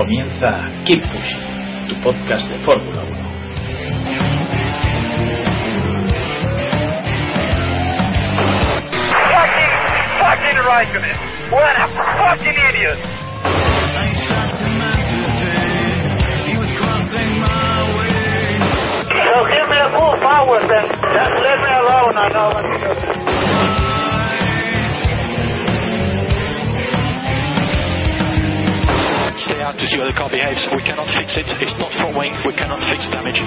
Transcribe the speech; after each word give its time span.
Comienza 0.00 0.64
Keep 0.86 1.02
Pushing, 1.12 1.44
tu 1.86 1.94
podcast 2.00 2.48
de 2.48 2.58
Fórmula 2.64 3.02
1. 3.02 3.10
Fucking, 9.28 9.72
fucking 10.16 10.58
Raikkonen. 10.64 11.18
What 11.52 11.76
a 11.76 11.88
fucking 12.16 12.56
idiot. 12.70 12.98
So 19.12 19.36
give 19.52 19.68
me 19.68 19.78
a 19.84 19.90
full 19.92 20.16
power 20.24 20.60
then. 20.64 20.88
Just 21.12 21.34
let 21.44 21.60
me 21.60 21.70
alone, 21.76 22.16
I 22.16 22.28
know 22.32 23.19
stay 29.50 29.58
out 29.66 29.74
to 29.74 29.82
see 29.82 29.98
how 29.98 30.06
the 30.06 30.14
car 30.14 30.30
behaves. 30.30 30.62
We 30.70 30.82
cannot 30.86 31.10
fix 31.10 31.34
it. 31.34 31.50
It's 31.58 31.74
not 31.74 31.90
front 31.98 32.14
wing. 32.14 32.38
We 32.46 32.54
cannot 32.54 32.78
fix 32.86 33.10
damage. 33.10 33.42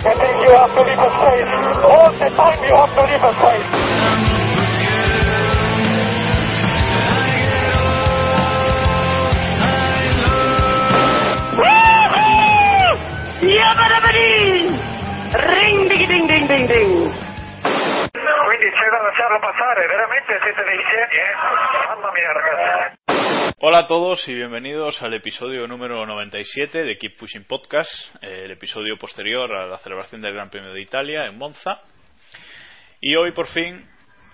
I 0.00 0.12
think 0.20 0.36
you 0.44 0.52
have 0.52 0.72
to 0.76 0.82
leave 0.84 1.00
a 1.00 1.10
space. 1.16 1.48
All 1.80 2.12
the 2.12 2.28
time 2.36 2.60
you 2.60 2.76
have 2.76 2.92
to 2.92 3.02
leave 3.08 3.24
a 3.24 3.32
space. 3.40 3.72
Ring 15.30 15.88
ding 15.88 16.08
ding 16.08 16.26
ding 16.26 16.46
ding 16.48 16.66
ding. 16.66 16.99
Eh? 21.12 21.32
Ragazzi. 22.32 23.54
Hola 23.58 23.80
a 23.80 23.86
todos 23.86 24.26
y 24.26 24.34
bienvenidos 24.34 25.02
al 25.02 25.12
episodio 25.12 25.66
número 25.66 26.06
97 26.06 26.84
de 26.84 26.96
Keep 26.96 27.18
Pushing 27.18 27.44
Podcast, 27.44 27.92
eh, 28.22 28.44
el 28.46 28.52
episodio 28.52 28.96
posterior 28.96 29.52
a 29.52 29.66
la 29.66 29.76
celebración 29.78 30.22
del 30.22 30.32
Gran 30.32 30.48
Premio 30.48 30.72
de 30.72 30.80
Italia 30.80 31.26
en 31.26 31.36
Monza. 31.36 31.82
Y 33.02 33.16
hoy 33.16 33.32
por 33.32 33.48
fin 33.48 33.86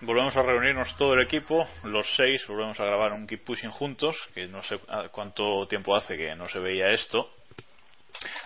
volvemos 0.03 0.37
a 0.37 0.43
reunirnos 0.43 0.97
todo 0.97 1.15
el 1.15 1.23
equipo, 1.23 1.67
los 1.83 2.07
seis, 2.15 2.47
volvemos 2.47 2.79
a 2.79 2.85
grabar 2.85 3.15
un 3.15 3.27
Keep 3.27 3.45
Pushing 3.45 3.71
juntos, 3.71 4.17
que 4.33 4.47
no 4.47 4.63
sé 4.63 4.79
cuánto 5.11 5.67
tiempo 5.67 5.97
hace 5.97 6.17
que 6.17 6.37
no 6.37 6.47
se 6.47 6.61
veía 6.61 6.93
esto. 6.93 7.31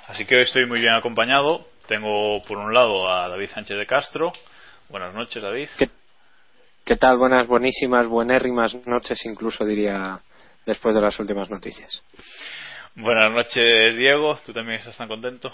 Así 0.09 0.25
que 0.25 0.37
hoy 0.37 0.43
estoy 0.45 0.65
muy 0.65 0.81
bien 0.81 0.95
acompañado. 0.95 1.67
Tengo 1.87 2.41
por 2.49 2.57
un 2.57 2.73
lado 2.73 3.07
a 3.11 3.29
David 3.29 3.49
Sánchez 3.49 3.77
de 3.77 3.87
Castro. 3.87 4.33
Buenas 4.91 5.15
noches, 5.15 5.43
David. 5.43 5.69
¿Qué, 5.79 5.89
qué 6.85 6.97
tal? 6.97 7.17
Buenas, 7.17 7.47
buenísimas, 7.47 8.09
buenérrimas 8.09 8.75
noches, 8.87 9.25
incluso 9.25 9.65
diría 9.65 10.19
después 10.67 10.95
de 10.95 11.01
las 11.01 11.19
últimas 11.21 11.49
noticias. 11.49 12.05
Buenas 12.97 13.31
noches, 13.31 13.97
Diego. 13.97 14.37
¿Tú 14.45 14.53
también 14.53 14.79
estás 14.81 14.97
tan 14.97 15.09
contento? 15.09 15.53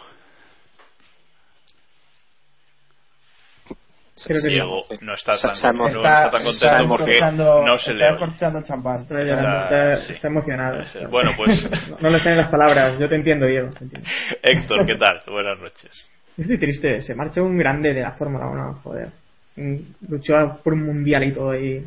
Creo 4.27 4.41
que 4.43 4.49
Diego 4.49 4.83
sí. 4.89 4.97
no 5.03 5.13
está 5.13 5.33
tan, 5.39 5.55
se 5.55 5.71
no 5.75 5.87
está 5.87 6.31
tan 6.31 6.43
contento 6.43 6.89
porque 6.89 7.21
no 7.21 7.77
se 7.79 7.93
le 7.93 8.09
Está 8.09 8.63
champán. 8.65 9.01
Está, 9.03 9.21
Está- 9.23 9.97
sí. 9.97 10.13
está 10.15 10.29
emocionado. 10.29 10.83
Bueno, 11.11 11.33
pues 11.37 11.71
No, 11.91 11.99
no 12.01 12.09
le 12.09 12.19
salen 12.21 12.39
las 12.39 12.49
palabras. 12.49 12.99
Yo 12.99 13.07
te 13.11 13.17
entiendo, 13.17 13.45
Diego. 13.45 13.69
te 13.69 13.85
entiendo. 13.85 14.09
Héctor, 14.43 14.87
¿qué 14.87 14.97
tal? 14.97 15.21
Buenas 15.31 15.59
noches. 15.59 15.91
Estoy 16.39 16.59
triste. 16.59 17.03
Se 17.03 17.15
marcha 17.15 17.43
un 17.43 17.59
grande 17.59 17.93
de 17.93 18.01
la 18.01 18.13
Fórmula 18.13 18.47
1, 18.47 18.81
joder. 18.83 19.26
Mm, 19.57 19.77
Luchó 20.09 20.61
por 20.63 20.75
un 20.75 20.85
mundial 20.85 21.25
y 21.25 21.33
todo 21.33 21.55
y... 21.55 21.85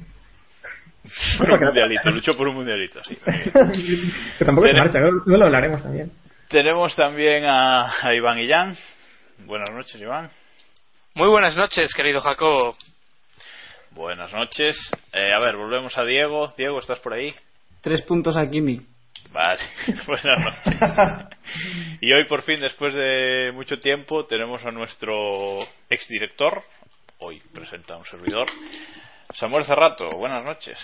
Por 1.38 1.52
un 1.52 1.60
mundialito, 1.62 2.12
luchó 2.12 2.36
por 2.36 2.48
un 2.48 2.56
mundialito, 2.56 3.02
sí. 3.04 3.16
que 4.38 4.46
tampoco 4.46 4.68
se 4.68 4.78
marcha. 4.78 5.00
Luego 5.00 5.38
lo 5.38 5.46
hablaremos 5.46 5.82
también. 5.82 6.12
Tenemos 6.50 6.96
también 6.96 7.46
a, 7.46 7.90
a 8.06 8.14
Iván 8.14 8.38
Illán. 8.40 8.76
Buenas 9.46 9.72
noches, 9.72 10.00
Iván. 10.00 10.30
Muy 11.16 11.30
buenas 11.30 11.56
noches, 11.56 11.94
querido 11.96 12.20
Jacobo. 12.22 12.76
Buenas 13.92 14.32
noches. 14.34 14.78
Eh, 15.14 15.30
a 15.34 15.44
ver, 15.44 15.58
volvemos 15.58 15.98
a 15.98 16.04
Diego. 16.04 16.54
Diego, 16.58 16.80
¿estás 16.80 17.00
por 17.00 17.14
ahí? 17.14 17.34
Tres 17.82 18.02
puntos 18.02 18.38
a 18.38 18.50
Kimi. 18.50 18.82
Vale, 19.32 19.62
buenas 20.08 20.66
noches. 20.66 20.82
Y 22.02 22.14
hoy 22.14 22.26
por 22.26 22.44
fin, 22.44 22.62
después 22.62 22.94
de 22.94 23.52
mucho 23.54 23.80
tiempo, 23.80 24.26
tenemos 24.26 24.64
a 24.64 24.72
nuestro 24.72 25.60
exdirector, 25.90 26.64
hoy 27.20 27.42
presenta 27.54 27.98
un 27.98 28.06
servidor, 28.06 28.48
Samuel 29.34 29.66
Cerrato. 29.66 30.10
Buenas 30.18 30.44
noches. 30.44 30.78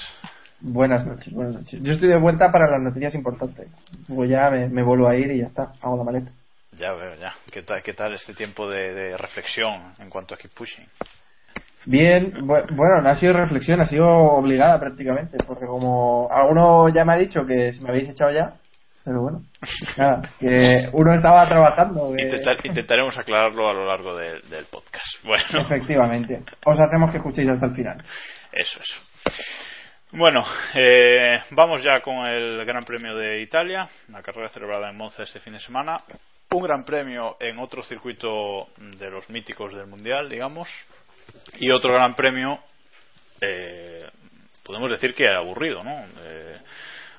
Buenas 0.61 1.05
noches, 1.05 1.33
buenas 1.33 1.53
noches. 1.55 1.81
Yo 1.83 1.93
estoy 1.93 2.09
de 2.09 2.17
vuelta 2.19 2.51
para 2.51 2.69
las 2.69 2.81
noticias 2.81 3.13
importantes. 3.15 3.67
Luego 4.07 4.25
ya 4.25 4.49
me, 4.49 4.67
me 4.69 4.83
vuelvo 4.83 5.07
a 5.07 5.15
ir 5.15 5.31
y 5.31 5.39
ya 5.39 5.47
está, 5.47 5.73
hago 5.81 5.97
la 5.97 6.03
maleta. 6.03 6.31
Ya 6.77 6.93
veo, 6.93 7.15
ya. 7.15 7.33
¿Qué 7.51 7.61
tal, 7.61 7.81
qué 7.83 7.93
tal 7.93 8.13
este 8.13 8.33
tiempo 8.33 8.69
de, 8.69 8.93
de 8.93 9.17
reflexión 9.17 9.93
en 9.99 10.09
cuanto 10.09 10.33
a 10.33 10.37
Keep 10.37 10.53
Pushing? 10.53 10.85
Bien, 11.85 12.33
bu- 12.33 12.65
bueno, 12.75 13.01
no 13.01 13.09
ha 13.09 13.15
sido 13.15 13.33
reflexión, 13.33 13.79
ha 13.79 13.85
sido 13.85 14.07
obligada 14.09 14.79
prácticamente, 14.79 15.37
porque 15.45 15.65
como 15.65 16.27
alguno 16.31 16.89
ya 16.89 17.05
me 17.05 17.13
ha 17.13 17.17
dicho 17.17 17.45
que 17.45 17.73
se 17.73 17.81
me 17.81 17.89
habéis 17.89 18.09
echado 18.09 18.31
ya, 18.31 18.55
pero 19.05 19.21
bueno, 19.21 19.41
nada, 19.97 20.21
que 20.39 20.89
uno 20.91 21.13
estaba 21.13 21.47
trabajando. 21.47 22.11
que- 22.17 22.23
Intentar- 22.23 22.57
intentaremos 22.65 23.17
aclararlo 23.17 23.69
a 23.69 23.73
lo 23.73 23.85
largo 23.85 24.15
de- 24.17 24.41
del 24.49 24.65
podcast. 24.65 25.23
Bueno, 25.23 25.61
Efectivamente, 25.61 26.41
os 26.65 26.79
hacemos 26.79 27.11
que 27.11 27.17
escuchéis 27.17 27.49
hasta 27.49 27.67
el 27.67 27.75
final. 27.75 28.03
eso, 28.51 28.79
eso. 28.81 28.95
Bueno, 30.11 30.43
eh, 30.75 31.39
vamos 31.51 31.81
ya 31.83 31.99
con 32.01 32.25
el 32.27 32.63
Gran 32.65 32.83
Premio 32.83 33.15
de 33.15 33.41
Italia, 33.41 33.87
la 34.09 34.21
carrera 34.21 34.49
celebrada 34.49 34.89
en 34.89 34.97
Monza 34.97 35.23
este 35.23 35.39
fin 35.39 35.53
de 35.53 35.59
semana. 35.59 36.01
Un 36.51 36.63
Gran 36.63 36.83
Premio 36.85 37.35
en 37.39 37.59
otro 37.59 37.83
circuito 37.83 38.67
de 38.77 39.09
los 39.11 39.29
míticos 39.29 39.73
del 39.73 39.87
Mundial, 39.87 40.29
digamos. 40.29 40.69
Y 41.59 41.69
otro 41.71 41.91
Gran 41.93 42.13
Premio, 42.15 42.59
eh, 43.41 44.05
podemos 44.63 44.89
decir 44.91 45.13
que 45.13 45.27
aburrido, 45.27 45.83
¿no? 45.83 46.05
Eh, 46.23 46.57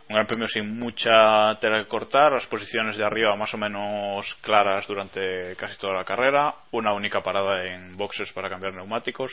un 0.09 0.15
Gran 0.15 0.27
Premio 0.27 0.47
sin 0.49 0.79
mucha 0.79 1.59
tela 1.59 1.83
que 1.83 1.89
cortar, 1.89 2.33
las 2.33 2.47
posiciones 2.47 2.97
de 2.97 3.05
arriba 3.05 3.35
más 3.35 3.53
o 3.55 3.59
menos 3.59 4.35
claras 4.41 4.87
durante 4.87 5.57
casi 5.57 5.77
toda 5.79 5.95
la 5.95 6.05
carrera, 6.05 6.55
una 6.71 6.93
única 6.93 7.23
parada 7.23 7.65
en 7.67 7.97
boxes 7.97 8.31
para 8.33 8.49
cambiar 8.49 8.73
neumáticos, 8.75 9.33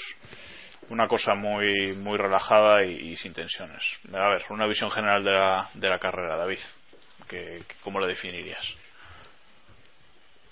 una 0.89 1.07
cosa 1.07 1.35
muy 1.35 1.93
muy 1.93 2.17
relajada 2.17 2.83
y, 2.85 3.11
y 3.11 3.15
sin 3.17 3.33
tensiones. 3.33 3.83
A 4.13 4.29
ver, 4.29 4.43
una 4.49 4.65
visión 4.65 4.89
general 4.89 5.23
de 5.23 5.31
la, 5.31 5.69
de 5.75 5.89
la 5.89 5.99
carrera, 5.99 6.37
David, 6.37 6.59
que, 7.27 7.61
que- 7.67 7.75
¿cómo 7.83 7.99
la 7.99 8.07
definirías? 8.07 8.65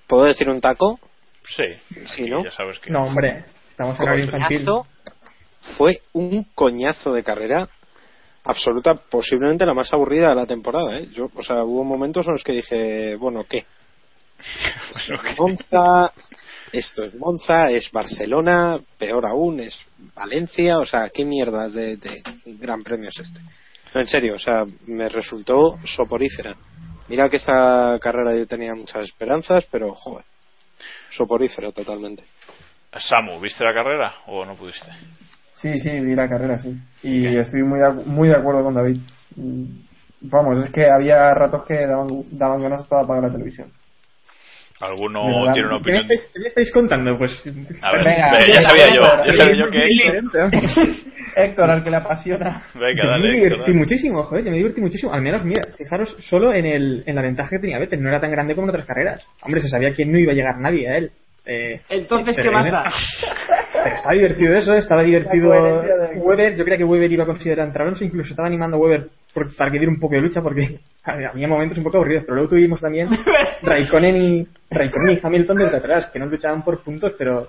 ¿Puedo 0.08 0.26
decir 0.26 0.50
un 0.50 0.62
taco? 0.62 1.00
Sí, 1.44 1.64
Sí, 2.06 2.30
¿no? 2.30 2.44
ya 2.44 2.52
sabes 2.52 2.78
que 2.80 2.92
No, 2.92 3.00
hombre. 3.02 3.46
Estamos 3.70 4.00
en 4.00 4.20
infantil. 4.20 4.66
Coñazo. 4.66 4.88
Fue 5.78 6.02
un 6.14 6.44
coñazo 6.56 7.14
de 7.14 7.24
carrera 7.24 7.68
absoluta, 8.44 8.96
posiblemente 8.96 9.66
la 9.66 9.74
más 9.74 9.92
aburrida 9.94 10.30
de 10.30 10.36
la 10.36 10.46
temporada. 10.46 10.98
¿eh? 10.98 11.10
Yo, 11.12 11.30
o 11.34 11.44
sea, 11.44 11.64
hubo 11.64 11.84
momentos 11.84 12.26
en 12.28 12.34
los 12.34 12.44
que 12.44 12.54
dije, 12.54 13.16
bueno, 13.16 13.46
¿qué? 13.50 13.66
Monza, 15.38 16.12
esto 16.72 17.04
es 17.04 17.16
Monza, 17.16 17.70
es 17.70 17.92
Barcelona, 17.92 18.80
peor 18.98 19.26
aún, 19.26 19.60
es 19.60 19.80
Valencia, 20.16 20.80
o 20.80 20.86
sea, 20.86 21.10
¿qué 21.10 21.26
mierdas 21.26 21.74
de, 21.74 21.98
de 21.98 22.24
gran 22.46 22.82
premio 22.82 23.10
es 23.10 23.20
este? 23.20 23.40
No, 23.94 24.02
en 24.02 24.08
serio, 24.08 24.36
o 24.36 24.40
sea, 24.40 24.64
me 24.88 25.10
resultó 25.10 25.78
soporífera. 25.84 26.56
Mira 27.10 27.30
que 27.30 27.36
esta 27.36 28.00
carrera 28.00 28.36
yo 28.38 28.48
tenía 28.48 28.74
muchas 28.74 29.04
esperanzas, 29.04 29.68
pero 29.70 29.94
joder, 29.94 30.24
soporífera 31.10 31.72
totalmente. 31.72 32.24
Samu, 32.98 33.40
¿viste 33.40 33.64
la 33.64 33.74
carrera 33.74 34.16
o 34.28 34.46
no 34.46 34.56
pudiste? 34.56 34.92
Sí, 35.62 35.78
sí, 35.80 35.90
vi 36.00 36.16
la 36.16 36.28
carrera, 36.30 36.58
sí. 36.58 36.75
Y 37.04 37.36
estoy 37.38 37.63
muy, 37.63 37.80
de- 37.80 38.04
muy 38.06 38.30
de 38.30 38.36
acuerdo 38.36 38.63
con 38.63 38.74
David. 38.74 38.98
Vamos, 40.22 40.63
es 40.63 40.72
que 40.72 40.86
había 40.86 41.34
ratos 41.34 41.63
que 41.68 41.86
daban, 41.88 42.08
daban 42.31 42.62
ganas 42.62 42.81
hasta 42.81 42.98
de 42.98 43.04
apagar 43.04 43.24
la 43.24 43.31
televisión. 43.31 43.68
¿Alguno 44.80 45.22
verdad, 45.42 45.54
tiene 45.54 45.68
una 45.68 45.78
¿Qué 45.84 45.92
me, 45.92 46.00
opinión? 46.00 46.02
estáis, 46.04 46.31
qué 46.34 46.40
me 46.40 46.48
estáis 46.48 46.72
contando? 46.74 47.18
Pues. 47.18 47.31
A 47.84 47.92
ver, 47.92 48.04
Venga, 48.04 48.31
ve, 48.31 48.52
ya 48.52 48.62
sabía 48.62 48.88
yo, 48.94 49.02
ya 49.02 49.34
sabía 49.34 49.56
yo 49.56 49.69
que... 49.69 51.02
Héctor, 51.36 51.69
al 51.69 51.84
que 51.84 51.90
le 51.92 51.96
apasiona. 51.98 52.63
Venga, 52.74 53.04
Yo 53.04 53.10
dale, 53.10 53.28
me 53.30 53.36
Héctor, 53.36 53.50
divertí 53.52 53.74
muchísimo, 53.74 54.24
joder, 54.24 54.44
yo 54.46 54.52
me 54.52 54.58
divertí 54.58 54.81
muchísimo. 54.81 55.13
Al 55.13 55.22
menos, 55.22 55.46
mira, 55.46 55.62
fijaros 55.78 56.18
solo 56.30 56.52
en, 56.54 56.66
el, 56.66 57.04
en 57.06 57.16
la 57.16 57.22
ventaja 57.22 57.50
que 57.52 57.60
tenía 57.60 57.78
Vettel, 57.80 58.02
no 58.02 58.10
era 58.10 58.19
tan 58.19 58.31
grande 58.31 58.56
como 58.56 58.66
en 58.66 58.72
otras 58.72 58.86
carreras. 58.88 59.24
Hombre, 59.44 59.62
se 59.62 59.69
sabía 59.69 59.94
que 59.94 60.04
no 60.06 60.18
iba 60.18 60.31
a 60.31 60.36
llegar 60.36 60.58
nadie 60.58 60.90
a 60.90 60.98
él. 60.98 61.12
Eh, 61.46 61.82
Entonces, 61.90 62.36
¿qué 62.42 62.52
más 62.52 62.66
da? 62.72 62.84
Pero 63.84 63.96
estaba 63.96 64.14
divertido 64.14 64.56
eso, 64.56 64.74
estaba 64.76 65.02
divertido 65.04 65.50
Weber. 66.18 66.56
Yo 66.56 66.64
creía 66.64 66.78
que 66.78 66.84
Weber 66.84 67.12
iba 67.12 67.24
a 67.24 67.28
considerar 67.28 67.66
entrar 67.68 67.88
Alonso, 67.88 68.04
incluso 68.06 68.30
estaba 68.32 68.48
animando 68.48 68.78
a 68.78 68.80
Weber 68.80 69.08
por- 69.34 69.56
para 69.56 69.72
que 69.72 69.80
diera 69.80 69.92
un 69.92 70.00
poco 70.00 70.14
de 70.16 70.22
lucha, 70.22 70.42
porque 70.42 70.80
había 71.04 71.48
momentos 71.48 71.78
un 71.78 71.84
poco 71.84 71.98
aburridos. 71.98 72.24
Pero 72.26 72.36
luego 72.36 72.50
tuvimos 72.50 72.80
también 72.80 73.10
Raikkonen 73.64 74.16
y, 74.18 74.48
Raikkonen 74.70 75.16
y 75.18 75.20
Hamilton 75.24 75.58
desde 75.58 75.78
atrás, 75.78 76.10
que 76.12 76.20
no 76.20 76.28
luchaban 76.28 76.64
por 76.64 76.84
puntos, 76.84 77.14
pero 77.18 77.48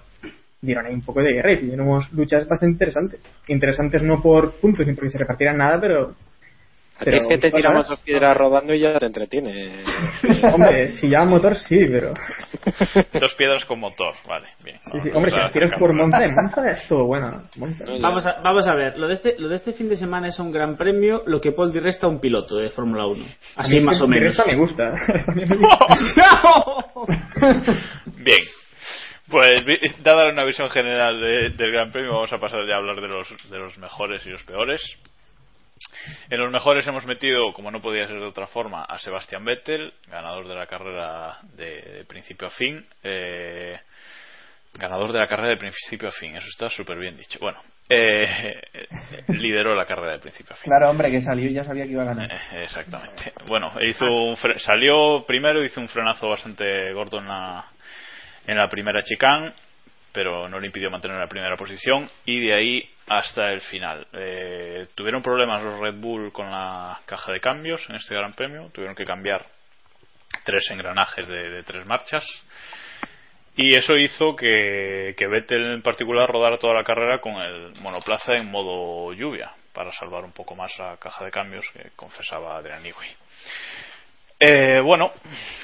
dieron 0.62 0.86
ahí 0.86 0.94
un 0.94 1.02
poco 1.02 1.20
de 1.20 1.32
guerra 1.32 1.52
y 1.52 1.58
tuvimos 1.58 2.10
luchas 2.12 2.48
bastante 2.48 2.72
interesantes. 2.72 3.20
Interesantes 3.48 4.02
no 4.02 4.22
por 4.22 4.52
puntos 4.60 4.86
ni 4.86 4.94
porque 4.94 5.10
se 5.10 5.18
repartieran 5.18 5.58
nada, 5.58 5.78
pero. 5.80 6.14
Pero 7.04 7.16
es 7.18 7.26
que 7.26 7.38
te 7.38 7.50
tiramos 7.50 7.88
dos 7.88 8.00
piedras 8.00 8.36
rodando 8.36 8.74
y 8.74 8.80
ya 8.80 8.98
te 8.98 9.06
entretiene. 9.06 9.82
Hombre, 10.52 10.88
si 10.88 11.08
lleva 11.08 11.24
motor, 11.24 11.56
sí, 11.56 11.76
pero. 11.78 12.14
Dos 13.20 13.34
piedras 13.34 13.64
con 13.64 13.80
motor, 13.80 14.14
vale, 14.28 14.46
bien. 14.62 14.78
Sí, 14.92 15.00
sí. 15.00 15.10
Hombre, 15.14 15.30
si 15.30 15.38
las 15.38 15.52
tiras 15.52 15.72
por 15.78 15.92
Monza, 15.92 16.22
en 16.24 16.34
Monza 16.34 16.70
es 16.70 16.86
todo 16.88 17.04
bueno. 17.06 17.42
Monza. 17.56 17.84
Vamos 18.00 18.24
a, 18.26 18.40
vamos 18.42 18.66
a 18.68 18.74
ver, 18.74 18.96
lo 18.98 19.08
de, 19.08 19.14
este, 19.14 19.34
lo 19.38 19.48
de 19.48 19.56
este 19.56 19.72
fin 19.72 19.88
de 19.88 19.96
semana 19.96 20.28
es 20.28 20.38
un 20.38 20.52
gran 20.52 20.76
premio, 20.76 21.22
lo 21.26 21.40
que 21.40 21.52
Paul 21.52 21.72
Di 21.72 21.80
resta 21.80 22.06
a 22.06 22.10
un 22.10 22.20
piloto 22.20 22.56
de 22.56 22.70
Fórmula 22.70 23.06
1. 23.06 23.24
A 23.56 23.60
Así 23.62 23.80
más 23.80 24.00
o 24.00 24.06
menos. 24.06 24.32
esta 24.32 24.44
me 24.46 24.56
gusta. 24.56 24.90
Gusta. 24.90 26.42
Bien. 28.06 28.38
Pues 29.28 29.64
dada 30.02 30.28
una 30.30 30.44
visión 30.44 30.68
general 30.68 31.20
de- 31.20 31.50
del 31.50 31.72
Gran 31.72 31.90
Premio, 31.90 32.12
vamos 32.12 32.32
a 32.32 32.38
pasar 32.38 32.60
ya 32.68 32.74
a 32.74 32.78
hablar 32.78 33.00
de 33.00 33.08
los, 33.08 33.50
de 33.50 33.58
los 33.58 33.78
mejores 33.78 34.26
y 34.26 34.30
los 34.30 34.42
peores. 34.44 34.80
En 36.30 36.38
los 36.40 36.50
mejores 36.50 36.86
hemos 36.86 37.04
metido, 37.06 37.52
como 37.52 37.70
no 37.70 37.80
podía 37.82 38.06
ser 38.06 38.18
de 38.18 38.26
otra 38.26 38.46
forma, 38.46 38.84
a 38.84 38.98
Sebastián 38.98 39.44
Vettel, 39.44 39.92
ganador 40.08 40.48
de 40.48 40.54
la 40.54 40.66
carrera 40.66 41.38
de, 41.54 41.80
de 41.82 42.04
principio 42.04 42.48
a 42.48 42.50
fin. 42.50 42.84
Eh, 43.02 43.78
ganador 44.74 45.12
de 45.12 45.18
la 45.18 45.26
carrera 45.28 45.50
de 45.50 45.56
principio 45.58 46.08
a 46.08 46.12
fin, 46.12 46.34
eso 46.36 46.46
está 46.48 46.70
súper 46.70 46.96
bien 46.98 47.16
dicho. 47.16 47.38
Bueno, 47.40 47.60
eh, 47.88 48.52
lideró 49.28 49.74
la 49.74 49.84
carrera 49.84 50.12
de 50.12 50.18
principio 50.18 50.54
a 50.54 50.56
fin. 50.56 50.64
Claro, 50.70 50.88
hombre, 50.90 51.10
que 51.10 51.20
salió 51.20 51.50
ya 51.50 51.62
sabía 51.62 51.84
que 51.84 51.90
iba 51.92 52.02
a 52.02 52.06
ganar. 52.06 52.32
Eh, 52.32 52.62
Exactamente. 52.64 53.32
Bueno, 53.46 53.72
hizo 53.82 54.06
un 54.06 54.36
fre- 54.36 54.58
salió 54.58 55.24
primero, 55.26 55.62
hizo 55.62 55.80
un 55.80 55.88
frenazo 55.88 56.28
bastante 56.28 56.92
gordo 56.94 57.18
en 57.18 57.28
la, 57.28 57.66
en 58.46 58.56
la 58.56 58.68
primera 58.70 59.02
chicane, 59.02 59.52
pero 60.12 60.48
no 60.48 60.60
le 60.60 60.66
impidió 60.66 60.90
mantener 60.90 61.18
la 61.18 61.26
primera 61.26 61.56
posición 61.56 62.08
y 62.24 62.40
de 62.40 62.54
ahí 62.54 62.90
hasta 63.06 63.52
el 63.52 63.60
final. 63.62 64.06
Eh, 64.12 64.86
tuvieron 64.94 65.22
problemas 65.22 65.62
los 65.64 65.78
Red 65.80 65.94
Bull 65.94 66.32
con 66.32 66.50
la 66.50 67.00
caja 67.06 67.32
de 67.32 67.40
cambios 67.40 67.88
en 67.88 67.96
este 67.96 68.14
Gran 68.14 68.32
Premio, 68.34 68.70
tuvieron 68.72 68.94
que 68.94 69.04
cambiar 69.04 69.46
tres 70.44 70.70
engranajes 70.70 71.28
de, 71.28 71.62
tres 71.64 71.86
marchas. 71.86 72.24
Y 73.54 73.76
eso 73.76 73.96
hizo 73.96 74.34
que, 74.34 75.14
que 75.16 75.26
Vettel 75.26 75.74
en 75.74 75.82
particular 75.82 76.28
rodara 76.28 76.58
toda 76.58 76.74
la 76.74 76.84
carrera 76.84 77.20
con 77.20 77.34
el 77.34 77.72
monoplaza 77.80 78.34
en 78.34 78.50
modo 78.50 79.12
lluvia 79.12 79.52
para 79.74 79.92
salvar 79.92 80.24
un 80.24 80.32
poco 80.32 80.54
más 80.54 80.76
la 80.78 80.96
caja 80.96 81.24
de 81.24 81.30
cambios 81.30 81.66
que 81.72 81.90
confesaba 81.96 82.56
Adrian 82.56 82.82
Newey. 82.82 83.10
Eh, 84.38 84.80
bueno, 84.80 85.12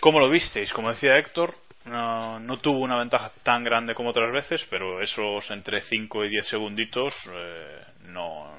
¿cómo 0.00 0.20
lo 0.20 0.30
visteis? 0.30 0.72
Como 0.72 0.90
decía 0.90 1.18
Héctor, 1.18 1.54
no, 1.88 2.38
no 2.40 2.58
tuvo 2.58 2.80
una 2.80 2.98
ventaja 2.98 3.30
tan 3.42 3.64
grande 3.64 3.94
como 3.94 4.10
otras 4.10 4.32
veces, 4.32 4.66
pero 4.70 5.00
esos 5.02 5.50
entre 5.50 5.82
5 5.82 6.24
y 6.24 6.30
10 6.30 6.46
segunditos 6.48 7.14
eh, 7.32 7.80
no 8.10 8.52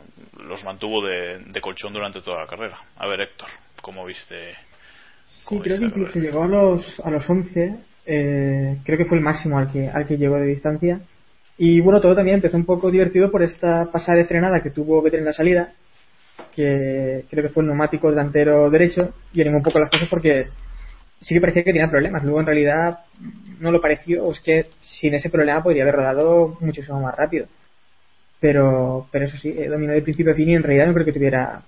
los 0.43 0.63
mantuvo 0.63 1.05
de, 1.05 1.39
de 1.39 1.61
colchón 1.61 1.93
durante 1.93 2.21
toda 2.21 2.41
la 2.41 2.47
carrera. 2.47 2.79
A 2.97 3.07
ver, 3.07 3.21
Héctor, 3.21 3.49
¿cómo 3.81 4.05
viste? 4.05 4.53
Sí, 5.25 5.45
cómo 5.45 5.61
creo 5.61 5.79
que 5.79 5.85
incluso 5.85 6.19
llegó 6.19 6.43
a 6.43 6.47
los, 6.47 6.99
a 7.01 7.09
los 7.09 7.29
11. 7.29 7.75
eh, 8.05 8.77
creo 8.83 8.97
que 8.97 9.05
fue 9.05 9.17
el 9.17 9.23
máximo 9.23 9.57
al 9.57 9.71
que, 9.71 9.87
al 9.87 10.07
que 10.07 10.17
llegó 10.17 10.35
de 10.35 10.47
distancia. 10.47 10.99
Y 11.57 11.79
bueno, 11.81 11.99
todo 11.99 12.15
también 12.15 12.35
empezó 12.35 12.57
un 12.57 12.65
poco 12.65 12.89
divertido 12.89 13.29
por 13.29 13.43
esta 13.43 13.85
pasada 13.91 14.17
de 14.17 14.25
frenada 14.25 14.61
que 14.61 14.69
tuvo 14.71 15.01
Vettel 15.01 15.19
en 15.19 15.25
la 15.25 15.33
salida, 15.33 15.73
que 16.55 17.25
creo 17.29 17.43
que 17.43 17.49
fue 17.49 17.63
el 17.63 17.67
neumático 17.67 18.09
delantero 18.09 18.69
derecho, 18.69 19.13
y 19.33 19.41
animó 19.41 19.57
un 19.57 19.63
poco 19.63 19.79
las 19.79 19.91
cosas 19.91 20.07
porque 20.09 20.47
sí 21.21 21.33
que 21.33 21.42
parecía 21.42 21.63
que 21.63 21.74
tenía 21.74 21.89
problemas. 21.89 22.24
Luego 22.24 22.39
en 22.39 22.45
realidad 22.45 23.00
no 23.60 23.71
lo 23.71 23.81
pareció, 23.81 24.25
o 24.25 24.31
es 24.31 24.39
que 24.39 24.68
sin 24.81 25.13
ese 25.13 25.30
problema 25.30 25.63
podría 25.63 25.83
haber 25.83 25.95
rodado 25.95 26.57
muchísimo 26.62 27.01
más 27.01 27.16
rápido. 27.16 27.48
Pero, 28.39 29.07
pero 29.12 29.25
eso 29.25 29.38
sí, 29.38 29.50
eh, 29.50 29.68
dominó 29.68 29.94
de 29.94 30.01
principio 30.01 30.31
a 30.31 30.36
fin 30.36 30.50
y 30.50 30.56
en 30.56 30.63
realidad 30.63 30.88
no 30.88 30.94
creo 30.94 31.06
que 31.06 31.13
tuviera 31.13 31.62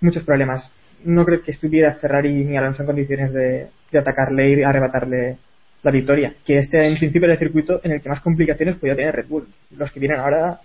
muchos 0.00 0.24
problemas. 0.24 0.70
No 1.04 1.24
creo 1.24 1.42
que 1.42 1.50
estuviera 1.50 1.94
Ferrari 1.94 2.44
ni 2.44 2.56
Alonso 2.56 2.82
en 2.82 2.86
condiciones 2.86 3.32
de, 3.32 3.66
de 3.92 3.98
atacarle 3.98 4.50
y 4.50 4.62
arrebatarle 4.62 5.36
la 5.82 5.90
victoria. 5.90 6.34
Que 6.46 6.58
este 6.58 6.86
en 6.86 6.96
principio 6.96 7.26
era 7.26 7.34
el 7.34 7.38
circuito 7.38 7.80
en 7.84 7.92
el 7.92 8.00
que 8.00 8.08
más 8.08 8.22
complicaciones 8.22 8.78
podía 8.78 8.96
tener 8.96 9.14
Red 9.14 9.28
Bull. 9.28 9.46
Los 9.76 9.92
que 9.92 10.00
vienen 10.00 10.18
ahora 10.18 10.60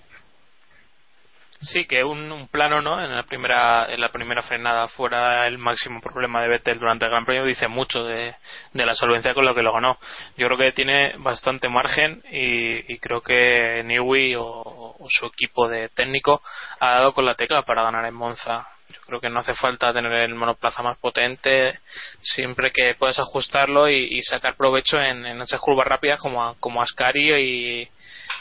Sí, 1.61 1.85
que 1.85 2.06
un, 2.06 2.31
un 2.31 2.47
plano, 2.47 2.81
¿no? 2.81 3.03
En 3.03 3.13
la 3.13 3.23
primera 3.23 3.85
en 3.91 4.00
la 4.00 4.09
primera 4.13 4.41
frenada 4.41 4.88
fuera 4.88 5.45
el 5.45 5.57
máximo 5.57 6.00
problema 6.00 6.41
de 6.41 6.47
Vettel 6.47 6.79
durante 6.79 7.03
el 7.03 7.11
Gran 7.11 7.25
Premio 7.25 7.44
dice 7.44 7.67
mucho 7.67 8.06
de, 8.06 8.33
la 8.73 8.95
solvencia 8.95 9.33
con 9.33 9.45
lo 9.45 9.53
que 9.53 9.61
lo 9.61 9.73
ganó. 9.73 9.97
Yo 10.38 10.47
creo 10.47 10.57
que 10.57 10.71
tiene 10.71 11.17
bastante 11.17 11.67
margen 11.67 12.23
y, 12.31 12.97
creo 13.00 13.19
que 13.21 13.83
Newey 13.83 14.35
o, 14.37 14.95
su 15.09 15.25
equipo 15.25 15.68
de 15.68 15.89
técnico 15.89 16.42
ha 16.80 16.92
dado 16.92 17.13
con 17.13 17.25
la 17.25 17.35
tecla 17.35 17.63
para 17.63 17.83
ganar 17.83 18.06
en 18.06 18.13
Monza. 18.16 18.66
Yo 18.87 19.01
creo 19.01 19.19
que 19.19 19.30
no 19.30 19.39
hace 19.42 19.54
falta 19.54 19.94
tener 19.94 20.11
el 20.13 20.35
monoplaza 20.35 20.81
más 20.81 20.97
potente, 20.97 21.78
siempre 22.21 22.71
que 22.71 22.95
puedas 22.97 23.19
ajustarlo 23.19 23.89
y, 23.89 24.21
sacar 24.23 24.56
provecho 24.56 24.97
en, 24.99 25.25
en 25.25 25.42
esas 25.42 25.59
curvas 25.59 25.87
rápidas 25.87 26.19
como, 26.21 26.42
a- 26.44 26.56
como 26.59 26.81
Ascari 26.81 27.33
y, 27.35 27.89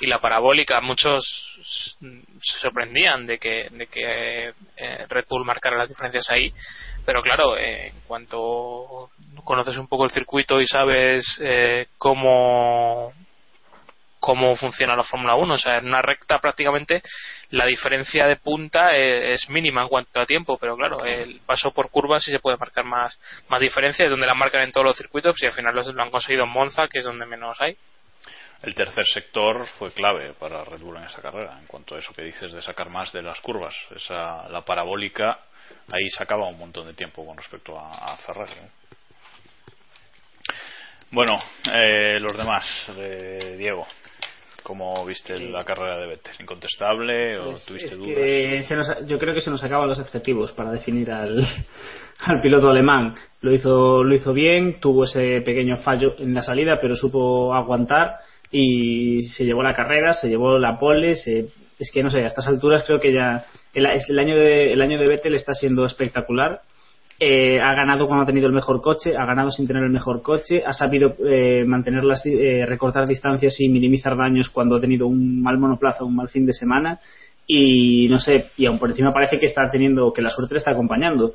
y 0.01 0.07
la 0.07 0.21
parabólica. 0.21 0.81
Muchos 0.81 1.25
se 1.99 2.59
sorprendían 2.61 3.27
de 3.27 3.39
que, 3.39 3.69
de 3.71 3.87
que 3.87 4.53
eh, 4.77 5.07
Red 5.09 5.27
Bull 5.29 5.45
marcara 5.45 5.79
las 5.79 5.89
diferencias 5.89 6.29
ahí, 6.31 6.53
pero 7.05 7.23
claro, 7.23 7.57
eh, 7.57 7.89
en 7.89 8.01
cuanto 8.07 9.11
conoces 9.45 9.79
un 9.79 9.89
poco 9.89 10.05
el 10.05 10.11
circuito 10.11 10.61
y 10.61 10.67
sabes 10.67 11.25
eh, 11.41 11.87
cómo 11.97 13.13
cómo 14.21 14.57
funciona 14.57 14.97
la 14.97 15.05
Fórmula 15.05 15.37
1. 15.37 15.55
O 15.55 15.59
sea, 15.59 15.79
en 15.79 15.87
una 15.87 16.03
recta 16.03 16.39
prácticamente 16.39 17.03
la 17.51 17.65
diferencia 17.65 18.27
de 18.27 18.37
punta 18.37 18.95
eh, 18.95 19.33
es 19.33 19.49
mínima 19.49 19.83
en 19.83 19.89
cuanto 19.89 20.21
a 20.21 20.27
tiempo, 20.27 20.59
pero 20.59 20.77
claro, 20.77 21.03
el 21.05 21.41
paso 21.47 21.71
por 21.71 21.91
curvas 21.91 22.23
sí 22.23 22.31
se 22.31 22.41
puede 22.41 22.59
marcar 22.59 22.85
más, 22.85 23.19
más 23.49 23.61
diferencia, 23.61 24.05
es 24.05 24.11
donde 24.11 24.27
la 24.27 24.35
marcan 24.35 24.63
en 24.63 24.73
todos 24.73 24.85
los 24.85 24.97
circuitos 24.97 25.43
y 25.43 25.47
al 25.47 25.53
final 25.53 25.75
lo 25.75 26.03
han 26.03 26.11
conseguido 26.11 26.45
en 26.45 26.51
Monza, 26.51 26.89
que 26.89 26.99
es 26.99 27.05
donde 27.05 27.27
menos 27.27 27.57
hay. 27.61 27.77
El 28.63 28.75
tercer 28.75 29.07
sector 29.07 29.67
fue 29.79 29.93
clave 29.93 30.33
para 30.39 30.65
Red 30.65 30.81
Bull 30.81 30.97
en 30.97 31.05
esa 31.05 31.23
carrera, 31.23 31.59
en 31.61 31.67
cuanto 31.67 31.95
a 31.95 31.99
eso 31.99 32.13
que 32.13 32.23
dices 32.23 32.53
de 32.53 32.61
sacar 32.61 32.91
más 32.91 33.13
de 33.13 33.23
las 33.23 33.41
curvas. 33.41 33.75
Esa, 33.95 34.49
la 34.49 34.63
parabólica 34.63 35.39
ahí 35.93 36.09
sacaba 36.11 36.49
un 36.49 36.59
montón 36.59 36.87
de 36.87 36.95
tiempo 36.95 37.25
con 37.25 37.37
respecto 37.37 37.79
a, 37.79 38.13
a 38.13 38.17
Ferrari. 38.17 38.53
¿no? 38.61 38.69
Bueno, 41.13 41.39
eh, 41.73 42.19
los 42.21 42.37
demás, 42.37 42.65
eh, 42.99 43.55
Diego, 43.59 43.87
¿cómo 44.63 45.05
viste 45.07 45.39
la 45.39 45.65
carrera 45.65 45.97
de 45.99 46.07
Vettel? 46.09 46.35
¿Incontestable 46.41 47.39
o 47.39 47.51
Pues 47.53 47.65
tuviste 47.65 47.95
dudas? 47.97 48.67
se 48.67 48.77
nos- 48.77 49.07
yo 49.07 49.19
creo 49.19 49.35
que 49.35 49.41
se 49.41 49.51
nos 49.51 49.63
acaban 49.65 49.89
los 49.89 49.99
adjetivos 50.01 50.53
para 50.53 50.71
definir 50.73 51.11
al, 51.11 51.39
al 52.27 52.41
piloto 52.43 52.69
alemán. 52.69 53.15
Lo 53.41 53.53
hizo, 53.55 54.05
lo 54.05 54.15
hizo 54.15 54.33
bien, 54.35 54.81
tuvo 54.81 55.05
ese 55.05 55.41
pequeño 55.43 55.79
fallo 55.79 56.15
en 56.19 56.35
la 56.35 56.43
salida, 56.43 56.79
pero 56.81 56.95
supo 56.95 57.55
aguantar 57.55 58.17
y 58.51 59.23
se 59.23 59.45
llevó 59.45 59.63
la 59.63 59.75
carrera, 59.75 60.13
se 60.13 60.29
llevó 60.29 60.59
la 60.59 60.79
pole. 60.79 61.17
se- 61.17 61.47
es 61.79 61.91
que 61.93 62.03
no 62.03 62.11
sé, 62.11 62.23
a 62.23 62.27
estas 62.27 62.49
alturas 62.49 62.83
creo 62.87 62.99
que 62.99 63.13
ya 63.13 63.45
el, 63.73 63.87
el 63.87 64.19
año 64.19 64.35
de 64.37 64.73
el 64.73 64.83
año 64.83 64.99
de 64.99 65.07
Vettel 65.07 65.35
está 65.35 65.55
siendo 65.55 65.85
espectacular 65.87 66.61
eh, 67.21 67.61
ha 67.61 67.75
ganado 67.75 68.07
cuando 68.07 68.23
ha 68.23 68.27
tenido 68.27 68.47
el 68.47 68.53
mejor 68.53 68.81
coche, 68.81 69.17
ha 69.17 69.27
ganado 69.27 69.51
sin 69.51 69.67
tener 69.67 69.83
el 69.83 69.91
mejor 69.91 70.23
coche, 70.23 70.63
ha 70.65 70.73
sabido 70.73 71.17
eh, 71.29 71.65
mantener 71.67 72.05
las, 72.05 72.25
eh, 72.27 72.65
recortar 72.65 73.07
distancias 73.09 73.61
y 73.61 73.69
minimizar 73.69 74.17
daños 74.17 74.51
cuando 74.51 74.77
ha 74.77 74.81
tenido 74.81 75.09
un 75.09 75.43
mal 75.43 75.59
monoplaza, 75.59 76.05
un 76.05 76.15
mal 76.15 76.29
fin 76.29 76.47
de 76.47 76.53
semana 76.53 77.01
y 77.45 78.07
no 78.09 78.21
sé, 78.21 78.51
y 78.57 78.67
aún 78.67 78.79
por 78.79 78.91
encima 78.91 79.13
parece 79.13 79.39
que 79.39 79.47
está 79.47 79.69
teniendo, 79.69 80.13
que 80.13 80.23
la 80.23 80.31
suerte 80.31 80.55
le 80.55 80.59
está 80.59 80.71
acompañando. 80.73 81.33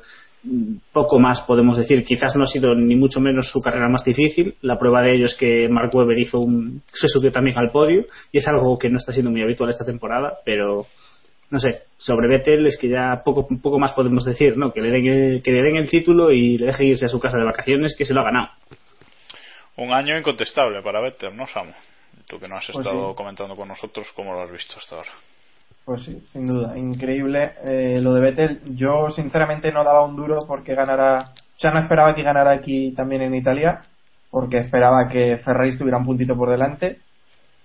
Poco 0.92 1.18
más 1.18 1.40
podemos 1.42 1.78
decir, 1.78 2.04
quizás 2.04 2.36
no 2.36 2.44
ha 2.44 2.46
sido 2.46 2.74
ni 2.74 2.96
mucho 2.96 3.18
menos 3.18 3.50
su 3.50 3.62
carrera 3.62 3.88
más 3.88 4.04
difícil. 4.04 4.54
La 4.60 4.78
prueba 4.78 5.02
de 5.02 5.14
ello 5.14 5.26
es 5.26 5.34
que 5.36 5.68
Mark 5.70 5.90
Webber 5.94 6.18
hizo 6.18 6.38
un, 6.40 6.82
se 6.92 7.08
subió 7.08 7.32
también 7.32 7.56
al 7.56 7.70
podio 7.70 8.04
y 8.30 8.38
es 8.38 8.46
algo 8.48 8.78
que 8.78 8.90
no 8.90 8.98
está 8.98 9.12
siendo 9.12 9.30
muy 9.30 9.42
habitual 9.42 9.70
esta 9.70 9.86
temporada, 9.86 10.34
pero 10.44 10.86
no 11.50 11.60
sé, 11.60 11.84
sobre 11.96 12.28
Vettel 12.28 12.66
es 12.66 12.76
que 12.76 12.88
ya 12.88 13.22
poco, 13.24 13.46
poco 13.62 13.78
más 13.78 13.92
podemos 13.92 14.24
decir, 14.24 14.56
¿no? 14.56 14.72
Que 14.72 14.80
le, 14.82 14.90
den 14.90 15.06
el, 15.06 15.42
que 15.42 15.52
le 15.52 15.62
den 15.62 15.76
el 15.76 15.88
título 15.88 16.30
y 16.30 16.58
le 16.58 16.66
deje 16.66 16.84
irse 16.84 17.06
a 17.06 17.08
su 17.08 17.20
casa 17.20 17.38
de 17.38 17.44
vacaciones, 17.44 17.94
que 17.96 18.04
se 18.04 18.12
lo 18.12 18.20
ha 18.20 18.24
ganado. 18.24 18.48
Un 19.76 19.92
año 19.92 20.18
incontestable 20.18 20.82
para 20.82 21.00
Vettel, 21.00 21.36
¿no, 21.36 21.46
Samu? 21.46 21.72
Tú 22.26 22.38
que 22.38 22.48
no 22.48 22.56
has 22.56 22.66
Pues 22.66 22.84
estado 22.86 23.10
sí. 23.10 23.16
comentando 23.16 23.54
con 23.54 23.68
nosotros, 23.68 24.06
¿cómo 24.14 24.32
lo 24.32 24.42
has 24.42 24.50
visto 24.52 24.74
hasta 24.78 24.96
ahora? 24.96 25.10
Pues 25.84 26.02
sí, 26.04 26.24
sin 26.32 26.46
duda, 26.46 26.78
increíble 26.78 27.52
eh, 27.64 28.00
lo 28.02 28.14
de 28.14 28.20
Vettel. 28.22 28.60
Yo 28.74 29.10
sinceramente 29.10 29.70
no 29.70 29.84
daba 29.84 30.04
un 30.04 30.16
duro 30.16 30.38
porque 30.48 30.74
ganara, 30.74 31.32
o 31.36 31.58
sea, 31.58 31.72
no 31.72 31.78
esperaba 31.80 32.14
que 32.14 32.22
ganara 32.22 32.52
aquí 32.52 32.94
también 32.94 33.20
en 33.20 33.34
Italia, 33.34 33.82
porque 34.30 34.58
esperaba 34.58 35.08
que 35.10 35.36
Ferrari 35.38 35.70
estuviera 35.70 35.98
un 35.98 36.06
puntito 36.06 36.36
por 36.36 36.48
delante, 36.48 37.00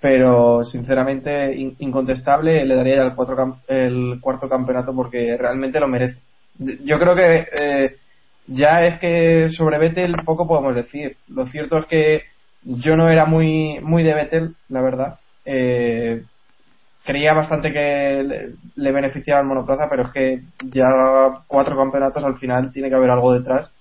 pero 0.02 0.64
sinceramente 0.66 1.56
in- 1.56 1.76
incontestable 1.80 2.66
le 2.66 2.76
daría 2.76 3.04
el, 3.04 3.16
cuatro 3.16 3.62
el 3.68 4.20
cuarto 4.22 4.50
campeonato 4.50 4.94
porque 4.96 5.38
realmente 5.38 5.80
lo 5.80 5.88
merece. 5.88 6.20
Yo 6.60 7.00
creo 7.00 7.16
que 7.16 7.48
eh, 7.60 7.96
ya 8.48 8.86
es 8.86 9.00
que 9.00 9.50
sobre 9.52 9.80
Vettel 9.80 10.16
poco 10.26 10.48
podemos 10.48 10.76
decir. 10.76 11.18
Lo 11.28 11.46
cierto 11.48 11.78
es 11.80 11.86
que 11.88 12.24
yo 12.64 12.96
no 12.98 13.10
era 13.10 13.26
muy 13.26 13.80
muy 13.82 14.04
de 14.04 14.14
Vettel, 14.14 14.56
la 14.70 14.82
verdad. 14.82 15.20
Eh, 15.46 16.24
creía 17.10 17.34
bastante 17.34 17.74
que 17.74 18.22
le, 18.24 18.50
le 18.76 18.92
beneficiaba 18.92 19.42
el 19.42 19.48
monoplaza, 19.48 19.88
pero 19.90 20.04
es 20.04 20.12
que 20.12 20.42
ya 20.66 20.86
cuatro 21.48 21.76
campeonatos 21.76 22.24
al 22.24 22.38
final 22.38 22.72
tiene 22.72 22.88
que 22.88 22.96
haber 22.96 23.10
algo 23.10 23.34
detrás. 23.34 23.72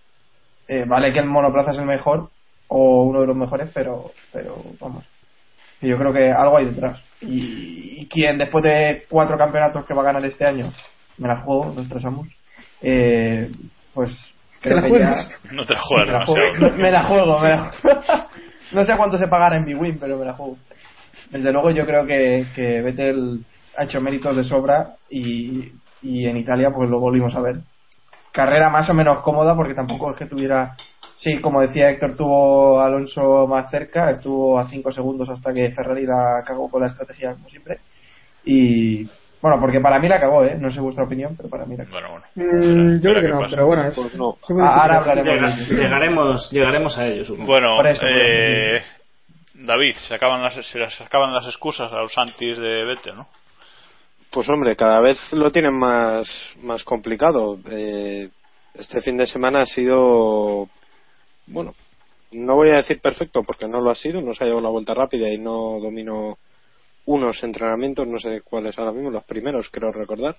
Eh, 0.67 0.85
vale 0.89 1.13
que 1.13 1.19
el 1.19 1.27
monoplaza 1.27 1.73
es 1.73 1.79
el 1.79 1.85
mejor 1.85 2.31
o 2.69 3.05
uno 3.05 3.21
de 3.21 3.27
los 3.27 3.37
mejores, 3.37 3.71
pero, 3.75 4.13
pero 4.33 4.57
vamos. 4.81 5.05
Yo 5.83 5.99
creo 5.99 6.13
que 6.15 6.33
algo 6.33 6.57
hay 6.57 6.67
detrás. 6.67 7.03
Y, 7.21 8.01
y 8.01 8.09
quien 8.09 8.39
después 8.39 8.65
de 8.65 9.05
cuatro 9.11 9.37
campeonatos 9.37 9.85
que 9.85 9.93
va 9.95 10.01
a 10.01 10.07
ganar 10.07 10.25
este 10.25 10.47
año, 10.47 10.73
me 11.19 11.29
la 11.29 11.43
juego, 11.43 11.67
nuestros 11.75 12.03
amos, 12.07 12.29
eh, 12.81 13.51
pues 13.93 14.11
¿Te 14.63 14.71
creo 14.71 14.77
la 14.77 14.83
que 14.85 14.89
juegas? 14.89 15.29
ya- 15.45 15.53
No 15.55 15.67
te 15.67 15.75
la 15.75 15.81
juegas 15.83 16.07
me 16.07 16.13
la 16.13 16.19
demasiado. 16.25 16.53
juego, 16.55 16.77
me 16.79 16.91
la 16.91 17.05
juego, 17.05 17.41
me 17.41 17.49
la 17.51 17.59
juego. 17.59 18.29
no 18.73 18.85
sé 18.85 18.97
cuánto 18.97 19.19
se 19.19 19.29
pagará 19.29 19.57
en 19.59 19.67
B-Win, 19.67 19.99
pero 20.01 20.17
me 20.17 20.25
la 20.25 20.33
juego. 20.33 20.57
Desde 21.31 21.53
luego 21.53 21.71
yo 21.71 21.85
creo 21.87 22.07
que, 22.07 22.47
que 22.55 22.81
Vettel 22.83 23.41
ha 23.77 23.85
hecho 23.85 24.01
méritos 24.01 24.35
de 24.37 24.45
sobra 24.45 24.91
y, 25.11 25.73
y 26.03 26.27
en 26.27 26.37
Italia 26.37 26.71
pues 26.75 26.89
lo 26.89 26.99
volvimos 27.01 27.35
a 27.37 27.41
ver. 27.41 27.57
Carrera 28.33 28.71
más 28.71 28.89
o 28.91 28.95
menos 28.95 29.19
cómoda 29.23 29.55
porque 29.55 29.75
tampoco 29.75 30.11
es 30.11 30.17
que 30.17 30.27
tuviera... 30.27 30.75
Sí, 31.19 31.41
como 31.41 31.61
decía 31.61 31.91
Héctor, 31.91 32.17
tuvo 32.17 32.81
Alonso 32.81 33.47
más 33.49 33.71
cerca, 33.71 34.11
estuvo 34.11 34.57
a 34.59 34.69
5 34.69 34.93
segundos 34.93 35.29
hasta 35.29 35.53
que 35.53 35.71
Ferrari 35.73 36.07
la 36.07 36.43
cagó 36.47 36.71
con 36.71 36.81
la 36.81 36.87
estrategia 36.87 37.33
como 37.35 37.49
siempre. 37.49 37.79
Y 38.45 39.05
bueno, 39.43 39.59
porque 39.61 39.81
para 39.81 39.99
mí 39.99 40.09
la 40.09 40.21
cagó, 40.21 40.45
¿eh? 40.45 40.57
No 40.59 40.71
sé 40.71 40.81
vuestra 40.81 41.05
opinión, 41.05 41.35
pero 41.37 41.49
para 41.49 41.67
mí 41.67 41.77
la 41.77 41.85
cagó. 41.85 42.01
Bueno, 42.01 42.25
Mm, 42.37 43.01
yo 43.01 43.11
creo 43.11 43.23
que 43.23 43.29
no, 43.29 43.39
pero 43.51 43.67
bueno, 43.67 43.85
es, 43.89 43.97
Pues 43.97 44.15
no. 44.15 44.37
Ahora 44.61 44.99
hablaremos 44.99 45.35
Llega- 45.35 45.57
llegaremos, 45.83 46.51
llegaremos 46.53 46.99
a 46.99 47.07
ello, 47.07 47.25
supongo. 47.25 47.47
Bueno, 47.49 47.77
Por 47.77 47.87
eso, 47.89 48.01
por 48.01 48.09
eso, 48.11 48.23
eh, 48.31 48.83
David, 49.61 49.97
se 50.07 50.15
acaban, 50.15 50.43
las, 50.43 50.55
se 50.67 51.03
acaban 51.03 51.35
las 51.35 51.47
excusas 51.47 51.93
a 51.93 51.97
los 51.97 52.17
antis 52.17 52.57
de 52.59 52.85
Vettel, 52.85 53.17
¿no? 53.17 53.29
Pues 54.31 54.49
hombre, 54.49 54.77
cada 54.77 55.01
vez 55.01 55.19
lo 55.33 55.51
tienen 55.51 55.75
más, 55.75 56.29
más 56.63 56.85
complicado. 56.85 57.59
Eh, 57.69 58.29
este 58.75 59.01
fin 59.01 59.17
de 59.17 59.27
semana 59.27 59.63
ha 59.63 59.67
sido, 59.67 60.69
bueno, 61.47 61.75
no 62.31 62.55
voy 62.55 62.71
a 62.71 62.77
decir 62.77 63.01
perfecto 63.01 63.43
porque 63.43 63.67
no 63.67 63.81
lo 63.81 63.91
ha 63.91 63.97
sido, 63.97 64.21
no 64.21 64.33
se 64.33 64.45
ha 64.45 64.47
llevado 64.47 64.63
la 64.63 64.71
vuelta 64.71 64.95
rápida 64.95 65.29
y 65.29 65.39
no 65.39 65.81
domino 65.81 66.39
unos 67.07 67.43
entrenamientos, 67.43 68.07
no 68.07 68.21
sé 68.21 68.43
cuáles 68.43 68.79
ahora 68.79 68.93
mismo, 68.93 69.11
los 69.11 69.25
primeros 69.25 69.71
creo 69.71 69.91
recordar, 69.91 70.37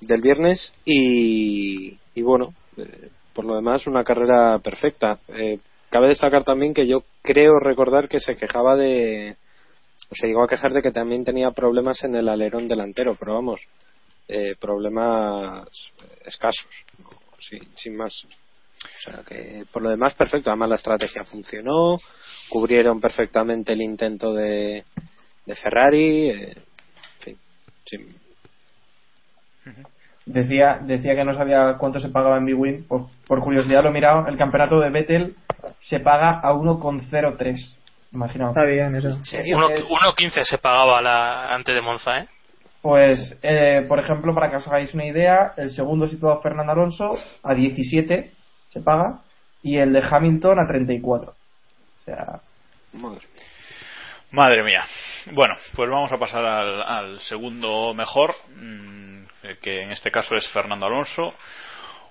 del 0.00 0.20
viernes 0.22 0.72
y, 0.84 1.98
y 2.14 2.22
bueno, 2.22 2.54
eh, 2.76 3.10
por 3.34 3.44
lo 3.44 3.56
demás 3.56 3.86
una 3.86 4.04
carrera 4.04 4.58
perfecta. 4.60 5.18
Eh, 5.28 5.58
cabe 5.90 6.08
destacar 6.08 6.44
también 6.44 6.74
que 6.74 6.86
yo 6.86 7.04
creo 7.22 7.58
recordar 7.60 8.08
que 8.08 8.20
se 8.20 8.36
quejaba 8.36 8.76
de, 8.76 9.36
o 10.10 10.14
se 10.14 10.26
llegó 10.26 10.42
a 10.42 10.48
quejar 10.48 10.72
de 10.72 10.82
que 10.82 10.90
también 10.90 11.24
tenía 11.24 11.50
problemas 11.50 12.02
en 12.04 12.14
el 12.14 12.28
alerón 12.28 12.68
delantero, 12.68 13.16
pero 13.18 13.34
vamos, 13.34 13.60
eh, 14.28 14.54
problemas 14.60 15.66
escasos, 16.24 16.68
sin, 17.38 17.76
sin 17.76 17.96
más. 17.96 18.26
O 18.26 19.10
sea 19.10 19.22
que 19.26 19.64
por 19.72 19.82
lo 19.82 19.90
demás 19.90 20.14
perfecto, 20.14 20.50
además 20.50 20.68
la 20.68 20.76
estrategia 20.76 21.24
funcionó, 21.24 21.98
cubrieron 22.48 23.00
perfectamente 23.00 23.72
el 23.72 23.82
intento 23.82 24.32
de, 24.32 24.84
de 25.44 25.54
Ferrari, 25.56 26.30
eh, 26.30 26.54
en 27.26 27.36
fin, 27.90 28.18
Decía, 30.26 30.78
decía 30.84 31.14
que 31.14 31.24
no 31.24 31.34
sabía 31.34 31.76
cuánto 31.78 32.00
se 32.00 32.10
pagaba 32.10 32.36
en 32.36 32.44
B-Win. 32.44 32.86
Por, 32.86 33.06
por 33.26 33.42
curiosidad 33.42 33.82
lo 33.82 33.88
he 33.88 33.92
mirado. 33.94 34.26
El 34.28 34.36
campeonato 34.36 34.78
de 34.78 34.90
Vettel 34.90 35.36
se 35.80 36.00
paga 36.00 36.40
a 36.42 36.52
1,03. 36.52 37.74
Imaginaos. 38.12 38.56
Está 38.56 38.64
bien 38.66 38.94
eso. 38.94 39.08
Uno- 39.54 39.68
1.15 39.68 40.42
se 40.44 40.58
pagaba 40.58 41.00
la, 41.02 41.48
antes 41.48 41.74
de 41.74 41.80
Monza, 41.82 42.20
¿eh? 42.20 42.28
Pues, 42.80 43.38
eh, 43.42 43.84
por 43.88 43.98
ejemplo, 43.98 44.34
para 44.34 44.50
que 44.50 44.56
os 44.56 44.66
hagáis 44.68 44.94
una 44.94 45.04
idea, 45.04 45.52
el 45.56 45.70
segundo 45.70 46.06
situado 46.06 46.40
Fernando 46.40 46.72
Alonso 46.72 47.16
a 47.42 47.52
17 47.52 48.32
se 48.70 48.80
paga 48.80 49.18
y 49.62 49.78
el 49.78 49.92
de 49.92 50.02
Hamilton 50.08 50.58
a 50.60 50.66
34. 50.68 51.30
O 51.32 52.04
sea, 52.04 52.40
Madre 54.30 54.62
mía. 54.62 54.84
Bueno, 55.32 55.54
pues 55.74 55.90
vamos 55.90 56.12
a 56.12 56.18
pasar 56.18 56.44
al, 56.44 56.82
al 56.82 57.18
segundo 57.20 57.94
mejor, 57.94 58.34
mm, 58.54 59.22
eh, 59.42 59.56
que 59.60 59.82
en 59.82 59.90
este 59.90 60.10
caso 60.10 60.36
es 60.36 60.46
Fernando 60.48 60.86
Alonso. 60.86 61.34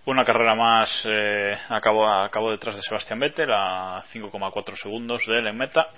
Una 0.08 0.24
carrera 0.24 0.56
más 0.56 1.06
eh, 1.06 1.54
acabó, 1.68 2.50
detrás 2.52 2.78
de 2.78 2.82
Sebastián 2.82 3.20
Vettel 3.20 3.52
a 3.52 4.06
5,4 4.14 4.78
segundos 4.82 5.22
de 5.28 5.40
él 5.40 5.48
en 5.48 5.58
meta. 5.58 5.90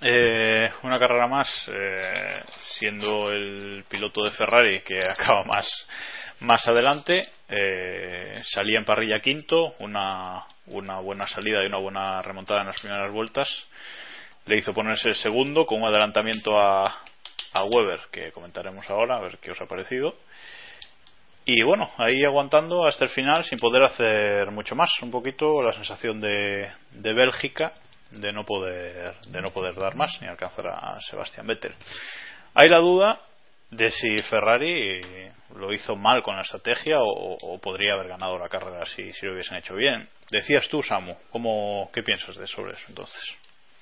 Eh, 0.00 0.70
una 0.82 0.98
carrera 0.98 1.26
más, 1.26 1.46
eh, 1.70 2.42
siendo 2.78 3.30
el 3.30 3.84
piloto 3.86 4.24
de 4.24 4.30
Ferrari 4.30 4.80
que 4.80 4.98
acaba 5.06 5.44
más, 5.44 5.68
más 6.40 6.66
adelante, 6.66 7.28
eh, 7.50 8.36
salía 8.44 8.78
en 8.78 8.86
parrilla 8.86 9.20
quinto, 9.20 9.74
una, 9.80 10.46
una 10.68 11.00
buena 11.00 11.26
salida 11.26 11.62
y 11.62 11.66
una 11.66 11.80
buena 11.80 12.22
remontada 12.22 12.62
en 12.62 12.68
las 12.68 12.80
primeras 12.80 13.12
vueltas. 13.12 13.46
Le 14.46 14.56
hizo 14.56 14.72
ponerse 14.72 15.12
segundo 15.12 15.66
con 15.66 15.82
un 15.82 15.88
adelantamiento 15.88 16.58
a, 16.58 16.86
a 17.52 17.64
Weber, 17.64 18.00
que 18.10 18.32
comentaremos 18.32 18.88
ahora, 18.88 19.18
a 19.18 19.20
ver 19.20 19.36
qué 19.36 19.50
os 19.50 19.60
ha 19.60 19.66
parecido. 19.66 20.16
Y 21.44 21.62
bueno, 21.62 21.90
ahí 21.98 22.24
aguantando 22.24 22.86
hasta 22.86 23.04
el 23.04 23.10
final 23.10 23.42
sin 23.44 23.58
poder 23.58 23.82
hacer 23.82 24.50
mucho 24.52 24.76
más. 24.76 24.90
Un 25.02 25.10
poquito 25.10 25.60
la 25.62 25.72
sensación 25.72 26.20
de, 26.20 26.70
de 26.92 27.12
Bélgica 27.12 27.72
de 28.12 28.32
no 28.32 28.44
poder 28.44 29.14
de 29.26 29.40
no 29.40 29.50
poder 29.50 29.74
dar 29.74 29.96
más 29.96 30.20
ni 30.20 30.28
alcanzar 30.28 30.66
a 30.68 31.00
Sebastián 31.00 31.46
Vettel. 31.46 31.74
Hay 32.54 32.68
la 32.68 32.78
duda 32.78 33.20
de 33.70 33.90
si 33.90 34.18
Ferrari 34.18 35.00
lo 35.56 35.72
hizo 35.72 35.96
mal 35.96 36.22
con 36.22 36.36
la 36.36 36.42
estrategia 36.42 36.98
o, 37.00 37.36
o 37.40 37.58
podría 37.58 37.94
haber 37.94 38.08
ganado 38.08 38.38
la 38.38 38.48
carrera 38.48 38.84
si, 38.84 39.12
si 39.14 39.24
lo 39.24 39.32
hubiesen 39.32 39.56
hecho 39.56 39.74
bien. 39.74 40.08
Decías 40.30 40.68
tú, 40.68 40.82
Samu, 40.82 41.16
¿cómo, 41.30 41.90
¿qué 41.92 42.02
piensas 42.02 42.36
de 42.36 42.46
sobre 42.46 42.74
eso 42.74 42.84
entonces? 42.88 43.20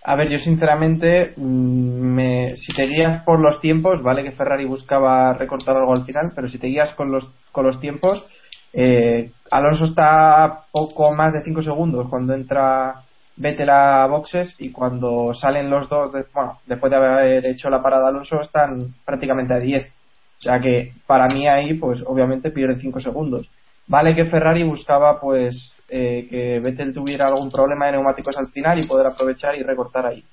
A 0.02 0.16
ver, 0.16 0.30
yo 0.30 0.38
sinceramente, 0.38 1.34
mm, 1.36 1.42
me, 1.42 2.56
si 2.56 2.72
te 2.72 2.86
guías 2.86 3.22
por 3.24 3.38
los 3.38 3.60
tiempos, 3.60 4.02
vale 4.02 4.22
que 4.22 4.32
Ferrari 4.32 4.64
buscaba 4.64 5.34
recortar 5.34 5.76
algo 5.76 5.92
al 5.92 6.04
final, 6.04 6.32
pero 6.34 6.48
si 6.48 6.58
te 6.58 6.68
guías 6.68 6.94
con 6.94 7.10
los, 7.12 7.28
con 7.52 7.66
los 7.66 7.80
tiempos, 7.80 8.24
eh, 8.72 9.30
Alonso 9.50 9.84
está 9.84 10.64
poco 10.72 11.12
más 11.12 11.32
de 11.32 11.42
5 11.42 11.62
segundos 11.62 12.08
cuando 12.08 12.34
entra 12.34 13.02
Vettel 13.36 13.70
a 13.70 14.06
boxes 14.06 14.54
y 14.58 14.70
cuando 14.70 15.34
salen 15.34 15.68
los 15.68 15.88
dos, 15.88 16.12
bueno, 16.32 16.60
después 16.66 16.90
de 16.90 16.96
haber 16.96 17.46
hecho 17.46 17.68
la 17.68 17.80
parada 17.82 18.08
Alonso, 18.08 18.40
están 18.40 18.94
prácticamente 19.04 19.54
a 19.54 19.58
10. 19.58 19.86
O 19.86 20.42
sea 20.42 20.60
que 20.60 20.92
para 21.06 21.26
mí 21.26 21.46
ahí, 21.46 21.74
pues 21.74 22.02
obviamente 22.06 22.50
pierde 22.50 22.80
5 22.80 23.00
segundos. 23.00 23.48
Vale 23.86 24.14
que 24.14 24.26
Ferrari 24.26 24.62
buscaba 24.62 25.20
pues 25.20 25.74
eh, 25.90 26.26
que 26.30 26.60
Vettel 26.60 26.94
tuviera 26.94 27.26
algún 27.26 27.50
problema 27.50 27.86
de 27.86 27.92
neumáticos 27.92 28.36
al 28.36 28.48
final 28.48 28.78
y 28.78 28.86
poder 28.86 29.06
aprovechar 29.06 29.56
y 29.56 29.62
recortar 29.62 30.06
ahí. 30.06 30.24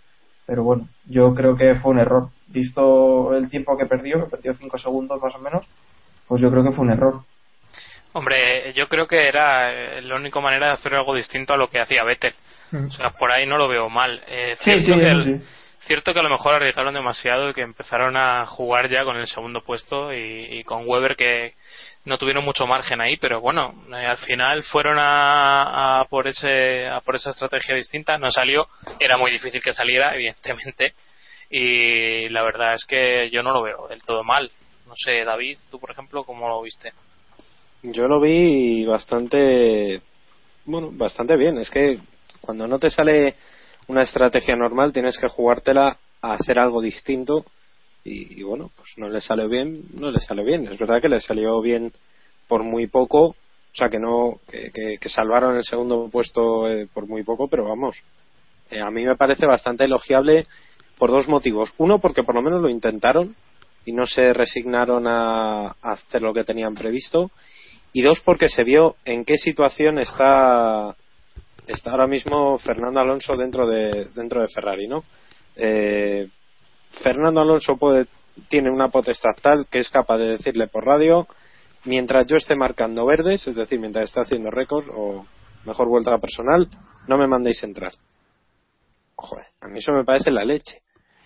Pero 0.45 0.63
bueno, 0.63 0.87
yo 1.05 1.33
creo 1.35 1.55
que 1.57 1.75
fue 1.75 1.91
un 1.91 1.99
error. 1.99 2.29
Visto 2.47 3.35
el 3.35 3.49
tiempo 3.49 3.77
que 3.77 3.85
perdió, 3.85 4.23
que 4.25 4.31
perdió 4.31 4.53
5 4.53 4.77
segundos 4.77 5.21
más 5.21 5.35
o 5.35 5.39
menos, 5.39 5.65
pues 6.27 6.41
yo 6.41 6.49
creo 6.49 6.63
que 6.63 6.71
fue 6.71 6.85
un 6.85 6.91
error. 6.91 7.21
Hombre, 8.13 8.73
yo 8.73 8.87
creo 8.87 9.07
que 9.07 9.27
era 9.27 9.71
eh, 9.73 10.01
la 10.01 10.15
única 10.15 10.39
manera 10.39 10.67
de 10.67 10.73
hacer 10.73 10.95
algo 10.95 11.13
distinto 11.13 11.53
a 11.53 11.57
lo 11.57 11.69
que 11.69 11.79
hacía 11.79 12.03
Vettel. 12.03 12.33
Mm. 12.71 12.85
O 12.87 12.91
sea, 12.91 13.09
por 13.11 13.31
ahí 13.31 13.45
no 13.45 13.57
lo 13.57 13.67
veo 13.67 13.89
mal. 13.89 14.21
Eh, 14.27 14.55
Sí, 14.59 14.79
sí, 14.79 14.93
que 14.93 15.07
el- 15.09 15.23
sí. 15.23 15.45
Cierto 15.87 16.13
que 16.13 16.19
a 16.19 16.23
lo 16.23 16.29
mejor 16.29 16.55
arriesgaron 16.55 16.93
demasiado 16.93 17.49
y 17.49 17.53
que 17.53 17.61
empezaron 17.61 18.15
a 18.17 18.45
jugar 18.45 18.89
ya 18.89 19.03
con 19.03 19.15
el 19.15 19.25
segundo 19.27 19.61
puesto 19.61 20.13
y, 20.13 20.61
con 20.63 20.87
Weber 20.87 21.15
que 21.15 21.55
no 22.05 22.17
tuvieron 22.17 22.43
mucho 22.43 22.67
margen 22.67 23.01
ahí, 23.01 23.17
pero 23.17 23.41
bueno, 23.41 23.73
eh, 23.89 24.05
al 24.05 24.17
final 24.17 24.63
fueron 24.63 24.99
a, 24.99 26.01
a 26.01 26.05
por 26.05 26.27
ese 26.27 26.87
a 26.87 27.01
por 27.01 27.15
esa 27.15 27.31
estrategia 27.31 27.75
distinta, 27.75 28.17
no 28.17 28.29
salió, 28.29 28.67
era 28.99 29.17
muy 29.17 29.31
difícil 29.31 29.61
que 29.61 29.73
saliera, 29.73 30.13
evidentemente, 30.15 30.93
y 31.49 32.29
la 32.29 32.43
verdad 32.43 32.75
es 32.75 32.85
que 32.85 33.29
yo 33.31 33.41
no 33.41 33.51
lo 33.51 33.63
veo 33.63 33.87
del 33.87 34.03
todo 34.03 34.23
mal. 34.23 34.51
No 34.85 34.93
sé, 34.95 35.23
David, 35.23 35.57
tú 35.71 35.79
por 35.79 35.91
ejemplo, 35.91 36.23
¿cómo 36.23 36.47
lo 36.47 36.61
viste? 36.61 36.93
Yo 37.83 38.07
lo 38.07 38.19
vi 38.19 38.85
bastante, 38.85 40.01
bueno, 40.65 40.89
bastante 40.91 41.35
bien. 41.35 41.57
Es 41.57 41.69
que 41.69 41.99
cuando 42.41 42.67
no 42.67 42.79
te 42.79 42.89
sale 42.89 43.35
una 43.87 44.03
estrategia 44.03 44.55
normal, 44.55 44.93
tienes 44.93 45.17
que 45.17 45.27
jugártela 45.27 45.97
a 46.21 46.33
hacer 46.33 46.59
algo 46.59 46.81
distinto. 46.81 47.45
Y, 48.03 48.41
bueno, 48.43 48.71
pues 48.75 48.91
no 48.97 49.09
le 49.09 49.19
salió 49.19 49.49
bien, 49.49 49.81
no 49.95 50.11
le 50.11 50.19
salió 50.19 50.45
bien. 50.45 50.65
Es 50.67 50.79
verdad 50.79 51.01
que 51.01 51.09
le 51.09 51.19
salió 51.19 51.59
bien 51.61 51.91
por 52.47 52.63
muy 52.63 52.87
poco, 52.87 53.27
o 53.27 53.35
sea 53.73 53.89
que 53.89 53.99
no, 53.99 54.39
que, 54.47 54.71
que- 54.97 55.09
salvaron 55.09 55.57
el 55.57 55.63
segundo 55.63 56.07
puesto 56.09 56.69
eh, 56.71 56.87
por 56.93 57.05
muy 57.07 57.23
poco, 57.23 57.49
pero 57.49 57.65
vamos, 57.65 58.01
eh, 58.71 58.79
a 58.79 58.89
mí 58.91 59.03
me 59.05 59.17
parece 59.17 59.45
bastante 59.45 59.83
elogiable 59.83 60.47
por 60.97 61.11
dos 61.11 61.27
motivos. 61.27 61.73
Uno, 61.77 61.99
porque 61.99 62.23
por 62.23 62.35
lo 62.35 62.41
menos 62.41 62.61
lo 62.61 62.69
intentaron 62.69 63.35
y 63.85 63.91
no 63.91 64.05
se 64.07 64.33
resignaron 64.33 65.05
a 65.07 65.75
hacer 65.81 66.21
lo 66.21 66.33
que 66.33 66.43
tenían 66.45 66.73
previsto. 66.75 67.29
Y 67.93 68.01
dos, 68.01 68.21
porque 68.21 68.49
se 68.49 68.63
vio 68.63 68.95
en 69.05 69.25
qué 69.25 69.37
situación 69.37 69.97
está, 69.99 70.95
está 71.67 71.91
ahora 71.91 72.07
mismo 72.07 72.57
Fernando 72.57 72.99
Alonso 72.99 73.35
dentro 73.35 73.67
de, 73.67 74.05
dentro 74.15 74.41
de 74.41 74.47
Ferrari, 74.47 74.87
¿no? 74.87 75.03
Eh, 75.55 76.27
Fernando 77.03 77.41
Alonso 77.41 77.77
puede, 77.77 78.07
tiene 78.49 78.69
una 78.71 78.87
potestad 78.89 79.31
tal 79.41 79.67
que 79.67 79.79
es 79.79 79.89
capaz 79.89 80.17
de 80.17 80.29
decirle 80.37 80.67
por 80.67 80.85
radio, 80.85 81.27
mientras 81.85 82.25
yo 82.27 82.37
esté 82.37 82.55
marcando 82.55 83.05
verdes, 83.05 83.47
es 83.47 83.55
decir, 83.55 83.79
mientras 83.79 84.05
esté 84.05 84.21
haciendo 84.21 84.49
récords 84.51 84.89
o 84.93 85.25
mejor 85.65 85.87
vuelta 85.87 86.17
personal, 86.17 86.67
no 87.07 87.17
me 87.17 87.27
mandéis 87.27 87.61
entrar. 87.63 87.91
Joder, 89.15 89.45
a 89.61 89.67
mí 89.67 89.79
eso 89.79 89.91
me 89.93 90.03
parece 90.03 90.31
la 90.31 90.43
leche. 90.43 90.81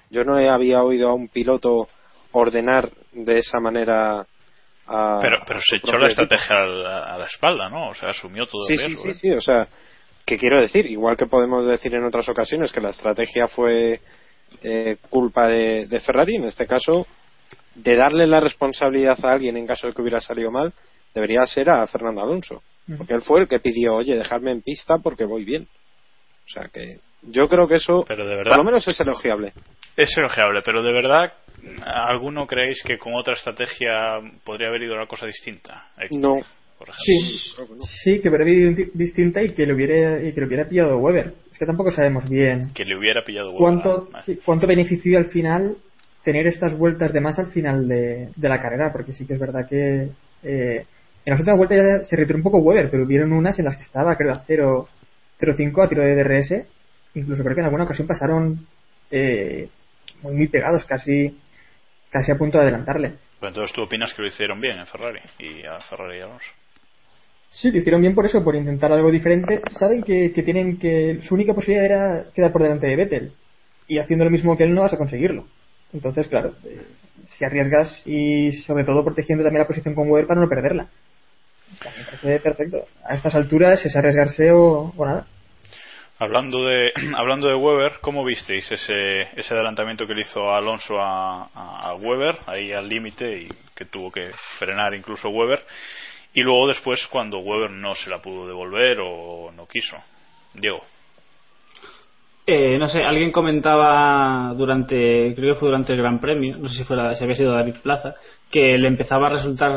Yo 0.10 0.24
no 0.24 0.36
había 0.36 0.83
oído 0.83 1.10
a 1.10 1.13
un 1.13 1.27
piloto 1.27 1.88
ordenar 2.31 2.89
de 3.12 3.38
esa 3.38 3.60
manera 3.60 4.25
a, 4.88 5.19
Pero, 5.21 5.38
pero 5.48 5.60
se 5.62 5.77
echó 5.77 5.98
la 5.98 6.07
estrategia 6.07 6.55
a 6.55 6.65
la, 6.65 7.00
a 7.03 7.17
la 7.17 7.25
espalda, 7.25 7.69
¿no? 7.69 7.89
O 7.89 7.93
sea, 7.93 8.10
asumió 8.10 8.45
todo 8.48 8.63
Sí, 8.65 8.74
el 8.74 8.79
sí, 8.79 8.88
riesgo. 8.88 9.03
sí, 9.03 9.10
¿eh? 9.10 9.13
sí, 9.13 9.31
o 9.31 9.41
sea, 9.41 9.67
que 10.25 10.37
quiero 10.37 10.61
decir, 10.61 10.85
igual 10.85 11.17
que 11.17 11.25
podemos 11.25 11.65
decir 11.65 11.93
en 11.95 12.05
otras 12.05 12.27
ocasiones 12.29 12.71
que 12.71 12.81
la 12.81 12.89
estrategia 12.89 13.47
fue 13.47 13.99
eh, 14.63 14.97
culpa 15.09 15.47
de, 15.47 15.87
de 15.87 15.99
Ferrari, 15.99 16.35
en 16.35 16.45
este 16.45 16.65
caso, 16.67 17.07
de 17.75 17.95
darle 17.95 18.27
la 18.27 18.39
responsabilidad 18.39 19.17
a 19.23 19.31
alguien 19.31 19.57
en 19.57 19.67
caso 19.67 19.87
de 19.87 19.93
que 19.93 20.01
hubiera 20.01 20.19
salido 20.19 20.51
mal, 20.51 20.73
debería 21.13 21.43
ser 21.45 21.69
a 21.69 21.85
Fernando 21.87 22.21
Alonso, 22.21 22.61
porque 22.97 23.13
él 23.13 23.21
fue 23.21 23.41
el 23.41 23.47
que 23.47 23.59
pidió, 23.59 23.93
oye, 23.95 24.15
dejarme 24.15 24.51
en 24.51 24.61
pista 24.61 24.97
porque 24.97 25.25
voy 25.25 25.43
bien. 25.45 25.67
O 26.45 26.49
sea 26.49 26.69
que 26.73 26.99
yo 27.21 27.47
creo 27.47 27.67
que 27.67 27.75
eso, 27.75 28.03
Pero 28.07 28.25
de 28.27 28.35
verdad. 28.35 28.51
por 28.51 28.57
lo 28.59 28.63
menos 28.63 28.87
es 28.87 28.99
elogiable. 28.99 29.53
Es 29.95 30.17
elogiable, 30.17 30.61
pero 30.63 30.81
de 30.81 30.91
verdad, 30.91 31.33
¿alguno 31.85 32.47
creéis 32.47 32.81
que 32.83 32.97
con 32.97 33.13
otra 33.13 33.33
estrategia 33.35 34.19
podría 34.43 34.69
haber 34.69 34.83
ido 34.83 34.95
una 34.95 35.05
cosa 35.05 35.25
distinta? 35.25 35.89
No. 36.11 36.39
Por 36.81 36.89
ejemplo. 36.89 37.85
Sí, 37.85 38.15
sí, 38.15 38.21
que 38.21 38.29
hubiera 38.29 38.43
habido 38.43 38.71
di- 38.73 38.91
distinta 38.95 39.43
y 39.43 39.53
que 39.53 39.67
lo 39.67 39.75
hubiera, 39.75 40.19
y 40.23 40.33
que 40.33 40.41
lo 40.41 40.47
hubiera 40.47 40.67
pillado 40.67 40.97
Weber. 40.97 41.33
Es 41.51 41.59
que 41.59 41.65
tampoco 41.67 41.91
sabemos 41.91 42.27
bien 42.27 42.73
Que 42.73 42.85
le 42.85 42.97
hubiera 42.97 43.23
pillado 43.23 43.51
huevo. 43.51 43.59
cuánto, 43.59 44.09
sí, 44.25 44.39
cuánto 44.43 44.65
beneficio 44.65 45.17
al 45.19 45.25
final 45.25 45.75
tener 46.23 46.47
estas 46.47 46.75
vueltas 46.75 47.13
de 47.13 47.19
más 47.21 47.38
al 47.38 47.51
final 47.51 47.88
de, 47.88 48.29
de 48.36 48.49
la 48.49 48.60
carrera, 48.60 48.91
porque 48.91 49.13
sí 49.13 49.27
que 49.27 49.34
es 49.36 49.39
verdad 49.39 49.67
que 49.69 50.10
eh, 50.43 50.86
en 51.23 51.32
las 51.32 51.39
últimas 51.39 51.58
vueltas 51.58 51.77
ya 51.77 52.03
se 52.03 52.15
retiró 52.15 52.38
un 52.38 52.43
poco 52.43 52.58
Weber, 52.58 52.89
pero 52.89 53.03
hubieron 53.03 53.32
unas 53.32 53.60
en 53.60 53.65
las 53.65 53.77
que 53.77 53.84
estaba, 53.84 54.15
creo, 54.15 54.34
a 54.34 54.43
0 54.45 54.88
0.5 55.39 55.84
a 55.86 55.88
tiro 55.89 56.01
de 56.03 56.15
DRS, 56.15 56.65
incluso 57.15 57.43
creo 57.43 57.53
que 57.56 57.62
en 57.62 57.65
alguna 57.65 57.84
ocasión 57.84 58.08
pasaron 58.08 58.65
eh, 59.12 59.69
muy, 60.23 60.34
muy 60.36 60.47
pegados, 60.47 60.86
casi 60.86 61.38
casi 62.10 62.32
a 62.32 62.36
punto 62.38 62.58
de 62.58 62.63
adelantarle. 62.63 63.13
Pues 63.39 63.49
entonces 63.51 63.73
tú 63.73 63.82
opinas 63.84 64.13
que 64.13 64.21
lo 64.21 64.27
hicieron 64.27 64.60
bien 64.62 64.77
en 64.79 64.86
Ferrari 64.88 65.19
y 65.39 65.63
a 65.65 65.79
Ferrari 65.82 66.17
y 66.17 66.21
Alonso. 66.21 66.45
Sí, 67.51 67.69
lo 67.69 67.79
hicieron 67.79 68.01
bien 68.01 68.15
por 68.15 68.25
eso, 68.25 68.43
por 68.43 68.55
intentar 68.55 68.93
algo 68.93 69.11
diferente. 69.11 69.61
Saben 69.77 70.03
que, 70.03 70.31
que 70.31 70.41
tienen 70.41 70.79
que 70.79 71.19
su 71.21 71.35
única 71.35 71.53
posibilidad 71.53 71.85
era 71.85 72.25
quedar 72.33 72.51
por 72.53 72.63
delante 72.63 72.87
de 72.87 72.95
Vettel 72.95 73.33
y 73.87 73.99
haciendo 73.99 74.23
lo 74.23 74.31
mismo 74.31 74.55
que 74.55 74.63
él 74.63 74.73
no 74.73 74.81
vas 74.81 74.93
a 74.93 74.97
conseguirlo. 74.97 75.45
Entonces, 75.91 76.29
claro, 76.29 76.53
eh, 76.63 76.81
si 77.27 77.43
arriesgas 77.43 78.03
y 78.05 78.53
sobre 78.63 78.85
todo 78.85 79.03
protegiendo 79.03 79.43
también 79.43 79.63
la 79.63 79.67
posición 79.67 79.93
con 79.93 80.09
Weber 80.09 80.27
para 80.27 80.39
no 80.39 80.47
perderla. 80.47 80.87
Me 81.71 82.05
parece 82.05 82.39
perfecto. 82.39 82.85
A 83.05 83.15
estas 83.15 83.35
alturas 83.35 83.85
es 83.85 83.95
arriesgarse 83.97 84.49
o, 84.51 84.93
o 84.95 85.05
nada. 85.05 85.27
Hablando 86.19 86.65
de, 86.65 86.93
hablando 87.17 87.49
de 87.49 87.55
Weber, 87.55 87.93
¿cómo 87.99 88.23
visteis 88.23 88.71
ese, 88.71 89.23
ese 89.35 89.53
adelantamiento 89.53 90.07
que 90.07 90.13
le 90.13 90.21
hizo 90.21 90.53
Alonso 90.53 90.97
a, 91.01 91.49
a, 91.53 91.89
a 91.89 91.95
Weber, 91.95 92.37
ahí 92.45 92.71
al 92.71 92.87
límite, 92.87 93.41
y 93.41 93.49
que 93.75 93.83
tuvo 93.83 94.09
que 94.09 94.31
frenar 94.57 94.93
incluso 94.93 95.27
Weber? 95.29 95.59
Y 96.34 96.41
luego 96.41 96.67
después 96.67 97.08
cuando 97.12 97.39
Weber 97.39 97.72
no 97.72 97.94
se 97.96 98.10
la 98.10 98.22
pudo 98.22 98.48
devolver 98.48 99.00
o 99.02 99.52
no 99.52 99.67
quiso. 99.67 99.98
Diego. 100.54 100.82
Eh, 102.46 102.78
no 102.78 102.88
sé, 102.88 103.04
alguien 103.04 103.32
comentaba 103.32 104.54
durante, 104.56 105.34
creo 105.36 105.54
que 105.54 105.60
fue 105.60 105.70
durante 105.70 105.94
el 105.94 106.00
Gran 106.00 106.20
Premio, 106.20 106.58
no 106.58 106.67
sé 106.67 106.78
si 106.78 106.84
fuera, 106.84 107.13
si 107.13 107.24
había 107.24 107.36
sido 107.36 107.54
David 107.54 107.76
Plaza, 107.84 108.15
que 108.50 108.78
le 108.78 108.88
empezaba 108.88 109.28
a 109.28 109.30
resultar, 109.30 109.72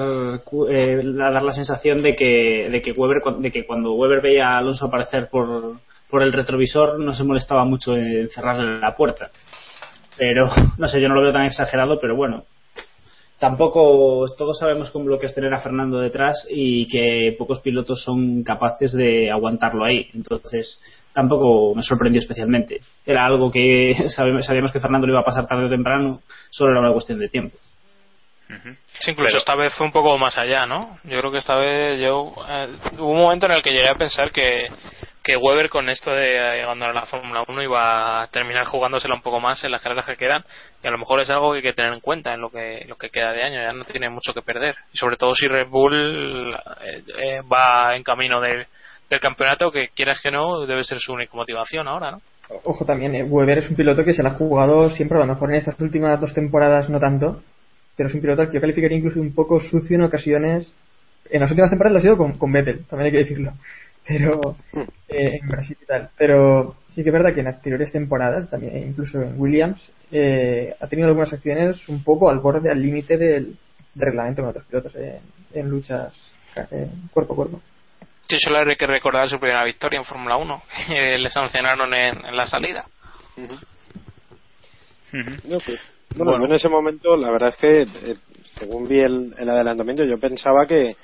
eh, 0.70 1.02
a 1.22 1.30
dar 1.30 1.42
la 1.42 1.52
sensación 1.52 2.02
de 2.02 2.16
que, 2.16 2.68
de 2.70 2.82
que 2.82 2.92
Weber, 2.92 3.22
de 3.38 3.50
que 3.52 3.66
cuando 3.66 3.92
Weber 3.92 4.22
veía 4.22 4.48
a 4.48 4.58
Alonso 4.58 4.86
aparecer 4.86 5.28
por, 5.28 5.78
por 6.08 6.22
el 6.22 6.32
retrovisor 6.32 6.98
no 6.98 7.12
se 7.12 7.22
molestaba 7.22 7.64
mucho 7.64 7.94
en 7.94 8.28
cerrarle 8.30 8.80
la 8.80 8.96
puerta. 8.96 9.30
Pero, 10.16 10.46
no 10.78 10.88
sé, 10.88 11.00
yo 11.00 11.08
no 11.08 11.16
lo 11.16 11.22
veo 11.22 11.32
tan 11.32 11.44
exagerado, 11.44 11.98
pero 12.00 12.16
bueno. 12.16 12.44
Tampoco, 13.44 14.24
todos 14.38 14.58
sabemos 14.58 14.90
cómo 14.90 15.06
lo 15.10 15.18
que 15.18 15.26
es 15.26 15.34
tener 15.34 15.52
a 15.52 15.60
Fernando 15.60 15.98
detrás 15.98 16.46
y 16.48 16.88
que 16.88 17.36
pocos 17.38 17.60
pilotos 17.60 18.02
son 18.02 18.42
capaces 18.42 18.94
de 18.94 19.30
aguantarlo 19.30 19.84
ahí. 19.84 20.08
Entonces, 20.14 20.80
tampoco 21.12 21.74
me 21.74 21.82
sorprendió 21.82 22.20
especialmente. 22.20 22.80
Era 23.04 23.26
algo 23.26 23.50
que 23.52 23.94
sabíamos, 24.08 24.46
sabíamos 24.46 24.72
que 24.72 24.80
Fernando 24.80 25.06
le 25.06 25.12
iba 25.12 25.20
a 25.20 25.24
pasar 25.26 25.46
tarde 25.46 25.66
o 25.66 25.68
temprano, 25.68 26.22
solo 26.48 26.70
era 26.70 26.80
una 26.80 26.92
cuestión 26.94 27.18
de 27.18 27.28
tiempo. 27.28 27.58
Sí, 29.00 29.10
incluso 29.10 29.32
Pero- 29.32 29.38
esta 29.38 29.56
vez 29.56 29.74
fue 29.74 29.88
un 29.88 29.92
poco 29.92 30.16
más 30.16 30.38
allá, 30.38 30.64
¿no? 30.64 30.96
Yo 31.04 31.18
creo 31.18 31.30
que 31.30 31.36
esta 31.38 31.56
vez 31.58 32.00
yo 32.00 32.32
eh, 32.48 32.68
hubo 32.98 33.10
un 33.10 33.18
momento 33.18 33.44
en 33.44 33.52
el 33.52 33.62
que 33.62 33.72
llegué 33.72 33.90
a 33.90 33.98
pensar 33.98 34.30
que 34.32 34.68
que 35.24 35.36
Weber 35.36 35.70
con 35.70 35.88
esto 35.88 36.12
de 36.14 36.36
eh, 36.36 36.62
abandonar 36.62 36.94
la 36.94 37.06
Fórmula 37.06 37.44
1 37.48 37.62
iba 37.62 38.22
a 38.22 38.26
terminar 38.28 38.66
jugándosela 38.66 39.14
un 39.14 39.22
poco 39.22 39.40
más 39.40 39.64
en 39.64 39.72
las 39.72 39.82
carreras 39.82 40.04
que 40.06 40.16
quedan 40.16 40.44
y 40.82 40.86
a 40.86 40.90
lo 40.90 40.98
mejor 40.98 41.18
es 41.20 41.30
algo 41.30 41.50
que 41.52 41.56
hay 41.58 41.62
que 41.62 41.72
tener 41.72 41.94
en 41.94 42.00
cuenta 42.00 42.34
en 42.34 42.40
lo 42.42 42.50
que 42.50 42.84
lo 42.86 42.96
que 42.96 43.08
queda 43.08 43.32
de 43.32 43.42
año 43.42 43.56
ya 43.58 43.72
no 43.72 43.84
tiene 43.84 44.10
mucho 44.10 44.34
que 44.34 44.42
perder 44.42 44.74
y 44.92 44.98
sobre 44.98 45.16
todo 45.16 45.34
si 45.34 45.46
Red 45.48 45.68
Bull 45.68 46.54
eh, 46.84 47.02
eh, 47.18 47.40
va 47.50 47.96
en 47.96 48.02
camino 48.02 48.40
de- 48.40 48.66
del 49.10 49.20
campeonato 49.20 49.70
que 49.72 49.88
quieras 49.94 50.20
que 50.20 50.30
no 50.30 50.66
debe 50.66 50.84
ser 50.84 50.98
su 50.98 51.12
única 51.14 51.32
motivación 51.34 51.88
ahora 51.88 52.10
¿no? 52.12 52.20
Ojo 52.64 52.84
también, 52.84 53.14
eh, 53.14 53.22
Weber 53.22 53.58
es 53.58 53.70
un 53.70 53.76
piloto 53.76 54.04
que 54.04 54.12
se 54.12 54.22
la 54.22 54.30
ha 54.30 54.34
jugado 54.34 54.90
siempre, 54.90 55.16
a 55.16 55.22
lo 55.22 55.26
mejor 55.26 55.50
en 55.50 55.56
estas 55.56 55.80
últimas 55.80 56.20
dos 56.20 56.34
temporadas 56.34 56.90
no 56.90 57.00
tanto, 57.00 57.40
pero 57.96 58.10
es 58.10 58.14
un 58.14 58.20
piloto 58.20 58.44
que 58.46 58.52
yo 58.54 58.60
calificaría 58.60 58.98
incluso 58.98 59.18
un 59.18 59.34
poco 59.34 59.58
sucio 59.60 59.96
en 59.96 60.02
ocasiones. 60.02 60.74
En 61.30 61.40
las 61.40 61.50
últimas 61.50 61.70
temporadas 61.70 61.94
lo 61.94 61.98
ha 62.00 62.02
sido 62.02 62.16
con, 62.18 62.36
con 62.36 62.52
Vettel, 62.52 62.84
también 62.84 63.06
hay 63.06 63.12
que 63.12 63.18
decirlo, 63.24 63.52
pero 64.06 64.56
eh, 65.08 65.38
en 65.40 65.48
Brasil 65.48 65.76
y 65.80 65.86
tal. 65.86 66.10
Pero 66.16 66.76
sí 66.90 67.02
que 67.02 67.08
es 67.08 67.12
verdad 67.12 67.34
que 67.34 67.40
en 67.40 67.48
anteriores 67.48 67.92
temporadas, 67.92 68.50
también 68.50 68.76
incluso 68.88 69.20
en 69.22 69.40
Williams, 69.40 69.92
eh, 70.10 70.74
ha 70.80 70.86
tenido 70.86 71.08
algunas 71.08 71.32
acciones 71.32 71.88
un 71.88 72.02
poco 72.04 72.30
al 72.30 72.40
borde, 72.40 72.70
al 72.70 72.80
límite 72.80 73.16
del, 73.16 73.56
del 73.94 74.06
reglamento 74.06 74.42
con 74.42 74.50
otros 74.50 74.66
pilotos 74.66 74.94
en, 74.96 75.20
en 75.54 75.68
luchas 75.68 76.12
eh, 76.70 76.88
cuerpo 77.12 77.32
a 77.32 77.36
cuerpo. 77.36 77.60
Sí, 78.28 78.36
solo 78.38 78.58
hay 78.58 78.76
que 78.76 78.86
recordar 78.86 79.28
su 79.28 79.38
primera 79.38 79.64
victoria 79.64 79.98
en 79.98 80.04
Fórmula 80.04 80.36
1 80.36 80.62
que 80.88 81.18
le 81.18 81.28
sancionaron 81.30 81.92
en, 81.92 82.24
en 82.24 82.36
la 82.36 82.46
salida. 82.46 82.86
No, 85.46 85.58
pues, 85.64 85.80
bueno, 86.16 86.44
en 86.46 86.52
ese 86.52 86.68
momento, 86.68 87.16
la 87.16 87.30
verdad 87.30 87.50
es 87.50 87.56
que, 87.56 87.82
eh, 87.82 88.16
según 88.58 88.88
vi 88.88 89.00
el, 89.00 89.32
el 89.38 89.48
adelantamiento, 89.48 90.04
yo 90.04 90.18
pensaba 90.18 90.66
que, 90.66 90.96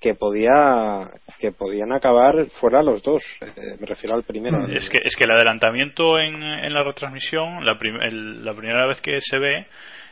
que 0.00 0.14
podía 0.14 1.10
que 1.42 1.50
podían 1.52 1.92
acabar 1.92 2.46
fuera 2.60 2.82
los 2.82 3.02
dos. 3.02 3.22
Eh, 3.42 3.76
me 3.80 3.86
refiero 3.86 4.14
al 4.14 4.22
primero. 4.22 4.66
Es 4.68 4.88
que, 4.88 4.98
es 5.04 5.16
que 5.16 5.24
el 5.24 5.32
adelantamiento 5.32 6.18
en, 6.20 6.40
en 6.42 6.72
la 6.72 6.84
retransmisión, 6.84 7.66
la, 7.66 7.76
prim- 7.76 8.00
el- 8.00 8.44
la 8.44 8.54
primera 8.54 8.86
vez 8.86 9.00
que 9.00 9.20
se 9.20 9.38
ve, 9.38 9.66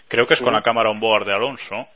creo 0.09 0.27
que 0.27 0.35
es 0.35 0.41
con 0.41 0.49
Sí. 0.51 0.55
la 0.57 0.63
cámara 0.63 0.91
on 0.91 0.99
board 1.01 1.25
de 1.27 1.33
Alonso. 1.33 1.87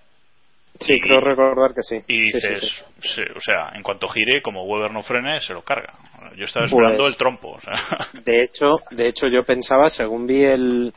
Sí, 0.81 0.99
creo 1.01 1.21
recordar 1.21 1.73
que 1.75 1.83
sí. 1.83 1.97
Y 2.09 2.31
Sí, 2.31 2.41
sí, 2.41 2.49
dices, 2.49 2.85
se- 3.01 3.33
o 3.37 3.41
sea, 3.41 3.71
en 3.75 3.83
cuanto 3.83 4.09
gire, 4.09 4.41
como 4.43 4.65
Weber 4.65 4.91
no 4.93 5.03
frene, 5.03 5.41
se 5.41 5.53
lo 5.53 5.63
carga. 5.63 5.95
Yo 6.37 6.45
estaba 6.45 6.67
Pues- 6.67 6.73
esperando 6.73 7.07
el 7.09 7.17
trompo. 7.17 7.51
O 7.53 7.61
sea, 7.61 7.75
De 8.25 8.43
hecho, 8.45 8.71
de 8.91 9.09
hecho 9.09 9.27
yo 9.29 9.45
pensaba, 9.45 9.89
según 9.91 10.27
vi 10.27 10.43
el, 10.45 10.93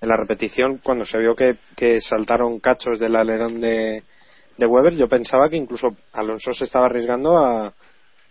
en 0.00 0.08
la 0.08 0.16
repetición, 0.16 0.78
cuando 0.82 1.04
se 1.04 1.18
vio 1.18 1.34
que, 1.36 1.56
que 1.76 2.00
saltaron 2.00 2.58
cachos 2.58 2.98
del 2.98 3.14
alerón 3.14 3.60
de, 3.60 4.02
de 4.56 4.66
Weber, 4.66 4.94
yo 4.94 5.08
pensaba 5.08 5.48
que 5.48 5.56
incluso 5.56 5.88
Alonso 6.12 6.52
se 6.52 6.64
estaba 6.64 6.86
arriesgando 6.86 7.38
a, 7.38 7.72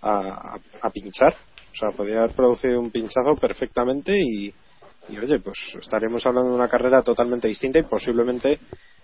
a, 0.02 0.58
a 0.82 0.90
pinchar. 0.92 1.34
O 1.72 1.76
sea, 1.76 1.92
podía 1.92 2.24
haber 2.24 2.36
producido 2.36 2.80
un 2.80 2.92
pinchazo 2.92 3.36
perfectamente 3.40 4.18
y, 4.20 4.54
y, 5.10 5.18
oye, 5.18 5.40
pues 5.40 5.58
estaríamos 5.80 6.26
hablando 6.26 6.50
de 6.50 6.56
una 6.56 6.68
carrera 6.68 7.02
totalmente 7.02 7.48
distinta 7.48 7.80
y 7.80 7.84
posiblemente 7.84 8.60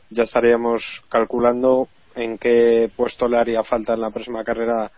ya 0.09 0.23
estaríamos 0.23 1.03
calculando 1.09 1.87
en 2.15 2.37
qué 2.37 2.89
puesto 2.95 3.27
le 3.27 3.37
haría 3.37 3.63
falta 3.63 3.93
en 3.93 4.01
la 4.01 4.09
próxima 4.09 4.43
carrera 4.43 4.91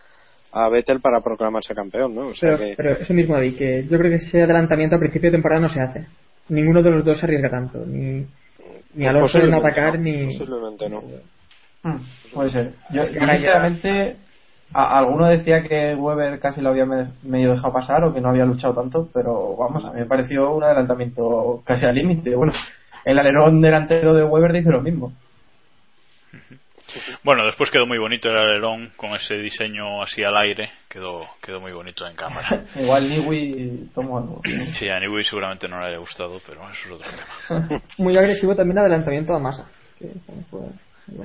a 0.52 0.68
Vettel 0.68 1.00
para 1.00 1.20
proclamarse 1.20 1.74
campeón, 1.74 2.14
¿no? 2.14 2.28
O 2.28 2.34
sea 2.34 2.56
Pero, 2.56 2.58
que... 2.58 2.74
pero 2.76 2.96
eso 2.98 3.14
mismo, 3.14 3.34
David, 3.34 3.56
que 3.56 3.84
yo 3.84 3.98
creo 3.98 4.10
que 4.10 4.16
ese 4.16 4.42
adelantamiento 4.42 4.96
a 4.96 4.98
principio 4.98 5.30
de 5.30 5.36
temporada 5.36 5.60
no 5.60 5.68
se 5.68 5.80
hace. 5.80 6.06
Ninguno 6.48 6.82
de 6.82 6.90
los 6.90 7.04
dos 7.04 7.18
se 7.18 7.26
arriesga 7.26 7.50
tanto. 7.50 7.78
Ni, 7.86 8.26
ni 8.94 9.06
Alonso 9.06 9.38
en 9.38 9.54
atacar, 9.54 9.96
no, 9.96 10.02
ni. 10.02 10.24
Posiblemente 10.26 10.88
no. 10.88 11.02
Hmm, 11.82 11.96
puede 12.34 12.50
ser. 12.50 12.72
Yo, 12.90 13.02
Es 13.02 13.10
que 13.10 13.20
yo 13.20 13.26
sinceramente, 13.26 14.16
a- 14.74 14.98
alguno 14.98 15.26
decía 15.26 15.62
que 15.62 15.94
Weber 15.94 16.38
casi 16.40 16.60
lo 16.60 16.70
había 16.70 16.84
me- 16.84 17.08
medio 17.24 17.50
dejado 17.52 17.72
pasar 17.72 18.04
o 18.04 18.12
que 18.14 18.20
no 18.20 18.28
había 18.30 18.44
luchado 18.44 18.74
tanto, 18.74 19.08
pero 19.14 19.56
vamos, 19.56 19.84
a 19.84 19.92
mí 19.92 20.00
me 20.00 20.06
pareció 20.06 20.52
un 20.54 20.62
adelantamiento 20.64 21.62
casi 21.64 21.86
al 21.86 21.94
límite. 21.94 22.34
Bueno, 22.34 22.52
el 23.04 23.18
alerón 23.18 23.60
delantero 23.60 24.12
de 24.14 24.24
Weber 24.24 24.52
dice 24.52 24.70
lo 24.70 24.82
mismo. 24.82 25.12
bueno, 27.22 27.44
después 27.46 27.70
quedó 27.70 27.86
muy 27.86 27.98
bonito 27.98 28.28
el 28.28 28.36
alerón 28.36 28.90
con 28.96 29.14
ese 29.14 29.34
diseño 29.36 30.02
así 30.02 30.22
al 30.24 30.36
aire. 30.36 30.70
Quedó, 30.88 31.22
quedó 31.40 31.60
muy 31.60 31.72
bonito 31.72 32.06
en 32.06 32.16
cámara. 32.16 32.64
Igual 32.74 33.08
Niwi 33.08 33.90
tomó 33.94 34.18
algo. 34.18 34.40
Sí, 34.72 34.88
a 34.88 34.98
Newey 35.00 35.22
seguramente 35.24 35.68
no 35.68 35.80
le 35.80 35.86
haya 35.86 35.98
gustado, 35.98 36.40
pero 36.46 36.60
eso 36.70 36.88
es 36.88 36.92
otro 36.92 37.06
tema. 37.08 37.80
Muy 37.98 38.16
agresivo 38.16 38.54
también 38.56 38.78
adelantamiento 38.78 39.34
a 39.34 39.38
masa. 39.38 39.68
Que 39.98 40.08
bonito. 40.26 40.72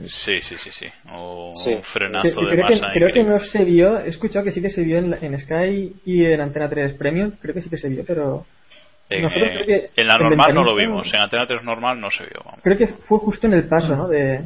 Sí, 0.07 0.41
sí, 0.41 0.55
sí, 0.57 0.69
sí. 0.71 0.85
O 1.11 1.51
Sí. 1.63 1.73
un 1.73 1.83
frenazo 1.83 2.27
Que- 2.27 2.35
que 2.35 2.41
de 2.45 2.51
creo 2.51 2.67
que, 2.67 2.73
masa 2.75 2.93
creo 2.93 3.13
que 3.13 3.23
no 3.23 3.39
se 3.39 3.63
vio, 3.63 3.99
he 3.99 4.09
escuchado 4.09 4.43
que 4.45 4.51
sí 4.51 4.61
que 4.61 4.69
se 4.69 4.81
vio 4.83 4.97
en, 4.97 5.13
en 5.21 5.39
Sky 5.39 5.93
y 6.05 6.25
en 6.25 6.41
Antena 6.41 6.69
3 6.69 6.93
Premium, 6.93 7.31
creo 7.41 7.53
que 7.53 7.61
sí 7.61 7.69
que 7.69 7.77
se 7.77 7.89
vio, 7.89 8.03
pero 8.05 8.45
En, 9.09 9.21
nosotros 9.21 9.49
eh, 9.49 9.53
creo 9.53 9.65
que 9.65 10.01
en 10.01 10.07
la 10.07 10.17
en 10.17 10.23
normal 10.23 10.53
no 10.55 10.63
lo 10.63 10.75
vimos, 10.75 11.13
en 11.13 11.19
Antena 11.19 11.45
3 11.45 11.63
normal 11.63 11.99
no 11.99 12.09
se 12.09 12.23
vio. 12.23 12.41
vamos. 12.43 12.59
creo 12.63 12.77
que 12.77 12.87
fue 12.87 13.19
justo 13.19 13.47
en 13.47 13.53
el 13.53 13.67
paso, 13.67 13.95
¿no? 13.95 14.07
De, 14.07 14.41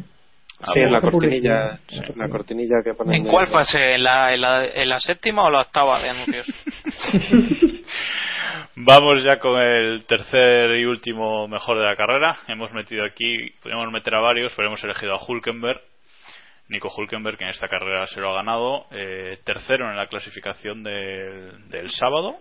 Sí, 0.74 0.82
en 0.82 0.92
la 0.92 1.00
cortinilla, 1.00 1.80
en 1.90 2.18
la 2.20 2.28
cortinilla 2.28 2.84
que 2.84 2.94
ponen 2.94 3.16
¿En 3.16 3.28
cuál 3.28 3.48
fase? 3.48 3.94
¿En 3.96 4.04
la, 4.04 4.34
en, 4.34 4.42
la, 4.42 4.66
¿En 4.66 4.90
la 4.90 5.00
séptima 5.00 5.46
o 5.46 5.50
la 5.50 5.62
octava 5.62 6.02
de 6.02 6.10
anuncios? 6.10 6.46
Vamos 8.82 9.26
ya 9.26 9.40
con 9.40 9.62
el 9.62 10.06
tercer 10.06 10.72
y 10.78 10.86
último 10.86 11.50
mejor 11.50 11.78
de 11.80 11.84
la 11.84 11.98
carrera. 11.98 12.38
Hemos 12.48 12.72
metido 12.72 13.04
aquí, 13.04 13.50
podríamos 13.62 13.92
meter 13.92 14.16
a 14.16 14.22
varios, 14.22 14.54
pero 14.56 14.70
hemos 14.70 14.82
elegido 14.86 15.16
a 15.16 15.22
Hulkenberg. 15.22 15.82
Nico 16.70 16.90
Hulkenberg, 16.96 17.38
que 17.38 17.44
en 17.44 17.50
esta 17.50 17.68
carrera 17.68 18.08
se 18.08 18.22
lo 18.22 18.30
ha 18.30 18.36
ganado. 18.36 18.86
eh, 18.92 19.38
tercero 19.44 19.90
en 19.90 19.98
la 19.98 20.08
clasificación 20.08 20.82
del, 20.82 21.70
del 21.70 21.92
sábado, 21.92 22.38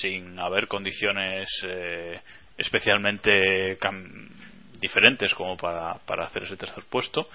sin 0.00 0.40
haber 0.40 0.66
condiciones 0.66 1.48
eh, 1.62 2.20
especialmente 2.56 3.78
diferentes 4.80 5.32
como 5.32 5.56
para, 5.56 5.94
para 6.04 6.24
hacer 6.24 6.42
ese 6.42 6.56
tercer 6.56 6.82
puesto. 6.90 7.28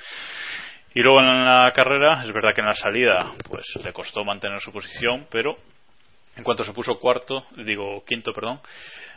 Y 0.94 1.00
luego 1.00 1.22
en 1.22 1.46
la 1.46 1.72
carrera, 1.74 2.22
es 2.24 2.34
verdad 2.34 2.54
que 2.54 2.60
en 2.60 2.68
la 2.68 2.76
salida 2.76 3.32
pues 3.48 3.66
le 3.82 3.94
costó 3.94 4.26
mantener 4.26 4.60
su 4.60 4.74
posición, 4.74 5.28
pero 5.32 5.58
en 6.36 6.44
cuanto 6.44 6.64
se 6.64 6.74
puso 6.74 7.00
cuarto, 7.00 7.46
digo 7.58 8.04
quinto, 8.06 8.34
perdón, 8.34 8.60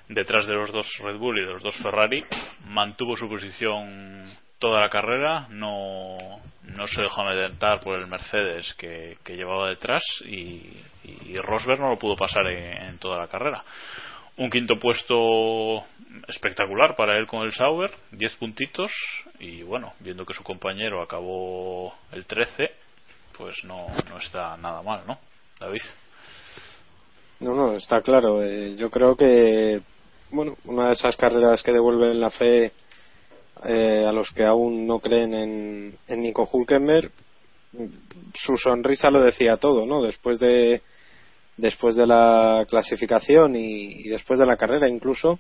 detrás 0.09 0.47
de 0.47 0.55
los 0.55 0.73
dos 0.73 0.87
Red 1.01 1.17
Bull 1.17 1.39
y 1.39 1.45
de 1.45 1.53
los 1.53 1.63
dos 1.63 1.77
Ferrari, 1.77 2.25
mantuvo 2.65 3.17
su 3.17 3.29
posición 3.29 4.25
toda 4.59 4.81
la 4.81 4.89
carrera, 4.89 5.47
no, 5.51 6.17
no 6.65 6.87
se 6.87 7.03
dejó 7.03 7.23
amedrentar 7.23 7.81
por 7.81 7.99
el 7.99 8.07
Mercedes 8.07 8.73
que, 8.75 9.19
que 9.25 9.37
llevaba 9.37 9.69
detrás 9.69 10.03
y, 10.25 10.83
Rosberg 11.43 11.79
no 11.81 11.91
lo 11.91 11.99
pudo 11.99 12.17
pasar 12.17 12.47
en, 12.49 12.83
en 12.83 12.99
toda 12.99 13.19
la 13.19 13.29
carrera. 13.29 13.63
Un 14.39 14.51
quinto 14.51 14.79
puesto 14.79 15.85
espectacular 16.27 16.97
para 16.97 17.17
él 17.17 17.27
con 17.27 17.43
el 17.43 17.53
Sauber, 17.53 17.93
10 18.11 18.37
puntitos 18.37 18.91
y 19.39 19.63
bueno, 19.63 19.93
viendo 20.01 20.27
que 20.27 20.35
su 20.35 20.43
compañero 20.43 21.03
acabó 21.03 21.95
el 22.11 22.27
13, 22.27 22.71
pues 23.37 23.65
no, 23.65 23.87
no 24.09 24.17
está 24.19 24.57
nada 24.57 24.83
mal, 24.83 25.05
¿no? 25.07 25.19
David. 25.61 25.83
No, 27.41 27.55
no, 27.55 27.75
está 27.75 28.01
claro. 28.01 28.43
Eh, 28.43 28.77
yo 28.77 28.91
creo 28.91 29.17
que, 29.17 29.81
bueno, 30.31 30.55
una 30.65 30.89
de 30.89 30.93
esas 30.95 31.17
carreras 31.17 31.63
que 31.63 31.73
devuelven 31.73 32.21
la 32.21 32.31
fe 32.31 32.73
eh, 33.65 34.05
a 34.07 34.13
los 34.13 34.31
que 34.31 34.45
aún 34.45 34.87
no 34.87 35.01
creen 35.01 35.35
en, 35.35 35.99
en 36.09 36.21
Nico 36.21 36.49
Hulkenberg, 36.51 37.11
su 38.35 38.57
sonrisa 38.57 39.11
lo 39.11 39.23
decía 39.23 39.57
todo, 39.57 39.87
¿no? 39.87 40.03
Después 40.03 40.39
de 40.39 40.83
después 41.57 41.97
de 41.97 42.07
la 42.07 42.67
clasificación 42.69 43.57
y, 43.57 44.03
y 44.03 44.09
después 44.09 44.39
de 44.39 44.45
la 44.47 44.59
carrera 44.59 44.89
incluso 44.91 45.39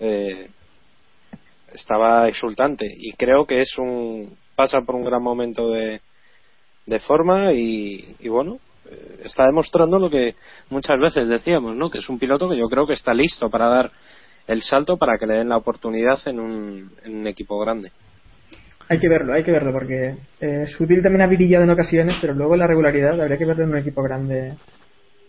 eh, 0.00 0.48
estaba 1.72 2.28
exultante 2.28 2.86
y 2.86 3.12
creo 3.12 3.46
que 3.46 3.60
es 3.60 3.78
un 3.78 4.36
pasa 4.56 4.80
por 4.80 4.96
un 4.96 5.04
gran 5.04 5.22
momento 5.22 5.70
de, 5.70 6.00
de 6.86 7.00
forma 7.00 7.52
y, 7.52 8.16
y 8.18 8.28
bueno 8.28 8.58
está 9.24 9.46
demostrando 9.46 9.98
lo 9.98 10.10
que 10.10 10.34
muchas 10.70 10.98
veces 11.00 11.28
decíamos 11.28 11.76
no 11.76 11.90
que 11.90 11.98
es 11.98 12.08
un 12.08 12.18
piloto 12.18 12.48
que 12.48 12.58
yo 12.58 12.68
creo 12.68 12.86
que 12.86 12.92
está 12.92 13.12
listo 13.14 13.48
para 13.50 13.68
dar 13.68 13.90
el 14.46 14.62
salto 14.62 14.96
para 14.96 15.18
que 15.18 15.26
le 15.26 15.38
den 15.38 15.48
la 15.48 15.56
oportunidad 15.56 16.18
en 16.26 16.40
un, 16.40 16.90
en 17.04 17.16
un 17.16 17.26
equipo 17.26 17.58
grande 17.58 17.90
Hay 18.88 18.98
que 18.98 19.08
verlo, 19.08 19.32
hay 19.32 19.42
que 19.42 19.52
verlo, 19.52 19.72
porque 19.72 20.14
eh, 20.40 20.66
Sutil 20.66 21.02
también 21.02 21.22
ha 21.22 21.26
brillado 21.26 21.64
en 21.64 21.70
ocasiones, 21.70 22.16
pero 22.20 22.34
luego 22.34 22.54
la 22.54 22.66
regularidad 22.66 23.18
habría 23.18 23.38
que 23.38 23.46
verlo 23.46 23.64
en 23.64 23.70
un 23.70 23.78
equipo 23.78 24.02
grande. 24.02 24.54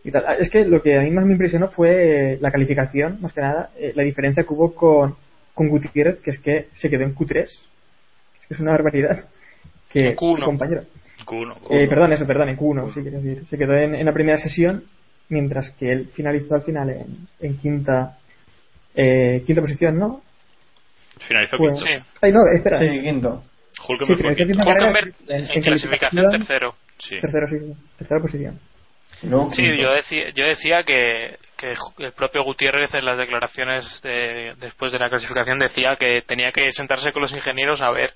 Y 0.03 0.11
tal. 0.11 0.25
Ah, 0.27 0.35
Es 0.37 0.49
que 0.49 0.65
lo 0.65 0.81
que 0.81 0.97
a 0.97 1.01
mí 1.01 1.09
más 1.11 1.25
me 1.25 1.31
impresionó 1.31 1.69
fue 1.69 2.33
eh, 2.33 2.37
la 2.41 2.51
calificación, 2.51 3.19
más 3.21 3.33
que 3.33 3.41
nada, 3.41 3.69
eh, 3.77 3.93
la 3.95 4.03
diferencia 4.03 4.43
que 4.43 4.53
hubo 4.53 4.75
con, 4.75 5.15
con 5.53 5.69
Gutiérrez, 5.69 6.19
que 6.19 6.31
es 6.31 6.39
que 6.39 6.67
se 6.73 6.89
quedó 6.89 7.03
en 7.03 7.15
Q3. 7.15 7.43
Es 7.43 8.47
que 8.47 8.53
es 8.53 8.59
una 8.59 8.71
barbaridad. 8.71 9.25
Que, 9.89 10.09
En 10.09 10.15
Q1. 11.25 11.53
compañero. 11.53 11.55
Q1, 11.69 11.83
Eh, 11.83 11.87
perdón, 11.87 12.13
eso, 12.13 12.25
perdón, 12.27 12.49
en 12.49 12.57
Q1, 12.57 12.93
sí, 12.93 13.01
quiero 13.01 13.21
decir. 13.21 13.45
Se 13.47 13.57
quedó 13.57 13.73
en, 13.75 13.95
en 13.95 14.05
la 14.05 14.13
primera 14.13 14.37
sesión, 14.37 14.83
mientras 15.29 15.71
que 15.71 15.91
él 15.91 16.07
finalizó 16.13 16.55
al 16.55 16.61
final 16.63 16.89
en, 16.89 17.05
en 17.39 17.57
quinta, 17.57 18.17
eh, 18.95 19.43
quinta 19.45 19.61
posición, 19.61 19.97
¿no? 19.97 20.21
Finalizó 21.27 21.57
Pues- 21.57 21.83
quinto. 21.83 22.05
Ay, 22.21 22.31
no, 22.31 22.39
espera. 22.55 22.79
Sí, 22.79 22.85
quinto. 23.01 23.43
Hulkenberg 23.87 24.17
Sí, 24.17 24.23
fue 24.23 24.35
quinto. 24.47 24.69
Hulkenberg 24.69 25.13
en- 25.27 25.35
en, 25.45 25.51
en 25.51 25.61
clasificación 25.61 26.31
tercero. 26.31 26.75
Sí. 26.99 27.15
Tercero, 27.21 27.47
sí, 27.47 27.59
sí. 27.59 27.73
Tercera 27.97 28.21
posición. 28.21 28.59
Luego 29.23 29.49
Sí, 29.51 29.63
yo 29.77 29.91
decía, 29.93 30.29
yo 30.33 30.45
decía 30.45 30.83
que, 30.83 31.35
que 31.57 31.73
el 32.03 32.11
propio 32.13 32.43
Gutiérrez 32.43 32.93
en 32.93 33.05
las 33.05 33.17
declaraciones 33.17 34.01
de- 34.01 34.53
después 34.57 34.91
de 34.91 34.99
la 34.99 35.09
clasificación 35.09 35.57
decía 35.57 35.95
que 35.97 36.21
tenía 36.21 36.51
que 36.51 36.71
sentarse 36.71 37.11
con 37.11 37.21
los 37.21 37.31
ingenieros 37.33 37.81
a 37.81 37.91
ver 37.91 38.13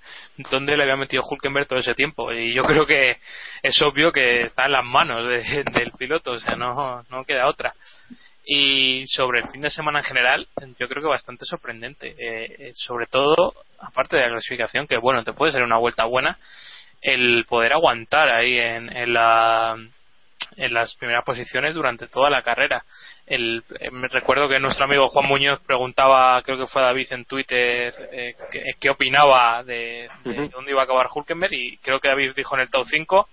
dónde 0.51 0.75
le 0.77 0.83
había 0.83 0.95
metido 0.95 1.23
Hulkenberg 1.29 1.67
todo 1.67 1.79
ese 1.79 1.93
tiempo. 1.93 2.31
Y 2.31 2.53
yo 2.53 2.63
creo 2.63 2.85
que 2.85 3.17
es 3.63 3.81
obvio 3.81 4.11
que 4.11 4.43
está 4.43 4.65
en 4.65 4.73
las 4.73 4.85
manos 4.85 5.27
de- 5.27 5.63
del 5.73 5.91
piloto, 5.97 6.31
o 6.33 6.39
sea, 6.39 6.55
no, 6.55 7.03
no 7.09 7.23
queda 7.25 7.47
otra. 7.47 7.73
Y 8.45 9.05
sobre 9.07 9.41
el 9.41 9.47
fin 9.49 9.61
de 9.61 9.69
semana 9.69 9.99
en 9.99 10.05
general, 10.05 10.47
yo 10.79 10.87
creo 10.87 11.03
que 11.03 11.09
bastante 11.09 11.45
sorprendente. 11.45 12.15
Eh, 12.17 12.55
eh, 12.59 12.71
sobre 12.73 13.05
todo, 13.05 13.53
aparte 13.79 14.17
de 14.17 14.23
la 14.23 14.29
clasificación, 14.29 14.87
que 14.87 14.97
bueno, 14.97 15.23
te 15.23 15.33
puede 15.33 15.51
ser 15.51 15.61
una 15.61 15.77
vuelta 15.77 16.05
buena, 16.05 16.37
el 17.01 17.45
poder 17.47 17.73
aguantar 17.73 18.27
ahí 18.29 18.57
en, 18.57 18.95
en 18.97 19.13
la 19.13 19.77
en 20.57 20.73
las 20.73 20.95
primeras 20.95 21.23
posiciones 21.23 21.75
durante 21.75 22.07
toda 22.07 22.29
la 22.29 22.41
carrera. 22.41 22.83
El, 23.25 23.63
eh, 23.79 23.89
me 23.91 24.07
recuerdo 24.07 24.49
que 24.49 24.59
nuestro 24.59 24.85
amigo 24.85 25.07
Juan 25.07 25.27
Muñoz 25.27 25.59
preguntaba, 25.65 26.41
creo 26.41 26.57
que 26.57 26.67
fue 26.67 26.81
a 26.81 26.85
David 26.85 27.07
en 27.11 27.25
Twitter, 27.25 27.93
eh, 28.11 28.35
qué, 28.79 28.89
opinaba 28.89 29.63
de, 29.63 30.09
de 30.25 30.49
dónde 30.49 30.71
iba 30.71 30.81
a 30.81 30.83
acabar 30.85 31.07
Hulkenberg 31.13 31.53
y 31.53 31.77
creo 31.77 31.99
que 31.99 32.07
David 32.09 32.33
dijo 32.35 32.55
en 32.55 32.61
el 32.61 32.69
top 32.69 32.85
5 32.89 33.27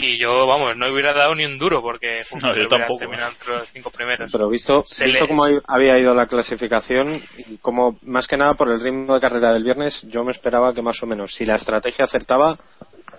y 0.00 0.16
yo, 0.16 0.46
vamos, 0.46 0.76
no 0.76 0.92
hubiera 0.92 1.12
dado 1.12 1.34
ni 1.34 1.44
un 1.44 1.58
duro 1.58 1.82
porque 1.82 2.22
Hulkenberg 2.30 2.54
yo 2.56 2.66
hubiera 2.68 2.78
tampoco. 2.86 2.98
terminado 3.00 3.32
entre 3.32 3.48
los 3.56 3.68
cinco 3.70 3.90
primeros. 3.90 4.30
pero 4.30 4.48
visto, 4.48 4.82
Se 4.84 5.06
visto 5.06 5.24
le- 5.24 5.28
cómo 5.28 5.44
había 5.66 5.98
ido 5.98 6.14
la 6.14 6.26
clasificación 6.26 7.20
y 7.36 7.56
como 7.58 7.98
más 8.02 8.28
que 8.28 8.36
nada 8.36 8.54
por 8.54 8.68
el 8.70 8.80
ritmo 8.80 9.14
de 9.14 9.20
carrera 9.20 9.52
del 9.52 9.64
viernes 9.64 10.00
yo 10.08 10.22
me 10.22 10.30
esperaba 10.32 10.72
que 10.72 10.82
más 10.82 11.02
o 11.02 11.06
menos 11.06 11.34
si 11.34 11.44
la 11.44 11.56
estrategia 11.56 12.04
acertaba 12.04 12.56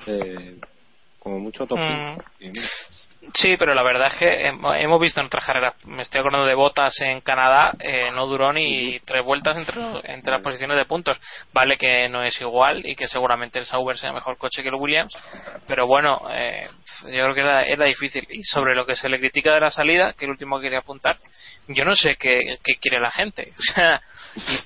eh, 0.07 0.55
como 1.19 1.39
mucho 1.39 1.65
top 1.67 1.79
Mm. 1.79 2.17
5. 2.39 2.59
Sí, 3.33 3.55
pero 3.57 3.73
la 3.73 3.83
verdad 3.83 4.07
es 4.07 4.15
que 4.17 4.49
hem- 4.49 4.81
hemos 4.81 4.99
visto 4.99 5.19
en 5.19 5.27
otras 5.27 5.45
carreras, 5.45 5.73
me 5.85 6.01
estoy 6.01 6.19
acordando 6.19 6.47
de 6.47 6.55
Botas 6.55 6.99
en 7.01 7.21
Canadá, 7.21 7.73
eh, 7.79 8.09
no 8.11 8.25
duró 8.27 8.51
ni 8.51 8.99
tres 9.01 9.23
vueltas 9.23 9.55
entre, 9.57 9.79
entre 10.05 10.33
las 10.33 10.41
posiciones 10.41 10.77
de 10.77 10.85
puntos. 10.85 11.17
Vale 11.53 11.77
que 11.77 12.09
no 12.09 12.23
es 12.23 12.39
igual 12.41 12.85
y 12.85 12.95
que 12.95 13.07
seguramente 13.07 13.59
el 13.59 13.65
Sauber 13.65 13.97
sea 13.97 14.11
mejor 14.13 14.37
coche 14.37 14.63
que 14.63 14.69
el 14.69 14.75
Williams, 14.75 15.15
pero 15.67 15.85
bueno, 15.85 16.21
eh, 16.31 16.69
yo 17.03 17.09
creo 17.09 17.33
que 17.33 17.41
era, 17.41 17.63
era 17.63 17.85
difícil. 17.85 18.25
Y 18.29 18.43
sobre 18.43 18.75
lo 18.75 18.85
que 18.85 18.95
se 18.95 19.09
le 19.09 19.19
critica 19.19 19.53
de 19.53 19.59
la 19.61 19.69
salida, 19.69 20.13
que 20.13 20.25
el 20.25 20.31
último 20.31 20.57
que 20.57 20.63
quería 20.63 20.79
apuntar, 20.79 21.17
yo 21.67 21.85
no 21.85 21.95
sé 21.95 22.15
qué, 22.15 22.35
qué 22.63 22.75
quiere 22.81 22.99
la 22.99 23.11
gente. 23.11 23.53
O 23.69 23.73
sea, 23.73 24.01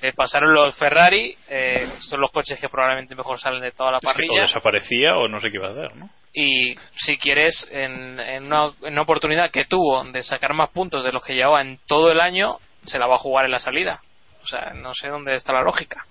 eh, 0.02 0.12
pasaron 0.14 0.52
los 0.52 0.76
Ferrari, 0.76 1.34
eh, 1.48 1.90
son 2.00 2.20
los 2.20 2.30
coches 2.30 2.60
que 2.60 2.68
probablemente 2.68 3.14
mejor 3.14 3.38
salen 3.40 3.62
de 3.62 3.72
toda 3.72 3.92
la 3.92 3.96
Es 3.98 4.02
que 4.02 4.08
o 4.08 4.12
parrilla 4.12 4.42
desaparecía 4.42 5.16
o 5.16 5.26
no 5.26 5.40
sé 5.40 5.50
qué 5.50 5.56
iba 5.56 5.68
a 5.68 5.72
hacer, 5.72 5.96
¿no? 5.96 6.10
Y 6.34 6.74
si 6.96 7.16
quieres 7.16 7.68
en, 7.70 8.18
en 8.18 8.44
una, 8.44 8.70
en 8.82 8.92
una 8.92 9.02
oportunidad 9.02 9.50
que 9.50 9.64
tuvo 9.64 10.02
de 10.04 10.22
sacar 10.22 10.52
más 10.52 10.70
puntos 10.70 11.04
de 11.04 11.12
los 11.12 11.24
que 11.24 11.34
llevaba 11.34 11.62
en 11.62 11.78
todo 11.86 12.10
el 12.10 12.20
año 12.20 12.58
se 12.84 12.98
la 12.98 13.06
va 13.06 13.14
a 13.14 13.18
jugar 13.18 13.44
en 13.44 13.52
la 13.52 13.60
salida 13.60 14.02
o 14.42 14.46
sea 14.46 14.72
no 14.74 14.92
sé 14.94 15.08
dónde 15.08 15.34
está 15.34 15.52
la 15.52 15.62
lógica 15.62 16.04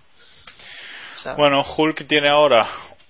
O 1.15 1.19
sea, 1.19 1.33
Bueno, 1.35 1.61
Hulk 1.61 2.07
tiene 2.07 2.29
ahora 2.29 2.65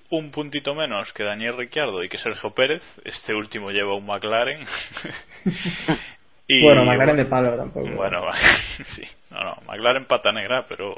un 0.09 0.29
puntito 0.31 0.75
menos 0.75 1.11
que 1.13 1.23
Daniel 1.23 1.57
Ricciardo 1.57 2.03
y 2.03 2.09
que 2.09 2.19
Sergio 2.19 2.51
Pérez. 2.51 2.83
Este 3.03 3.33
último 3.33 3.71
lleva 3.71 3.95
un 3.95 4.05
McLaren. 4.05 4.63
Y, 6.45 6.61
bueno, 6.61 6.83
McLaren 6.83 7.15
de 7.15 7.25
palo 7.25 7.55
tampoco. 7.55 7.87
Bueno, 7.95 8.21
sí. 8.95 9.03
No, 9.29 9.43
no, 9.45 9.55
McLaren 9.65 10.05
pata 10.05 10.33
negra, 10.33 10.65
pero 10.67 10.93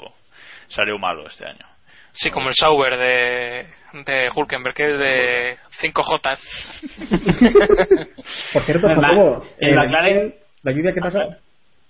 salió 0.70 0.98
malo 0.98 1.28
este 1.28 1.46
año. 1.46 1.66
Sí 2.16 2.32
como 2.32 2.50
el 2.50 2.56
Sauber 2.56 2.98
de, 2.98 3.66
de 4.06 4.30
Hulkenberg 4.36 4.74
que 4.76 4.92
es 4.94 5.00
de 5.00 5.58
5 5.82 6.02
Jotas 6.04 6.42
Por 8.54 8.64
cierto, 8.64 8.88
El 8.88 8.98
Ma- 8.98 9.08
Jacobo, 9.08 9.46
el 9.60 9.70
eh, 9.70 9.76
McLaren- 9.76 10.36
la 10.64 10.72
lluvia 10.72 10.94
que 10.94 11.02
pasó. 11.02 11.20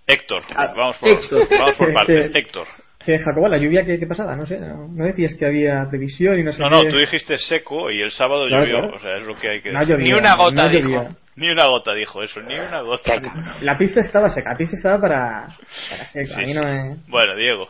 Héctor, 0.07 0.43
Ah, 0.55 0.73
vamos 0.75 0.97
por, 0.97 1.09
Héctor. 1.09 1.47
vamos 1.57 1.75
por 1.77 1.93
partes. 1.93 2.25
Este- 2.25 2.39
Héctor. 2.39 2.67
Que 3.05 3.19
Jacobo, 3.19 3.47
la 3.47 3.57
lluvia 3.59 3.85
que, 3.85 3.99
que 3.99 4.07
pasada, 4.07 4.35
no 4.35 4.47
sé, 4.47 4.57
no, 4.57 4.87
no 4.87 5.05
decías 5.05 5.35
que 5.37 5.45
había 5.45 5.85
previsión 5.89 6.39
y 6.39 6.43
no 6.43 6.51
sé 6.51 6.59
No, 6.59 6.69
no, 6.71 6.81
qué. 6.81 6.89
tú 6.89 6.97
dijiste 6.97 7.37
seco 7.37 7.91
y 7.91 8.01
el 8.01 8.09
sábado 8.11 8.47
Claro, 8.47 8.65
llovió. 8.65 8.79
claro. 8.79 8.95
O 8.95 8.99
sea, 8.99 9.15
es 9.17 9.23
lo 9.25 9.35
que 9.35 9.47
hay 9.49 9.61
que 9.61 9.71
No 9.71 9.79
decir. 9.81 9.95
llovía, 9.95 10.13
Ni 10.13 10.19
una 10.19 10.35
gota 10.35 10.63
no 10.63 10.69
dijo. 10.69 10.89
llovía. 10.89 11.09
Ni 11.35 11.49
una 11.51 11.65
gota 11.67 11.93
dijo 11.93 12.23
eso, 12.23 12.41
ni 12.41 12.55
una 12.57 12.81
gota. 12.81 13.13
La 13.61 13.77
pista 13.77 13.99
estaba 13.99 14.29
seca, 14.29 14.51
la 14.51 14.57
pista 14.57 14.75
estaba 14.77 14.99
para, 14.99 15.47
para 15.89 16.07
seca. 16.07 16.25
Sí, 16.25 16.33
a 16.33 16.37
mí 16.47 16.53
no 16.53 16.61
sí. 16.61 16.65
me... 16.65 16.95
Bueno, 17.07 17.35
Diego. 17.35 17.69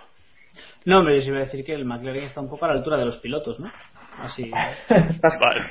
No, 0.86 1.00
hombre, 1.00 1.15
yo 1.15 1.21
sí 1.21 1.30
iba 1.30 1.39
a 1.39 1.41
decir 1.41 1.65
que 1.65 1.74
el 1.74 1.86
McLaren 1.86 2.24
está 2.24 2.41
un 2.41 2.50
poco 2.50 2.65
a 2.65 2.67
la 2.69 2.76
altura 2.76 2.98
de 2.98 3.06
los 3.06 3.17
pilotos, 3.17 3.60
¿no? 3.60 3.71
Así. 4.19 4.50
Vale. 4.89 5.65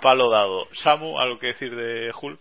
Palo 0.00 0.30
dado. 0.30 0.64
Samu, 0.72 1.18
¿algo 1.18 1.38
que 1.38 1.48
decir 1.48 1.76
de 1.76 2.10
Hulk? 2.20 2.40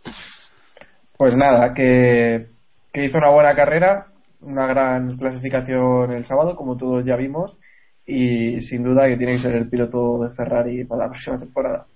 Pues 1.17 1.36
nada, 1.36 1.74
que, 1.74 2.48
que 2.93 3.06
hizo 3.06 3.17
una 3.17 3.30
buena 3.30 3.56
carrera, 3.56 4.08
una 4.41 4.67
gran 4.67 5.17
clasificación 5.17 6.12
el 6.13 6.26
sábado, 6.26 6.56
como 6.56 6.78
todos 6.78 7.06
ya 7.06 7.15
vimos, 7.15 7.58
y 8.06 8.62
sin 8.62 8.84
duda 8.84 9.08
que 9.08 9.17
tiene 9.17 9.34
que 9.34 9.39
ser 9.39 9.56
el 9.56 9.70
piloto 9.70 10.20
de 10.24 10.36
Ferrari 10.36 10.86
para 10.86 11.04
la 11.04 11.10
próxima 11.10 11.39
temporada. 11.39 11.88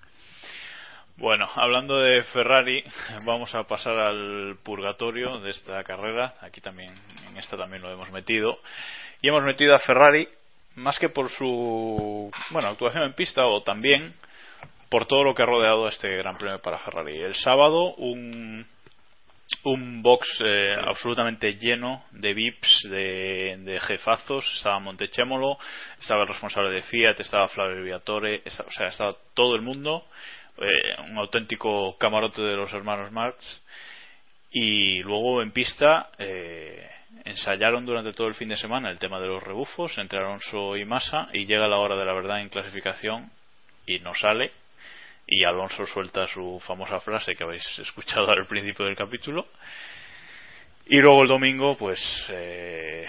Bueno, 1.21 1.47
hablando 1.53 1.99
de 1.99 2.23
Ferrari, 2.23 2.83
vamos 3.27 3.53
a 3.53 3.63
pasar 3.65 3.95
al 3.99 4.57
purgatorio 4.63 5.39
de 5.39 5.51
esta 5.51 5.83
carrera. 5.83 6.33
Aquí 6.41 6.61
también, 6.61 6.89
en 7.29 7.37
esta 7.37 7.55
también 7.55 7.83
lo 7.83 7.91
hemos 7.91 8.09
metido. 8.09 8.57
Y 9.21 9.27
hemos 9.27 9.43
metido 9.43 9.75
a 9.75 9.79
Ferrari, 9.79 10.27
más 10.77 10.97
que 10.97 11.09
por 11.09 11.29
su 11.29 12.31
bueno 12.49 12.69
actuación 12.69 13.03
en 13.03 13.13
pista, 13.13 13.45
o 13.45 13.61
también 13.61 14.15
por 14.89 15.05
todo 15.05 15.23
lo 15.23 15.35
que 15.35 15.43
ha 15.43 15.45
rodeado 15.45 15.87
este 15.87 16.09
Gran 16.17 16.37
Premio 16.39 16.59
para 16.59 16.79
Ferrari. 16.79 17.15
El 17.19 17.35
sábado, 17.35 17.93
un, 17.97 18.65
un 19.63 20.01
box 20.01 20.27
eh, 20.43 20.73
absolutamente 20.87 21.53
lleno 21.53 22.03
de 22.13 22.33
VIPs, 22.33 22.87
de, 22.89 23.79
jefazos. 23.87 24.43
Estaba 24.57 24.79
Montechémolo, 24.79 25.59
estaba 25.99 26.23
el 26.23 26.29
responsable 26.29 26.71
de 26.71 26.81
Fiat, 26.81 27.19
estaba 27.19 27.47
Flavio 27.49 27.83
Viatore, 27.83 28.41
esta- 28.43 28.63
o 28.63 28.71
sea, 28.71 28.87
estaba 28.87 29.15
todo 29.35 29.55
el 29.55 29.61
mundo. 29.61 30.03
Eh, 30.57 31.01
un 31.09 31.17
auténtico 31.17 31.97
camarote 31.97 32.41
de 32.41 32.55
los 32.55 32.73
hermanos 32.73 33.11
Marx. 33.11 33.61
Y 34.51 34.99
luego 35.03 35.41
en 35.41 35.51
pista 35.51 36.09
eh, 36.17 36.89
ensayaron 37.23 37.85
durante 37.85 38.13
todo 38.13 38.27
el 38.27 38.35
fin 38.35 38.49
de 38.49 38.57
semana 38.57 38.89
el 38.89 38.99
tema 38.99 39.19
de 39.19 39.27
los 39.27 39.41
rebufos 39.41 39.97
entre 39.97 40.19
Alonso 40.19 40.75
y 40.75 40.85
Massa. 40.85 41.29
Y 41.33 41.45
llega 41.45 41.67
la 41.67 41.77
hora 41.77 41.95
de 41.95 42.05
la 42.05 42.13
verdad 42.13 42.41
en 42.41 42.49
clasificación 42.49 43.31
y 43.85 43.99
no 43.99 44.13
sale 44.13 44.51
y 45.27 45.45
Alonso 45.45 45.85
suelta 45.85 46.27
su 46.27 46.61
famosa 46.65 46.99
frase 46.99 47.35
que 47.35 47.43
habéis 47.43 47.63
escuchado 47.79 48.29
al 48.31 48.45
principio 48.47 48.85
del 48.85 48.95
capítulo 48.95 49.47
y 50.85 50.99
luego 50.99 51.21
el 51.23 51.29
domingo 51.29 51.77
pues 51.77 51.99
eh, 52.29 53.05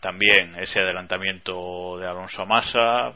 también 0.00 0.54
ese 0.58 0.80
adelantamiento 0.80 1.98
de 1.98 2.06
Alonso 2.06 2.42
a 2.42 2.46
Massa 2.46 3.12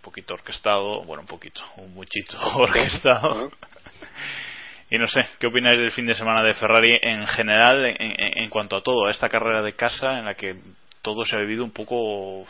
poquito 0.00 0.34
orquestado 0.34 1.02
bueno 1.04 1.22
un 1.22 1.26
poquito 1.28 1.60
un 1.76 1.92
muchito 1.94 2.38
orquestado 2.56 3.50
y 4.92 4.98
no 4.98 5.06
sé, 5.06 5.20
¿qué 5.38 5.46
opináis 5.46 5.78
del 5.78 5.92
fin 5.92 6.06
de 6.06 6.14
semana 6.16 6.42
de 6.42 6.54
Ferrari 6.54 6.98
en 7.00 7.24
general 7.28 7.86
en, 7.86 7.96
en- 8.00 8.38
en 8.42 8.50
cuanto 8.50 8.74
a 8.76 8.82
todo? 8.82 9.06
A 9.06 9.12
esta 9.12 9.28
carrera 9.28 9.62
de 9.62 9.74
casa 9.74 10.18
en 10.18 10.24
la 10.24 10.34
que 10.34 10.56
todo 11.00 11.24
se 11.24 11.36
ha 11.36 11.38
vivido 11.38 11.62
un 11.62 11.70
poco 11.70 12.40
uf, 12.40 12.48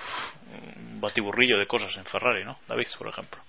un 0.76 1.00
batiburrillo 1.02 1.58
de 1.58 1.66
cosas 1.66 1.94
en 1.98 2.04
Ferrari, 2.06 2.42
¿no? 2.44 2.58
David, 2.66 2.86
por 2.98 3.08
ejemplo. 3.08 3.40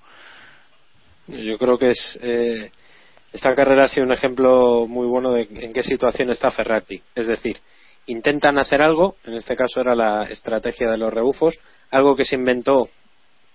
Yo 1.28 1.58
creo 1.58 1.78
que 1.78 1.90
es 1.92 2.20
eh, 2.22 2.70
esta 3.32 3.56
carrera 3.56 3.86
ha 3.86 3.88
sido 3.88 4.06
un 4.06 4.12
ejemplo 4.12 4.86
muy 4.88 5.08
bueno 5.08 5.32
de 5.32 5.48
en 5.50 5.72
qué 5.72 5.84
situación 5.84 6.30
está 6.30 6.52
Ferrari. 6.52 7.02
Es 7.16 7.28
decir, 7.28 7.58
intentan 8.08 8.58
hacer 8.60 8.82
algo, 8.82 9.16
en 9.24 9.36
este 9.36 9.56
caso 9.56 9.80
era 9.80 9.96
la 9.96 10.24
estrategia 10.26 10.90
de 10.90 10.98
los 10.98 11.14
rebufos, 11.14 11.58
algo 11.92 12.16
que 12.18 12.26
se 12.26 12.36
inventó 12.36 12.90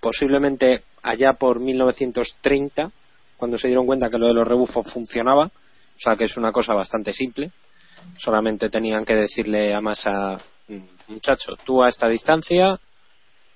posiblemente 0.01 0.85
allá 1.03 1.35
por 1.35 1.61
1930, 1.61 2.91
cuando 3.37 3.59
se 3.59 3.69
dieron 3.69 3.87
cuenta 3.87 4.11
que 4.11 4.19
lo 4.19 4.29
de 4.29 4.35
los 4.35 4.49
rebufos 4.49 4.93
funcionaba, 4.93 5.47
o 5.47 6.01
sea 6.01 6.17
que 6.17 6.25
es 6.25 6.37
una 6.37 6.53
cosa 6.53 6.75
bastante 6.75 7.13
simple. 7.13 7.53
Solamente 8.19 8.69
tenían 8.69 9.05
que 9.05 9.15
decirle 9.15 9.75
a 9.75 9.81
Massa, 9.81 10.41
"Mm, 10.69 11.13
muchacho, 11.13 11.57
tú 11.65 11.83
a 11.83 11.89
esta 11.89 12.09
distancia, 12.09 12.79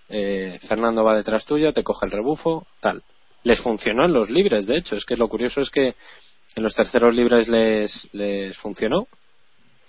eh, 0.09 0.59
Fernando 0.66 1.05
va 1.05 1.14
detrás 1.14 1.46
tuyo, 1.46 1.72
te 1.72 1.85
coge 1.85 2.07
el 2.07 2.12
rebufo, 2.12 2.66
tal. 2.81 3.03
Les 3.44 3.61
funcionó 3.61 4.05
en 4.05 4.12
los 4.12 4.29
libres, 4.29 4.66
de 4.66 4.79
hecho. 4.79 4.96
Es 4.96 5.05
que 5.05 5.16
lo 5.16 5.29
curioso 5.29 5.61
es 5.61 5.70
que 5.70 5.94
en 6.57 6.62
los 6.62 6.74
terceros 6.74 7.14
libres 7.14 7.48
les, 7.48 8.09
les 8.12 8.57
funcionó, 8.59 9.07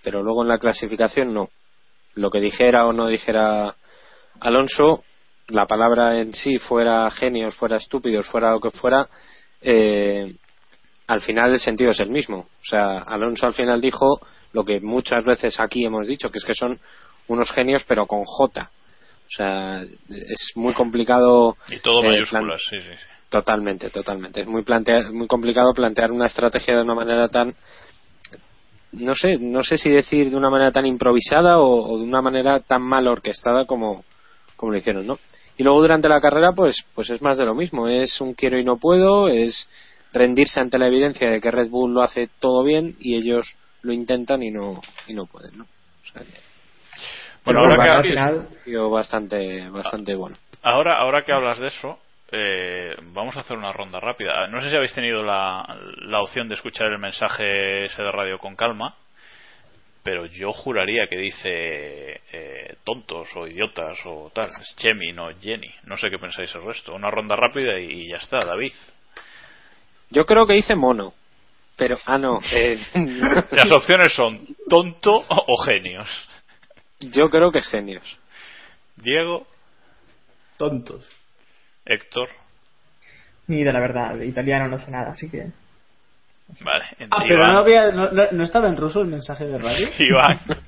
pero 0.04 0.22
luego 0.22 0.44
en 0.44 0.50
la 0.50 0.60
clasificación 0.60 1.34
no. 1.34 1.50
Lo 2.14 2.30
que 2.30 2.40
dijera 2.40 2.86
o 2.86 2.94
no 2.94 3.08
dijera 3.08 3.76
Alonso, 4.40 5.04
la 5.48 5.66
palabra 5.66 6.20
en 6.20 6.34
sí, 6.34 6.58
fuera 6.58 7.10
genios, 7.12 7.56
fuera 7.56 7.78
estúpidos, 7.78 8.28
fuera 8.28 8.52
lo 8.52 8.60
que 8.60 8.72
fuera, 8.72 9.08
eh, 9.62 10.36
al 11.08 11.22
final 11.22 11.52
el 11.52 11.60
sentido 11.60 11.92
es 11.92 12.00
el 12.00 12.10
mismo. 12.10 12.40
O 12.40 12.66
sea, 12.66 13.00
Alonso 13.00 13.46
al 13.46 13.54
final 13.54 13.82
dijo 13.82 14.20
lo 14.54 14.64
que 14.64 14.80
muchas 14.80 15.24
veces 15.26 15.60
aquí 15.60 15.86
hemos 15.86 16.08
dicho, 16.08 16.30
que 16.30 16.38
es 16.38 16.46
que 16.46 16.54
son 16.54 16.80
unos 17.28 17.52
genios 17.52 17.84
pero 17.88 18.06
con 18.06 18.24
J. 18.24 18.70
O 19.26 19.34
sea, 19.34 19.82
es 20.10 20.52
muy 20.56 20.74
complicado. 20.74 21.58
Y 21.70 21.80
todo 21.80 22.04
eh, 22.04 22.08
mayúsculas, 22.08 22.62
sí, 22.70 22.78
sí, 22.82 22.90
sí. 22.92 23.06
Totalmente, 23.30 23.90
totalmente. 23.90 24.42
Es 24.42 24.48
muy 24.48 24.64
plantea 24.64 25.10
muy 25.12 25.28
complicado 25.28 25.74
plantear 25.74 26.12
una 26.12 26.26
estrategia 26.26 26.76
de 26.76 26.84
una 26.84 26.96
manera 26.96 27.30
tan 27.30 27.56
no 28.94 29.16
sé, 29.16 29.38
no 29.38 29.64
sé 29.64 29.78
si 29.78 29.90
decir 29.90 30.30
de 30.30 30.36
una 30.36 30.50
manera 30.50 30.74
tan 30.74 30.86
improvisada 30.86 31.60
o, 31.60 31.94
o 31.94 31.98
de 31.98 32.04
una 32.04 32.22
manera 32.22 32.60
tan 32.60 32.82
mal 32.82 33.08
orquestada 33.08 33.66
como, 33.66 34.04
como 34.62 34.72
lo 34.72 34.78
hicieron, 34.78 35.06
¿no? 35.08 35.18
Y 35.58 35.64
luego 35.64 35.82
durante 35.82 36.08
la 36.08 36.22
carrera, 36.22 36.52
pues, 36.54 36.86
pues 36.96 37.10
es 37.10 37.22
más 37.22 37.38
de 37.38 37.46
lo 37.46 37.56
mismo. 37.56 37.88
Es 37.88 38.22
un 38.22 38.36
quiero 38.36 38.58
y 38.60 38.64
no 38.64 38.78
puedo, 38.78 39.28
es 39.28 39.68
rendirse 40.14 40.62
ante 40.62 40.78
la 40.78 40.88
evidencia 40.88 41.30
de 41.32 41.42
que 41.42 41.50
Red 41.52 41.70
Bull 41.70 41.94
lo 41.94 42.02
hace 42.04 42.30
todo 42.40 42.64
bien 42.64 42.96
y 43.00 43.16
ellos 43.16 43.58
lo 43.82 43.92
intentan 43.92 44.44
y 44.44 44.52
no, 44.52 44.80
y 45.08 45.14
no 45.16 45.26
pueden, 45.26 45.58
¿no? 45.58 45.64
O 45.64 46.06
sea 46.14 46.22
que- 46.22 46.40
Bueno, 47.44 47.62
ahora 47.62 47.84
que- 47.84 47.90
al 47.90 48.04
final, 48.04 48.90
bastante, 48.92 49.68
bastante 49.70 50.16
bueno. 50.16 50.38
Ahora, 50.62 51.00
ahora 51.00 51.26
que 51.26 51.34
hablas 51.34 51.60
de 51.60 51.68
eso, 51.68 51.98
eh, 52.32 52.96
vamos 53.14 53.36
a 53.36 53.40
hacer 53.40 53.58
una 53.58 53.72
ronda 53.72 54.00
rápida. 54.00 54.46
No 54.48 54.62
sé 54.62 54.70
si 54.70 54.76
habéis 54.76 54.94
tenido 54.94 55.24
la, 55.24 55.66
la 56.06 56.22
opción 56.22 56.48
de 56.48 56.54
escuchar 56.56 56.88
el 56.88 57.00
mensaje 57.00 57.86
ese 57.86 58.02
de 58.02 58.12
radio 58.12 58.38
con 58.38 58.56
calma, 58.56 58.94
pero 60.04 60.26
yo 60.26 60.52
juraría 60.52 61.08
que 61.08 61.18
dice 61.18 62.22
eh, 62.32 62.76
tontos 62.84 63.30
o 63.36 63.48
idiotas 63.48 63.98
o 64.06 64.32
tal. 64.34 64.50
Es 64.50 64.76
Chemi, 64.78 65.14
no 65.14 65.30
Jenny. 65.40 65.72
No 65.84 65.98
sé 65.98 66.10
qué 66.10 66.18
pensáis 66.18 66.54
el 66.56 66.64
resto. 66.64 66.94
Una 66.94 67.12
ronda 67.12 67.36
rápida 67.36 67.80
y 67.80 68.10
ya 68.10 68.18
está, 68.18 68.40
David. 68.46 68.74
Yo 70.10 70.26
creo 70.26 70.46
que 70.48 70.58
hice 70.58 70.76
mono. 70.76 71.14
Pero, 71.78 71.98
ah, 72.06 72.18
no. 72.18 72.40
eh, 72.54 72.78
Las 73.52 73.72
opciones 73.72 74.14
son 74.14 74.46
tonto 74.70 75.24
o 75.30 75.58
genios. 75.64 76.10
yo 77.00 77.30
creo 77.30 77.52
que 77.52 77.62
genios. 77.62 78.20
Diego, 78.98 79.48
Tontos. 80.62 81.10
Héctor. 81.86 82.30
Ni 83.48 83.64
de 83.64 83.74
la 83.74 83.80
verdad, 83.80 84.14
de 84.14 84.28
italiano 84.28 84.68
no 84.68 84.78
sé 84.78 84.92
nada, 84.92 85.14
así 85.14 85.28
que. 85.28 85.48
Vale. 86.60 86.86
Ah, 87.00 87.00
Iván, 87.00 87.28
pero 87.28 87.48
no, 87.48 87.58
había, 87.60 87.92
no, 87.92 88.12
no- 88.12 88.32
no 88.32 88.44
estaba 88.44 88.68
en 88.68 88.78
ruso 88.78 89.02
el 89.02 89.08
mensaje 89.08 89.46
de 89.46 89.58
radio. 89.58 89.88
Iván. 90.00 90.40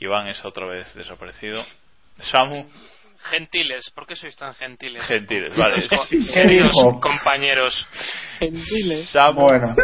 Iván 0.00 0.28
es 0.28 0.44
otra 0.44 0.66
vez 0.66 0.92
desaparecido. 0.94 1.62
Samu, 2.18 2.66
Gentiles, 3.30 3.90
¿por 3.94 4.06
qué 4.06 4.16
sois 4.16 4.34
tan 4.36 4.54
gentiles? 4.54 5.02
Gentiles, 5.02 5.52
vale. 5.56 5.82
¿Qué 6.32 6.44
dijo? 6.46 7.00
compañeros. 7.00 7.86
Samu, 9.12 9.42
Bueno. 9.46 9.74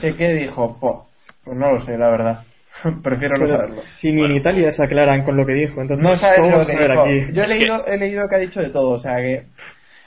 ¿Qué, 0.00 0.28
dijo? 0.34 0.78
Po, 0.78 1.08
Pues 1.44 1.56
no 1.56 1.72
lo 1.72 1.80
sé, 1.84 1.96
la 1.98 2.10
verdad. 2.10 2.44
Prefiero 3.02 3.34
no 3.36 3.46
Pero 3.46 3.56
saberlo. 3.56 3.82
si 4.00 4.12
ni 4.12 4.24
en 4.24 4.32
Italia 4.32 4.70
se 4.70 4.84
aclaran 4.84 5.24
con 5.24 5.36
lo 5.36 5.44
que 5.46 5.52
dijo, 5.54 5.80
entonces. 5.80 6.06
No 6.08 6.16
sabes 6.16 6.38
¿cómo 6.40 6.58
lo 6.58 6.66
que 6.66 6.76
dijo. 6.76 7.02
aquí? 7.02 7.32
Yo 7.32 7.42
he 7.42 7.44
Es 7.46 7.52
que- 7.52 7.58
leído, 7.58 7.86
he 7.86 7.96
leído 7.98 8.28
que 8.28 8.36
ha 8.36 8.38
dicho 8.38 8.60
de 8.60 8.70
todo, 8.70 8.90
o 8.90 8.98
sea 9.00 9.16
que. 9.16 9.46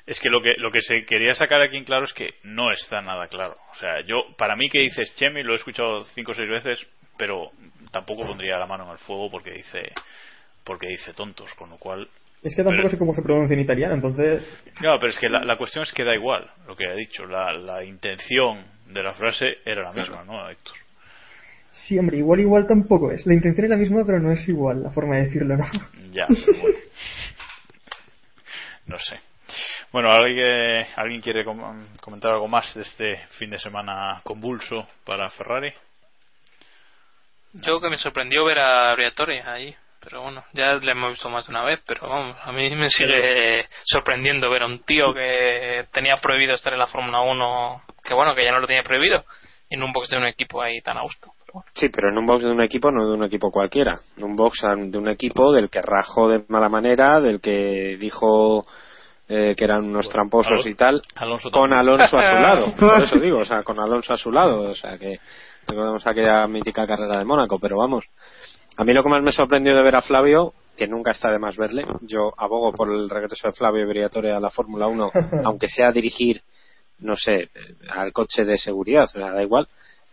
Es 0.06 0.20
que 0.20 0.30
lo 0.30 0.42
que 0.42 0.56
lo 0.58 0.72
que 0.72 0.82
se 0.82 1.06
quería 1.06 1.34
sacar 1.36 1.62
aquí 1.62 1.78
en 1.78 1.86
claro 1.86 2.06
es 2.06 2.14
que 2.14 2.36
no 2.44 2.72
está 2.72 3.02
nada 3.02 3.28
claro. 3.28 3.56
O 3.72 3.76
sea, 3.76 4.02
yo 4.02 4.24
para 4.38 4.56
mí 4.56 4.70
que 4.70 4.80
dices 4.82 5.14
Chemi 5.16 5.44
lo 5.44 5.54
he 5.54 5.58
escuchado 5.58 6.04
cinco 6.14 6.32
o 6.32 6.36
seis 6.36 6.50
veces, 6.50 6.86
pero 7.18 7.52
tampoco 7.92 8.26
pondría 8.26 8.58
la 8.58 8.66
mano 8.68 8.86
en 8.86 8.92
el 8.92 8.98
fuego 8.98 9.30
porque 9.32 9.52
dice 9.52 9.92
porque 10.64 10.88
dice 10.88 11.14
tontos, 11.14 11.54
con 11.56 11.70
lo 11.70 11.78
cual 11.78 12.08
Es 12.44 12.54
que 12.56 12.64
tampoco 12.64 12.78
Pero- 12.78 12.90
sé 12.90 12.98
cómo 12.98 13.14
se 13.14 13.22
pronuncia 13.22 13.54
en 13.54 13.62
italiano, 13.62 13.94
entonces. 13.96 14.44
No, 14.82 14.98
pero 15.00 15.10
es 15.12 15.20
que 15.20 15.30
la, 15.30 15.44
la 15.46 15.56
cuestión 15.58 15.84
es 15.84 15.92
que 15.94 16.04
da 16.04 16.14
igual 16.14 16.50
lo 16.68 16.76
que 16.76 16.86
ha 16.88 16.94
dicho. 16.94 17.26
La, 17.26 17.54
la 17.54 17.84
intención 17.86 18.66
de 18.88 19.02
la 19.04 19.14
frase 19.14 19.58
era 19.66 19.84
la 19.84 19.94
misma, 19.94 20.24
¿no, 20.26 20.50
Héctor? 20.50 20.76
Sí, 21.72 21.98
hombre, 21.98 22.18
igual, 22.18 22.40
igual 22.42 22.68
tampoco 22.68 23.12
es. 23.12 23.26
La 23.26 23.34
intención 23.34 23.66
es 23.66 23.70
la 23.72 23.78
misma, 23.78 24.04
pero 24.06 24.20
no 24.20 24.32
es 24.32 24.48
igual 24.48 24.84
la 24.84 24.92
forma 24.92 25.16
de 25.16 25.24
decirlo, 25.24 25.56
¿no? 25.58 25.66
Ya, 26.12 26.28
pero 26.28 26.60
bueno. 26.62 26.78
No 28.86 28.98
sé. 29.00 29.18
Bueno, 29.94 30.12
¿alguien, 30.12 30.88
¿alguien 30.96 31.22
quiere 31.22 31.46
com- 31.46 31.86
comentar 32.02 32.32
algo 32.32 32.48
más 32.48 32.74
de 32.74 32.82
este 32.82 33.18
fin 33.38 33.52
de 33.52 33.60
semana 33.60 34.22
convulso 34.24 34.88
para 35.06 35.30
Ferrari? 35.30 35.72
Yo 37.54 37.80
que 37.80 37.90
me 37.90 37.98
sorprendió 37.98 38.44
ver 38.44 38.58
a 38.58 38.94
Briatore 38.96 39.44
ahí. 39.44 39.76
Pero 40.04 40.24
bueno, 40.24 40.44
ya 40.52 40.74
le 40.74 40.92
hemos 40.92 41.12
visto 41.12 41.30
más 41.30 41.46
de 41.48 41.52
una 41.52 41.64
vez, 41.64 41.82
pero 41.88 42.10
vamos, 42.10 42.36
a 42.44 42.52
mí 42.52 42.70
me 42.72 42.90
sigue 42.90 43.66
sorprendiendo 43.86 44.50
ver 44.50 44.64
a 44.64 44.66
un 44.66 44.80
tío 44.80 45.14
que 45.14 45.86
tenía 45.94 46.16
prohibido 46.16 46.54
estar 46.54 46.74
en 46.74 46.80
la 46.80 46.88
Fórmula 46.88 47.22
1, 47.22 47.82
que 48.04 48.14
bueno, 48.14 48.36
que 48.36 48.44
ya 48.44 48.52
no 48.52 48.60
lo 48.60 48.68
tenía 48.68 48.84
prohibido, 48.84 49.24
y 49.70 49.76
en 49.76 49.84
un 49.84 49.94
box 49.94 50.10
de 50.10 50.18
un 50.18 50.26
equipo 50.26 50.62
ahí 50.62 50.82
tan 50.82 50.98
a 50.98 51.04
gusto. 51.04 51.32
Sí, 51.74 51.88
pero 51.88 52.10
en 52.10 52.18
un 52.18 52.26
box 52.26 52.44
de 52.44 52.52
un 52.52 52.62
equipo, 52.62 52.92
no 52.92 53.08
de 53.08 53.14
un 53.14 53.24
equipo 53.24 53.50
cualquiera. 53.50 54.02
En 54.18 54.26
un 54.26 54.36
box 54.36 54.64
de 54.88 54.98
un 54.98 55.08
equipo 55.08 55.54
del 55.54 55.70
que 55.70 55.82
rajó 55.82 56.28
de 56.28 56.44
mala 56.50 56.68
manera, 56.68 57.22
del 57.22 57.40
que 57.40 57.96
dijo 57.98 58.66
eh, 59.28 59.56
que 59.58 59.64
eran 59.64 59.84
unos 59.86 60.10
tramposos 60.10 60.52
Alonso- 60.52 60.70
y 60.70 60.76
tal, 60.76 61.02
Alonso 61.16 61.50
con. 61.52 61.74
Alonso 61.74 62.18
a 62.18 62.30
su 62.32 62.36
lado. 62.42 62.74
Por 62.76 63.04
eso 63.04 63.18
digo, 63.20 63.40
o 63.40 63.46
sea, 63.46 63.64
con 63.64 63.80
Alonso 63.80 64.14
a 64.14 64.18
su 64.18 64.32
lado. 64.32 64.72
O 64.72 64.76
sea, 64.76 64.98
que 64.98 65.20
recordemos 65.68 66.06
aquella 66.06 66.46
mítica 66.48 66.86
carrera 66.86 67.18
de 67.20 67.26
Mónaco, 67.26 67.58
pero 67.60 67.78
vamos. 67.78 68.06
A 68.78 68.84
mí 68.84 68.94
lo 68.94 69.04
que 69.04 69.10
más 69.10 69.22
me 69.22 69.32
sorprendió 69.32 69.76
de 69.76 69.84
ver 69.84 69.96
a 69.96 70.02
Flavio, 70.02 70.54
que 70.76 70.88
nunca 70.88 71.12
está 71.12 71.30
de 71.32 71.38
más 71.40 71.56
verle, 71.56 71.86
yo 72.02 72.34
abogo 72.38 72.74
por 72.74 72.92
el 72.92 73.10
regreso 73.10 73.48
de 73.48 73.54
Flavio 73.54 73.88
Briatore 73.88 74.32
a 74.34 74.40
la 74.40 74.50
Fórmula 74.50 74.88
1, 74.88 75.12
aunque 75.46 75.68
sea 75.68 75.92
dirigir, 75.92 76.42
no 77.00 77.16
sé, 77.16 77.36
eh, 77.44 77.50
al 77.92 78.12
coche 78.12 78.44
de 78.44 78.58
seguridad, 78.58 79.04
o 79.04 79.08
sea, 79.08 79.32
da 79.32 79.44
igual, 79.44 79.68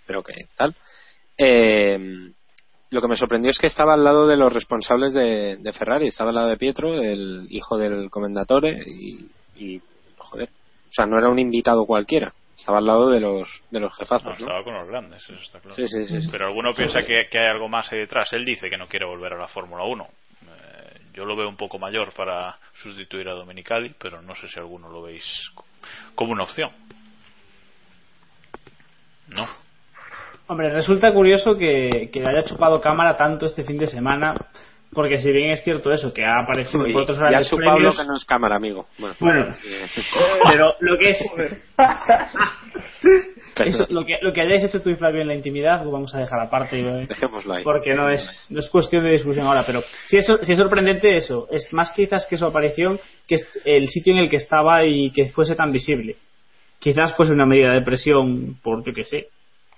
pero 0.06 0.22
que 0.22 0.34
tal. 0.56 0.74
Eh, 1.38 1.98
lo 2.90 3.00
que 3.00 3.08
me 3.08 3.16
sorprendió 3.16 3.50
es 3.50 3.58
que 3.58 3.68
estaba 3.68 3.94
al 3.94 4.02
lado 4.04 4.26
de 4.26 4.36
los 4.36 4.52
responsables 4.52 5.12
de, 5.14 5.56
de 5.58 5.72
Ferrari, 5.72 6.08
estaba 6.08 6.30
al 6.30 6.36
lado 6.36 6.48
de 6.48 6.56
Pietro, 6.56 6.94
el 6.94 7.46
hijo 7.50 7.78
del 7.78 8.10
comendatore, 8.10 8.82
y, 8.86 9.28
y, 9.56 9.80
joder, 10.18 10.48
o 10.48 10.92
sea, 10.92 11.06
no 11.06 11.16
era 11.18 11.28
un 11.28 11.38
invitado 11.38 11.86
cualquiera, 11.86 12.32
estaba 12.56 12.78
al 12.78 12.86
lado 12.86 13.08
de 13.10 13.20
los, 13.20 13.62
de 13.70 13.80
los 13.80 13.96
jefazos, 13.96 14.38
¿no? 14.40 14.46
estaba 14.46 14.64
con 14.64 14.74
los 14.74 14.88
grandes, 14.88 15.22
eso 15.22 15.34
está 15.40 15.60
claro. 15.60 15.76
Sí, 15.76 15.86
sí, 15.86 16.04
sí. 16.04 16.28
Pero 16.30 16.46
alguno 16.48 16.74
piensa 16.74 17.00
que, 17.02 17.28
que 17.30 17.38
hay 17.38 17.46
algo 17.46 17.68
más 17.68 17.90
ahí 17.92 18.00
detrás. 18.00 18.32
Él 18.32 18.44
dice 18.44 18.68
que 18.68 18.76
no 18.76 18.86
quiere 18.86 19.06
volver 19.06 19.32
a 19.34 19.38
la 19.38 19.48
Fórmula 19.48 19.84
1. 19.84 20.04
Eh, 20.42 21.00
yo 21.14 21.24
lo 21.24 21.36
veo 21.36 21.48
un 21.48 21.56
poco 21.56 21.78
mayor 21.78 22.12
para 22.12 22.58
sustituir 22.74 23.28
a 23.28 23.32
Dominicali, 23.34 23.94
pero 23.98 24.20
no 24.20 24.34
sé 24.34 24.48
si 24.48 24.58
alguno 24.58 24.90
lo 24.90 25.00
veis 25.02 25.24
co- 25.54 25.64
como 26.14 26.32
una 26.32 26.42
opción. 26.44 26.70
No. 29.28 29.46
Hombre, 30.50 30.68
resulta 30.70 31.12
curioso 31.14 31.56
que, 31.56 32.10
que 32.12 32.24
haya 32.28 32.42
chupado 32.42 32.80
cámara 32.80 33.16
tanto 33.16 33.46
este 33.46 33.62
fin 33.62 33.78
de 33.78 33.86
semana, 33.86 34.34
porque 34.92 35.18
si 35.18 35.30
bien 35.30 35.52
es 35.52 35.62
cierto 35.62 35.92
eso, 35.92 36.12
que 36.12 36.24
ha 36.24 36.40
aparecido 36.40 36.82
por 36.92 37.02
otros 37.02 37.20
grandes 37.20 37.48
premios, 37.48 37.96
lo 37.96 38.02
que 38.02 38.08
no 38.08 38.16
es 38.16 38.24
cámara, 38.24 38.56
amigo. 38.56 38.86
Bueno, 38.98 39.46
pero 40.50 40.74
lo 40.80 40.98
que 40.98 41.10
es 41.10 41.24
eso, 43.64 43.86
lo 43.90 44.04
que 44.04 44.18
lo 44.20 44.32
que 44.32 44.40
hayáis 44.40 44.64
hecho 44.64 44.82
tú 44.82 44.90
y 44.90 44.96
Flavio 44.96 45.20
en 45.20 45.28
la 45.28 45.36
intimidad 45.36 45.84
lo 45.84 45.92
vamos 45.92 46.12
a 46.16 46.18
dejar 46.18 46.40
aparte 46.40 46.80
¿eh? 46.80 47.06
Dejémoslo 47.06 47.54
ahí. 47.54 47.62
porque 47.62 47.94
no 47.94 48.08
es 48.08 48.46
no 48.50 48.58
es 48.58 48.68
cuestión 48.70 49.04
de 49.04 49.10
discusión 49.10 49.46
ahora 49.46 49.62
pero 49.64 49.82
sí 50.06 50.16
es, 50.16 50.26
sí 50.42 50.52
es 50.52 50.58
sorprendente 50.58 51.14
eso 51.14 51.46
es 51.50 51.72
más 51.72 51.92
quizás 51.92 52.26
que 52.26 52.36
su 52.36 52.46
aparición 52.46 52.98
que 53.28 53.36
es 53.36 53.48
el 53.64 53.88
sitio 53.88 54.14
en 54.14 54.20
el 54.20 54.30
que 54.30 54.36
estaba 54.36 54.84
y 54.84 55.10
que 55.10 55.28
fuese 55.28 55.54
tan 55.54 55.72
visible 55.72 56.16
quizás 56.78 57.14
fuese 57.14 57.32
una 57.32 57.46
medida 57.46 57.72
de 57.72 57.82
presión 57.82 58.56
por 58.62 58.84
yo 58.84 58.94
que 58.94 59.04
sé 59.04 59.28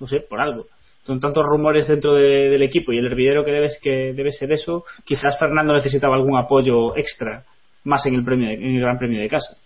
no 0.00 0.06
sé 0.06 0.20
por 0.20 0.40
algo 0.40 0.66
con 1.04 1.18
tantos 1.20 1.44
rumores 1.44 1.88
dentro 1.88 2.12
de- 2.14 2.48
del 2.50 2.62
equipo 2.62 2.92
y 2.92 2.98
el 2.98 3.06
hervidero 3.06 3.44
que 3.44 3.50
debe, 3.52 3.68
que 3.82 4.12
debe 4.12 4.30
ser 4.32 4.52
eso 4.52 4.84
quizás 5.04 5.38
Fernando 5.38 5.72
necesitaba 5.74 6.14
algún 6.14 6.36
apoyo 6.38 6.96
extra 6.96 7.44
más 7.84 8.06
en 8.06 8.14
el 8.14 8.24
premio 8.24 8.50
en 8.50 8.76
el 8.76 8.80
Gran 8.80 8.98
Premio 8.98 9.20
de 9.20 9.28
casa 9.28 9.56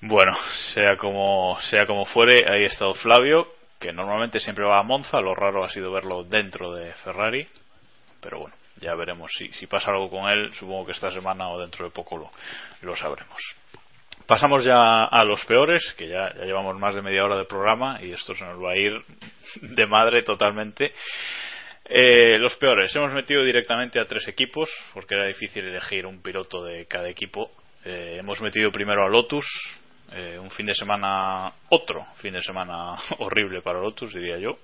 Bueno, 0.00 0.36
sea 0.74 0.96
como, 0.96 1.58
sea 1.70 1.86
como 1.86 2.04
fuere, 2.04 2.44
ahí 2.46 2.64
ha 2.64 2.66
estado 2.66 2.92
Flavio, 2.94 3.46
que 3.80 3.90
normalmente 3.92 4.38
siempre 4.38 4.64
va 4.64 4.78
a 4.78 4.82
Monza. 4.82 5.20
Lo 5.20 5.34
raro 5.34 5.64
ha 5.64 5.70
sido 5.70 5.92
verlo 5.92 6.24
dentro 6.24 6.74
de 6.74 6.92
Ferrari. 6.94 7.46
Pero 8.20 8.40
bueno, 8.40 8.54
ya 8.80 8.94
veremos 8.94 9.32
si, 9.36 9.50
si 9.52 9.66
pasa 9.66 9.90
algo 9.92 10.10
con 10.10 10.28
él. 10.30 10.52
Supongo 10.54 10.84
que 10.86 10.92
esta 10.92 11.10
semana 11.10 11.48
o 11.48 11.58
dentro 11.58 11.86
de 11.86 11.90
poco 11.90 12.18
lo, 12.18 12.30
lo 12.82 12.94
sabremos. 12.96 13.40
Pasamos 14.26 14.64
ya 14.64 15.04
a 15.04 15.24
los 15.24 15.44
peores, 15.44 15.94
que 15.98 16.08
ya, 16.08 16.32
ya 16.34 16.44
llevamos 16.44 16.78
más 16.78 16.94
de 16.94 17.02
media 17.02 17.24
hora 17.24 17.36
de 17.36 17.44
programa 17.44 17.98
y 18.02 18.12
esto 18.12 18.34
se 18.34 18.44
nos 18.44 18.62
va 18.62 18.72
a 18.72 18.76
ir 18.76 18.92
de 19.60 19.86
madre 19.86 20.22
totalmente. 20.22 20.94
Eh, 21.84 22.38
los 22.38 22.56
peores, 22.56 22.94
hemos 22.96 23.12
metido 23.12 23.44
directamente 23.44 24.00
a 24.00 24.06
tres 24.06 24.26
equipos 24.26 24.70
porque 24.94 25.14
era 25.14 25.26
difícil 25.26 25.66
elegir 25.66 26.06
un 26.06 26.22
piloto 26.22 26.64
de 26.64 26.86
cada 26.86 27.10
equipo. 27.10 27.50
Eh, 27.84 28.16
hemos 28.18 28.40
metido 28.40 28.72
primero 28.72 29.04
a 29.04 29.10
Lotus, 29.10 29.44
eh, 30.10 30.38
un 30.38 30.50
fin 30.50 30.64
de 30.64 30.74
semana, 30.74 31.52
otro 31.68 32.06
fin 32.16 32.32
de 32.32 32.40
semana 32.40 32.94
horrible 33.18 33.60
para 33.60 33.80
Lotus, 33.80 34.14
diría 34.14 34.38
yo. 34.38 34.56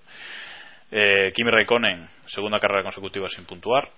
Eh, 0.90 1.30
Kimi 1.34 1.50
Raikkonen, 1.50 2.08
segunda 2.26 2.58
carrera 2.58 2.82
consecutiva 2.82 3.28
sin 3.28 3.44
puntuar, 3.44 3.90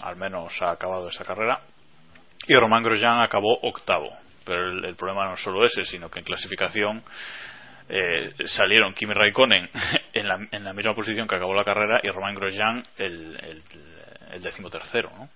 al 0.00 0.16
menos 0.16 0.54
ha 0.62 0.70
acabado 0.70 1.08
esa 1.10 1.24
carrera. 1.24 1.60
Y 2.46 2.54
Román 2.54 2.82
Grosjean 2.82 3.20
acabó 3.20 3.58
octavo. 3.60 4.21
Pero 4.44 4.70
el, 4.70 4.96
problema 4.96 5.26
no 5.26 5.34
es 5.34 5.40
solo 5.40 5.64
ese, 5.64 5.84
sino 5.84 6.10
que 6.10 6.20
en 6.20 6.24
clasificación 6.24 7.02
eh, 7.88 8.34
salieron 8.46 8.94
Kimi 8.94 9.14
Raikkonen 9.14 9.68
en 10.12 10.28
la, 10.28 10.48
en 10.50 10.64
la 10.64 10.72
misma 10.72 10.94
posición 10.94 11.26
que 11.26 11.36
acabó 11.36 11.54
la 11.54 11.64
carrera 11.64 12.00
y 12.02 12.08
Román 12.08 12.34
Grosjean 12.34 12.82
el, 12.96 13.36
el, 13.42 13.62
el 14.32 14.42
decimotercero, 14.42 15.10
¿no? 15.10 15.28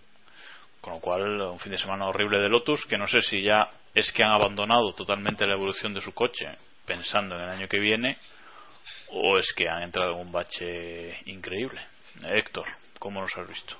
Con 0.81 0.95
lo 0.95 1.01
cual, 1.01 1.41
un 1.41 1.59
fin 1.59 1.73
de 1.73 1.79
semana 1.79 2.07
horrible 2.07 2.39
de 2.39 2.49
Lotus, 2.49 2.87
que 2.87 2.97
no 2.97 3.09
sé 3.09 3.21
si 3.21 3.43
ya 3.43 3.69
es 3.93 4.13
que 4.13 4.23
han 4.23 4.31
abandonado 4.31 4.93
totalmente 4.93 5.47
la 5.47 5.55
evolución 5.55 5.93
de 5.93 6.01
su 6.01 6.15
coche 6.15 6.47
pensando 6.85 7.35
en 7.35 7.43
el 7.43 7.49
año 7.49 7.67
que 7.67 7.81
viene 7.81 8.17
o 9.09 9.39
es 9.39 9.53
que 9.55 9.69
han 9.69 9.83
entrado 9.83 10.13
en 10.13 10.21
un 10.21 10.33
bache 10.33 11.19
increíble. 11.27 11.81
Héctor, 12.23 12.67
¿cómo 12.99 13.21
nos 13.21 13.37
has 13.37 13.49
visto? 13.49 13.77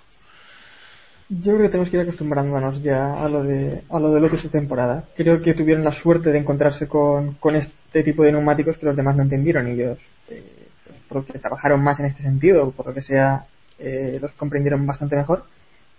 Yo 1.29 1.55
creo 1.55 1.63
que 1.63 1.71
tenemos 1.71 1.91
que 1.91 1.97
ir 1.97 2.03
acostumbrándonos 2.03 2.81
ya 2.85 3.15
a 3.15 3.29
lo 3.29 3.43
de 3.43 3.83
a 3.91 3.99
lo 3.99 4.15
de 4.15 4.21
Lotus 4.21 4.45
esta 4.45 4.59
temporada. 4.59 5.05
Creo 5.17 5.41
que 5.41 5.55
tuvieron 5.55 5.83
la 5.83 5.91
suerte 5.91 6.31
de 6.31 6.39
encontrarse 6.39 6.87
con, 6.87 7.35
con 7.35 7.57
este 7.57 8.05
tipo 8.05 8.23
de 8.23 8.31
neumáticos 8.31 8.79
que 8.79 8.87
los 8.87 8.95
demás 8.95 9.17
no 9.17 9.25
entendieron 9.25 9.67
y 9.67 9.73
ellos, 9.73 9.99
eh, 10.29 10.69
pues, 10.87 10.99
porque 11.09 11.39
trabajaron 11.41 11.83
más 11.83 11.99
en 11.99 12.07
este 12.07 12.23
sentido, 12.23 12.71
por 12.71 12.87
lo 12.87 12.95
que 12.95 13.03
sea, 13.03 13.45
eh, 13.81 14.19
los 14.23 14.31
comprendieron 14.33 14.87
bastante 14.87 15.17
mejor. 15.17 15.45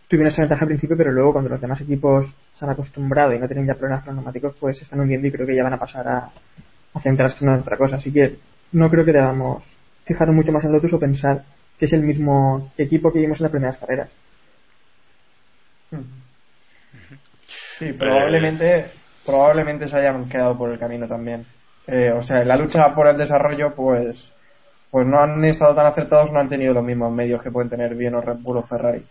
Tuvieron 0.08 0.32
esa 0.32 0.44
ventaja 0.44 0.62
al 0.62 0.70
principio, 0.70 0.96
pero 0.96 1.12
luego 1.12 1.34
cuando 1.34 1.50
los 1.50 1.60
demás 1.60 1.82
equipos 1.82 2.34
se 2.54 2.64
han 2.64 2.72
acostumbrado 2.72 3.34
y 3.34 3.40
no 3.40 3.48
tienen 3.48 3.68
ya 3.68 3.74
problemas 3.74 4.06
con 4.06 4.16
los 4.16 4.24
neumáticos, 4.24 4.56
pues 4.58 4.82
están 4.82 5.02
hundiendo 5.02 5.28
y 5.28 5.32
creo 5.32 5.46
que 5.46 5.56
ya 5.58 5.64
van 5.64 5.74
a 5.74 5.80
pasar 5.80 6.08
a, 6.08 6.32
a 6.94 7.00
centrarse 7.02 7.44
en 7.44 7.52
otra 7.52 7.76
cosa. 7.76 7.98
Así 7.98 8.14
que 8.14 8.38
no 8.72 8.90
creo 8.90 9.04
que 9.04 9.12
debamos 9.12 9.62
fijarnos 10.06 10.38
mucho 10.38 10.54
más 10.54 10.64
en 10.64 10.72
Lotus 10.72 10.94
o 10.94 11.00
pensar 11.00 11.44
que 11.78 11.86
es 11.86 11.92
el 11.92 12.04
mismo 12.04 12.72
equipo 12.78 13.12
que 13.12 13.20
vimos 13.20 13.42
en 13.42 13.44
las 13.44 13.52
primeras 13.52 13.78
carreras. 13.78 14.10
Sí, 17.80 17.94
probablemente, 17.94 18.92
probablemente 19.26 19.88
se 19.88 19.98
hayan 19.98 20.28
quedado 20.28 20.58
por 20.58 20.72
el 20.72 20.80
camino 20.80 21.08
también. 21.08 21.46
Eh, 21.86 22.12
o 22.12 22.22
sea, 22.22 22.42
en 22.42 22.48
la 22.48 22.58
lucha 22.58 22.94
por 22.94 23.08
el 23.08 23.18
desarrollo, 23.18 23.74
pues, 23.76 24.34
pues 24.92 25.08
no 25.08 25.20
han 25.22 25.44
estado 25.46 25.76
tan 25.76 25.86
acertados, 25.86 26.32
no 26.32 26.40
han 26.40 26.50
tenido 26.50 26.74
los 26.74 26.84
mismos 26.84 27.14
medios 27.14 27.42
que 27.42 27.52
pueden 27.52 27.70
tener 27.70 27.96
bien 27.96 28.16
o 28.16 28.22
Red 28.22 28.38
Bull 28.40 28.58
o 28.58 28.64
Ferrari. 28.64 29.04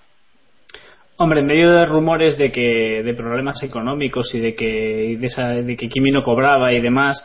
Hombre, 1.18 1.40
en 1.40 1.46
medio 1.46 1.70
de 1.70 1.86
rumores 1.86 2.36
de 2.36 2.50
que 2.50 3.02
de 3.02 3.14
problemas 3.14 3.62
económicos 3.62 4.34
y 4.34 4.40
de 4.40 4.54
que 4.54 5.16
de, 5.18 5.26
esa, 5.26 5.48
de 5.48 5.74
que 5.74 5.88
Kimi 5.88 6.10
no 6.10 6.22
cobraba 6.22 6.74
y 6.74 6.80
demás, 6.82 7.16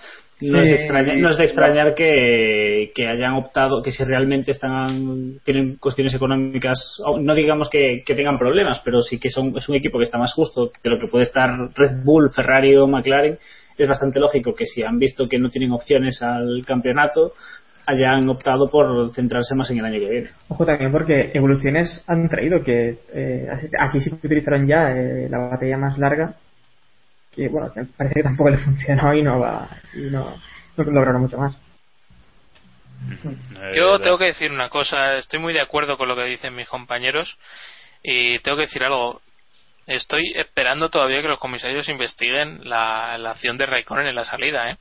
no, 0.41 0.61
es 0.61 0.69
de 0.69 0.75
extrañar, 0.75 1.17
no 1.17 1.29
es 1.29 1.37
de 1.37 1.43
extrañar 1.43 1.93
que, 1.93 2.91
que 2.95 3.07
hayan 3.07 3.33
optado, 3.33 3.81
que 3.81 3.91
si 3.91 4.03
realmente 4.03 4.51
están 4.51 5.39
tienen 5.43 5.75
cuestiones 5.75 6.13
económicas, 6.13 7.01
no 7.19 7.33
digamos 7.35 7.69
que, 7.69 8.03
que 8.05 8.15
tengan 8.15 8.37
problemas, 8.37 8.81
pero 8.83 9.01
sí 9.01 9.19
que 9.19 9.29
son, 9.29 9.55
es 9.55 9.67
un 9.69 9.75
equipo 9.75 9.97
que 9.97 10.05
está 10.05 10.17
más 10.17 10.33
justo 10.33 10.71
de 10.83 10.89
lo 10.89 10.99
que 10.99 11.07
puede 11.07 11.25
estar 11.25 11.49
Red 11.75 12.03
Bull, 12.03 12.29
Ferrari 12.29 12.75
o 12.75 12.87
McLaren. 12.87 13.37
Es 13.77 13.87
bastante 13.87 14.19
lógico 14.19 14.53
que 14.53 14.65
si 14.65 14.83
han 14.83 14.99
visto 14.99 15.27
que 15.27 15.39
no 15.39 15.49
tienen 15.49 15.71
opciones 15.71 16.21
al 16.21 16.63
campeonato, 16.65 17.31
hayan 17.85 18.29
optado 18.29 18.69
por 18.69 19.11
centrarse 19.13 19.55
más 19.55 19.69
en 19.71 19.79
el 19.79 19.85
año 19.85 19.99
que 19.99 20.09
viene. 20.09 20.29
Ojo 20.49 20.65
también 20.65 20.91
porque 20.91 21.31
evoluciones 21.33 22.03
han 22.07 22.29
traído 22.29 22.61
que 22.63 22.97
eh, 23.13 23.47
aquí 23.79 23.99
sí 23.99 24.11
que 24.11 24.27
utilizaron 24.27 24.67
ya 24.67 24.91
eh, 24.91 25.27
la 25.29 25.39
batería 25.39 25.77
más 25.77 25.97
larga 25.97 26.35
que 27.31 27.47
bueno 27.47 27.71
que 27.73 27.83
parece 27.97 28.15
que 28.15 28.23
tampoco 28.23 28.49
le 28.49 28.57
funcionó 28.57 29.13
y 29.13 29.23
no 29.23 29.39
va 29.39 29.69
y 29.93 30.01
no, 30.01 30.35
no 30.77 30.83
lograron 30.83 31.21
mucho 31.21 31.37
más. 31.37 31.57
Yo 33.75 33.99
tengo 33.99 34.19
que 34.19 34.25
decir 34.25 34.51
una 34.51 34.69
cosa 34.69 35.17
estoy 35.17 35.39
muy 35.39 35.53
de 35.53 35.61
acuerdo 35.61 35.97
con 35.97 36.07
lo 36.07 36.15
que 36.15 36.25
dicen 36.25 36.55
mis 36.55 36.69
compañeros 36.69 37.37
y 38.03 38.39
tengo 38.39 38.57
que 38.57 38.63
decir 38.65 38.83
algo. 38.83 39.21
Estoy 39.87 40.31
esperando 40.35 40.89
todavía 40.89 41.21
que 41.21 41.27
los 41.27 41.39
comisarios 41.39 41.89
investiguen 41.89 42.61
la, 42.69 43.17
la 43.17 43.31
acción 43.31 43.57
de 43.57 43.65
Raikkonen 43.65 44.07
en 44.07 44.15
la 44.15 44.25
salida 44.25 44.69
eh 44.69 44.77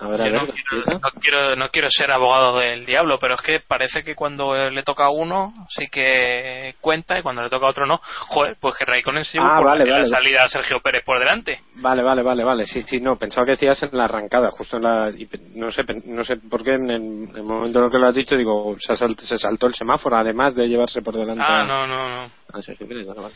A 0.00 0.08
ver, 0.08 0.22
a 0.22 0.26
Yo 0.26 0.32
ver, 0.32 0.42
no, 0.42 0.46
quiero, 0.48 0.98
no, 1.02 1.10
quiero, 1.20 1.56
no 1.56 1.68
quiero 1.68 1.88
ser 1.90 2.10
abogado 2.10 2.58
del 2.58 2.86
diablo, 2.86 3.18
pero 3.18 3.34
es 3.34 3.42
que 3.42 3.60
parece 3.60 4.02
que 4.02 4.14
cuando 4.14 4.54
le 4.70 4.82
toca 4.82 5.04
a 5.04 5.10
uno 5.10 5.52
sí 5.68 5.88
que 5.88 6.74
cuenta 6.80 7.18
y 7.18 7.22
cuando 7.22 7.42
le 7.42 7.50
toca 7.50 7.66
a 7.66 7.70
otro 7.70 7.86
no. 7.86 8.00
Joder, 8.28 8.56
pues 8.58 8.76
que 8.76 8.86
Raikkonen 8.86 9.24
se 9.24 9.38
Ah, 9.38 9.56
por 9.58 9.66
vale, 9.66 9.84
la 9.84 9.96
vale, 9.96 10.06
salida 10.06 10.44
a 10.44 10.48
Sergio 10.48 10.80
Pérez 10.80 11.04
por 11.04 11.18
delante. 11.18 11.60
Vale, 11.74 12.02
vale, 12.02 12.22
vale, 12.22 12.42
vale. 12.44 12.66
Sí, 12.66 12.80
sí, 12.82 13.00
no, 13.00 13.16
pensaba 13.16 13.44
que 13.44 13.52
decías 13.52 13.82
en 13.82 13.90
la 13.92 14.04
arrancada, 14.04 14.50
justo 14.50 14.78
en 14.78 14.82
la. 14.84 15.10
y 15.10 15.28
No 15.54 15.70
sé, 15.70 15.82
no 16.06 16.24
sé 16.24 16.36
por 16.38 16.64
qué 16.64 16.74
en 16.74 16.88
el, 16.90 16.96
en 17.30 17.36
el 17.36 17.42
momento 17.42 17.78
en 17.80 17.84
el 17.84 17.90
que 17.90 17.98
lo 17.98 18.06
has 18.08 18.14
dicho, 18.14 18.36
digo, 18.36 18.76
se, 18.78 18.94
salt- 18.94 19.20
se 19.20 19.36
saltó 19.36 19.66
el 19.66 19.74
semáforo, 19.74 20.16
además 20.16 20.54
de 20.54 20.66
llevarse 20.66 21.02
por 21.02 21.14
delante. 21.14 21.44
Ah, 21.46 21.60
a- 21.60 21.64
no, 21.64 21.86
no, 21.86 22.08
no. 22.08 22.30
a 22.54 22.62
Sergio 22.62 22.88
Pérez, 22.88 23.06
vale, 23.06 23.20
vale. 23.20 23.34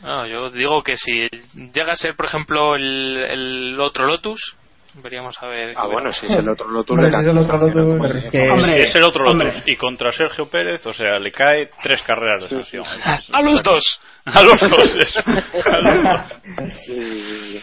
No, 0.00 0.26
yo 0.26 0.48
digo 0.50 0.82
que 0.84 0.96
si 0.96 1.28
llega 1.74 1.92
a 1.92 1.96
ser, 1.96 2.14
por 2.14 2.26
ejemplo, 2.26 2.76
el, 2.76 3.16
el 3.28 3.80
otro 3.80 4.06
Lotus, 4.06 4.54
veríamos 5.02 5.36
a 5.42 5.48
ver. 5.48 5.74
Ah, 5.76 5.86
bueno, 5.86 6.12
si 6.12 6.26
es 6.26 6.32
el 6.32 6.48
otro 6.48 6.68
Lotus. 6.68 6.96
Hombre, 6.96 7.10
si 7.10 7.18
es 7.18 7.26
el 7.26 7.38
otro 7.38 7.58
Lotus, 7.58 7.98
pues, 7.98 8.00
pero 8.00 8.18
es 8.18 8.24
si 8.24 8.80
es 8.80 8.94
el 8.94 9.04
otro 9.04 9.28
hombre. 9.28 9.46
Lotus 9.46 9.62
y 9.66 9.76
contra 9.76 10.12
Sergio 10.12 10.48
Pérez, 10.48 10.84
o 10.86 10.92
sea, 10.92 11.18
le 11.18 11.32
cae 11.32 11.70
tres 11.82 12.02
carreras 12.02 12.42
de 12.42 12.48
sanción. 12.48 12.84
¡A 13.32 13.42
los 13.42 13.62
dos! 13.62 14.00
A 14.24 14.42
los 14.42 14.60
dos, 14.60 14.96
eso. 14.96 15.20
A 15.26 15.78
los 15.78 16.02
dos. 16.04 16.72
Sí. 16.86 17.60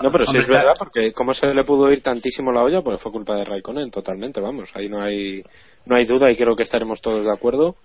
No, 0.00 0.10
pero 0.10 0.24
sí 0.26 0.38
es 0.38 0.48
verdad, 0.48 0.74
porque 0.78 1.12
cómo 1.12 1.34
se 1.34 1.46
le 1.46 1.64
pudo 1.64 1.90
ir 1.90 2.02
tantísimo 2.02 2.50
la 2.50 2.62
olla, 2.62 2.80
pues 2.80 3.00
fue 3.00 3.12
culpa 3.12 3.36
de 3.36 3.44
Raikkonen, 3.44 3.90
totalmente, 3.90 4.40
vamos. 4.40 4.70
Ahí 4.74 4.88
no 4.88 5.02
hay, 5.02 5.42
no 5.84 5.96
hay 5.96 6.06
duda 6.06 6.30
y 6.30 6.36
creo 6.36 6.56
que 6.56 6.62
estaremos 6.62 7.00
todos 7.02 7.24
de 7.24 7.32
acuerdo. 7.32 7.76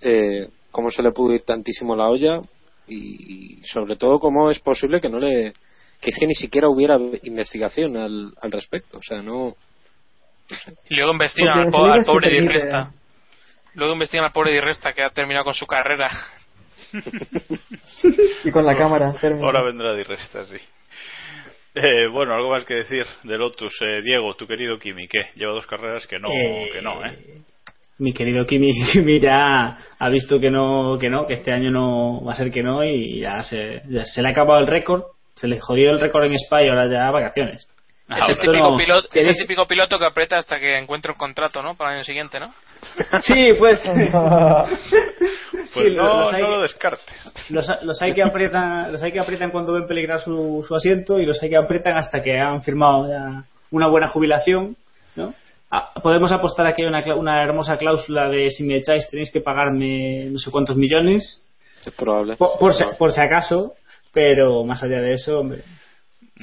Eh, 0.00 0.48
cómo 0.70 0.90
se 0.90 1.02
le 1.02 1.10
pudo 1.10 1.34
ir 1.34 1.42
tantísimo 1.42 1.96
la 1.96 2.08
olla 2.08 2.40
y, 2.86 3.60
sobre 3.64 3.96
todo 3.96 4.18
cómo 4.18 4.50
es 4.50 4.60
posible 4.60 5.00
que 5.00 5.08
no 5.08 5.18
le, 5.18 5.52
que 6.00 6.10
es 6.10 6.16
que 6.18 6.26
ni 6.26 6.34
siquiera 6.34 6.68
hubiera 6.68 6.96
investigación 7.22 7.96
al, 7.96 8.32
al 8.40 8.52
respecto. 8.52 8.98
O 8.98 9.02
sea, 9.02 9.20
no. 9.22 9.54
Y 10.88 10.94
luego 10.96 11.12
investigan 11.12 11.58
al, 11.58 11.70
po- 11.70 11.84
al 11.86 12.04
pobre 12.04 12.30
Di 12.30 12.40
Resta. 12.40 12.90
Luego 13.74 13.92
investigan 13.94 14.24
al 14.26 14.32
pobre 14.32 14.52
Di 14.52 14.60
Resta 14.60 14.92
que 14.92 15.02
ha 15.02 15.10
terminado 15.10 15.44
con 15.44 15.54
su 15.54 15.66
carrera. 15.66 16.08
y 18.44 18.50
con 18.50 18.64
la 18.64 18.76
cámara 18.76 19.14
térmica. 19.20 19.44
Ahora 19.46 19.62
vendrá 19.62 19.94
Di 19.94 20.02
Resta, 20.04 20.44
sí. 20.44 20.56
Eh, 21.74 22.06
bueno, 22.10 22.34
algo 22.34 22.50
más 22.50 22.64
que 22.64 22.74
decir 22.74 23.04
de 23.24 23.36
Lotus. 23.38 23.72
Eh, 23.82 24.02
Diego, 24.02 24.34
tu 24.34 24.46
querido 24.46 24.78
Kimi, 24.78 25.06
¿qué? 25.06 25.22
Lleva 25.36 25.52
dos 25.52 25.66
carreras 25.66 26.06
que 26.06 26.18
no, 26.18 26.28
Eh, 26.30 26.70
que 26.72 26.82
no, 26.82 27.04
¿eh? 27.04 27.38
Mi 27.98 28.12
querido 28.12 28.44
Kimi, 28.46 28.72
Kimi 28.92 29.20
ya 29.20 29.78
ha 29.98 30.08
visto 30.08 30.40
que 30.40 30.50
no, 30.50 30.96
que 30.98 31.10
no, 31.10 31.26
que 31.26 31.34
este 31.34 31.52
año 31.52 31.70
no 31.70 32.24
va 32.24 32.32
a 32.32 32.36
ser 32.36 32.50
que 32.50 32.62
no 32.62 32.82
y 32.84 33.20
ya 33.20 33.42
se, 33.42 33.82
ya 33.88 34.04
se 34.04 34.22
le 34.22 34.28
ha 34.28 34.30
acabado 34.32 34.60
el 34.60 34.66
récord, 34.66 35.02
se 35.38 35.48
le 35.48 35.60
jodió 35.60 35.90
el 35.90 36.00
récord 36.00 36.24
en 36.24 36.34
Spa 36.34 36.62
y 36.62 36.68
ahora 36.68 36.86
ya 36.90 37.10
vacaciones. 37.10 37.66
es, 38.08 38.28
el 38.30 38.38
típico 38.38 38.70
no- 38.70 38.76
piloto, 38.76 39.08
que 39.12 39.20
es 39.20 39.28
el 39.28 39.36
típico 39.36 39.66
piloto 39.66 39.98
que 39.98 40.04
aprieta 40.06 40.36
hasta 40.36 40.58
que 40.58 40.76
encuentre 40.78 41.12
un 41.12 41.18
contrato, 41.18 41.62
¿no? 41.62 41.74
Para 41.76 41.90
el 41.90 41.96
año 41.96 42.04
siguiente, 42.04 42.38
¿no? 42.40 42.52
Sí, 43.22 43.52
pues. 43.58 43.80
Pues 45.74 45.88
Sí, 45.90 45.94
no, 45.94 46.02
los 46.02 46.32
hay 46.34 46.40
no 46.42 46.48
que- 46.48 46.54
lo 46.56 46.62
descartes. 46.62 47.50
Los, 47.50 47.68
los 47.82 48.02
hay 48.02 48.14
que 48.14 48.22
aprietan, 48.22 48.90
los 48.92 49.02
hay 49.02 49.12
que 49.12 49.20
aprietan 49.20 49.50
cuando 49.50 49.74
ven 49.74 49.86
peligrar 49.86 50.20
su, 50.20 50.64
su 50.66 50.74
asiento 50.74 51.18
y 51.20 51.26
los 51.26 51.42
hay 51.42 51.50
que 51.50 51.56
aprietan 51.56 51.96
hasta 51.96 52.20
que 52.22 52.38
han 52.38 52.62
firmado 52.62 53.08
ya 53.08 53.44
una 53.70 53.86
buena 53.86 54.08
jubilación, 54.08 54.76
¿no? 55.16 55.34
Ah, 55.70 55.92
podemos 56.02 56.32
apostar 56.32 56.66
aquí 56.66 56.82
una, 56.84 57.02
una 57.14 57.42
hermosa 57.42 57.76
cláusula 57.76 58.30
de 58.30 58.50
si 58.50 58.64
me 58.64 58.76
echáis 58.76 59.08
tenéis 59.10 59.30
que 59.30 59.42
pagarme 59.42 60.26
no 60.30 60.38
sé 60.38 60.50
cuántos 60.50 60.76
millones 60.76 61.46
Es 61.84 61.94
probable. 61.94 62.36
por, 62.36 62.58
por 62.58 62.72
si, 62.72 62.84
por 62.98 63.12
si 63.12 63.20
acaso, 63.20 63.74
pero 64.12 64.64
más 64.64 64.82
allá 64.82 65.00
de 65.00 65.14
eso, 65.14 65.40
hombre, 65.40 65.62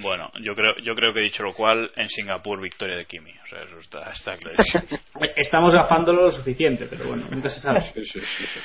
Bueno, 0.02 0.32
yo 0.42 0.56
creo, 0.56 0.78
yo 0.78 0.96
creo 0.96 1.14
que 1.14 1.22
dicho 1.22 1.44
lo 1.44 1.54
cual, 1.54 1.92
en 1.96 2.10
Singapur 2.10 2.62
victoria 2.62 2.98
de 2.98 3.06
Kimi. 3.06 3.32
O 3.32 3.48
sea, 3.48 3.64
eso 3.64 3.80
está, 3.80 4.12
está 4.12 4.36
clarísimo. 4.36 4.84
estamos 5.36 5.74
gafándolo 5.74 6.24
lo 6.24 6.32
suficiente, 6.32 6.86
pero 6.88 7.08
bueno, 7.08 7.26
nunca 7.30 7.50
se 7.50 7.62
sabe. 7.62 7.82
Sí, 7.94 8.04
sí, 8.04 8.20
sí, 8.20 8.46
sí. 8.46 8.60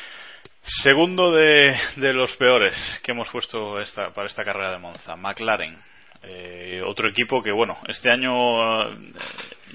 Segundo 0.63 1.33
de, 1.33 1.75
de 1.97 2.13
los 2.13 2.37
peores 2.37 2.77
que 3.03 3.13
hemos 3.13 3.29
puesto 3.31 3.81
esta, 3.81 4.11
para 4.11 4.27
esta 4.27 4.45
carrera 4.45 4.73
de 4.73 4.79
Monza, 4.79 5.17
McLaren. 5.17 5.79
Eh, 6.23 6.83
otro 6.85 7.09
equipo 7.09 7.43
que, 7.43 7.51
bueno, 7.51 7.79
este 7.89 8.11
año 8.11 8.91
eh, 8.91 9.13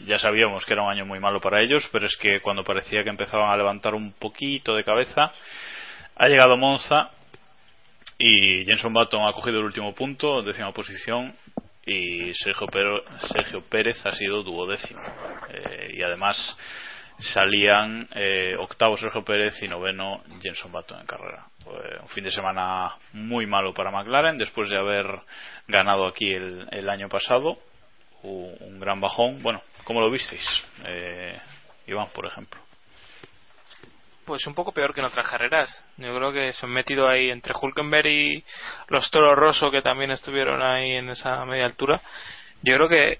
ya 0.06 0.20
sabíamos 0.20 0.64
que 0.64 0.74
era 0.74 0.84
un 0.84 0.92
año 0.92 1.06
muy 1.06 1.20
malo 1.20 1.42
para 1.42 1.62
ellos, 1.62 1.88
pero 1.92 2.06
es 2.06 2.16
que 2.18 2.40
cuando 2.42 2.64
parecía 2.64 3.04
que 3.04 3.10
empezaban 3.10 3.50
a 3.50 3.58
levantar 3.58 3.96
un 3.96 4.14
poquito 4.14 4.76
de 4.76 4.84
cabeza, 4.84 5.32
ha 6.16 6.28
llegado 6.28 6.56
Monza 6.56 7.10
y 8.18 8.66
Jenson 8.66 8.94
Button 8.94 9.28
ha 9.28 9.34
cogido 9.34 9.60
el 9.60 9.66
último 9.66 9.94
punto, 9.94 10.42
décima 10.42 10.72
posición, 10.72 11.36
y 11.86 12.34
Sergio, 12.34 12.68
Pero- 12.68 13.04
Sergio 13.34 13.62
Pérez 13.70 14.04
ha 14.06 14.14
sido 14.14 14.42
duodécimo. 14.44 15.02
Eh, 15.50 15.96
y 15.98 16.02
además 16.02 16.58
salían 17.20 18.08
eh, 18.16 18.56
octavo 18.58 18.98
Sergio 18.98 19.24
Pérez 19.24 19.62
y 19.62 19.68
noveno 19.68 20.24
Jenson 20.42 20.72
Button 20.72 21.00
en 21.02 21.06
carrera. 21.06 21.46
Un 22.02 22.10
fin 22.10 22.24
de 22.24 22.32
semana 22.32 22.96
muy 23.14 23.46
malo 23.48 23.74
para 23.74 23.90
McLaren 23.92 24.38
después 24.38 24.70
de 24.70 24.78
haber 24.78 25.06
ganado 25.68 26.06
aquí 26.08 26.32
el, 26.32 26.68
el 26.72 26.90
año 26.90 27.08
pasado. 27.10 27.58
Un, 28.24 28.56
un 28.60 28.80
gran 28.80 29.00
bajón. 29.00 29.42
Bueno, 29.42 29.62
¿cómo 29.84 30.02
lo 30.02 30.10
visteis? 30.12 30.46
Eh, 30.86 31.40
Iván, 31.88 32.08
por 32.14 32.26
ejemplo. 32.26 32.60
Pues 34.26 34.48
un 34.48 34.56
poco 34.56 34.72
peor 34.72 34.94
que 34.94 35.02
en 35.02 35.06
otras 35.06 35.28
carreras. 35.28 35.84
Yo 35.98 36.16
creo 36.16 36.34
que 36.34 36.52
se 36.54 36.66
han 36.66 36.72
metido 36.72 37.08
ahí 37.08 37.30
entre 37.30 37.54
Hulkenberg 37.60 38.08
y 38.08 38.44
los 38.88 39.10
Toro 39.12 39.36
Rosso 39.36 39.70
que 39.70 39.82
también 39.84 40.12
estuvieron 40.12 40.62
ahí 40.64 40.94
en 40.94 41.10
esa 41.10 41.46
media 41.46 41.66
altura. 41.66 42.02
Yo 42.64 42.76
creo 42.76 42.90
que 42.90 43.20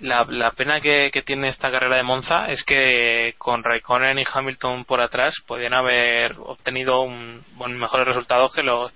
la, 0.00 0.24
la 0.28 0.50
pena 0.50 0.80
que, 0.80 1.10
tiene 1.24 1.48
esta 1.48 1.70
carrera 1.70 1.96
de 1.96 2.02
Monza 2.02 2.50
es 2.50 2.64
que 2.64 3.34
con 3.38 3.64
Raikkonen 3.64 4.18
y 4.18 4.24
Hamilton 4.30 4.84
por 4.84 5.00
atrás 5.00 5.34
podían 5.46 5.72
haber 5.74 6.34
obtenido 6.38 7.00
un, 7.02 7.42
mejores 7.78 8.06
resultados 8.06 8.52
que 8.54 8.62
los 8.62 8.92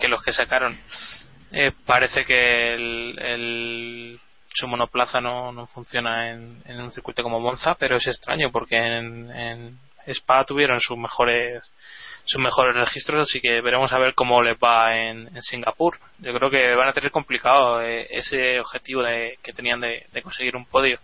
que 0.00 0.08
los 0.08 0.22
que 0.22 0.32
sacaron. 0.32 0.78
Eh, 1.52 1.72
parece 1.86 2.24
que 2.24 2.74
el, 2.74 3.18
el- 3.20 4.20
su 4.54 4.66
monoplaza 4.66 5.20
no, 5.20 5.52
no 5.52 5.66
funciona 5.68 6.30
en, 6.30 6.62
en 6.64 6.80
un 6.80 6.90
circuito 6.92 7.22
como 7.22 7.38
Monza, 7.38 7.76
pero 7.76 7.96
es 7.96 8.06
extraño 8.08 8.50
porque 8.50 8.76
en, 8.76 9.30
en 9.30 9.78
Spa 10.08 10.44
tuvieron 10.44 10.80
sus 10.80 10.96
mejores 10.98 11.70
sus 12.24 12.42
mejores 12.42 12.76
registros, 12.76 13.20
así 13.20 13.40
que 13.40 13.62
veremos 13.62 13.90
a 13.92 13.98
ver 13.98 14.12
cómo 14.14 14.42
les 14.42 14.56
va 14.58 14.94
en, 14.98 15.34
en 15.34 15.42
Singapur. 15.42 15.96
Yo 16.18 16.34
creo 16.34 16.50
que 16.50 16.74
van 16.74 16.88
a 16.88 16.92
tener 16.92 17.10
complicado 17.10 17.80
eh, 17.80 18.06
ese 18.10 18.60
objetivo 18.60 19.02
de- 19.02 19.38
que 19.42 19.52
tenían 19.54 19.80
de, 19.80 20.04
de 20.12 20.22
conseguir 20.22 20.54
un 20.54 20.66
podio. 20.66 20.98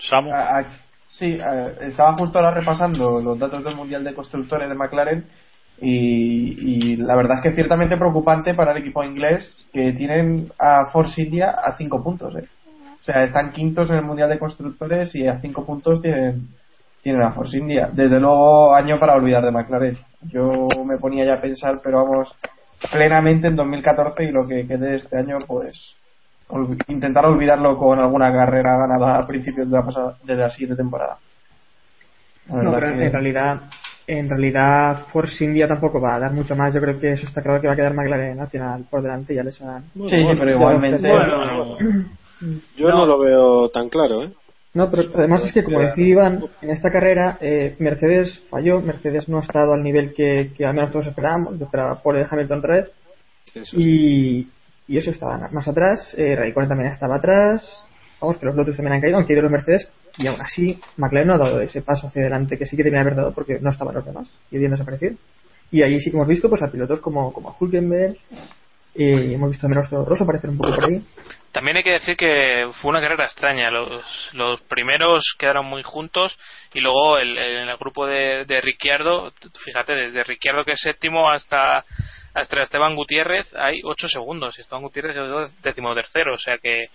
Samu. 0.00 0.32
Ah, 0.34 0.58
ah, 0.58 0.64
sí, 1.10 1.38
ah, 1.40 1.68
estaba 1.80 2.14
justo 2.14 2.38
ahora 2.38 2.50
repasando 2.52 3.20
los 3.20 3.38
datos 3.38 3.62
del 3.62 3.76
Mundial 3.76 4.02
de 4.02 4.14
Constructores 4.14 4.68
de 4.68 4.74
McLaren 4.74 5.26
y, 5.80 6.92
y 6.92 6.96
la 6.96 7.14
verdad 7.14 7.36
es 7.36 7.42
que 7.42 7.48
es 7.50 7.54
ciertamente 7.54 7.96
preocupante 7.96 8.54
para 8.54 8.72
el 8.72 8.78
equipo 8.78 9.04
inglés 9.04 9.54
que 9.72 9.92
tienen 9.92 10.50
a 10.58 10.90
Force 10.90 11.22
India 11.22 11.50
a 11.50 11.76
5 11.76 12.02
puntos. 12.02 12.34
¿eh? 12.36 12.48
O 13.00 13.04
sea, 13.04 13.22
están 13.22 13.52
quintos 13.52 13.88
en 13.90 13.96
el 13.96 14.02
Mundial 14.04 14.28
de 14.28 14.38
Constructores 14.40 15.14
y 15.14 15.26
a 15.28 15.40
5 15.40 15.64
puntos 15.64 16.02
tienen, 16.02 16.48
tienen 17.02 17.22
a 17.22 17.32
Force 17.32 17.58
India. 17.58 17.88
Desde 17.92 18.20
luego, 18.20 18.74
año 18.74 18.98
para 18.98 19.14
olvidar 19.14 19.44
de 19.44 19.50
McLaren. 19.50 19.98
Yo 20.22 20.68
me 20.84 20.98
ponía 20.98 21.24
ya 21.24 21.34
a 21.34 21.40
pensar, 21.40 21.80
pero 21.82 22.04
vamos, 22.04 22.34
plenamente 22.92 23.48
en 23.48 23.56
2014 23.56 24.24
y 24.24 24.30
lo 24.30 24.46
que 24.46 24.66
quede 24.66 24.90
de 24.90 24.96
este 24.96 25.18
año, 25.18 25.38
pues 25.46 25.96
ol- 26.48 26.76
intentar 26.88 27.26
olvidarlo 27.26 27.76
con 27.76 27.98
alguna 27.98 28.32
carrera 28.32 28.76
ganada 28.76 29.18
a 29.18 29.26
principios 29.26 29.68
de 29.70 29.76
la, 29.76 29.84
pasada, 29.84 30.16
de 30.24 30.34
la 30.36 30.50
siguiente 30.50 30.76
temporada. 30.76 31.16
La 32.48 32.62
No, 32.62 32.70
verdad 32.72 32.80
pero 32.88 32.98
que- 32.98 33.06
en 33.06 33.12
realidad 33.12 33.60
en 34.08 34.28
realidad 34.28 35.06
Force 35.12 35.44
India 35.44 35.68
tampoco 35.68 36.00
va 36.00 36.16
a 36.16 36.18
dar 36.18 36.32
mucho 36.32 36.56
más. 36.56 36.74
Yo 36.74 36.80
creo 36.80 36.98
que 36.98 37.12
eso 37.12 37.24
está 37.24 37.40
claro 37.40 37.60
que 37.60 37.68
va 37.68 37.74
a 37.74 37.76
quedar 37.76 37.94
McLaren 37.94 38.36
Nacional 38.36 38.84
por 38.90 39.00
delante. 39.00 39.32
Ya 39.34 39.44
les 39.44 39.62
han. 39.62 39.84
Sí, 39.94 40.08
sí, 40.24 40.34
pero 40.36 40.50
igualmente. 40.50 41.08
Bueno, 41.08 41.78
yo 42.76 42.88
no. 42.90 43.06
lo 43.06 43.18
veo 43.20 43.68
tan 43.70 43.88
claro, 43.88 44.24
¿eh? 44.24 44.32
No, 44.74 44.90
pero 44.90 45.02
además 45.14 45.44
es 45.44 45.52
que, 45.52 45.62
como 45.62 45.80
decía 45.80 46.06
Iván, 46.06 46.44
en 46.62 46.70
esta 46.70 46.90
carrera 46.90 47.36
eh, 47.40 47.76
Mercedes 47.78 48.42
falló, 48.48 48.80
Mercedes 48.80 49.28
no 49.28 49.38
ha 49.38 49.42
estado 49.42 49.74
al 49.74 49.82
nivel 49.82 50.14
que, 50.14 50.52
que 50.56 50.64
al 50.64 50.74
menos 50.74 50.92
todos 50.92 51.08
esperábamos, 51.08 51.60
esperaba 51.60 52.02
por 52.02 52.16
el 52.16 52.26
Hamilton 52.28 52.62
Red, 52.62 52.86
y, 53.72 54.48
y 54.88 54.96
eso 54.96 55.10
estaba 55.10 55.48
más 55.52 55.68
atrás, 55.68 56.14
eh, 56.16 56.34
Raikkonen 56.34 56.70
también 56.70 56.90
estaba 56.90 57.16
atrás, 57.16 57.84
vamos, 58.18 58.38
que 58.38 58.46
los 58.46 58.56
Lotus 58.56 58.76
también 58.76 58.94
han 58.94 59.00
caído, 59.02 59.18
han 59.18 59.26
caído 59.26 59.42
los 59.42 59.52
Mercedes, 59.52 59.92
y 60.16 60.26
aún 60.26 60.40
así 60.40 60.80
McLaren 60.96 61.28
no 61.28 61.34
ha 61.34 61.38
dado 61.38 61.60
ese 61.60 61.82
paso 61.82 62.06
hacia 62.06 62.22
adelante 62.22 62.56
que 62.56 62.64
sí 62.64 62.74
que 62.74 62.82
que 62.82 62.96
haber 62.96 63.14
dado 63.14 63.32
porque 63.34 63.58
no 63.60 63.68
estaban 63.68 63.94
los 63.94 64.06
demás, 64.06 64.26
y 64.50 64.56
habían 64.56 64.72
desaparecido. 64.72 65.16
Y 65.70 65.82
ahí 65.82 66.00
sí 66.00 66.10
que 66.10 66.16
hemos 66.16 66.28
visto 66.28 66.48
pues 66.48 66.62
a 66.62 66.68
pilotos 66.68 67.00
como, 67.00 67.32
como 67.32 67.54
Hulkenberg, 67.58 68.16
eh, 68.94 69.34
hemos 69.34 69.50
visto 69.50 69.66
a 69.66 69.70
menos 69.70 69.90
Rosso 69.90 70.24
aparecer 70.24 70.50
un 70.50 70.58
poco 70.58 70.74
por 70.74 70.90
ahí. 70.90 71.02
También 71.52 71.76
hay 71.76 71.82
que 71.82 71.90
decir 71.90 72.16
que 72.16 72.70
fue 72.80 72.90
una 72.90 73.00
carrera 73.00 73.26
extraña. 73.26 73.70
Los, 73.70 74.30
los 74.32 74.60
primeros 74.62 75.36
quedaron 75.38 75.66
muy 75.66 75.82
juntos 75.82 76.36
y 76.72 76.80
luego 76.80 77.18
el, 77.18 77.36
en 77.36 77.68
el 77.68 77.76
grupo 77.76 78.06
de, 78.06 78.44
de 78.46 78.60
Ricciardo, 78.62 79.32
fíjate, 79.62 79.94
desde 79.94 80.24
Ricciardo 80.24 80.64
que 80.64 80.72
es 80.72 80.80
séptimo 80.80 81.30
hasta, 81.30 81.84
hasta 82.32 82.62
Esteban 82.62 82.96
Gutiérrez 82.96 83.54
hay 83.54 83.82
8 83.84 84.08
segundos. 84.08 84.56
Y 84.56 84.62
Esteban 84.62 84.82
Gutiérrez 84.82 85.14
quedó 85.14 85.46
décimo 85.62 85.94
tercero. 85.94 86.34
O 86.34 86.38
sea 86.38 86.56
que 86.56 86.86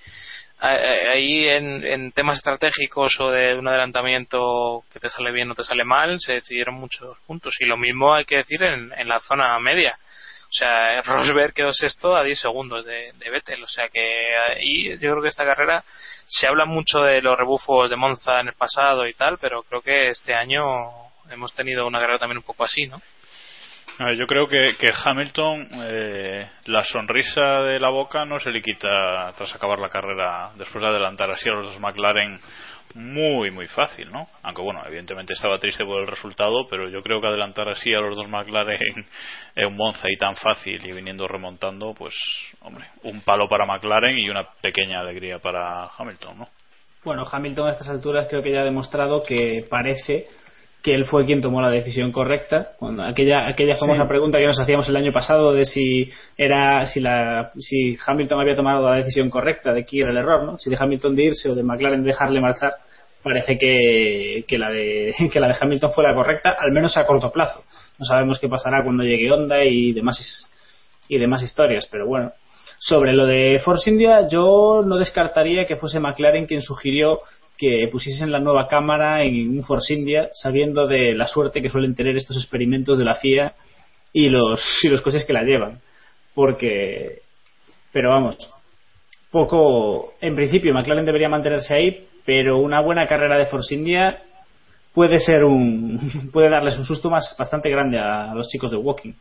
ahí 0.60 1.48
en, 1.48 1.86
en, 1.86 2.12
temas 2.12 2.38
estratégicos 2.38 3.20
o 3.20 3.30
de 3.30 3.54
un 3.54 3.68
adelantamiento 3.68 4.84
que 4.92 5.00
te 5.00 5.10
sale 5.10 5.32
bien 5.32 5.52
o 5.52 5.56
te 5.56 5.64
sale 5.64 5.84
mal, 5.84 6.20
se 6.20 6.34
decidieron 6.34 6.76
muchos 6.76 7.16
puntos. 7.28 7.56
Y 7.60 7.66
lo 7.66 7.78
mismo 7.78 8.14
hay 8.14 8.26
que 8.26 8.38
decir 8.38 8.64
en, 8.64 8.92
en 8.98 9.08
la 9.08 9.20
zona 9.20 9.60
media. 9.60 10.00
O 10.50 10.54
sea, 10.54 11.02
Rosberg 11.02 11.54
quedó 11.54 11.74
sexto 11.74 12.16
a 12.16 12.24
10 12.24 12.40
segundos 12.40 12.86
de, 12.86 13.12
Vettel. 13.30 13.64
O 13.64 13.68
sea 13.68 13.90
que 13.90 14.36
ahí 14.56 14.92
yo 14.92 15.12
creo 15.12 15.22
que 15.22 15.28
esta 15.28 15.46
carrera 15.46 15.84
se 16.26 16.48
habla 16.48 16.66
mucho 16.66 17.00
de 17.00 17.22
los 17.22 17.38
rebufos 17.38 17.90
de 17.90 17.98
Monza 17.98 18.40
en 18.40 18.48
el 18.48 18.54
pasado 18.54 19.06
y 19.08 19.14
tal, 19.14 19.38
pero 19.40 19.64
creo 19.64 19.82
que 19.82 20.10
este 20.10 20.34
año 20.34 20.64
hemos 21.30 21.54
tenido 21.54 21.86
una 21.86 22.00
carrera 22.00 22.20
también 22.20 22.38
un 22.38 22.44
poco 22.44 22.64
así, 22.64 22.88
¿no? 22.88 23.02
Yo 24.16 24.28
creo 24.28 24.48
que, 24.48 24.76
que 24.78 24.94
Hamilton, 24.94 25.70
eh, 25.86 26.48
la 26.66 26.84
sonrisa 26.84 27.62
de 27.64 27.80
la 27.80 27.90
boca 27.90 28.26
no 28.26 28.40
se 28.40 28.52
le 28.52 28.62
quita 28.62 29.34
tras 29.36 29.56
acabar 29.56 29.80
la 29.80 29.90
carrera, 29.90 30.52
después 30.56 30.84
de 30.84 30.90
adelantar 30.90 31.32
así 31.32 31.50
a 31.50 31.54
los 31.54 31.66
dos 31.66 31.80
McLaren 31.80 32.40
muy, 32.98 33.52
muy 33.52 33.68
fácil, 33.68 34.12
¿no? 34.12 34.28
Aunque 34.42 34.62
bueno, 34.62 34.82
evidentemente 34.86 35.34
estaba 35.34 35.60
triste 35.60 35.86
por 35.86 36.02
el 36.02 36.08
resultado, 36.08 36.68
pero 36.70 36.90
yo 36.90 37.02
creo 37.02 37.22
que 37.22 37.28
adelantar 37.28 37.70
así 37.70 37.94
a 37.94 38.00
los 38.00 38.16
dos 38.16 38.28
McLaren 38.28 38.80
en 39.56 39.66
un 39.66 39.78
Monza 39.78 40.10
y 40.10 40.18
tan 40.18 40.36
fácil 40.36 40.84
y 40.86 40.92
viniendo 40.92 41.28
remontando, 41.28 41.94
pues, 41.94 42.14
hombre, 42.62 42.86
un 43.04 43.22
palo 43.22 43.48
para 43.48 43.66
McLaren 43.66 44.18
y 44.18 44.30
una 44.30 44.44
pequeña 44.62 45.00
alegría 45.00 45.40
para 45.40 45.88
Hamilton, 45.98 46.40
¿no? 46.40 46.50
Bueno, 47.04 47.24
Hamilton 47.32 47.68
a 47.68 47.72
estas 47.72 47.90
alturas 47.90 48.28
creo 48.28 48.42
que 48.42 48.52
ya 48.52 48.62
ha 48.62 48.66
demostrado 48.66 49.22
que 49.24 49.66
parece 49.70 50.28
que 50.82 50.94
él 50.94 51.06
fue 51.06 51.26
quien 51.26 51.42
tomó 51.42 51.62
la 51.62 51.70
decisión 51.70 52.12
correcta. 52.12 52.72
Cuando 52.78 53.04
aquella 53.04 53.48
aquella 53.48 53.76
famosa 53.76 54.04
sí. 54.04 54.08
pregunta 54.08 54.38
que 54.38 54.46
nos 54.46 54.60
hacíamos 54.60 54.88
el 54.90 54.96
año 54.96 55.12
pasado 55.12 55.54
de 55.54 55.66
si 55.66 56.12
era 56.38 56.86
si 56.86 57.00
la 57.00 57.52
si 57.58 57.98
Hamilton 58.06 58.40
había 58.40 58.56
tomado 58.56 58.90
la 58.90 58.98
decisión 58.98 59.30
correcta 59.30 59.74
de 59.74 59.86
quién 59.86 60.04
era 60.04 60.12
el 60.12 60.18
error, 60.18 60.44
¿no? 60.44 60.58
Si 60.58 60.70
de 60.70 60.78
Hamilton 60.80 61.16
de 61.16 61.24
irse 61.24 61.50
o 61.50 61.56
de 61.56 61.64
McLaren 61.64 62.04
de 62.04 62.08
dejarle 62.08 62.40
marchar, 62.40 62.74
parece 63.24 63.58
que, 63.58 64.46
que 64.48 64.58
la 64.58 64.70
de 64.70 65.14
que 65.32 65.40
la 65.40 65.48
de 65.48 65.56
Hamilton 65.60 65.92
fue 65.92 66.04
la 66.04 66.16
correcta, 66.16 66.56
al 66.60 66.72
menos 66.72 66.96
a 66.98 67.06
corto 67.06 67.32
plazo. 67.32 67.64
No 68.00 68.06
sabemos 68.06 68.40
qué 68.40 68.48
pasará 68.48 68.84
cuando 68.84 69.04
llegue 69.04 69.32
Honda 69.32 69.64
y 69.64 69.94
demás 69.94 70.50
y 71.10 71.18
demás 71.18 71.42
historias, 71.44 71.88
pero 71.92 72.08
bueno. 72.08 72.32
Sobre 72.80 73.14
lo 73.14 73.26
de 73.26 73.60
Force 73.64 73.90
India, 73.90 74.28
yo 74.28 74.84
no 74.86 74.98
descartaría 74.98 75.66
que 75.66 75.78
fuese 75.78 76.00
McLaren 76.00 76.46
quien 76.46 76.62
sugirió 76.62 77.22
que 77.58 77.88
pusiesen 77.92 78.32
la 78.32 78.40
nueva 78.40 78.68
cámara 78.68 79.24
en 79.24 79.58
un 79.58 79.64
Force 79.64 79.94
India, 79.94 80.30
sabiendo 80.34 80.88
de 80.88 81.14
la 81.16 81.28
suerte 81.28 81.62
que 81.62 81.70
suelen 81.70 81.96
tener 81.96 82.16
estos 82.16 82.38
experimentos 82.38 82.98
de 82.98 83.06
la 83.06 83.16
FIA 83.16 83.54
y 84.14 84.30
los, 84.30 84.62
y 84.84 84.90
los 84.90 85.02
coches 85.02 85.26
que 85.26 85.34
la 85.34 85.44
llevan. 85.44 85.82
Porque, 86.36 87.22
pero 87.92 88.12
vamos, 88.12 88.38
poco, 89.32 90.14
en 90.22 90.36
principio 90.36 90.74
McLaren 90.74 91.06
debería 91.06 91.30
mantenerse 91.30 91.74
ahí, 91.74 92.08
pero 92.26 92.60
una 92.60 92.82
buena 92.82 93.08
carrera 93.08 93.38
de 93.38 93.46
Force 93.46 93.74
India 93.74 94.22
puede 94.94 95.20
ser 95.20 95.44
un, 95.44 96.30
puede 96.34 96.50
darles 96.50 96.78
un 96.78 96.86
susto 96.86 97.10
más 97.10 97.36
bastante 97.38 97.70
grande 97.70 98.00
a, 98.00 98.34
los 98.34 98.48
chicos 98.48 98.72
de 98.72 98.78
Walking. 98.78 99.14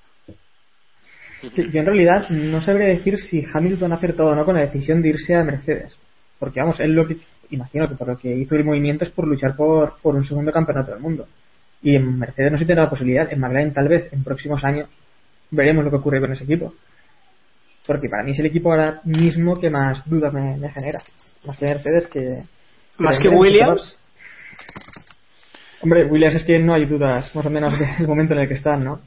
Yo 1.43 1.81
en 1.81 1.87
realidad 1.87 2.29
no 2.31 2.61
sabría 2.61 2.89
decir 2.89 3.19
si 3.19 3.45
Hamilton 3.53 3.93
ha 3.93 3.97
acertado 3.97 4.31
o 4.31 4.35
no 4.35 4.45
con 4.45 4.57
la 4.57 4.63
decisión 4.63 5.03
de 5.03 5.11
irse 5.11 5.35
a 5.35 5.45
Mercedes. 5.45 5.97
Porque 6.39 6.61
vamos, 6.61 6.81
él 6.81 6.93
lo 6.93 7.07
que 7.07 7.19
imagino 7.51 7.89
que 7.89 7.95
por 7.95 8.09
lo 8.09 8.17
que 8.17 8.35
hizo 8.35 8.55
el 8.55 8.65
movimiento 8.65 9.05
es 9.05 9.11
por 9.11 9.27
luchar 9.27 9.57
por, 9.57 9.97
por 10.01 10.15
un 10.15 10.25
segundo 10.25 10.53
campeonato 10.53 10.93
del 10.93 11.01
mundo. 11.01 11.27
Y 11.83 11.97
en 11.97 12.19
Mercedes 12.19 12.53
no 12.53 12.59
se 12.59 12.65
tiene 12.65 12.81
la 12.81 12.91
posibilidad, 12.91 13.33
en 13.33 13.41
McLaren 13.41 13.73
tal 13.73 13.89
vez 13.89 14.13
en 14.13 14.25
próximos 14.25 14.65
años 14.65 14.89
veremos 15.51 15.85
lo 15.85 15.91
que 15.91 15.97
ocurre 15.97 16.21
con 16.21 16.33
ese 16.33 16.45
equipo. 16.45 16.75
Porque 17.87 18.09
para 18.09 18.25
mí 18.25 18.33
es 18.33 18.39
el 18.39 18.47
equipo 18.47 18.71
ahora 18.71 19.01
mismo 19.05 19.61
que 19.61 19.71
más 19.71 20.09
dudas 20.09 20.33
me, 20.33 20.57
me 20.57 20.71
genera. 20.71 21.01
Más 21.45 21.57
que 21.59 21.67
Mercedes 21.67 22.09
que. 22.09 22.43
¿Más 22.99 23.19
que 23.21 23.29
Williams? 23.29 24.01
Hombre, 25.83 26.05
Williams 26.07 26.37
es 26.37 26.45
que 26.45 26.59
no 26.59 26.75
hay 26.75 26.87
dudas, 26.87 27.33
más 27.35 27.47
o 27.47 27.51
menos, 27.51 27.79
del 27.79 28.09
momento 28.09 28.35
en 28.35 28.41
el 28.41 28.49
que 28.49 28.55
están, 28.55 28.83
¿no? 28.83 29.01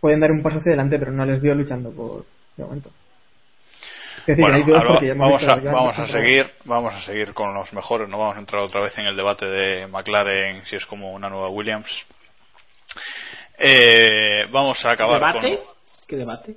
Pueden 0.00 0.20
dar 0.20 0.30
un 0.32 0.42
paso 0.42 0.58
hacia 0.58 0.70
adelante, 0.70 0.98
pero 0.98 1.12
no 1.12 1.24
les 1.24 1.40
veo 1.40 1.54
luchando 1.54 1.90
por 1.90 2.26
de 2.56 2.64
momento. 2.64 2.90
Decir, 4.26 4.42
bueno, 4.44 4.76
ahora 4.76 5.14
vamos, 5.14 5.42
a, 5.44 5.54
vamos 5.56 5.98
a 5.98 6.06
seguir 6.08 6.50
vamos 6.64 6.94
a 6.94 7.00
seguir 7.02 7.32
con 7.32 7.54
los 7.54 7.72
mejores 7.72 8.08
no 8.08 8.18
vamos 8.18 8.36
a 8.36 8.40
entrar 8.40 8.60
otra 8.62 8.80
vez 8.80 8.96
en 8.98 9.06
el 9.06 9.16
debate 9.16 9.46
de 9.46 9.86
McLaren 9.86 10.64
si 10.66 10.74
es 10.74 10.84
como 10.86 11.12
una 11.12 11.28
nueva 11.28 11.48
Williams 11.48 11.88
eh, 13.56 14.46
vamos 14.50 14.84
a 14.84 14.90
acabar 14.90 15.20
¿Debate? 15.20 15.58
con 15.58 15.74
¿qué 16.08 16.16
debate? 16.16 16.56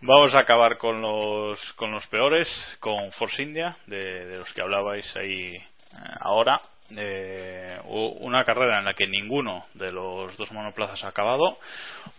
vamos 0.00 0.34
a 0.34 0.40
acabar 0.40 0.78
con 0.78 1.00
los 1.00 1.60
con 1.74 1.92
los 1.92 2.04
peores 2.08 2.48
con 2.80 3.12
Force 3.12 3.40
India 3.40 3.76
de, 3.86 4.26
de 4.26 4.38
los 4.38 4.52
que 4.52 4.62
hablabais 4.62 5.16
ahí 5.16 5.54
eh, 5.54 5.62
ahora 6.20 6.60
eh, 6.96 7.78
una 7.84 8.44
carrera 8.44 8.78
en 8.78 8.84
la 8.84 8.94
que 8.94 9.06
ninguno 9.06 9.66
de 9.74 9.92
los 9.92 10.36
dos 10.36 10.52
monoplazas 10.52 11.04
ha 11.04 11.08
acabado. 11.08 11.58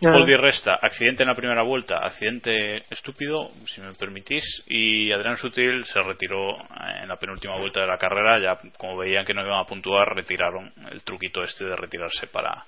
No. 0.01 0.11
Paul 0.11 0.25
Di 0.25 0.35
Resta, 0.35 0.79
accidente 0.81 1.23
en 1.23 1.29
la 1.29 1.35
primera 1.35 1.63
vuelta, 1.63 1.97
accidente 1.97 2.77
estúpido, 2.89 3.49
si 3.73 3.81
me 3.81 3.93
permitís, 3.93 4.43
y 4.67 5.11
Adrián 5.11 5.37
Sutil 5.37 5.85
se 5.85 6.01
retiró 6.01 6.55
en 7.01 7.07
la 7.07 7.17
penúltima 7.17 7.57
vuelta 7.57 7.81
de 7.81 7.87
la 7.87 7.97
carrera, 7.97 8.39
ya 8.39 8.59
como 8.77 8.97
veían 8.97 9.25
que 9.25 9.33
no 9.33 9.45
iban 9.45 9.59
a 9.59 9.65
puntuar, 9.65 10.15
retiraron 10.15 10.71
el 10.91 11.03
truquito 11.03 11.43
este 11.43 11.65
de 11.65 11.75
retirarse 11.75 12.27
para 12.27 12.65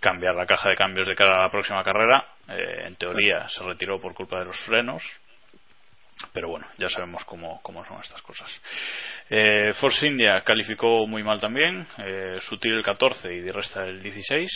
cambiar 0.00 0.34
la 0.34 0.46
caja 0.46 0.70
de 0.70 0.76
cambios 0.76 1.06
de 1.06 1.14
cara 1.14 1.36
a 1.36 1.42
la 1.44 1.50
próxima 1.50 1.82
carrera. 1.82 2.24
Eh, 2.48 2.86
en 2.86 2.96
teoría 2.96 3.48
se 3.48 3.62
retiró 3.62 4.00
por 4.00 4.14
culpa 4.14 4.38
de 4.40 4.46
los 4.46 4.58
frenos, 4.64 5.02
pero 6.32 6.48
bueno, 6.48 6.66
ya 6.78 6.88
sabemos 6.88 7.24
cómo, 7.24 7.60
cómo 7.62 7.84
son 7.84 8.00
estas 8.00 8.22
cosas. 8.22 8.48
Eh, 9.28 9.72
Force 9.74 10.06
India 10.06 10.42
calificó 10.44 11.06
muy 11.06 11.22
mal 11.22 11.40
también, 11.40 11.86
eh, 11.98 12.38
Sutil 12.40 12.74
el 12.74 12.84
14 12.84 13.32
y 13.32 13.40
Di 13.40 13.50
Resta 13.50 13.84
el 13.84 14.02
16, 14.02 14.50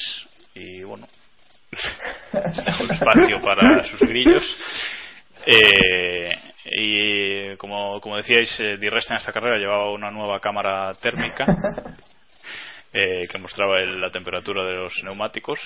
y 0.54 0.84
bueno, 0.84 1.06
dejó 2.32 2.92
espacio 2.92 3.40
para 3.42 3.82
sus 3.84 4.00
grillos. 4.00 4.44
Eh, 5.46 6.30
y 6.64 7.56
como, 7.56 8.00
como 8.00 8.16
decíais, 8.16 8.58
eh, 8.60 8.76
Di 8.78 8.88
Resta 8.88 9.14
en 9.14 9.18
esta 9.18 9.32
carrera 9.32 9.58
llevaba 9.58 9.90
una 9.92 10.10
nueva 10.10 10.40
cámara 10.40 10.94
térmica 10.94 11.44
eh, 12.92 13.26
que 13.30 13.38
mostraba 13.38 13.80
el, 13.80 14.00
la 14.00 14.10
temperatura 14.10 14.64
de 14.64 14.76
los 14.76 14.94
neumáticos 15.04 15.60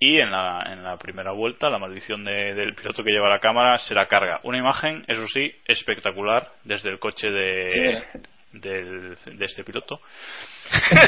y 0.00 0.20
en 0.20 0.30
la, 0.30 0.62
en 0.66 0.84
la 0.84 0.96
primera 0.96 1.32
vuelta 1.32 1.68
la 1.68 1.78
maldición 1.78 2.24
de, 2.24 2.54
del 2.54 2.74
piloto 2.74 3.02
que 3.02 3.10
lleva 3.10 3.28
la 3.28 3.40
cámara 3.40 3.78
se 3.78 3.94
la 3.94 4.06
carga. 4.06 4.40
Una 4.44 4.58
imagen, 4.58 5.04
eso 5.08 5.26
sí, 5.26 5.52
espectacular 5.66 6.52
desde 6.64 6.90
el 6.90 7.00
coche 7.00 7.28
de, 7.28 8.04
del, 8.52 9.16
de 9.24 9.44
este 9.44 9.64
piloto. 9.64 10.00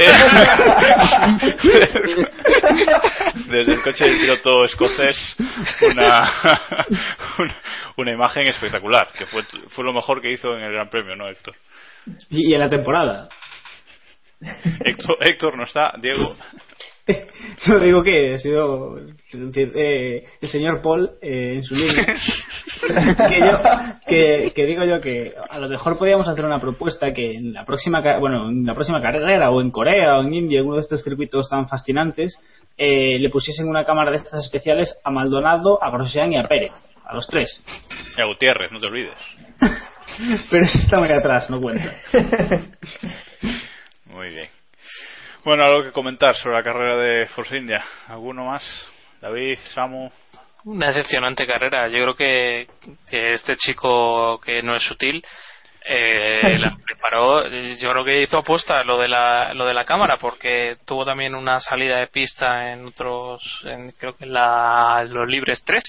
desde 3.46 3.72
el 3.72 3.82
coche 3.82 4.04
del 4.06 4.18
piloto 4.18 4.64
escocés 4.64 5.36
una, 5.82 6.32
una, 7.38 7.56
una, 7.96 8.12
imagen 8.12 8.46
espectacular, 8.46 9.12
que 9.12 9.26
fue, 9.26 9.44
fue 9.68 9.84
lo 9.84 9.92
mejor 9.92 10.20
que 10.20 10.32
hizo 10.32 10.56
en 10.56 10.62
el 10.62 10.72
Gran 10.72 10.88
Premio, 10.90 11.14
¿no, 11.14 11.28
Héctor? 11.28 11.54
Y, 12.30 12.50
y 12.50 12.54
en 12.54 12.60
la 12.60 12.68
temporada. 12.68 13.28
Héctor, 14.84 15.16
Héctor 15.20 15.56
no 15.56 15.64
está, 15.64 15.92
Diego. 16.00 16.36
Solo 17.58 17.84
digo 17.84 18.02
que 18.02 18.34
ha 18.34 18.38
sido 18.38 18.98
eh, 19.54 20.24
el 20.40 20.48
señor 20.48 20.80
Paul 20.82 21.10
eh, 21.20 21.54
en 21.56 21.62
su 21.62 21.74
libro. 21.74 22.02
que, 23.28 23.38
yo, 23.40 23.60
que, 24.06 24.52
que 24.54 24.66
digo 24.66 24.84
yo 24.84 25.00
que 25.00 25.34
a 25.50 25.58
lo 25.58 25.68
mejor 25.68 25.98
podíamos 25.98 26.26
hacer 26.28 26.44
una 26.44 26.58
propuesta 26.60 27.12
que 27.12 27.34
en 27.34 27.52
la 27.52 27.64
próxima 27.66 28.02
ca- 28.02 28.18
bueno 28.18 28.48
en 28.48 28.64
la 28.64 28.74
próxima 28.74 29.02
carrera 29.02 29.50
o 29.50 29.60
en 29.60 29.70
Corea 29.70 30.18
o 30.18 30.22
en 30.22 30.32
India 30.32 30.60
en 30.60 30.66
uno 30.66 30.76
de 30.76 30.82
estos 30.82 31.02
circuitos 31.04 31.48
tan 31.50 31.68
fascinantes 31.68 32.34
eh, 32.78 33.18
le 33.18 33.28
pusiesen 33.28 33.68
una 33.68 33.84
cámara 33.84 34.10
de 34.10 34.16
estas 34.18 34.44
especiales 34.44 34.98
a 35.04 35.10
Maldonado 35.10 35.82
a 35.82 35.90
Grosjean 35.90 36.32
y 36.32 36.38
a 36.38 36.44
Pérez 36.48 36.72
a 37.04 37.14
los 37.14 37.26
tres 37.26 37.62
Y 38.16 38.22
a 38.22 38.26
Gutiérrez, 38.26 38.72
no 38.72 38.80
te 38.80 38.86
olvides. 38.86 39.18
pero 40.50 40.64
eso 40.64 40.78
está 40.78 40.98
muy 40.98 41.08
atrás 41.12 41.50
no 41.50 41.60
cuenta 41.60 41.92
Muy 44.06 44.28
bien. 44.30 44.48
Bueno, 45.44 45.64
algo 45.64 45.82
que 45.84 45.92
comentar 45.92 46.36
sobre 46.36 46.56
la 46.56 46.62
carrera 46.62 47.00
de 47.00 47.26
Force 47.28 47.56
India. 47.56 47.84
¿Alguno 48.08 48.44
más? 48.46 48.62
David, 49.20 49.58
Samu. 49.74 50.10
Una 50.64 50.88
decepcionante 50.88 51.46
carrera. 51.46 51.88
Yo 51.88 51.98
creo 52.02 52.14
que, 52.14 52.68
que 53.08 53.32
este 53.32 53.56
chico 53.56 54.38
que 54.40 54.62
no 54.62 54.76
es 54.76 54.82
sutil 54.82 55.24
eh, 55.86 56.58
la 56.58 56.76
preparó. 56.86 57.48
Yo 57.48 57.90
creo 57.90 58.04
que 58.04 58.22
hizo 58.22 58.38
apuesta 58.38 58.84
lo 58.84 58.98
de 58.98 59.08
la 59.08 59.54
lo 59.54 59.64
de 59.64 59.72
la 59.72 59.86
cámara 59.86 60.18
porque 60.18 60.76
tuvo 60.84 61.06
también 61.06 61.34
una 61.34 61.58
salida 61.60 61.96
de 61.98 62.08
pista 62.08 62.70
en 62.72 62.86
otros, 62.86 63.62
en, 63.64 63.92
creo 63.92 64.14
que 64.16 64.24
en 64.26 64.34
la 64.34 65.06
los 65.08 65.26
libres 65.26 65.62
3 65.64 65.82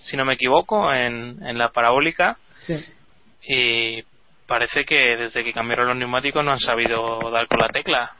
si 0.00 0.16
no 0.16 0.24
me 0.24 0.34
equivoco, 0.34 0.92
en, 0.92 1.38
en 1.46 1.58
la 1.58 1.68
parabólica 1.70 2.36
Sí. 2.66 2.74
y 3.48 4.02
parece 4.46 4.84
que 4.84 5.16
desde 5.16 5.44
que 5.44 5.52
cambiaron 5.52 5.86
los 5.86 5.96
neumáticos 5.96 6.44
no 6.44 6.50
han 6.50 6.58
sabido 6.58 7.18
dar 7.30 7.46
con 7.46 7.58
la 7.60 7.68
tecla. 7.68 8.12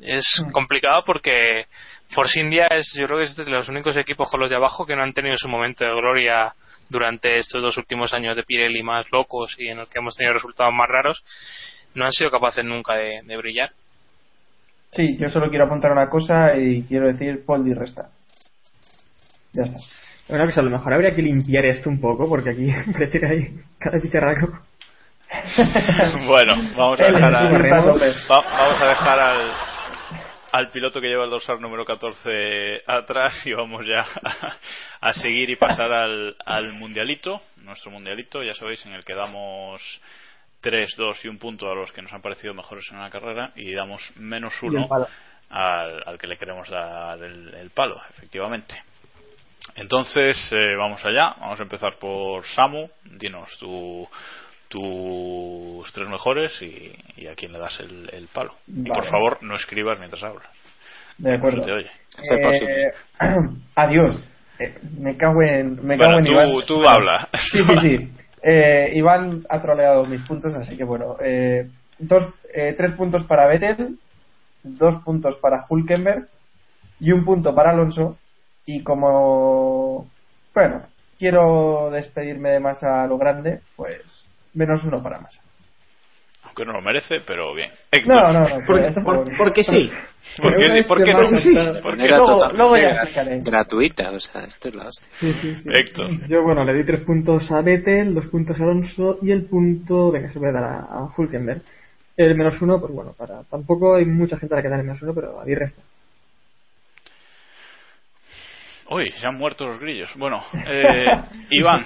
Es 0.00 0.24
complicado 0.52 1.02
porque 1.04 1.66
Force 2.10 2.40
India 2.40 2.66
es, 2.70 2.94
yo 2.98 3.06
creo 3.06 3.18
que 3.18 3.24
es 3.24 3.36
de 3.36 3.44
los 3.50 3.68
únicos 3.68 3.96
equipos 3.96 4.30
con 4.30 4.40
los 4.40 4.48
de 4.50 4.56
abajo 4.56 4.86
que 4.86 4.94
no 4.94 5.02
han 5.02 5.12
tenido 5.12 5.36
su 5.36 5.48
momento 5.48 5.84
de 5.84 5.92
gloria 5.94 6.54
durante 6.88 7.36
estos 7.38 7.60
dos 7.60 7.76
últimos 7.76 8.14
años 8.14 8.36
de 8.36 8.44
Pirelli 8.44 8.82
más 8.82 9.06
locos 9.12 9.54
y 9.58 9.68
en 9.68 9.78
los 9.78 9.88
que 9.88 9.98
hemos 9.98 10.14
tenido 10.16 10.34
resultados 10.34 10.72
más 10.72 10.88
raros. 10.88 11.22
No 11.94 12.04
han 12.06 12.12
sido 12.12 12.30
capaces 12.30 12.64
nunca 12.64 12.94
de, 12.94 13.20
de 13.24 13.36
brillar. 13.36 13.70
Sí, 14.92 15.16
yo 15.18 15.28
solo 15.28 15.50
quiero 15.50 15.66
apuntar 15.66 15.92
una 15.92 16.08
cosa 16.08 16.56
y 16.56 16.82
quiero 16.84 17.08
decir 17.08 17.44
Paul 17.44 17.64
Di 17.64 17.74
Resta. 17.74 18.08
Ya 19.52 19.64
está. 19.64 19.78
Bueno, 20.28 20.44
pues 20.44 20.58
a 20.58 20.62
lo 20.62 20.70
mejor 20.70 20.94
habría 20.94 21.14
que 21.14 21.22
limpiar 21.22 21.64
esto 21.66 21.88
un 21.90 22.00
poco, 22.00 22.28
porque 22.28 22.50
aquí 22.50 22.68
parece 22.92 23.18
que 23.18 23.26
hay 23.26 23.60
cada 23.78 23.98
bicharraco. 23.98 24.60
bueno, 26.26 26.54
vamos 26.76 27.00
a 27.00 27.04
dejar, 27.04 27.34
al, 27.34 27.54
va- 27.54 28.40
vamos 28.40 28.80
a 28.82 28.86
dejar 28.88 29.18
al, 29.20 29.52
al 30.52 30.70
piloto 30.70 31.00
que 31.00 31.08
lleva 31.08 31.24
el 31.24 31.30
dorsal 31.30 31.60
número 31.60 31.84
14 31.84 32.82
atrás 32.86 33.46
y 33.46 33.52
vamos 33.52 33.84
ya 33.86 34.00
a, 34.00 34.56
a 35.08 35.12
seguir 35.14 35.50
y 35.50 35.56
pasar 35.56 35.92
al, 35.92 36.36
al 36.44 36.72
mundialito, 36.72 37.42
nuestro 37.62 37.90
mundialito, 37.90 38.42
ya 38.42 38.54
sabéis, 38.54 38.84
en 38.86 38.92
el 38.92 39.04
que 39.04 39.14
damos 39.14 39.82
3, 40.60 40.94
2 40.96 41.24
y 41.24 41.28
un 41.28 41.38
punto 41.38 41.70
a 41.70 41.74
los 41.74 41.92
que 41.92 42.02
nos 42.02 42.12
han 42.12 42.22
parecido 42.22 42.54
mejores 42.54 42.84
en 42.90 43.00
la 43.00 43.10
carrera 43.10 43.52
y 43.56 43.72
damos 43.72 44.02
menos 44.16 44.54
uno 44.62 44.88
al, 45.50 46.02
al 46.06 46.18
que 46.18 46.26
le 46.26 46.36
queremos 46.36 46.68
dar 46.68 47.22
el, 47.22 47.54
el 47.54 47.70
palo, 47.70 48.00
efectivamente. 48.10 48.82
Entonces, 49.74 50.36
eh, 50.52 50.74
vamos 50.76 51.04
allá. 51.04 51.34
Vamos 51.40 51.60
a 51.60 51.62
empezar 51.62 51.98
por 51.98 52.44
Samu. 52.46 52.88
Dinos 53.04 53.50
tu, 53.58 54.08
tus 54.68 55.90
tres 55.92 56.08
mejores 56.08 56.52
y, 56.62 56.92
y 57.16 57.26
a 57.26 57.34
quién 57.34 57.52
le 57.52 57.58
das 57.58 57.78
el, 57.80 58.08
el 58.12 58.28
palo. 58.28 58.54
Y 58.66 58.88
por 58.88 59.04
favor, 59.06 59.38
no 59.42 59.54
escribas 59.56 59.98
mientras 59.98 60.22
hablas. 60.22 60.46
De 61.18 61.34
acuerdo. 61.34 61.64
Te 61.64 61.72
oye. 61.72 61.90
Eh, 62.30 62.92
adiós. 63.74 64.28
Eh, 64.58 64.74
me 64.98 65.16
cago 65.16 65.42
en, 65.42 65.76
me 65.86 65.96
Bueno, 65.96 66.02
cago 66.16 66.18
en 66.18 66.24
tú- 66.24 66.32
Iván. 66.32 66.50
tú 66.66 66.88
habla. 66.88 67.28
Sí, 67.52 67.62
sí, 67.64 67.76
sí. 67.80 68.12
Eh, 68.42 68.92
Iván 68.94 69.44
ha 69.48 69.60
troleado 69.60 70.04
mis 70.06 70.22
puntos, 70.22 70.54
así 70.54 70.76
que 70.76 70.84
bueno. 70.84 71.16
Eh, 71.20 71.68
dos, 71.98 72.34
eh, 72.54 72.74
tres 72.76 72.92
puntos 72.92 73.24
para 73.26 73.46
Vettel, 73.48 73.98
dos 74.62 75.02
puntos 75.04 75.36
para 75.36 75.64
Hulkenberg 75.68 76.26
y 77.00 77.10
un 77.12 77.24
punto 77.24 77.54
para 77.54 77.70
Alonso. 77.70 78.16
Y 78.66 78.82
como, 78.84 80.08
bueno, 80.54 80.82
quiero 81.18 81.90
despedirme 81.90 82.50
de 82.50 82.60
Massa 82.60 83.02
a 83.02 83.06
lo 83.06 83.16
grande, 83.18 83.60
pues 83.76 84.32
menos 84.54 84.82
uno 84.84 85.02
para 85.02 85.20
Massa. 85.20 85.40
Aunque 86.44 86.64
no 86.64 86.72
lo 86.72 86.80
merece, 86.80 87.20
pero 87.26 87.54
bien. 87.54 87.70
No, 88.06 88.32
no, 88.32 88.40
no. 88.40 88.46
Por- 88.66 88.94
por- 88.94 89.04
por- 89.04 89.36
porque 89.36 89.62
sí. 89.64 89.90
¿Por 90.36 90.56
qué, 90.56 90.84
por 90.84 91.04
qué 91.04 91.12
no? 91.12 91.20
¿Por 91.82 91.92
qué 91.92 91.96
Manera 91.96 92.16
no? 92.18 92.24
totalmente 92.26 92.56
luego 92.58 92.76
ya 92.76 92.88
explicaré. 93.02 93.40
gratuita, 93.40 94.10
o 94.12 94.20
sea, 94.20 94.42
esto 94.44 94.68
es 94.68 94.74
la 94.74 94.86
hostia. 94.86 95.08
Sí, 95.20 95.32
sí, 95.34 95.54
sí. 95.56 95.68
Héctor. 95.72 96.26
Yo, 96.28 96.42
bueno, 96.42 96.64
le 96.64 96.74
di 96.74 96.84
tres 96.84 97.00
puntos 97.00 97.50
a 97.50 97.60
Vettel, 97.62 98.14
dos 98.14 98.26
puntos 98.26 98.58
a 98.60 98.62
Alonso 98.62 99.18
y 99.22 99.30
el 99.30 99.44
punto, 99.46 100.10
venga, 100.10 100.30
se 100.30 100.38
voy 100.38 100.48
a 100.48 100.52
dar 100.52 100.64
a, 100.64 100.78
a 100.80 101.12
Hulkenberg. 101.16 101.62
El 102.16 102.34
menos 102.36 102.60
uno, 102.62 102.80
pues 102.80 102.92
bueno, 102.92 103.14
para 103.16 103.44
tampoco 103.44 103.94
hay 103.96 104.04
mucha 104.04 104.36
gente 104.38 104.54
a 104.54 104.56
la 104.56 104.62
que 104.62 104.68
dar 104.68 104.80
el 104.80 104.86
menos 104.86 105.00
uno, 105.02 105.14
pero 105.14 105.40
a 105.40 105.44
mí 105.44 105.54
resta. 105.54 105.82
Uy, 108.90 109.12
se 109.20 109.26
han 109.26 109.36
muerto 109.36 109.66
los 109.66 109.80
grillos. 109.80 110.10
Bueno, 110.16 110.42
eh, 110.66 111.06
Iván. 111.50 111.84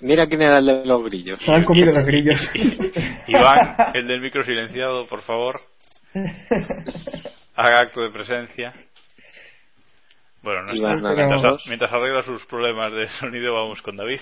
Mira 0.00 0.26
quién 0.26 0.42
era 0.42 0.58
el 0.58 0.66
de 0.66 0.86
los 0.86 1.04
grillos. 1.04 1.40
Se 1.40 1.52
han 1.52 1.64
comido 1.64 1.92
los 1.92 2.06
grillos. 2.06 2.38
Iván, 3.26 3.76
el 3.94 4.06
del 4.06 4.20
micro 4.20 4.44
silenciado, 4.44 5.06
por 5.06 5.22
favor. 5.22 5.60
Haga 7.56 7.80
acto 7.80 8.02
de 8.02 8.10
presencia. 8.10 8.72
Bueno, 10.42 10.62
no 10.62 10.74
Iván, 10.74 10.98
está. 10.98 11.14
Mientras, 11.14 11.66
mientras 11.66 11.92
arregla 11.92 12.22
sus 12.22 12.44
problemas 12.46 12.92
de 12.92 13.08
sonido, 13.20 13.54
vamos 13.54 13.82
con 13.82 13.96
David. 13.96 14.20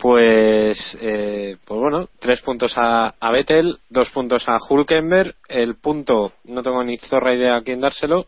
Pues, 0.00 0.96
eh, 1.02 1.56
pues 1.64 1.78
bueno, 1.78 2.08
tres 2.18 2.40
puntos 2.40 2.72
a, 2.76 3.14
a 3.20 3.32
Vettel, 3.32 3.78
dos 3.90 4.08
puntos 4.10 4.48
a 4.48 4.56
Hulkenberg. 4.68 5.34
El 5.46 5.74
punto, 5.74 6.32
no 6.44 6.62
tengo 6.62 6.82
ni 6.82 6.96
zorra 6.96 7.34
idea 7.34 7.56
a 7.56 7.62
quién 7.62 7.82
dárselo, 7.82 8.26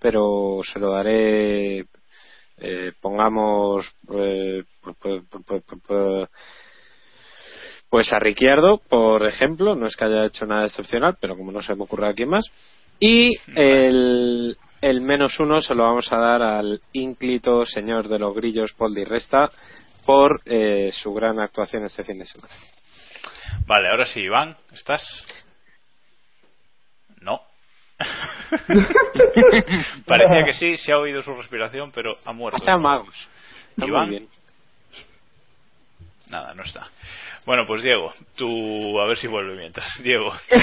pero 0.00 0.60
se 0.62 0.78
lo 0.78 0.92
daré, 0.92 1.84
eh, 2.60 2.92
pongamos, 3.00 3.94
eh, 4.14 4.64
pu- 4.82 4.96
pu- 4.96 5.28
pu- 5.28 5.44
pu- 5.44 5.62
pu- 5.64 5.80
pu- 5.82 6.28
pues 7.90 8.12
a 8.12 8.18
Ricciardo, 8.18 8.82
por 8.88 9.26
ejemplo, 9.26 9.74
no 9.74 9.86
es 9.86 9.96
que 9.96 10.04
haya 10.04 10.26
hecho 10.26 10.44
nada 10.44 10.66
excepcional, 10.66 11.16
pero 11.20 11.36
como 11.36 11.52
no 11.52 11.62
se 11.62 11.74
me 11.74 11.84
ocurre 11.84 12.08
a 12.08 12.12
quién 12.12 12.28
más. 12.28 12.44
Y 13.00 13.32
el, 13.54 14.56
el 14.82 15.00
menos 15.00 15.40
uno 15.40 15.60
se 15.62 15.74
lo 15.74 15.84
vamos 15.84 16.12
a 16.12 16.18
dar 16.18 16.42
al 16.42 16.80
ínclito 16.92 17.64
señor 17.64 18.08
de 18.08 18.18
los 18.18 18.34
grillos, 18.34 18.74
Paul 18.76 18.94
Di 18.94 19.04
Resta, 19.04 19.48
por 20.04 20.40
eh, 20.44 20.90
su 20.92 21.12
gran 21.14 21.40
actuación 21.40 21.86
este 21.86 22.04
fin 22.04 22.18
de 22.18 22.26
semana. 22.26 22.54
Vale, 23.66 23.88
ahora 23.88 24.04
sí, 24.06 24.20
Iván, 24.20 24.56
¿estás? 24.72 25.02
Parecía 30.06 30.44
que 30.44 30.52
sí, 30.52 30.76
se 30.76 30.92
ha 30.92 30.98
oído 30.98 31.22
su 31.22 31.32
respiración, 31.32 31.90
pero 31.92 32.14
ha 32.24 32.32
muerto. 32.32 32.58
Está 32.58 32.78
muy 32.78 33.88
Iván. 33.88 34.10
bien. 34.10 34.28
Nada, 36.30 36.54
no 36.54 36.62
está. 36.62 36.86
Bueno, 37.46 37.64
pues 37.66 37.82
Diego, 37.82 38.12
tú 38.36 39.00
a 39.00 39.06
ver 39.06 39.16
si 39.16 39.26
vuelve 39.26 39.56
mientras. 39.56 39.90
Diego, 40.02 40.32
tu, 40.48 40.56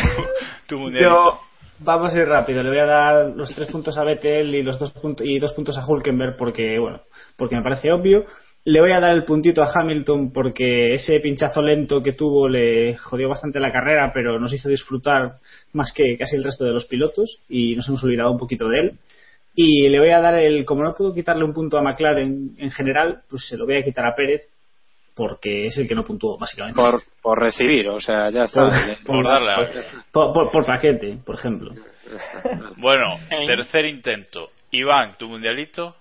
tu 0.68 0.80
mundialito. 0.80 1.16
Yo, 1.16 1.42
vamos 1.80 2.14
a 2.14 2.20
ir 2.20 2.28
rápido. 2.28 2.64
Le 2.64 2.70
voy 2.70 2.80
a 2.80 2.86
dar 2.86 3.28
los 3.36 3.54
tres 3.54 3.70
puntos 3.72 3.98
a 3.98 4.04
Vettel 4.04 4.54
y 4.54 4.64
los 4.64 4.80
dos 4.80 4.92
puntos 4.92 5.26
y 5.26 5.40
dos 5.40 5.54
puntos 5.54 5.78
a 5.78 5.86
Hulkenberg 5.86 6.38
porque, 6.38 6.78
bueno, 6.80 7.02
porque 7.36 7.56
me 7.56 7.64
parece 7.64 7.92
obvio. 7.92 8.26
Le 8.68 8.82
voy 8.82 8.92
a 8.94 9.00
dar 9.00 9.12
el 9.14 9.24
puntito 9.26 9.62
a 9.62 9.72
Hamilton 9.74 10.32
porque 10.34 10.96
ese 10.96 11.20
pinchazo 11.20 11.62
lento 11.62 12.02
que 12.02 12.14
tuvo 12.14 12.50
le 12.50 12.98
jodió 12.98 13.30
bastante 13.30 13.60
la 13.60 13.72
carrera, 13.72 14.12
pero 14.14 14.40
nos 14.40 14.52
hizo 14.54 14.70
disfrutar 14.70 15.34
más 15.74 15.92
que 15.94 16.18
casi 16.18 16.36
el 16.36 16.44
resto 16.44 16.66
de 16.66 16.72
los 16.74 16.86
pilotos 16.86 17.40
y 17.48 17.76
nos 17.76 17.88
hemos 17.88 18.04
olvidado 18.04 18.32
un 18.32 18.40
poquito 18.40 18.68
de 18.68 18.80
él. 18.80 18.92
Y 19.56 19.88
le 19.88 20.00
voy 20.00 20.10
a 20.10 20.20
dar 20.20 20.34
el, 20.40 20.66
como 20.66 20.84
no 20.84 20.94
puedo 20.96 21.14
quitarle 21.14 21.44
un 21.46 21.54
punto 21.54 21.78
a 21.78 21.82
McLaren 21.84 22.56
en 22.58 22.72
general, 22.72 23.22
pues 23.30 23.48
se 23.48 23.56
lo 23.56 23.66
voy 23.66 23.78
a 23.78 23.84
quitar 23.84 24.06
a 24.06 24.16
Pérez 24.16 24.42
porque 25.16 25.68
es 25.68 25.78
el 25.78 25.88
que 25.88 25.96
no 25.96 26.04
puntuó, 26.04 26.38
básicamente. 26.38 26.76
Por, 26.82 27.02
por 27.22 27.40
recibir, 27.40 27.88
o 27.88 28.00
sea, 28.02 28.30
ya 28.32 28.44
está. 28.44 28.68
Por 29.06 29.24
darle 29.28 29.52
a- 29.52 29.70
por, 30.12 30.34
por- 30.34 30.52
por 30.52 30.66
paquete, 30.66 31.20
por 31.24 31.36
ejemplo. 31.36 31.72
Bueno, 32.78 33.14
tercer 33.48 33.86
intento. 33.86 34.50
Iván, 34.72 35.12
tu 35.18 35.30
mundialito. 35.30 35.96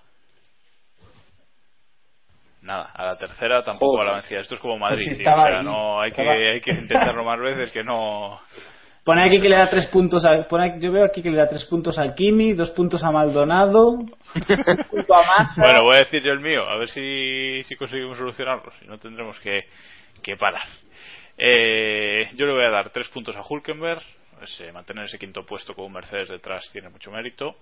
Nada, 2.65 2.91
a 2.95 3.05
la 3.05 3.17
tercera 3.17 3.63
tampoco 3.63 4.01
a 4.01 4.05
la 4.05 4.13
vencida. 4.15 4.41
Esto 4.41 4.55
es 4.55 4.61
como 4.61 4.79
Madrid, 4.79 5.05
Pues 5.07 5.19
tío, 5.19 5.31
o 5.31 5.35
sea, 5.47 5.63
no 5.63 6.01
hay 6.01 6.13
que, 6.13 6.23
hay 6.23 6.61
que 6.63 6.71
intentarlo 6.73 7.23
más 7.23 7.39
veces 7.39 7.71
que 7.71 7.83
no. 7.85 8.41
Pone 9.05 9.23
aquí 9.23 9.39
que 9.39 9.51
le 9.51 9.57
da 9.57 9.69
tres 9.69 9.87
puntos 9.89 10.25
a, 10.25 10.49
pone 10.49 10.71
aquí- 10.71 10.81
yo 10.81 10.91
veo 10.91 11.05
aquí 11.05 11.23
que 11.23 11.29
le 11.31 11.37
da 11.37 11.47
tres 11.47 11.67
puntos 11.67 11.99
a 11.99 12.15
Kimi, 12.15 12.55
dos 12.55 12.71
puntos 12.71 13.05
a 13.05 13.11
Maldonado, 13.11 13.91
un 13.99 14.09
punto 14.91 15.15
a 15.15 15.23
Massa. 15.27 15.63
Bueno, 15.63 15.83
voy 15.83 15.97
a 15.97 15.99
decir 15.99 16.23
yo 16.23 16.33
el 16.33 16.41
mío, 16.41 16.67
a 16.67 16.79
ver 16.79 16.89
si, 16.89 17.63
si 17.65 17.77
conseguimos 17.77 18.17
solucionarlo, 18.17 18.73
si 18.81 18.87
no 18.87 18.97
tendremos 18.99 19.39
que, 19.41 19.65
que 20.23 20.37
parar. 20.39 20.67
Eh, 21.37 22.29
yo 22.35 22.47
le 22.47 22.53
voy 22.55 22.65
a 22.65 22.71
dar 22.71 22.89
tres 22.91 23.09
puntos 23.11 23.37
a 23.37 23.43
Hulkenberg, 23.47 24.01
ese, 24.43 24.73
mantener 24.73 25.05
ese 25.05 25.19
quinto 25.19 25.45
puesto 25.45 25.75
con 25.75 25.85
un 25.85 25.93
Mercedes 25.93 26.31
detrás 26.31 26.65
tiene 26.73 26.89
mucho 26.89 27.11
mérito. 27.11 27.57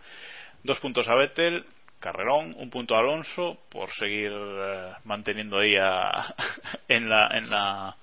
Dos 0.63 0.79
puntos 0.79 1.09
a 1.09 1.15
Vettel, 1.17 1.65
carrerón, 2.03 2.55
un 2.59 2.69
punto 2.69 2.95
a 2.95 2.99
Alonso 2.99 3.61
por 3.71 3.91
seguir 3.95 4.31
eh, 4.33 4.93
manteniendo 5.05 5.59
ahí 5.59 5.77
a- 5.77 6.35
en, 6.89 7.09
la, 7.09 7.29
en, 7.29 7.49
la, 7.49 7.97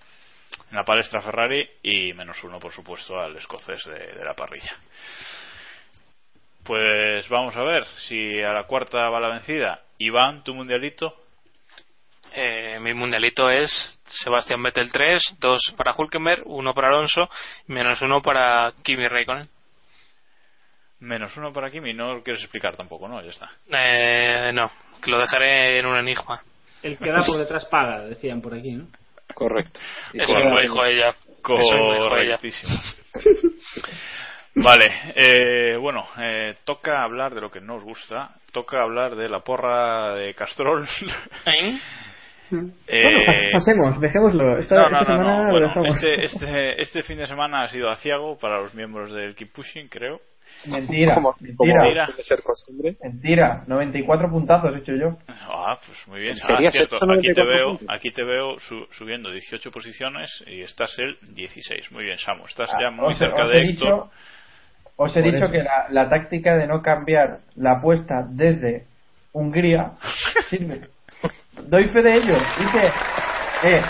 en 0.71 0.75
la 0.75 0.83
palestra 0.83 1.21
Ferrari 1.21 1.69
y 1.83 2.13
menos 2.13 2.43
uno, 2.43 2.59
por 2.59 2.71
supuesto, 2.71 3.19
al 3.19 3.35
escocés 3.37 3.83
de, 3.85 4.23
la 4.25 4.33
parrilla. 4.33 4.75
Pues 6.63 7.27
vamos 7.29 7.55
a 7.55 7.63
ver 7.63 7.85
si 8.07 8.41
a 8.41 8.53
la 8.53 8.63
cuarta 8.63 9.09
va 9.09 9.19
la 9.19 9.29
vencida. 9.29 9.81
Iván, 9.97 10.43
tu 10.43 10.53
mundialito. 10.55 11.15
Eh, 12.31 12.77
mi 12.79 12.93
mundialito 12.93 13.49
es 13.49 13.99
Sebastián 14.05 14.61
Vettel 14.63 14.91
3, 14.91 15.37
2 15.39 15.73
para 15.75 15.93
Hulkenberg, 15.97 16.43
1 16.45 16.73
para 16.73 16.89
Alonso, 16.89 17.29
menos 17.67 18.01
1 18.01 18.21
para 18.21 18.71
Kimi 18.83 19.07
Raikkonen. 19.07 19.49
Menos 21.01 21.35
uno 21.37 21.53
para 21.53 21.71
Kimi, 21.71 21.93
no 21.93 22.15
lo 22.15 22.23
quieres 22.23 22.41
explicar 22.43 22.75
tampoco, 22.75 23.07
¿no? 23.07 23.21
Ya 23.21 23.29
está. 23.29 23.49
Eh, 23.71 24.51
no, 24.53 24.69
que 25.01 25.09
lo 25.11 25.17
dejaré 25.19 25.79
en 25.79 25.85
un 25.85 25.97
enigma. 25.97 26.41
El 26.83 26.97
que 26.97 27.09
da 27.11 27.23
por 27.25 27.37
detrás 27.37 27.65
paga, 27.65 28.05
decían 28.05 28.41
por 28.41 28.53
aquí, 28.53 28.71
¿no? 28.71 28.87
Correcto. 29.33 29.79
Eso 30.13 30.33
me 30.37 30.49
lo 30.49 30.61
dijo 30.61 30.83
ella. 30.85 31.13
Correctísimo. 31.41 32.73
Vale, 34.55 34.85
eh, 35.15 35.77
bueno, 35.77 36.03
eh, 36.19 36.55
toca 36.65 37.03
hablar 37.03 37.33
de 37.33 37.41
lo 37.41 37.49
que 37.49 37.61
no 37.61 37.75
os 37.75 37.83
gusta. 37.83 38.31
Toca 38.51 38.81
hablar 38.81 39.15
de 39.15 39.29
la 39.29 39.39
porra 39.41 40.15
de 40.15 40.33
Castrol. 40.33 40.85
¿Eh? 41.45 41.79
Eh, 42.87 43.03
Bueno, 43.03 43.49
pasemos, 43.53 44.01
dejémoslo. 44.01 44.57
Esta, 44.57 44.75
no, 44.75 44.89
no, 44.89 45.01
esta 45.01 45.13
no, 45.13 45.19
semana 45.19 45.43
lo 45.45 45.51
Bueno, 45.51 45.67
dejamos. 45.67 45.95
este, 45.95 46.23
este, 46.25 46.81
este 46.81 47.03
fin 47.03 47.19
de 47.19 47.27
semana 47.27 47.63
ha 47.63 47.67
sido 47.67 47.89
aciago 47.89 48.37
para 48.39 48.59
los 48.59 48.73
miembros 48.73 49.11
del 49.13 49.35
Keep 49.35 49.53
Pushing, 49.53 49.87
creo. 49.87 50.19
Mentira, 50.67 51.15
Como- 51.15 51.35
mentira. 51.39 52.05
Suele 52.07 52.23
ser 52.23 52.41
costumbre. 52.43 52.95
Mentira, 53.01 53.63
94 53.67 54.29
puntazos 54.29 54.75
he 54.75 54.79
hecho 54.79 54.93
yo. 54.95 55.17
Ah, 55.27 55.77
pues 55.85 55.97
muy 56.07 56.19
bien. 56.19 56.33
¿En 56.33 56.39
serio 56.39 56.67
Ah, 56.69 56.71
cierto. 56.71 56.95
Aquí 56.95 56.99
te 56.99 57.05
94 57.05 57.45
veo, 57.45 57.79
aquí 57.89 58.11
te 58.11 58.23
veo 58.23 58.59
su- 58.59 58.85
subiendo 58.91 59.31
18 59.31 59.71
posiciones 59.71 60.43
y 60.47 60.61
estás 60.61 60.97
el 60.99 61.17
16. 61.33 61.91
Muy 61.91 62.03
bien, 62.03 62.17
Samu. 62.17 62.45
Estás 62.45 62.69
Ah, 62.73 62.77
ya 62.81 62.89
muy 62.91 63.13
os, 63.13 63.17
cerca 63.17 63.43
os 63.43 63.49
de 63.49 63.57
Héctor. 63.61 63.71
dicho, 63.71 64.11
os 64.97 65.15
he 65.15 65.21
Por 65.21 65.31
dicho 65.31 65.45
eso. 65.45 65.51
que 65.53 65.63
la, 65.63 65.85
la 65.91 66.09
táctica 66.09 66.57
de 66.57 66.67
no 66.67 66.81
cambiar 66.81 67.39
la 67.55 67.77
apuesta 67.77 68.25
desde 68.29 68.85
Hungría 69.31 69.93
sirve. 70.49 70.81
Doy 71.67 71.85
fe 71.89 72.01
de 72.01 72.15
ello. 72.15 72.35
Hice, 72.35 72.87
eh, 73.77 73.81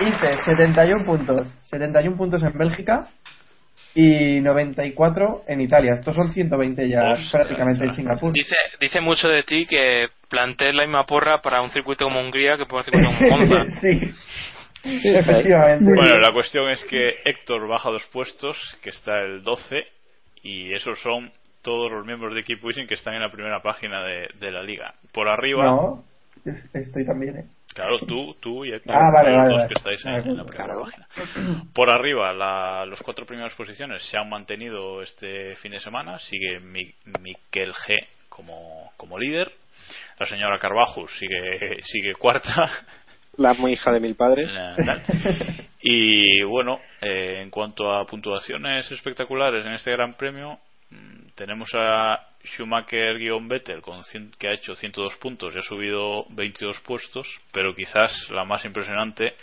hice 0.00 0.32
71 0.44 1.04
puntos. 1.04 1.52
71 1.62 2.16
puntos 2.16 2.42
en 2.42 2.56
Bélgica 2.56 3.06
y 3.94 4.40
94 4.40 5.44
en 5.48 5.60
Italia. 5.60 5.94
Estos 5.94 6.14
son 6.14 6.32
120 6.32 6.88
ya 6.88 7.12
Ostras, 7.12 7.30
prácticamente 7.32 7.84
en. 7.84 7.94
Singapur. 7.94 8.32
Dice, 8.32 8.56
dice 8.80 9.00
mucho 9.00 9.28
de 9.28 9.42
ti 9.42 9.66
que 9.66 10.08
plantees 10.28 10.74
la 10.74 10.82
misma 10.82 11.04
porra 11.06 11.40
para 11.40 11.62
un 11.62 11.70
circuito 11.70 12.04
como 12.04 12.20
Hungría 12.20 12.56
que 12.56 12.66
para 12.66 12.78
un 12.78 12.84
circuito 12.84 13.08
como 13.08 13.36
Monza. 13.36 13.64
sí, 13.80 14.12
Sí, 14.82 15.08
efectivamente. 15.08 15.84
Bueno, 15.84 16.18
la 16.18 16.32
cuestión 16.32 16.70
es 16.70 16.84
que 16.84 17.16
Héctor 17.24 17.66
baja 17.68 17.90
dos 17.90 18.06
puestos, 18.12 18.56
que 18.82 18.90
está 18.90 19.20
el 19.20 19.42
12, 19.42 19.76
y 20.42 20.72
esos 20.72 20.98
son 21.00 21.32
todos 21.62 21.90
los 21.90 22.06
miembros 22.06 22.34
de 22.34 22.44
Keep 22.44 22.60
Pushing 22.60 22.86
que 22.86 22.94
están 22.94 23.14
en 23.14 23.22
la 23.22 23.30
primera 23.30 23.60
página 23.60 24.04
de, 24.04 24.28
de 24.38 24.50
la 24.50 24.62
liga. 24.62 24.94
Por 25.12 25.28
arriba, 25.28 25.64
No, 25.64 26.04
estoy 26.72 27.04
también, 27.04 27.38
eh. 27.38 27.44
Claro, 27.78 27.98
tú, 28.00 28.34
tú 28.40 28.64
y 28.64 28.72
Héctor, 28.72 28.94
Ah, 28.96 29.10
vale, 29.14 29.30
los 29.30 29.38
vale, 29.38 29.48
dos 29.50 29.56
vale. 29.62 29.68
que 29.68 29.74
estáis 29.74 30.04
en, 30.04 30.10
Ah, 30.12 30.18
en 30.18 30.36
la 30.36 30.44
primera 30.44 30.74
página. 30.80 31.08
Por 31.74 31.90
arriba, 31.90 32.32
la, 32.32 32.84
los 32.86 33.00
cuatro 33.02 33.24
primeras 33.26 33.54
posiciones 33.54 34.02
se 34.10 34.16
han 34.18 34.28
mantenido 34.28 35.02
este 35.02 35.56
fin 35.56 35.72
de 35.72 35.80
semana. 35.80 36.18
Sigue 36.18 36.60
Mi- 36.60 36.94
Miquel 37.20 37.72
G 37.72 37.96
como, 38.28 38.90
como 38.96 39.18
líder. 39.18 39.50
La 40.18 40.26
señora 40.26 40.58
Carvajos 40.58 41.10
sigue, 41.18 41.78
sigue 41.82 42.14
cuarta. 42.14 42.70
La 43.36 43.54
muy 43.54 43.72
hija 43.72 43.92
de 43.92 44.00
mil 44.00 44.16
padres. 44.16 44.52
Tal. 44.84 45.02
Y 45.80 46.42
bueno, 46.42 46.80
eh, 47.00 47.40
en 47.40 47.50
cuanto 47.50 47.92
a 47.92 48.04
puntuaciones 48.04 48.90
espectaculares 48.90 49.64
en 49.64 49.72
este 49.74 49.92
Gran 49.92 50.14
Premio, 50.14 50.58
tenemos 51.34 51.70
a 51.74 52.18
Schumacher-Vettel 52.44 53.82
que 54.38 54.48
ha 54.48 54.54
hecho 54.54 54.74
102 54.74 55.16
puntos 55.16 55.54
y 55.54 55.58
ha 55.58 55.62
subido 55.62 56.24
22 56.30 56.80
puestos, 56.80 57.28
pero 57.52 57.74
quizás 57.74 58.12
la 58.30 58.44
más 58.44 58.64
impresionante 58.64 59.34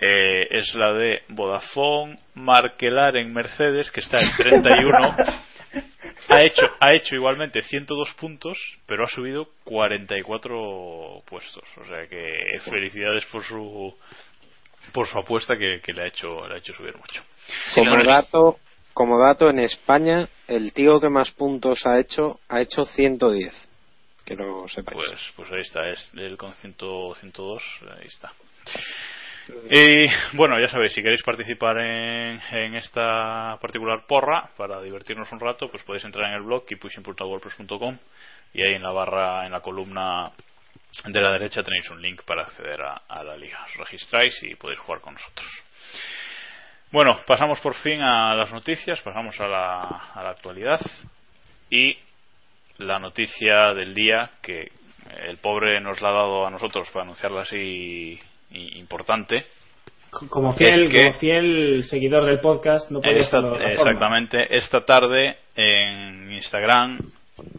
eh, 0.00 0.48
es 0.50 0.74
la 0.74 0.92
de 0.92 1.22
Vodafone 1.28 2.18
Markelar 2.34 3.16
en 3.16 3.32
Mercedes, 3.32 3.90
que 3.92 4.00
está 4.00 4.20
en 4.20 4.36
31. 4.36 5.16
ha 6.28 6.42
hecho, 6.42 6.66
ha 6.80 6.92
hecho 6.92 7.14
igualmente 7.14 7.62
102 7.62 8.12
puntos, 8.14 8.58
pero 8.86 9.04
ha 9.04 9.08
subido 9.08 9.48
44 9.62 11.22
puestos. 11.24 11.64
O 11.76 11.84
sea 11.84 12.08
que 12.08 12.60
felicidades 12.64 13.24
por 13.26 13.44
su 13.44 13.94
por 14.92 15.06
su 15.06 15.16
apuesta 15.16 15.56
que, 15.56 15.80
que 15.80 15.92
le 15.92 16.02
ha 16.02 16.06
hecho 16.08 16.48
le 16.48 16.54
ha 16.56 16.58
hecho 16.58 16.72
subir 16.72 16.96
mucho. 16.96 17.22
Como 17.76 18.02
dato, 18.02 18.58
como 18.92 19.18
dato, 19.18 19.50
en 19.50 19.58
España, 19.58 20.28
el 20.48 20.72
tío 20.72 21.00
que 21.00 21.08
más 21.08 21.32
puntos 21.32 21.86
ha 21.86 21.98
hecho, 21.98 22.40
ha 22.48 22.60
hecho 22.60 22.84
110. 22.84 23.68
Que 24.24 24.36
lo 24.36 24.68
sepáis. 24.68 25.00
Pues, 25.08 25.32
pues 25.36 25.52
ahí 25.52 25.60
está, 25.60 25.88
es 25.88 26.12
él 26.14 26.36
con 26.36 26.54
100, 26.54 26.74
102, 26.78 27.62
ahí 27.98 28.06
está. 28.06 28.32
Y 29.70 30.06
bueno, 30.36 30.58
ya 30.60 30.68
sabéis, 30.68 30.92
si 30.92 31.02
queréis 31.02 31.22
participar 31.22 31.78
en, 31.78 32.40
en 32.52 32.74
esta 32.76 33.58
particular 33.60 34.06
porra 34.06 34.50
para 34.56 34.80
divertirnos 34.80 35.30
un 35.32 35.40
rato, 35.40 35.68
pues 35.68 35.82
podéis 35.82 36.04
entrar 36.04 36.28
en 36.28 36.34
el 36.34 36.42
blog 36.42 36.64
keeppushing.wordpress.com 36.66 37.98
y 38.54 38.62
ahí 38.62 38.74
en 38.74 38.82
la 38.82 38.92
barra, 38.92 39.44
en 39.46 39.52
la 39.52 39.60
columna 39.60 40.30
de 41.04 41.20
la 41.20 41.32
derecha 41.32 41.62
tenéis 41.62 41.90
un 41.90 42.00
link 42.00 42.22
para 42.24 42.42
acceder 42.42 42.80
a, 42.82 43.02
a 43.08 43.24
la 43.24 43.36
liga. 43.36 43.64
Os 43.64 43.76
registráis 43.78 44.40
y 44.42 44.54
podéis 44.54 44.80
jugar 44.80 45.00
con 45.00 45.14
nosotros. 45.14 45.48
Bueno, 46.92 47.18
pasamos 47.26 47.58
por 47.60 47.74
fin 47.74 48.00
a 48.02 48.34
las 48.34 48.52
noticias, 48.52 49.00
pasamos 49.02 49.38
a 49.40 49.48
la, 49.48 49.80
a 50.14 50.22
la 50.22 50.30
actualidad 50.30 50.80
y 51.70 51.96
la 52.78 52.98
noticia 52.98 53.72
del 53.72 53.94
día 53.94 54.30
que 54.42 54.70
el 55.26 55.38
pobre 55.38 55.80
nos 55.80 56.00
la 56.02 56.10
ha 56.10 56.12
dado 56.12 56.46
a 56.46 56.50
nosotros 56.50 56.88
para 56.90 57.04
anunciarla 57.04 57.42
así 57.42 58.18
y- 58.50 58.78
importante. 58.78 59.46
Como 60.28 60.52
fiel, 60.52 60.84
Es 60.84 60.92
que- 60.92 61.02
como 61.02 61.12
fiel 61.14 61.84
seguidor 61.84 62.26
del 62.26 62.40
podcast, 62.40 62.90
no 62.90 63.00
puede 63.00 63.20
Esta- 63.20 63.40
forma. 63.40 63.64
exactamente, 63.64 64.54
esta 64.56 64.84
tarde 64.84 65.38
en 65.56 66.30
Instagram 66.32 66.98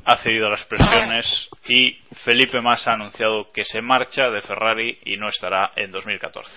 ha 0.06 0.18
cedido 0.18 0.46
a 0.48 0.52
las 0.52 0.64
presiones 0.66 1.50
y 1.68 1.94
Felipe 2.24 2.62
Massa 2.62 2.92
ha 2.92 2.94
anunciado 2.94 3.52
que 3.52 3.64
se 3.64 3.82
marcha 3.82 4.30
de 4.30 4.42
Ferrari 4.42 5.00
y 5.06 5.18
no 5.18 5.30
estará 5.30 5.72
en 5.76 5.92
2014. 5.92 6.54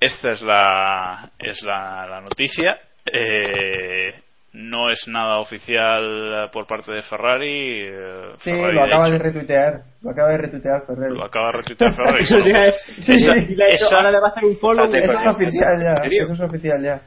Esta 0.00 0.30
es 0.32 0.42
la, 0.42 1.30
es 1.38 1.62
la, 1.62 2.06
la 2.08 2.20
noticia. 2.20 2.78
Eh, 3.10 4.14
no 4.52 4.90
es 4.90 5.06
nada 5.08 5.38
oficial 5.38 6.48
por 6.52 6.66
parte 6.66 6.92
de 6.92 7.02
Ferrari. 7.02 7.82
eh, 7.86 8.30
Sí, 8.36 8.50
Ferrari 8.50 8.74
lo 8.74 8.84
acaba 8.84 9.10
de 9.10 9.18
retuitear. 9.18 9.72
Lo 10.02 10.10
acaba 10.10 10.28
de 10.30 10.38
retuitear 10.38 10.86
Ferreri. 10.86 11.14
lo 11.14 11.24
acaba 11.24 11.46
de 11.46 11.52
retuitear 11.58 11.94
Ferrari. 11.96 12.18
Eso 12.22 12.38
ya 12.40 12.66
es. 12.66 12.76
Sí, 13.04 13.12
Esa- 13.12 13.32
sí, 13.34 13.56
esa- 13.58 13.96
ahora 13.96 14.10
le 14.12 14.20
va 14.20 14.28
a 14.28 14.30
hacer 14.30 14.44
un 14.44 14.56
follow. 14.58 14.84
Eso 14.84 14.96
es 14.96 15.04
¿En 15.04 15.28
oficial 15.28 15.82
ya. 15.82 15.94
Eso 16.22 16.32
es 16.32 16.40
oficial 16.40 16.82
ya. 16.82 17.02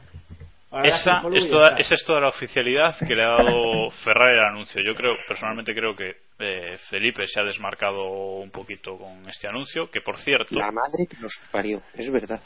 Esa 0.84 1.20
es, 1.34 1.50
toda, 1.50 1.76
esa 1.76 1.94
es 1.94 2.04
toda 2.06 2.20
la 2.22 2.28
oficialidad 2.28 2.96
que 3.06 3.14
le 3.14 3.22
ha 3.22 3.28
dado 3.28 3.90
Ferrari 4.02 4.38
al 4.38 4.54
anuncio. 4.54 4.82
Yo 4.82 4.94
creo, 4.94 5.12
personalmente 5.28 5.74
creo 5.74 5.94
que 5.94 6.14
eh, 6.38 6.78
Felipe 6.88 7.26
se 7.26 7.38
ha 7.40 7.44
desmarcado 7.44 8.06
un 8.38 8.50
poquito 8.50 8.96
con 8.96 9.28
este 9.28 9.46
anuncio, 9.48 9.90
que 9.90 10.00
por 10.00 10.16
cierto, 10.18 10.54
La 10.54 10.72
madre 10.72 11.06
que 11.10 11.18
nos 11.20 11.30
parió, 11.52 11.82
es 11.92 12.10
verdad. 12.10 12.40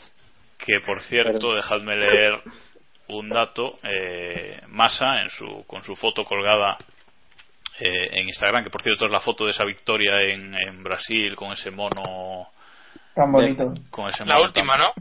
Que 0.59 0.81
por 0.81 1.01
cierto, 1.03 1.33
Perdón. 1.33 1.57
dejadme 1.57 1.97
leer 1.97 2.41
un 3.09 3.29
dato, 3.29 3.79
eh, 3.83 4.61
Massa 4.69 5.23
en 5.23 5.31
su, 5.31 5.65
con 5.67 5.83
su 5.83 5.95
foto 5.97 6.25
colgada 6.25 6.77
eh, 7.79 8.09
en 8.13 8.27
Instagram, 8.29 8.65
que 8.65 8.71
por 8.71 8.83
cierto 8.83 9.07
es 9.07 9.13
la 9.13 9.21
foto 9.21 9.45
de 9.45 9.51
esa 9.53 9.65
victoria 9.65 10.21
en, 10.23 10.55
en 10.55 10.83
Brasil 10.83 11.37
con 11.37 11.53
ese 11.53 11.71
mono, 11.71 12.49
Tan 13.15 13.31
bonito. 13.31 13.73
con 13.91 14.09
ese 14.09 14.25
La 14.25 14.35
mono 14.37 14.47
última, 14.49 14.73
tan- 14.75 14.83
¿no? 14.83 14.93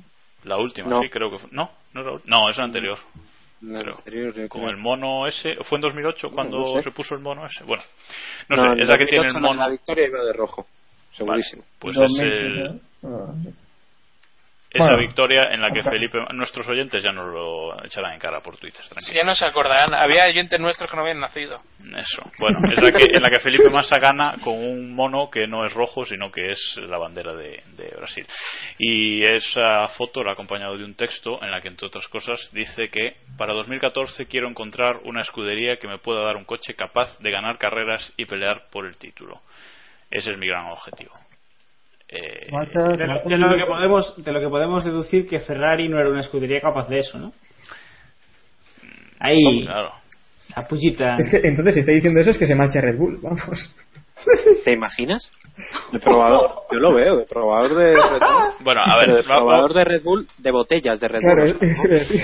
La 0.44 0.58
última, 0.58 0.90
No. 0.90 1.02
sí, 1.02 1.10
creo 1.10 1.32
que 1.32 1.40
fue. 1.40 1.50
No, 1.52 1.72
no, 1.94 2.02
es 2.02 2.06
la 2.06 2.20
no, 2.26 2.50
es 2.50 2.58
la 2.58 2.64
anterior. 2.66 3.00
La 3.62 3.82
yo 3.82 4.50
Con 4.50 4.64
el 4.66 4.78
mono 4.78 5.26
ese, 5.26 5.56
¿fue 5.64 5.78
en 5.78 5.82
2008 5.82 6.30
cuando 6.32 6.60
no 6.60 6.66
sé. 6.66 6.82
se 6.84 6.92
puso 6.92 7.16
el 7.16 7.22
mono 7.22 7.48
ese? 7.48 7.64
Bueno, 7.64 7.82
no, 8.50 8.58
No, 8.58 8.76
sé, 8.76 8.82
es 8.84 8.88
la 8.88 8.98
que 8.98 9.06
tiene 9.08 9.26
el 9.28 9.34
2008 9.34 9.40
La 9.40 9.64
mono. 9.64 9.72
victoria 9.72 10.08
iba 10.08 10.24
de 10.24 10.34
rojo, 10.34 10.68
segurísimo. 11.14 11.64
Pues 11.80 11.96
es 11.96 12.00
2007, 12.02 12.46
el, 12.46 12.82
esa 14.76 14.84
Bueno, 14.84 14.98
victoria 15.00 15.42
en 15.52 15.62
la 15.62 15.72
que. 15.72 15.84
Felipe, 15.84 16.20
nuestros 16.34 16.68
oyentes 16.68 17.02
ya 17.04 17.12
nos 17.12 17.32
lo 17.32 17.86
echarán 17.86 18.14
en 18.14 18.20
cara 18.20 18.42
por 18.42 18.58
Twitter, 18.58 18.84
Si 18.84 18.90
tranquilo. 18.90 19.16
ya 19.16 19.24
no 19.24 19.36
se 19.36 19.46
acordarán, 19.46 19.94
había 19.94 20.26
oyentes 20.26 20.60
nuestros 20.60 20.90
que 20.90 20.96
no 20.98 21.04
habían 21.04 21.20
nacido. 21.20 21.58
Eso. 21.80 22.22
Bueno, 22.40 22.60
es 22.72 22.82
la 22.82 22.92
que, 22.92 23.06
en 23.16 23.22
la 23.22 23.30
que 23.30 23.40
Felipe 23.40 23.70
Massa 23.70 24.00
gana 24.00 24.36
con 24.44 24.54
un 24.56 24.94
mono 24.94 25.30
que 25.30 25.48
no 25.48 25.66
es 25.66 25.74
rojo, 25.74 26.04
sino 26.06 26.32
que 26.32 26.52
es 26.52 26.78
la 26.78 26.98
bandera 26.98 27.34
de, 27.34 27.64
de 27.78 27.94
Brasil. 27.98 28.26
Y 28.78 29.24
esa 29.24 29.88
foto 29.90 30.24
la 30.24 30.32
ha 30.32 30.34
acompañado 30.34 30.78
de 30.78 30.84
un 30.84 30.96
texto 30.96 31.42
en 31.44 31.52
la 31.52 31.62
que, 31.62 31.68
entre 31.70 31.88
otras 31.88 32.08
cosas, 32.08 32.50
dice 32.52 32.90
que 32.90 33.16
para 33.38 33.54
2014 33.54 34.26
quiero 34.26 34.50
encontrar 34.50 34.98
una 35.04 35.22
escudería 35.22 35.78
que 35.78 35.88
me 35.88 36.00
pueda 36.00 36.22
dar 36.24 36.36
un 36.36 36.46
coche 36.46 36.74
capaz 36.74 37.18
de 37.20 37.32
ganar 37.32 37.58
carreras 37.58 38.12
y 38.18 38.26
pelear 38.26 38.64
por 38.72 38.86
el 38.86 38.98
título. 38.98 39.42
Ese 40.12 40.32
es 40.32 40.38
mi 40.38 40.48
gran 40.48 40.68
objetivo. 40.68 41.12
Eh, 42.08 42.48
De 42.52 43.08
lo, 43.08 43.22
de 43.24 43.38
lo 43.38 43.58
que 43.58 43.66
podemos, 43.66 44.24
de 44.24 44.32
lo 44.32 44.40
que 44.40 44.48
podemos 44.50 44.84
deducir 44.84 45.28
que 45.28 45.40
Ferrari 45.40 45.88
no 45.90 46.00
era 46.00 46.10
una 46.10 46.20
escudería 46.22 46.62
capaz 46.62 46.88
de 46.88 47.00
eso, 47.00 47.18
¿no? 47.18 47.34
Ahí, 49.20 49.64
claro. 49.64 49.92
la 50.56 50.68
pullita. 50.68 51.16
Es 51.18 51.30
que 51.30 51.38
entonces 51.48 51.74
si 51.76 51.80
está 51.82 51.92
diciendo 51.94 52.20
eso 52.20 52.32
es 52.32 52.38
que 52.38 52.48
se 52.48 52.56
marcha 52.56 52.82
Red 52.82 52.98
Bull, 52.98 53.20
vamos. 53.22 53.74
¿Te 54.64 54.72
imaginas? 54.74 55.32
De 55.92 56.00
probador, 56.00 56.52
yo 56.72 56.80
lo 56.80 56.94
veo, 56.94 57.18
de 57.18 57.26
probador 57.26 57.76
de 57.76 57.94
Red 57.96 58.20
Bull. 58.20 58.54
Bueno, 58.62 58.82
a 58.84 58.98
ver, 59.00 59.14
de 59.16 59.24
probador 59.24 59.74
de 59.74 59.84
Red 59.84 60.04
Bull, 60.04 60.28
de 60.38 60.52
botellas 60.52 61.00
de 61.00 61.08
Red 61.08 61.20
Claro, 61.22 61.42
Bull. 61.42 61.50
es- 61.50 61.56
o 61.56 61.60
sea, 61.60 61.72
eso 61.72 61.88
iba 61.88 61.96
a 61.96 62.00
decir. 62.00 62.22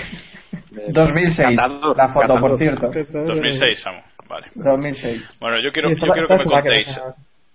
de- 0.71 0.91
2006, 0.93 1.49
catador, 1.55 1.97
la 1.97 2.07
foto, 2.09 2.21
catador. 2.27 2.41
por 2.49 2.57
cierto. 2.57 2.88
2006, 2.88 3.82
Samu. 3.82 4.01
Vale. 4.27 4.47
2006. 4.55 5.38
Bueno, 5.39 5.57
yo 5.61 5.71
quiero, 5.73 5.89
Sí, 5.89 5.95
yo 6.05 6.13
quiero 6.13 6.27
que 6.27 6.38
me 6.38 6.43
contéis. 6.45 6.99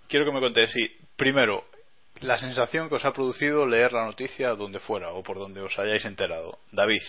Quiero 0.07 0.25
que 0.25 0.31
me 0.31 0.39
contéis, 0.39 0.69
sí. 0.71 0.87
Primero, 1.15 1.63
la 2.21 2.37
sensación 2.37 2.89
que 2.89 2.95
os 2.95 3.05
ha 3.05 3.11
producido 3.13 3.65
leer 3.65 3.93
la 3.93 4.05
noticia 4.05 4.49
donde 4.55 4.79
fuera 4.79 5.11
o 5.11 5.23
por 5.23 5.37
donde 5.37 5.61
os 5.61 5.77
hayáis 5.79 6.05
enterado. 6.05 6.59
David. 6.71 7.01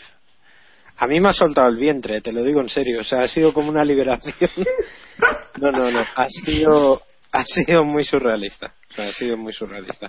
A 1.00 1.06
mí 1.06 1.20
me 1.20 1.30
ha 1.30 1.32
soltado 1.32 1.68
el 1.68 1.76
vientre, 1.76 2.20
te 2.20 2.32
lo 2.32 2.42
digo 2.42 2.60
en 2.60 2.68
serio. 2.68 3.00
O 3.00 3.04
sea, 3.04 3.22
ha 3.22 3.28
sido 3.28 3.52
como 3.52 3.68
una 3.70 3.84
liberación. 3.84 4.34
No, 5.60 5.72
no, 5.72 5.90
no. 5.90 6.04
Ha 6.14 6.28
sido, 6.28 7.02
ha 7.32 7.42
sido 7.44 7.84
muy 7.84 8.04
surrealista. 8.04 8.72
O 8.90 8.94
sea, 8.94 9.08
ha 9.08 9.12
sido 9.12 9.36
muy 9.36 9.52
surrealista. 9.52 10.08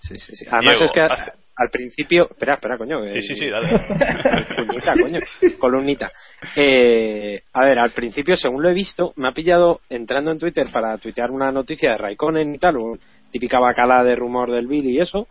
Sí, 0.00 0.18
sí, 0.18 0.34
sí. 0.34 0.44
Además 0.50 0.72
Diego, 0.72 0.84
es 0.86 0.92
que 0.92 1.00
a- 1.00 1.06
hace- 1.06 1.32
al 1.56 1.70
principio. 1.70 2.28
Espera, 2.28 2.54
espera, 2.54 2.76
coño. 2.76 3.06
Sí, 3.06 3.18
eh, 3.18 3.22
sí, 3.22 3.36
sí, 3.36 3.48
dale. 3.48 3.68
Columnita, 4.56 4.92
coño. 5.00 5.20
Columnita. 5.60 6.12
Eh, 6.56 7.40
a 7.52 7.64
ver, 7.64 7.78
al 7.78 7.92
principio, 7.92 8.34
según 8.34 8.60
lo 8.64 8.70
he 8.70 8.74
visto, 8.74 9.12
me 9.14 9.28
ha 9.28 9.32
pillado 9.32 9.82
entrando 9.88 10.32
en 10.32 10.38
Twitter 10.40 10.66
para 10.72 10.98
tuitear 10.98 11.30
una 11.30 11.52
noticia 11.52 11.92
de 11.92 11.98
Raikkonen 11.98 12.52
y 12.56 12.58
tal, 12.58 12.76
un- 12.78 13.00
típica 13.32 13.58
bacala 13.58 14.04
de 14.04 14.14
rumor 14.14 14.50
del 14.52 14.68
Billy 14.68 14.90
y 14.92 15.00
eso, 15.00 15.26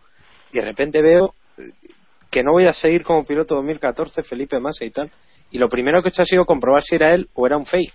y 0.52 0.58
de 0.58 0.64
repente 0.64 1.00
veo 1.00 1.34
que 2.30 2.42
no 2.42 2.52
voy 2.52 2.66
a 2.66 2.72
seguir 2.74 3.02
como 3.04 3.24
piloto 3.24 3.54
2014 3.54 4.22
Felipe 4.22 4.58
Massa 4.60 4.84
y 4.84 4.90
tal. 4.90 5.10
Y 5.50 5.58
lo 5.58 5.68
primero 5.68 6.02
que 6.02 6.08
he 6.08 6.10
hecho 6.10 6.22
ha 6.22 6.26
sido 6.26 6.44
comprobar 6.46 6.82
si 6.82 6.96
era 6.96 7.10
él 7.10 7.28
o 7.34 7.46
era 7.46 7.56
un 7.56 7.66
fake. 7.66 7.92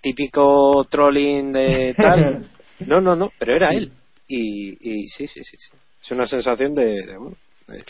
Típico 0.00 0.84
trolling 0.90 1.52
de 1.52 1.94
tal. 1.96 2.50
No, 2.80 3.00
no, 3.00 3.16
no, 3.16 3.32
pero 3.38 3.56
era 3.56 3.70
él. 3.70 3.90
Y, 4.28 4.76
y 4.80 5.08
sí, 5.08 5.26
sí, 5.26 5.42
sí, 5.42 5.56
sí. 5.58 5.74
Es 6.02 6.10
una 6.10 6.26
sensación 6.26 6.74
de, 6.74 6.84
de, 7.06 7.16
bueno, 7.16 7.36
de- 7.68 7.84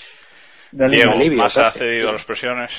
De 0.70 0.88
Diego, 0.88 1.10
alivio, 1.12 1.38
más 1.38 1.56
ha 1.58 1.72
cedido 1.72 2.06
sí. 2.06 2.08
a 2.10 2.12
las 2.12 2.24
presiones. 2.24 2.70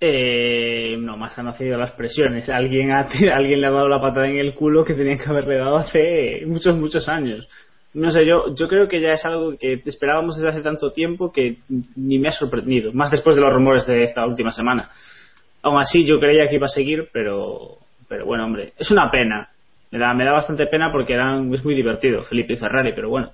Eh, 0.00 0.96
no, 0.98 1.16
más 1.18 1.36
han 1.38 1.44
nacido 1.46 1.76
las 1.76 1.90
presiones. 1.92 2.48
Alguien, 2.48 2.92
ha, 2.92 3.00
alguien 3.34 3.60
le 3.60 3.66
ha 3.66 3.70
dado 3.70 3.88
la 3.88 4.00
patada 4.00 4.26
en 4.28 4.38
el 4.38 4.54
culo 4.54 4.84
que 4.84 4.94
tenía 4.94 5.18
que 5.18 5.28
haberle 5.28 5.56
dado 5.56 5.76
hace 5.76 6.40
muchos, 6.46 6.76
muchos 6.76 7.08
años. 7.08 7.48
No 7.94 8.10
sé, 8.10 8.24
yo, 8.24 8.54
yo 8.54 8.68
creo 8.68 8.86
que 8.86 9.00
ya 9.00 9.12
es 9.12 9.24
algo 9.24 9.56
que 9.58 9.82
esperábamos 9.86 10.36
desde 10.36 10.50
hace 10.50 10.62
tanto 10.62 10.92
tiempo 10.92 11.32
que 11.32 11.56
ni 11.96 12.18
me 12.18 12.28
ha 12.28 12.32
sorprendido. 12.32 12.92
Más 12.92 13.10
después 13.10 13.34
de 13.34 13.42
los 13.42 13.52
rumores 13.52 13.86
de 13.86 14.02
esta 14.02 14.26
última 14.26 14.50
semana. 14.50 14.90
Aún 15.62 15.80
así, 15.80 16.04
yo 16.04 16.20
creía 16.20 16.48
que 16.48 16.56
iba 16.56 16.66
a 16.66 16.70
seguir, 16.70 17.08
pero, 17.12 17.78
pero 18.08 18.26
bueno, 18.26 18.44
hombre, 18.44 18.72
es 18.78 18.90
una 18.90 19.10
pena. 19.10 19.48
Me 19.90 19.98
da, 19.98 20.12
me 20.12 20.24
da 20.24 20.32
bastante 20.32 20.66
pena 20.66 20.92
porque 20.92 21.14
eran, 21.14 21.52
es 21.54 21.64
muy 21.64 21.74
divertido 21.74 22.22
Felipe 22.22 22.52
y 22.52 22.56
Ferrari, 22.56 22.92
pero 22.92 23.08
bueno, 23.08 23.32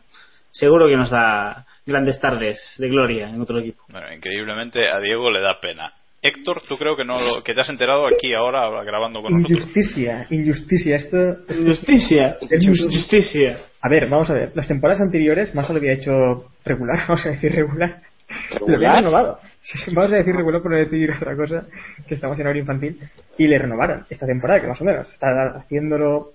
seguro 0.53 0.87
que 0.87 0.97
nos 0.97 1.11
da 1.11 1.67
grandes 1.85 2.21
tardes 2.21 2.77
de 2.79 2.89
gloria 2.89 3.29
en 3.29 3.41
otro 3.41 3.59
equipo. 3.59 3.83
Bueno, 3.89 4.13
increíblemente 4.15 4.89
a 4.89 5.01
Diego 5.01 5.31
le 5.31 5.41
da 5.41 5.59
pena. 5.61 5.93
Héctor, 6.27 6.63
tú 6.67 6.77
creo 6.77 6.97
que 6.97 7.05
no 7.05 7.19
lo- 7.19 7.43
que 7.45 7.53
te 7.53 7.61
has 7.61 7.69
enterado 7.69 8.07
aquí 8.07 8.33
ahora 8.35 8.69
grabando 8.83 9.21
con 9.21 9.33
nosotros. 9.35 9.61
Injusticia, 9.61 10.27
injusticia. 10.31 10.97
Esto, 10.97 11.19
esto- 11.33 11.53
Injusticia, 11.61 12.39
es 12.51 12.65
injusticia. 12.65 13.59
A 13.83 13.89
ver, 13.91 14.09
vamos 14.09 14.31
a 14.31 14.33
ver. 14.33 14.53
Las 14.57 14.67
temporadas 14.67 15.03
anteriores 15.03 15.55
Massa 15.55 15.75
lo 15.75 15.79
había 15.81 15.93
hecho 15.93 16.47
regular, 16.65 16.99
vamos 17.09 17.27
a 17.27 17.29
decir 17.29 17.53
regular. 17.55 18.01
Lo 18.59 18.65
había 18.65 18.77
¿Regular? 18.79 18.97
renovado. 18.97 19.39
Vamos 19.93 20.13
a 20.13 20.17
decir 20.17 20.35
regular 20.35 20.63
por 20.63 20.71
no 20.73 20.79
decir 20.79 21.11
otra 21.13 21.37
cosa, 21.37 21.67
que 22.09 22.15
estamos 22.15 22.39
en 22.41 22.47
hora 22.47 22.59
infantil. 22.59 22.99
Y 23.37 23.47
le 23.47 23.59
renovaron 23.59 24.07
esta 24.09 24.27
temporada, 24.27 24.61
que 24.63 24.67
más 24.69 24.81
o 24.81 24.85
menos 24.85 25.13
está 25.13 25.29
haciéndolo 25.59 26.31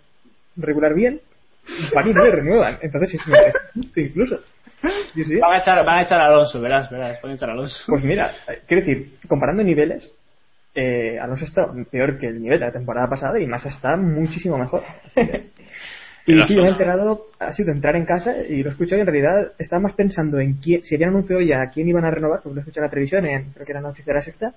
regular 0.55 0.93
bien. 0.93 1.19
Y 1.67 1.91
París 1.93 2.15
no 2.15 2.23
le 2.23 2.31
renuevan. 2.31 2.77
Entonces 2.81 3.15
es 3.15 3.21
incluso. 3.95 4.39
Sí, 5.13 5.23
sí. 5.23 5.38
Van 5.38 5.53
a 5.53 5.59
echar, 5.59 5.84
van 5.84 5.97
a 5.97 6.01
echar 6.03 6.19
a 6.19 6.27
Alonso, 6.27 6.61
verás, 6.61 6.89
verás, 6.89 7.19
van 7.21 7.32
a 7.32 7.36
echar 7.36 7.49
a 7.49 7.53
Alonso. 7.53 7.84
Pues 7.88 8.03
mira, 8.03 8.32
quiero 8.67 8.86
decir, 8.86 9.17
comparando 9.27 9.63
niveles, 9.63 10.09
eh, 10.75 11.19
Alonso 11.19 11.45
está 11.45 11.65
peor 11.91 12.17
que 12.17 12.27
el 12.27 12.41
nivel 12.41 12.59
de 12.59 12.67
la 12.67 12.71
temporada 12.71 13.07
pasada 13.09 13.39
y 13.39 13.47
Massa 13.47 13.69
está 13.69 13.97
muchísimo 13.97 14.57
mejor. 14.57 14.84
y 16.25 16.39
sí, 16.45 16.55
yo 16.55 16.61
me 16.61 16.67
he 16.67 16.71
enterado, 16.71 17.25
ha 17.39 17.51
sido 17.53 17.71
entrar 17.71 17.95
en 17.95 18.05
casa 18.05 18.38
y 18.47 18.61
lo 18.61 18.69
he 18.69 18.71
escuchado 18.71 18.97
y 18.97 19.01
en 19.01 19.07
realidad 19.07 19.51
estaba 19.57 19.82
más 19.82 19.93
pensando 19.93 20.39
en 20.39 20.53
quién, 20.53 20.84
si 20.86 20.95
habían 20.95 21.09
anunciado 21.09 21.41
ya 21.41 21.61
a 21.61 21.69
quién 21.69 21.88
iban 21.88 22.05
a 22.05 22.11
renovar, 22.11 22.41
porque 22.41 22.55
lo 22.55 22.59
he 22.59 22.61
escuchado 22.61 22.86
en 22.86 22.88
la 22.88 22.91
televisión, 22.91 23.25
en, 23.25 23.51
creo 23.51 23.65
que 23.65 23.71
era 23.71 23.82
Noticias 23.82 24.05
de 24.05 24.13
la 24.13 24.21
Sexta, 24.21 24.53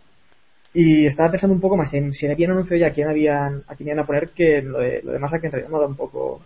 y 0.75 1.07
estaba 1.07 1.31
pensando 1.31 1.55
un 1.55 1.61
poco 1.61 1.77
más 1.77 1.93
en 1.93 2.13
si 2.13 2.27
habían 2.27 2.53
anunciado 2.53 2.81
ya 2.81 2.89
a 2.89 2.93
quién, 2.93 3.09
habían, 3.09 3.63
a 3.67 3.75
quién 3.75 3.89
iban 3.89 4.01
a 4.01 4.07
poner 4.07 4.31
que 4.31 4.63
lo 4.63 4.79
de, 4.79 5.03
lo 5.03 5.13
de 5.13 5.19
Massa 5.19 5.39
que 5.39 5.47
en 5.47 5.53
realidad 5.53 5.71
me 5.71 5.77
ha 5.77 5.81
dado 5.81 5.91
un 5.91 5.97
poco... 5.97 6.43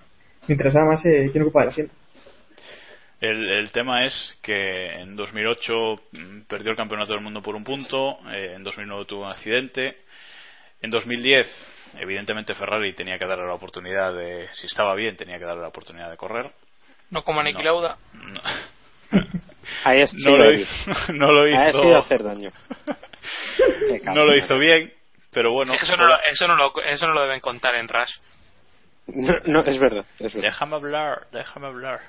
Me 0.49 0.55
interesaba 0.55 0.87
más 0.87 1.05
eh, 1.05 1.29
quién 1.33 1.43
ocupaba 1.43 1.64
el 1.64 1.70
asiento. 1.70 1.93
El, 3.21 3.51
el 3.51 3.73
tema 3.73 4.05
es 4.05 4.39
que 4.43 4.93
en 4.93 5.17
2008 5.17 5.73
mm, 6.12 6.41
perdió 6.43 6.71
el 6.71 6.77
campeonato 6.77 7.12
del 7.12 7.23
mundo 7.23 7.41
por 7.41 7.55
un 7.55 7.64
punto, 7.64 8.19
eh, 8.31 8.53
en 8.55 8.62
2009 8.62 9.05
tuvo 9.07 9.25
un 9.25 9.31
accidente, 9.31 9.97
en 10.83 10.91
2010 10.91 11.49
evidentemente 11.99 12.55
Ferrari 12.55 12.95
tenía 12.95 13.19
que 13.19 13.27
darle 13.27 13.47
la 13.47 13.55
oportunidad 13.55 14.14
de, 14.14 14.49
si 14.55 14.67
estaba 14.67 14.95
bien, 14.95 15.17
tenía 15.17 15.39
que 15.39 15.45
darle 15.45 15.62
la 15.62 15.69
oportunidad 15.69 16.11
de 16.11 16.17
correr. 16.17 16.51
No 17.11 17.23
como 17.23 17.43
Niki 17.43 17.59
No. 17.59 17.64
Lauda. 17.64 17.97
No, 18.12 18.41
Ahí 19.85 20.01
es 20.01 20.14
no 20.14 20.37
lo 20.37 20.55
hizo, 20.55 20.91
no 21.12 21.33
lo 21.33 21.43
Ha 21.43 21.73
sido 21.73 21.91
hizo, 21.93 21.99
hacer 21.99 22.23
daño. 22.23 22.51
Qué 23.89 24.01
no 24.14 24.25
lo 24.25 24.37
hizo 24.37 24.59
bien, 24.59 24.93
pero 25.33 25.53
bueno. 25.53 25.75
Eso, 25.75 25.97
no 25.97 26.07
lo, 26.07 26.17
eso, 26.31 26.47
no 26.47 26.57
lo, 26.57 26.73
eso 26.83 27.07
no 27.07 27.14
lo 27.14 27.23
deben 27.23 27.41
contar 27.41 27.75
en 27.77 27.89
Rush. 27.89 28.12
No, 29.09 29.35
no, 29.47 29.61
es 29.61 29.79
verdad, 29.79 30.05
es 30.19 30.35
verdad. 30.35 30.49
Déjame 30.51 30.77
hablar, 30.77 31.27
déjame 31.33 31.67
hablar. 31.69 32.01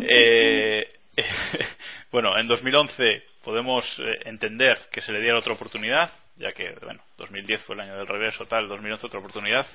Eh, 0.00 0.92
bueno, 2.10 2.38
en 2.38 2.46
2011 2.46 3.22
podemos 3.44 3.84
eh, 3.98 4.20
entender 4.24 4.88
que 4.90 5.00
se 5.00 5.12
le 5.12 5.20
diera 5.20 5.38
otra 5.38 5.52
oportunidad, 5.52 6.10
ya 6.36 6.52
que, 6.52 6.74
bueno, 6.82 7.02
2010 7.18 7.64
fue 7.64 7.74
el 7.74 7.82
año 7.82 7.96
del 7.96 8.06
regreso, 8.06 8.46
tal, 8.46 8.68
2011 8.68 9.06
otra 9.06 9.18
oportunidad. 9.18 9.66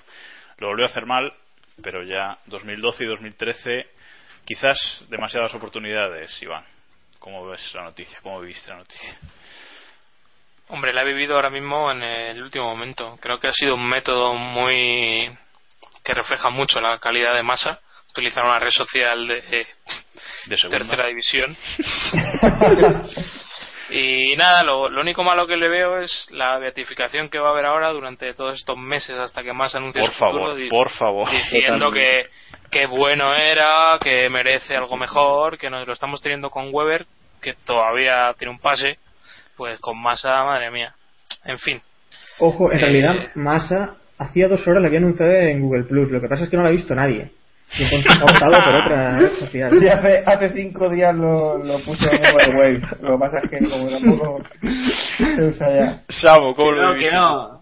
Lo 0.58 0.68
volvió 0.68 0.86
a 0.86 0.90
hacer 0.90 1.06
mal, 1.06 1.32
pero 1.84 2.04
ya 2.04 2.40
2012 2.46 3.04
y 3.04 3.08
2013 3.08 3.88
quizás 4.46 5.06
demasiadas 5.10 5.54
oportunidades, 5.54 6.42
Iván. 6.42 6.66
¿Cómo 7.20 7.46
ves 7.48 7.74
la 7.74 7.84
noticia? 7.84 8.20
¿Cómo 8.22 8.40
viviste 8.40 8.72
la 8.72 8.78
noticia? 8.78 9.18
Hombre, 10.70 10.94
la 10.94 11.02
he 11.02 11.06
vivido 11.06 11.36
ahora 11.36 11.50
mismo 11.50 11.92
en 11.92 12.04
el 12.04 12.42
último 12.42 12.66
momento. 12.66 13.18
Creo 13.22 13.40
que 13.40 13.48
ha 13.48 13.52
sido 13.52 13.76
un 13.76 13.88
método 13.88 14.34
muy 14.34 15.30
que 16.04 16.14
refleja 16.14 16.50
mucho 16.50 16.80
la 16.80 17.00
calidad 17.00 17.36
de 17.36 17.44
masa. 17.44 17.82
Utilizar 18.12 18.44
una 18.46 18.60
red 18.60 18.72
social 18.72 19.28
de, 19.28 19.66
De 20.48 20.58
segunda. 20.58 20.78
tercera 20.80 21.08
división. 21.08 21.56
y 23.90 24.36
nada, 24.36 24.64
lo, 24.64 24.90
lo 24.90 25.02
único 25.02 25.24
malo 25.24 25.48
que 25.48 25.56
le 25.56 25.70
veo 25.70 26.00
es 26.00 26.28
la 26.32 26.58
beatificación 26.58 27.30
que 27.30 27.40
va 27.40 27.50
a 27.50 27.52
haber 27.52 27.66
ahora 27.66 27.90
durante 27.92 28.34
todos 28.34 28.58
estos 28.58 28.78
meses 28.78 29.18
hasta 29.18 29.44
que 29.44 29.54
más 29.54 29.76
anuncie 29.76 30.02
Por 30.02 30.12
futuro, 30.12 30.56
favor, 30.56 30.70
por 30.70 30.90
favor. 30.92 31.30
diciendo 31.32 31.92
que, 31.92 32.26
que 32.70 32.86
bueno 32.86 33.34
era, 33.34 33.98
que 34.02 34.30
merece 34.30 34.76
algo 34.76 34.98
mejor, 34.98 35.58
que 35.58 35.70
nos 35.70 35.88
lo 35.88 35.94
estamos 35.94 36.22
teniendo 36.22 36.50
con 36.50 36.70
Weber, 36.74 37.06
que 37.42 37.54
todavía 37.54 38.34
tiene 38.38 38.52
un 38.52 38.60
pase, 38.60 38.98
pues 39.56 39.80
con 39.80 40.02
Massa, 40.02 40.44
madre 40.44 40.70
mía. 40.72 40.94
En 41.46 41.60
fin, 41.60 41.82
Ojo, 42.40 42.72
en 42.72 42.78
Eh, 42.78 42.82
realidad 42.82 43.16
Massa 43.36 43.96
hacía 44.20 44.48
dos 44.48 44.68
horas 44.68 44.82
lo 44.82 44.88
había 44.88 45.00
anunciado 45.00 45.32
en 45.32 45.62
Google 45.62 45.84
Plus. 45.86 46.12
Lo 46.12 46.20
que 46.20 46.28
pasa 46.28 46.44
es 46.44 46.50
que 46.50 46.58
no 46.58 46.64
lo 46.64 46.70
ha 46.70 46.72
visto 46.72 46.94
nadie. 46.94 47.32
Y 47.78 47.84
entonces 47.84 48.22
ha 48.22 48.24
optado 48.24 48.52
por 48.64 48.76
otra. 48.76 49.20
Sí, 49.52 49.88
hace, 49.90 50.24
hace 50.26 50.54
cinco 50.54 50.90
días 50.90 51.14
lo, 51.16 51.58
lo 51.58 51.80
puse 51.80 52.10
en 52.10 52.22
Google 52.22 52.58
Waves. 52.58 53.02
Lo 53.02 53.12
que 53.14 53.20
pasa 53.20 53.38
es 53.44 53.50
que 53.50 53.58
como 53.70 53.90
tampoco 53.90 54.44
se 55.36 55.44
usa 55.46 55.68
ya. 55.76 56.02
Samo, 56.10 56.56
¿cómo 56.56 56.72
lo 56.72 56.94
que 56.96 57.12
no. 57.12 57.62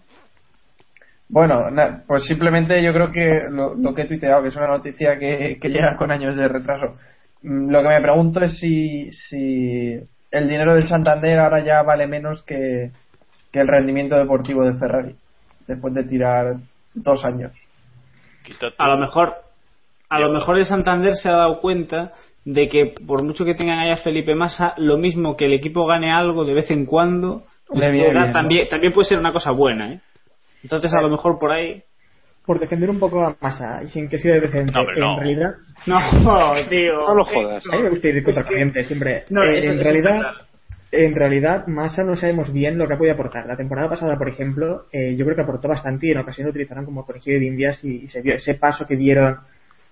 Bueno, 1.28 1.70
na- 1.72 2.04
pues 2.06 2.24
simplemente 2.24 2.80
yo 2.82 2.92
creo 2.92 3.10
que 3.10 3.28
lo, 3.50 3.74
lo 3.74 3.92
que 3.94 4.02
he 4.02 4.06
tuiteado, 4.06 4.42
que 4.42 4.48
es 4.48 4.56
una 4.56 4.68
noticia 4.68 5.18
que, 5.18 5.58
que 5.60 5.68
llega 5.68 5.96
con 5.96 6.12
años 6.12 6.36
de 6.36 6.46
retraso. 6.46 6.96
Mm, 7.42 7.70
Lo 7.70 7.82
que 7.82 7.88
me 7.88 8.00
pregunto 8.00 8.40
es 8.44 8.56
si, 8.60 9.10
si 9.10 9.98
el 10.30 10.48
dinero 10.48 10.74
del 10.74 10.86
Santander 10.86 11.40
ahora 11.40 11.60
ya 11.64 11.82
vale 11.82 12.06
menos 12.06 12.42
que, 12.44 12.92
que 13.50 13.60
el 13.60 13.66
rendimiento 13.66 14.16
deportivo 14.16 14.64
de 14.64 14.78
Ferrari, 14.78 15.16
después 15.66 15.92
de 15.94 16.04
tirar 16.04 16.54
dos 16.94 17.24
años. 17.24 17.50
A 18.78 18.86
lo 18.86 18.98
mejor, 18.98 19.34
a 20.08 20.20
lo 20.20 20.32
mejor 20.32 20.58
el 20.58 20.64
Santander 20.66 21.14
se 21.16 21.28
ha 21.28 21.36
dado 21.36 21.60
cuenta 21.60 22.12
de 22.44 22.68
que 22.68 22.94
por 23.06 23.22
mucho 23.22 23.44
que 23.44 23.54
tengan 23.54 23.78
ahí 23.80 23.90
a 23.90 23.96
Felipe 23.96 24.34
Massa, 24.34 24.74
lo 24.76 24.96
mismo 24.98 25.36
que 25.36 25.46
el 25.46 25.52
equipo 25.54 25.86
gane 25.86 26.12
algo 26.12 26.44
de 26.44 26.54
vez 26.54 26.70
en 26.70 26.86
cuando, 26.86 27.44
también, 28.32 28.68
también 28.68 28.92
puede 28.92 29.08
ser 29.08 29.18
una 29.18 29.32
cosa 29.32 29.50
buena, 29.50 29.92
¿eh? 29.94 30.00
Entonces 30.62 30.92
a 30.94 31.00
lo 31.02 31.08
mejor 31.10 31.38
por 31.38 31.52
ahí... 31.52 31.82
Por 32.44 32.60
defender 32.60 32.88
un 32.90 33.00
poco 33.00 33.24
a 33.24 33.36
Massa 33.40 33.82
y 33.82 33.88
sin 33.88 34.08
que 34.08 34.18
sea 34.18 34.36
No, 34.36 34.80
hombre, 34.80 35.00
no. 35.00 35.12
en 35.14 35.18
realidad. 35.18 35.54
No, 35.86 35.98
tío. 36.70 37.04
No 37.04 37.14
lo 37.16 37.24
jodas. 37.24 37.64
A 37.72 37.76
mí 37.76 37.82
me 37.82 37.90
gusta 37.90 38.06
ir 38.06 38.22
contra 38.22 38.44
corriente 38.44 38.84
siempre. 38.84 39.24
No, 39.30 39.42
Eh, 39.42 39.58
eso- 39.58 39.72
en 39.72 39.80
eso 39.80 39.82
realidad, 39.82 40.22
en 40.92 41.14
realidad, 41.16 41.66
Massa 41.66 42.04
no 42.04 42.14
sabemos 42.14 42.52
bien 42.52 42.78
lo 42.78 42.86
que 42.86 42.94
ha 42.94 42.98
podido 42.98 43.14
aportar. 43.14 43.46
La 43.46 43.56
temporada 43.56 43.88
pasada, 43.88 44.16
por 44.16 44.28
ejemplo, 44.28 44.84
eh, 44.92 45.16
yo 45.16 45.24
creo 45.24 45.34
que 45.34 45.42
aportó 45.42 45.66
bastante 45.66 46.06
y 46.06 46.12
en 46.12 46.18
ocasiones 46.18 46.46
lo 46.46 46.50
utilizaron 46.50 46.84
como 46.84 47.04
conejillo 47.04 47.40
de 47.40 47.46
indias 47.46 47.82
y, 47.82 48.04
y 48.04 48.08
se 48.08 48.22
vio 48.22 48.36
ese 48.36 48.54
paso 48.54 48.86
que 48.86 48.94
dieron 48.94 49.38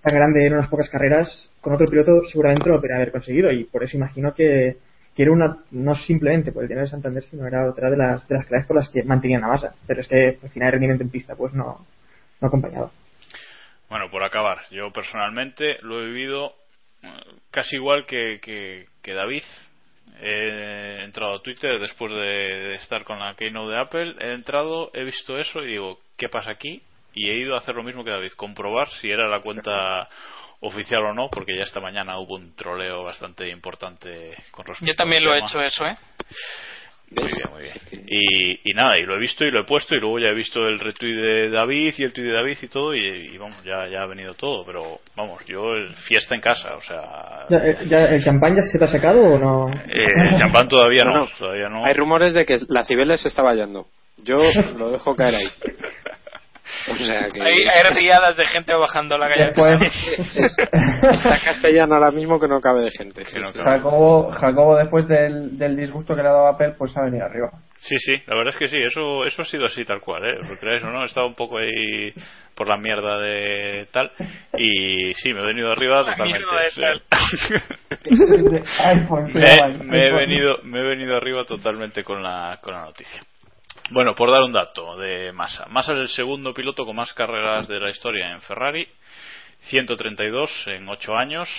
tan 0.05 0.13
grande 0.13 0.45
en 0.45 0.53
unas 0.53 0.69
pocas 0.69 0.87
carreras, 0.87 1.51
con 1.61 1.73
otro 1.73 1.87
piloto 1.87 2.23
seguramente 2.25 2.69
lo 2.69 2.75
podría 2.75 2.97
haber 2.97 3.11
conseguido 3.11 3.51
y 3.51 3.63
por 3.63 3.83
eso 3.83 3.97
imagino 3.97 4.35
que, 4.35 4.77
que 5.15 5.23
era 5.23 5.31
una, 5.31 5.57
no 5.71 5.95
simplemente 5.95 6.51
por 6.51 6.61
el 6.61 6.69
dinero 6.69 6.85
de 6.85 6.91
Santander, 6.91 7.23
sino 7.23 7.47
era 7.47 7.67
otra 7.67 7.89
de 7.89 7.97
las, 7.97 8.27
de 8.27 8.35
las 8.35 8.45
claves 8.45 8.67
por 8.67 8.75
las 8.75 8.89
que 8.89 9.01
mantenían 9.03 9.43
a 9.43 9.47
Massa. 9.47 9.73
Pero 9.87 10.01
es 10.01 10.07
que 10.07 10.37
al 10.43 10.49
final 10.49 10.67
el 10.67 10.71
rendimiento 10.73 11.03
en 11.03 11.09
pista 11.09 11.35
pues 11.35 11.53
no, 11.53 11.87
no 12.39 12.47
acompañaba. 12.47 12.91
Bueno, 13.89 14.11
por 14.11 14.23
acabar, 14.23 14.59
yo 14.69 14.91
personalmente 14.91 15.77
lo 15.81 15.99
he 15.99 16.05
vivido 16.05 16.53
eh, 17.01 17.07
casi 17.49 17.77
igual 17.77 18.05
que, 18.05 18.39
que, 18.43 18.85
que 19.01 19.13
David. 19.13 19.43
He 20.21 21.03
entrado 21.03 21.37
a 21.37 21.41
Twitter 21.41 21.79
después 21.79 22.11
de, 22.11 22.17
de 22.17 22.75
estar 22.75 23.03
con 23.05 23.17
la 23.17 23.33
Keynote 23.33 23.73
de 23.73 23.79
Apple. 23.79 24.15
He 24.19 24.33
entrado, 24.33 24.91
he 24.93 25.03
visto 25.03 25.39
eso 25.39 25.63
y 25.63 25.71
digo, 25.71 25.97
¿qué 26.15 26.29
pasa 26.29 26.51
aquí? 26.51 26.83
Y 27.15 27.29
he 27.29 27.37
ido 27.39 27.55
a 27.55 27.59
hacer 27.59 27.75
lo 27.75 27.83
mismo 27.83 28.03
que 28.03 28.11
David, 28.11 28.33
comprobar 28.35 28.89
si 29.01 29.09
era 29.09 29.27
la 29.27 29.39
cuenta 29.41 30.07
oficial 30.61 31.03
o 31.05 31.13
no, 31.13 31.29
porque 31.29 31.55
ya 31.55 31.63
esta 31.63 31.79
mañana 31.79 32.17
hubo 32.19 32.35
un 32.35 32.55
troleo 32.55 33.03
bastante 33.03 33.49
importante 33.49 34.35
con 34.51 34.65
respecto 34.65 34.85
Yo 34.91 34.95
también 34.95 35.21
al 35.23 35.29
lo 35.29 35.35
he 35.35 35.39
hecho 35.39 35.61
eso, 35.61 35.85
¿eh? 35.85 35.95
Muy 37.11 37.27
bien, 37.31 37.49
muy 37.51 37.61
bien. 37.61 38.05
Y, 38.09 38.71
y 38.71 38.73
nada, 38.73 38.97
y 38.97 39.03
lo 39.03 39.13
he 39.15 39.19
visto 39.19 39.45
y 39.45 39.51
lo 39.51 39.61
he 39.61 39.63
puesto 39.65 39.95
y 39.95 39.99
luego 39.99 40.17
ya 40.17 40.29
he 40.29 40.33
visto 40.33 40.67
el 40.67 40.79
retweet 40.79 41.13
de 41.15 41.49
David 41.51 41.93
y 41.99 42.03
el 42.03 42.11
tweet 42.11 42.25
de 42.25 42.33
David 42.33 42.57
y 42.63 42.67
todo 42.67 42.95
y, 42.95 42.99
y 43.05 43.37
vamos, 43.37 43.63
ya, 43.63 43.87
ya 43.87 44.01
ha 44.01 44.05
venido 44.07 44.33
todo, 44.33 44.65
pero 44.65 44.99
vamos, 45.15 45.45
yo 45.45 45.75
el 45.75 45.93
fiesta 45.95 46.33
en 46.33 46.41
casa, 46.41 46.75
o 46.75 46.81
sea, 46.81 47.45
Ya, 47.49 47.57
eh, 47.57 47.77
ya, 47.85 47.97
¿El 48.09 48.23
champán 48.23 48.55
ya 48.55 48.61
se 48.63 48.79
te 48.79 48.85
ha 48.85 48.87
secado 48.87 49.21
o 49.21 49.37
no? 49.37 49.69
eh, 49.71 50.31
el 50.31 50.37
champán 50.39 50.67
todavía 50.67 51.03
no, 51.03 51.13
No, 51.13 51.19
no. 51.25 51.27
todavía 51.37 51.69
no. 51.69 51.85
Hay 51.85 51.93
rumores 51.93 52.33
de 52.33 52.43
que 52.43 52.57
la 52.69 52.83
Cibeles 52.83 53.21
se 53.21 53.27
está 53.27 53.43
vallando. 53.43 53.85
Yo 54.23 54.37
lo 54.75 54.89
dejo 54.89 55.15
caer 55.15 55.35
ahí. 55.35 55.47
O 56.91 56.95
sea 56.95 57.27
que. 57.29 57.41
Hay, 57.41 57.53
hay 57.67 57.93
riadas 57.95 58.37
de 58.37 58.45
gente 58.45 58.73
bajando 58.73 59.17
la 59.17 59.27
calle. 59.27 59.49
Está 61.11 61.39
castellano 61.39 61.95
ahora 61.95 62.11
mismo 62.11 62.39
que 62.39 62.47
no 62.47 62.59
cabe 62.59 62.81
de 62.81 62.91
gente. 62.91 63.25
sí, 63.25 63.39
sí. 63.53 63.59
Jacobo, 63.59 64.31
Jacobo 64.31 64.77
después 64.77 65.07
del, 65.07 65.57
del 65.57 65.75
disgusto 65.75 66.15
que 66.15 66.21
le 66.21 66.29
ha 66.29 66.33
dado 66.33 66.47
a 66.47 66.51
Apple, 66.51 66.75
pues 66.77 66.95
ha 66.97 67.03
venido 67.03 67.25
arriba. 67.25 67.51
Sí, 67.77 67.97
sí, 67.99 68.21
la 68.25 68.35
verdad 68.35 68.53
es 68.53 68.59
que 68.59 68.67
sí, 68.67 68.77
eso, 68.81 69.25
eso 69.25 69.41
ha 69.41 69.45
sido 69.45 69.65
así 69.65 69.83
tal 69.85 69.99
cual, 70.01 70.25
¿eh? 70.25 70.37
¿Lo 70.47 70.57
creéis 70.57 70.83
o 70.83 70.87
no? 70.87 71.03
He 71.03 71.05
estado 71.05 71.27
un 71.27 71.35
poco 71.35 71.57
ahí 71.57 72.13
por 72.55 72.67
la 72.67 72.77
mierda 72.77 73.19
de 73.19 73.87
tal 73.91 74.11
y 74.57 75.13
sí, 75.15 75.33
me 75.33 75.41
he 75.41 75.45
venido 75.45 75.71
arriba 75.71 76.01
La 76.03 76.11
totalmente. 76.11 76.45
me, 79.83 80.07
he 80.07 80.13
venido 80.13 80.59
me 80.63 80.79
he 80.79 80.83
venido 80.83 81.17
arriba 81.17 81.43
totalmente 81.43 82.03
con 82.03 82.23
la 82.23 82.57
con 82.61 82.73
la 82.73 82.85
noticia 82.85 83.21
bueno 83.91 84.15
por 84.15 84.31
dar 84.31 84.41
un 84.43 84.51
dato 84.51 84.97
de 84.97 85.31
Massa 85.31 85.65
Massa 85.67 85.93
es 85.93 85.99
el 85.99 86.07
segundo 86.09 86.53
piloto 86.53 86.85
con 86.85 86.95
más 86.95 87.13
carreras 87.13 87.67
de 87.67 87.79
la 87.79 87.89
historia 87.89 88.31
en 88.31 88.41
Ferrari 88.41 88.87
132 89.65 90.49
en 90.67 90.87
8 90.89 91.15
años 91.15 91.49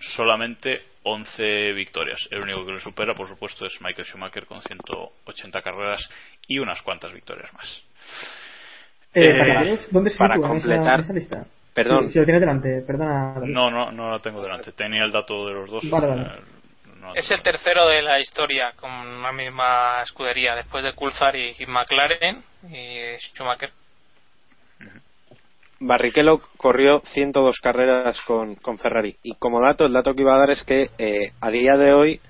solamente 0.00 0.82
11 1.02 1.72
victorias 1.72 2.20
el 2.30 2.40
único 2.42 2.64
que 2.66 2.72
lo 2.72 2.80
supera 2.80 3.14
por 3.14 3.28
supuesto 3.28 3.66
es 3.66 3.80
Michael 3.80 4.06
Schumacher 4.06 4.46
con 4.46 4.62
180 4.62 5.62
carreras 5.62 6.08
y 6.46 6.58
unas 6.58 6.80
cuantas 6.82 7.12
victorias 7.12 7.52
más 7.54 7.82
Eh, 9.14 9.30
Eh. 9.30 9.78
¿Dónde 9.90 10.10
se 10.10 10.18
para 10.18 10.34
esa- 10.36 10.46
completar- 10.48 11.00
esa 11.00 11.12
lista? 11.14 11.44
Perdón. 11.74 12.06
Si, 12.06 12.12
si 12.12 12.18
lo 12.18 12.24
tienes 12.24 12.40
delante, 12.40 12.82
perdona. 12.86 13.34
No 13.46 13.70
no 13.70 13.90
no 13.92 14.10
la 14.10 14.18
tengo 14.20 14.42
delante 14.42 14.72
tenía 14.72 15.04
el 15.04 15.10
dato 15.12 15.46
de 15.46 15.54
los 15.54 15.70
dos 15.70 15.90
Vale, 15.90 16.06
vale. 16.08 16.26
No- 17.00 17.14
Es 17.14 17.30
el 17.30 17.42
tercero 17.42 17.86
de 17.88 18.02
la 18.02 18.18
historia 18.20 18.72
con 18.76 19.22
la 19.22 19.32
misma 19.32 20.02
escudería 20.02 20.54
después 20.54 20.84
de 20.84 20.94
Coulthard 20.94 21.36
y 21.36 21.54
y 21.58 21.66
McLaren 21.66 22.42
y 22.70 23.16
Schumacher. 23.20 23.70
Barrichello 25.80 26.40
corrió 26.56 26.98
102 27.00 27.60
carreras 27.62 28.20
con, 28.22 28.56
con 28.56 28.78
Ferrari. 28.78 29.16
Y 29.22 29.34
como 29.36 29.60
dato, 29.60 29.86
el 29.86 29.92
dato 29.92 30.12
que 30.14 30.22
iba 30.22 30.34
a 30.34 30.38
dar 30.38 30.50
es 30.50 30.64
que 30.64 30.90
eh, 30.98 31.32
a 31.40 31.50
día 31.50 31.76
de 31.76 31.92
hoy 31.92 32.20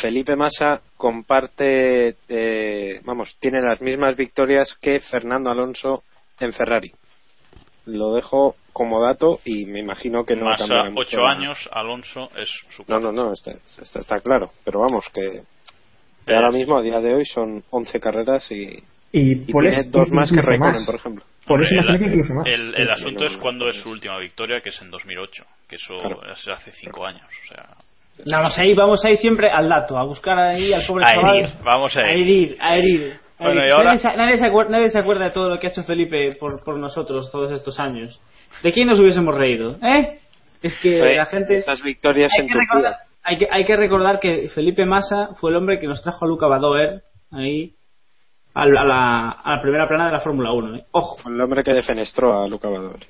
Felipe 0.00 0.36
Massa 0.36 0.80
comparte, 0.96 2.16
eh, 2.28 3.00
vamos, 3.04 3.36
tiene 3.40 3.60
las 3.60 3.80
mismas 3.80 4.14
victorias 4.16 4.76
que 4.80 5.00
Fernando 5.00 5.50
Alonso 5.50 6.04
en 6.38 6.52
Ferrari. 6.52 6.92
Lo 7.86 8.12
dejo 8.14 8.56
como 8.72 9.00
dato 9.00 9.40
y 9.44 9.64
me 9.66 9.80
imagino 9.80 10.24
que 10.24 10.36
no 10.36 10.44
Massa, 10.46 10.64
cambiará 10.64 10.90
mucho 10.90 11.16
8 11.16 11.20
la- 11.22 11.32
años 11.32 11.68
Alonso 11.72 12.30
es 12.36 12.48
su 12.76 12.84
No, 12.88 12.98
no, 13.00 13.12
no, 13.12 13.32
está, 13.32 13.52
está, 13.80 14.00
está 14.00 14.20
claro. 14.20 14.50
Pero 14.64 14.80
vamos, 14.80 15.06
que, 15.14 15.42
que 16.26 16.34
ahora 16.34 16.50
mismo, 16.50 16.76
a 16.76 16.82
día 16.82 17.00
de 17.00 17.14
hoy, 17.14 17.24
son 17.24 17.62
11 17.70 18.00
carreras 18.00 18.50
y, 18.50 18.82
Y, 19.12 19.32
y 19.48 19.52
Paul 19.52 19.64
tiene 19.68 19.80
es 19.80 19.90
dos 19.92 20.10
más 20.10 20.30
que 20.32 20.42
Raikkonen, 20.42 20.84
por 20.84 20.96
ejemplo. 20.96 21.24
Por 21.46 21.62
eso 21.62 21.74
imagino 21.74 21.94
el, 21.94 22.00
que 22.00 22.06
incluso 22.06 22.34
más. 22.34 22.46
el- 22.48 22.74
el 22.74 22.86
Sí, 22.86 22.92
asunto 22.92 23.20
no, 23.20 23.26
es 23.30 23.36
no, 23.36 23.40
cuando 23.40 23.64
no, 23.66 23.70
es 23.70 23.76
su 23.76 23.90
última 23.90 24.18
victoria, 24.18 24.60
que 24.60 24.70
es 24.70 24.82
en 24.82 24.90
2008, 24.90 25.44
que 25.68 25.76
eso 25.76 25.96
Claro. 25.98 26.20
es 26.32 26.48
hace 26.48 26.72
5 26.72 27.06
años. 27.06 27.22
O 27.44 27.54
sea, 27.54 27.68
Vamos 28.32 28.58
ahí, 28.58 28.74
vamos 28.74 29.04
ahí 29.04 29.16
siempre 29.16 29.50
al 29.50 29.68
dato, 29.68 29.96
a 29.98 30.02
buscar 30.02 30.38
ahí 30.38 30.72
al 30.72 30.84
pobre 30.86 31.04
A 31.04 31.14
chaval. 31.14 31.36
herir, 31.36 31.50
vamos 31.62 31.96
a 31.96 32.00
a 32.00 32.10
herir. 32.10 32.26
herir, 32.26 32.56
a 32.60 32.76
herir. 32.76 33.20
A 33.38 33.44
Bueno, 33.44 33.60
herir. 33.60 33.68
y 33.68 33.72
ahora- 33.72 33.84
nadie, 33.94 33.98
se, 33.98 34.16
nadie, 34.16 34.38
se 34.38 34.46
acuerda, 34.46 34.70
nadie 34.70 34.90
se 34.90 34.98
acuerda 34.98 35.24
de 35.26 35.30
todo 35.30 35.48
lo 35.50 35.58
que 35.58 35.66
ha 35.66 35.70
hecho 35.70 35.82
Felipe 35.82 36.28
por, 36.40 36.62
por 36.64 36.76
nosotros 36.78 37.30
todos 37.30 37.52
estos 37.52 37.78
años. 37.80 38.20
¿De 38.62 38.72
quién 38.72 38.86
nos 38.88 38.98
hubiésemos 39.00 39.34
reído? 39.34 39.76
¿Eh? 39.82 40.20
Es 40.62 40.74
que 40.80 41.02
Oye, 41.02 41.16
la 41.16 41.26
gente... 41.26 41.58
Esas 41.58 41.82
victorias 41.82 42.30
Hay 42.36 42.46
en 42.46 42.48
que, 42.52 42.58
recordar, 42.58 42.96
hay, 43.22 43.38
que, 43.38 43.48
hay 43.50 43.64
que 43.64 43.76
recordar 43.76 44.18
que 44.20 44.48
Felipe 44.48 44.84
Massa 44.86 45.30
fue 45.38 45.50
el 45.50 45.56
hombre 45.56 45.78
que 45.78 45.86
nos 45.86 46.02
trajo 46.02 46.24
a 46.24 46.28
Luca 46.28 46.46
Badoer 46.46 47.02
ahí 47.30 47.74
al- 48.54 48.76
a 48.76 48.84
la, 48.84 49.28
a 49.30 49.56
la 49.56 49.62
primera 49.62 49.86
plana 49.86 50.06
de 50.06 50.12
la 50.12 50.20
Fórmula 50.20 50.52
1. 50.52 50.76
¿eh? 50.76 50.84
Ojo. 50.92 51.18
Fue 51.18 51.32
el 51.32 51.40
hombre 51.40 51.62
que 51.62 51.74
defenestró 51.74 52.42
a 52.42 52.48
Luca 52.48 52.68
Badoer. 52.70 53.00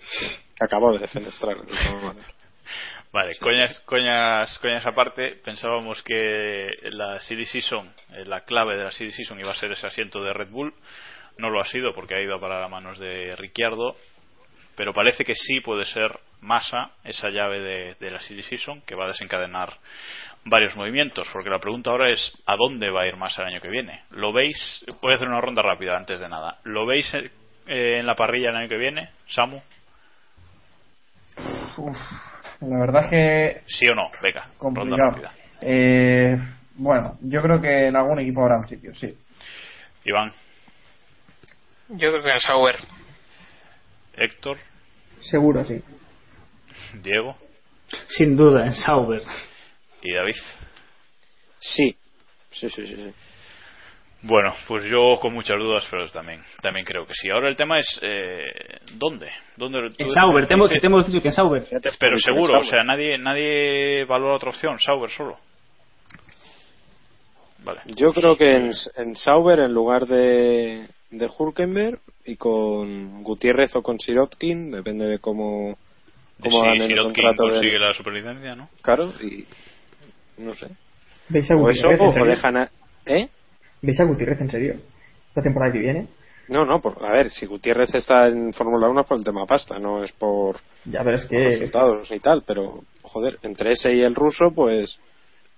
Que 0.56 0.64
acabó 0.64 0.92
de 0.92 0.98
defenestrar 0.98 1.54
a 1.54 1.58
Luca 1.60 1.74
Badoer. 2.02 2.24
Vale, 3.16 3.32
coñas, 3.40 3.80
coñas, 3.86 4.58
coñas 4.58 4.84
aparte, 4.84 5.40
pensábamos 5.42 6.02
que 6.02 6.68
la 6.90 7.18
City 7.20 7.46
Season, 7.46 7.90
eh, 8.10 8.26
la 8.26 8.42
clave 8.42 8.76
de 8.76 8.84
la 8.84 8.90
City 8.90 9.10
Season 9.10 9.40
iba 9.40 9.52
a 9.52 9.54
ser 9.54 9.72
ese 9.72 9.86
asiento 9.86 10.22
de 10.22 10.34
Red 10.34 10.50
Bull. 10.50 10.74
No 11.38 11.48
lo 11.48 11.58
ha 11.58 11.64
sido 11.64 11.94
porque 11.94 12.14
ha 12.14 12.20
ido 12.20 12.34
a 12.36 12.40
parar 12.40 12.62
a 12.62 12.68
manos 12.68 12.98
de 12.98 13.34
Ricciardo, 13.36 13.96
pero 14.76 14.92
parece 14.92 15.24
que 15.24 15.34
sí 15.34 15.60
puede 15.60 15.86
ser 15.86 16.20
Massa 16.42 16.90
esa 17.04 17.30
llave 17.30 17.60
de, 17.60 17.94
de 17.98 18.10
la 18.10 18.20
City 18.20 18.42
Season 18.42 18.82
que 18.82 18.94
va 18.94 19.04
a 19.04 19.08
desencadenar 19.08 19.70
varios 20.44 20.76
movimientos. 20.76 21.26
Porque 21.32 21.48
la 21.48 21.58
pregunta 21.58 21.92
ahora 21.92 22.10
es: 22.10 22.20
¿a 22.44 22.54
dónde 22.54 22.90
va 22.90 23.04
a 23.04 23.06
ir 23.06 23.16
Massa 23.16 23.40
el 23.40 23.48
año 23.48 23.62
que 23.62 23.70
viene? 23.70 24.02
¿Lo 24.10 24.34
veis? 24.34 24.84
Voy 25.00 25.12
a 25.12 25.14
hacer 25.14 25.28
una 25.28 25.40
ronda 25.40 25.62
rápida 25.62 25.96
antes 25.96 26.20
de 26.20 26.28
nada. 26.28 26.58
¿Lo 26.64 26.84
veis 26.84 27.10
eh, 27.14 27.30
en 27.66 28.04
la 28.04 28.14
parrilla 28.14 28.50
el 28.50 28.56
año 28.56 28.68
que 28.68 28.76
viene, 28.76 29.08
Samu? 29.28 29.62
Uf, 31.78 31.98
la 32.60 32.78
verdad 32.78 33.04
es 33.04 33.10
que 33.10 33.62
¿Sí 33.66 33.88
o 33.88 33.94
no? 33.94 34.10
Venga, 34.22 34.48
complicado. 34.58 34.96
rápida. 34.96 35.32
Eh, 35.60 36.36
bueno, 36.74 37.18
yo 37.22 37.42
creo 37.42 37.60
que 37.60 37.86
en 37.88 37.96
algún 37.96 38.18
equipo 38.20 38.42
habrá 38.42 38.56
un 38.56 38.68
sitio, 38.68 38.94
sí. 38.94 39.16
Iván. 40.04 40.30
Yo 41.88 42.10
creo 42.10 42.22
que 42.22 42.30
en 42.32 42.40
Sauber. 42.40 42.76
Héctor, 44.16 44.58
Seguro, 45.20 45.64
sí. 45.64 45.82
Diego 47.02 47.36
Sin 48.08 48.36
duda, 48.36 48.64
en 48.66 48.72
Sauber. 48.74 49.22
y 50.02 50.12
David. 50.14 50.34
Sí. 51.58 51.96
Sí, 52.50 52.68
sí, 52.70 52.86
sí. 52.86 52.96
sí. 52.96 53.14
Bueno, 54.22 54.52
pues 54.66 54.84
yo 54.90 55.18
con 55.20 55.32
muchas 55.34 55.58
dudas, 55.58 55.86
pero 55.90 56.08
también 56.08 56.42
también 56.60 56.84
creo 56.84 57.06
que 57.06 57.12
sí. 57.14 57.28
Ahora 57.30 57.48
el 57.48 57.54
tema 57.56 57.78
es 57.78 57.98
eh, 58.02 58.42
¿dónde? 58.94 59.28
¿Dónde 59.56 59.90
En 59.98 60.08
Sauber, 60.10 60.46
te 60.46 60.54
hemos, 60.54 60.68
dices- 60.70 60.80
te 60.80 60.86
hemos 60.88 61.06
dicho 61.06 61.22
que 61.22 61.28
en 61.28 61.34
Sauber. 61.34 61.64
pero 62.00 62.16
seguro, 62.18 62.58
o 62.60 62.64
sea, 62.64 62.82
nadie 62.82 63.18
nadie 63.18 64.04
valora 64.04 64.34
otra 64.36 64.50
opción, 64.50 64.78
Sauber 64.80 65.10
solo. 65.10 65.38
Vale. 67.64 67.80
Yo 67.96 68.12
creo 68.12 68.36
que 68.36 68.50
en, 68.50 68.70
en 68.96 69.16
Sauber, 69.16 69.58
en 69.60 69.72
lugar 69.74 70.06
de, 70.06 70.86
de 71.10 71.30
Hulkenberg 71.38 71.98
y 72.24 72.36
con 72.36 73.22
Gutiérrez 73.22 73.74
o 73.76 73.82
con 73.82 73.98
Sirotkin, 73.98 74.70
depende 74.70 75.06
de 75.06 75.18
cómo, 75.18 75.76
cómo 76.40 76.60
si 76.60 76.66
hagan 76.66 76.80
el 76.82 76.86
Sirotkin 76.88 77.12
contrato. 77.24 77.44
de- 77.46 77.50
consigue 77.50 77.78
la 77.78 77.92
superlicencia, 77.92 78.54
¿no? 78.54 78.68
Claro, 78.82 79.12
y 79.20 79.44
no 80.38 80.54
sé. 80.54 80.68
¿Veis 81.28 81.50
a 81.50 81.56
O 81.56 81.68
eso, 81.68 81.88
o 81.88 82.12
serio? 82.12 82.24
dejan 82.26 82.56
a... 82.56 82.70
¿Eh? 83.04 83.28
¿Veis 83.82 84.00
a 84.00 84.04
Gutiérrez 84.04 84.40
en 84.40 84.50
serio? 84.50 84.74
La 85.34 85.42
temporada 85.42 85.72
que 85.72 85.78
viene. 85.78 86.08
No, 86.48 86.64
no, 86.64 86.80
por, 86.80 87.04
a 87.04 87.10
ver, 87.10 87.30
si 87.30 87.46
Gutiérrez 87.46 87.94
está 87.94 88.28
en 88.28 88.52
Fórmula 88.52 88.88
1 88.88 89.00
es 89.00 89.06
por 89.06 89.18
el 89.18 89.24
tema 89.24 89.46
pasta, 89.46 89.78
no 89.78 90.02
es 90.02 90.12
por, 90.12 90.56
Ya, 90.84 91.02
pero 91.02 91.16
es 91.16 91.22
por 91.22 91.30
que. 91.30 91.44
resultados 91.44 92.10
y 92.12 92.20
tal, 92.20 92.42
pero, 92.46 92.84
joder, 93.02 93.38
entre 93.42 93.72
ese 93.72 93.92
y 93.92 94.02
el 94.02 94.14
ruso, 94.14 94.52
pues, 94.54 94.98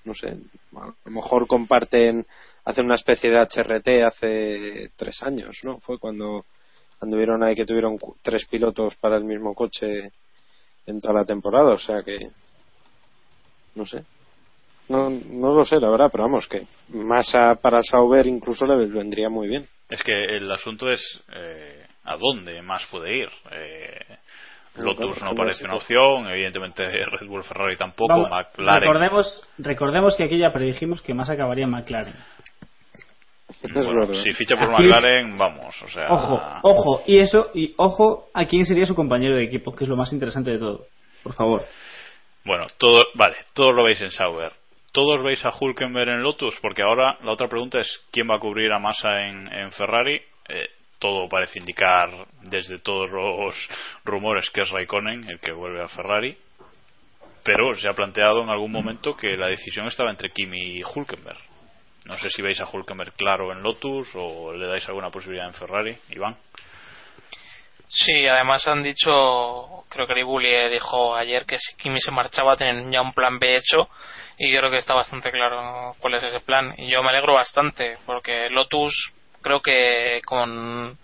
no 0.05 0.14
sé, 0.14 0.29
a 0.75 0.87
lo 1.05 1.11
mejor 1.11 1.47
comparten, 1.47 2.25
hacen 2.64 2.87
una 2.87 2.95
especie 2.95 3.31
de 3.31 3.39
HRT 3.39 3.89
hace 4.07 4.91
tres 4.97 5.23
años, 5.23 5.59
¿no? 5.62 5.79
Fue 5.81 5.99
cuando 5.99 6.47
anduvieron 7.01 7.45
ahí 7.45 7.55
que 7.55 7.66
tuvieron 7.66 7.99
tres 8.23 8.47
pilotos 8.47 8.97
para 8.97 9.16
el 9.19 9.25
mismo 9.25 9.55
coche 9.55 10.11
en 10.87 11.01
toda 11.03 11.14
la 11.14 11.25
temporada, 11.27 11.75
o 11.75 11.79
sea 11.79 12.03
que, 12.03 12.31
no 13.75 13.85
sé. 13.85 14.05
No, 14.89 15.11
no 15.11 15.55
lo 15.55 15.64
sé, 15.64 15.76
la 15.80 15.91
verdad, 15.91 16.09
pero 16.11 16.24
vamos, 16.24 16.47
que 16.49 16.62
Massa 16.89 17.55
para 17.62 17.80
Sauber 17.82 18.26
incluso 18.26 18.66
le 18.66 18.86
vendría 18.86 19.28
muy 19.28 19.49
bien. 19.49 19.66
Es 19.91 20.03
que 20.03 20.12
el 20.36 20.51
asunto 20.51 20.91
es 20.91 21.01
eh, 21.34 21.86
a 22.05 22.16
dónde 22.16 22.61
más 22.62 22.84
puede 22.86 23.16
ir. 23.18 23.28
Eh, 23.53 23.99
Lotus 24.76 25.22
no 25.22 25.34
parece 25.34 25.64
una 25.64 25.74
opción, 25.76 26.28
evidentemente 26.28 26.84
Red 27.20 27.26
Bull 27.26 27.43
Ferrari 27.45 27.76
tampoco, 27.76 28.09
Vamos, 28.12 28.30
McLaren. 28.30 28.80
recordemos, 28.82 29.49
recordemos 29.59 30.16
que 30.16 30.24
aquí 30.24 30.39
ya 30.39 30.53
predijimos 30.53 31.03
que 31.03 31.14
más 31.14 31.28
acabaría 31.30 31.64
en 31.64 31.70
McLaren. 31.70 32.14
Bueno, 33.72 34.07
si 34.14 34.32
ficha 34.34 34.57
por 34.57 34.72
Aquí- 34.74 34.84
McLaren, 34.84 35.36
vamos, 35.39 35.74
o 35.82 35.89
sea, 35.89 36.07
Ojo, 36.12 36.41
ojo, 36.62 37.03
y 37.07 37.18
eso, 37.18 37.51
y 37.55 37.74
ojo 37.76 38.28
a 38.34 38.45
quién 38.45 38.64
sería 38.66 38.86
su 38.86 38.95
compañero 38.95 39.36
de 39.36 39.43
equipo, 39.45 39.74
que 39.74 39.84
es 39.84 39.91
lo 39.91 39.97
más 39.97 40.12
interesante 40.12 40.51
de 40.53 40.59
todo. 40.59 40.86
Por 41.22 41.32
favor. 41.34 41.64
Bueno, 42.45 42.66
todo, 42.78 43.01
vale, 43.14 43.36
todos 43.55 43.74
lo 43.74 43.84
veis 43.84 44.01
en 44.01 44.11
Sauber. 44.11 44.53
¿Todos 44.93 45.22
veis 45.22 45.45
a 45.45 45.51
Hulkenberg 45.51 46.09
en 46.09 46.22
Lotus? 46.22 46.59
Porque 46.61 46.82
ahora 46.82 47.18
la 47.22 47.32
otra 47.32 47.49
pregunta 47.49 47.78
es 47.78 48.07
quién 48.11 48.28
va 48.30 48.36
a 48.36 48.41
cubrir 48.41 48.72
a 48.72 48.78
Massa 48.78 49.26
en, 49.26 49.70
Ferrari. 49.72 50.20
Eh, 50.49 50.68
todo 50.99 51.28
parece 51.28 51.59
indicar, 51.59 52.11
desde 52.43 52.78
todos 52.78 53.11
los 53.11 53.55
rumores, 54.05 54.51
que 54.51 54.62
es 54.62 54.70
Raikkonen 54.70 55.28
el 55.28 55.41
que 55.41 55.53
vuelve 55.53 55.82
a 55.82 55.89
Ferrari. 55.89 56.36
Pero 57.45 57.74
se 57.76 57.89
ha 57.89 57.93
planteado 57.93 58.43
en 58.43 58.49
algún 58.49 58.72
momento 58.72 59.14
que 59.14 59.36
la 59.36 59.49
decisión 59.49 59.86
estaba 59.86 60.11
entre 60.11 60.30
Kimi 60.30 60.78
y 60.78 60.82
Hulkenberg. 60.82 61.39
No 62.07 62.16
sé 62.16 62.30
si 62.30 62.41
veis 62.41 62.59
a 62.61 62.66
Hulkenberg 62.66 63.12
claro 63.12 63.53
en 63.53 63.62
Lotus 63.62 64.09
o 64.14 64.55
le 64.55 64.66
dais 64.66 64.86
alguna 64.89 65.11
posibilidad 65.11 65.47
en 65.47 65.55
Ferrari, 65.55 65.97
Iván. 66.11 66.36
Sí, 67.86 68.26
además 68.26 68.66
han 68.66 68.82
dicho, 68.82 69.84
creo 69.89 70.07
que 70.07 70.14
Ribuli 70.14 70.51
dijo 70.70 71.14
ayer 71.14 71.47
que 71.47 71.59
si 71.59 71.74
Kimi 71.76 72.01
se 72.01 72.11
marchaba 72.11 72.57
tenían 72.57 72.91
ya 72.91 73.01
un 73.01 73.12
plan 73.12 73.39
B 73.39 73.57
hecho 73.57 73.89
y 74.39 74.53
yo 74.53 74.59
creo 74.61 74.70
que 74.70 74.78
está 74.78 74.95
bastante 74.95 75.30
claro 75.30 75.95
cuál 75.99 76.14
es 76.14 76.22
ese 76.22 76.41
plan 76.41 76.74
y 76.78 76.89
yo 76.91 77.03
me 77.03 77.11
alegro 77.11 77.34
bastante 77.34 77.99
porque 78.07 78.49
Lotus 78.51 79.12
creo 79.43 79.61
que 79.61 80.20
con 80.24 80.99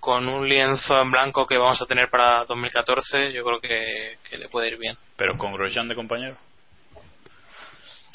con 0.00 0.28
un 0.28 0.48
lienzo 0.48 1.00
en 1.00 1.10
blanco 1.10 1.46
que 1.46 1.58
vamos 1.58 1.80
a 1.82 1.86
tener 1.86 2.08
para 2.10 2.44
2014 2.44 3.32
yo 3.32 3.44
creo 3.44 3.60
que, 3.60 4.18
que 4.28 4.38
le 4.38 4.48
puede 4.48 4.68
ir 4.68 4.78
bien. 4.78 4.96
Pero 5.16 5.36
con 5.36 5.52
Grosjean 5.52 5.88
de 5.88 5.96
compañero. 5.96 6.36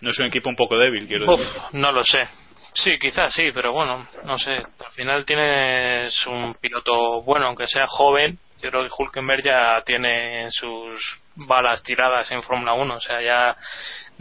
No 0.02 0.10
es 0.12 0.20
un 0.20 0.26
equipo 0.28 0.50
un 0.50 0.56
poco 0.56 0.78
débil, 0.78 1.08
quiero 1.08 1.32
Uf, 1.34 1.40
decir. 1.40 1.62
no 1.74 1.92
lo 1.92 2.04
sé. 2.04 2.28
Sí, 2.74 2.98
quizás 2.98 3.34
sí, 3.34 3.52
pero 3.54 3.74
bueno, 3.74 4.08
no 4.24 4.38
sé. 4.38 4.54
Al 4.54 4.92
final 4.94 5.26
tienes 5.26 6.26
un 6.28 6.54
piloto 6.56 7.22
bueno, 7.24 7.48
aunque 7.48 7.68
sea 7.68 7.86
joven. 7.88 8.40
Yo 8.62 8.70
creo 8.70 8.84
que 8.84 8.92
Hulkenberg 8.98 9.44
ya 9.44 9.82
tiene 9.84 10.50
sus 10.52 11.22
balas 11.36 11.84
tiradas 11.84 12.32
en 12.32 12.42
Fórmula 12.42 12.74
1. 12.74 12.96
O 12.96 13.00
sea, 13.02 13.22
ya 13.22 13.56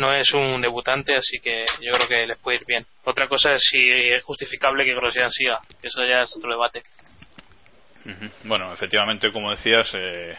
no 0.00 0.12
es 0.12 0.32
un 0.32 0.60
debutante, 0.60 1.14
así 1.14 1.38
que 1.40 1.64
yo 1.80 1.92
creo 1.92 2.08
que 2.08 2.26
les 2.26 2.38
puede 2.38 2.58
ir 2.58 2.64
bien. 2.66 2.86
Otra 3.04 3.28
cosa 3.28 3.52
es 3.52 3.62
si 3.70 3.90
es 3.90 4.24
justificable 4.24 4.84
que 4.84 4.94
Grosjean 4.94 5.30
siga. 5.30 5.60
que 5.80 5.86
Eso 5.88 6.04
ya 6.04 6.22
es 6.22 6.34
otro 6.36 6.50
debate. 6.50 6.82
Bueno, 8.44 8.72
efectivamente, 8.72 9.30
como 9.30 9.50
decías, 9.50 9.88
eh, 9.94 10.34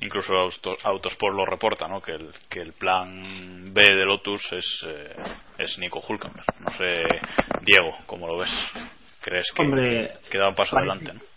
incluso 0.00 0.32
Auto- 0.34 0.76
Autosport 0.82 1.36
lo 1.36 1.44
reporta, 1.44 1.86
¿no? 1.86 2.00
Que 2.00 2.12
el, 2.12 2.30
que 2.48 2.60
el 2.60 2.72
plan 2.72 3.72
B 3.72 3.82
de 3.82 4.04
Lotus 4.04 4.42
es, 4.52 4.84
eh, 4.86 5.14
es 5.58 5.78
Nico 5.78 6.00
Hulkenberg. 6.06 6.46
No 6.60 6.76
sé, 6.76 7.02
Diego, 7.62 7.96
¿cómo 8.06 8.26
lo 8.26 8.38
ves? 8.38 8.50
¿Crees 9.20 9.46
que, 9.54 9.62
Hombre, 9.62 10.12
que 10.30 10.38
da 10.38 10.48
un 10.48 10.54
paso 10.54 10.74
parece- 10.76 10.90
adelante? 10.92 11.12
¿no? 11.14 11.33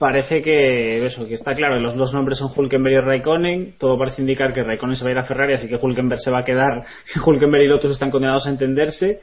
Parece 0.00 0.42
que 0.42 1.06
eso, 1.06 1.28
que 1.28 1.34
está 1.34 1.54
claro, 1.54 1.78
los 1.78 1.94
dos 1.94 2.12
nombres 2.12 2.38
son 2.38 2.50
Hulkenberg 2.54 2.94
y 2.96 3.00
Raikkonen, 3.00 3.74
todo 3.78 3.96
parece 3.96 4.20
indicar 4.20 4.52
que 4.52 4.64
Raikkonen 4.64 4.96
se 4.96 5.04
va 5.04 5.10
a 5.10 5.12
ir 5.12 5.18
a 5.18 5.24
Ferrari, 5.24 5.54
así 5.54 5.68
que 5.68 5.76
Hulkenberg 5.76 6.20
se 6.20 6.30
va 6.32 6.40
a 6.40 6.42
quedar, 6.42 6.84
Hulkenberg 7.24 7.62
y 7.62 7.68
Lotus 7.68 7.92
están 7.92 8.10
condenados 8.10 8.46
a 8.46 8.50
entenderse, 8.50 9.20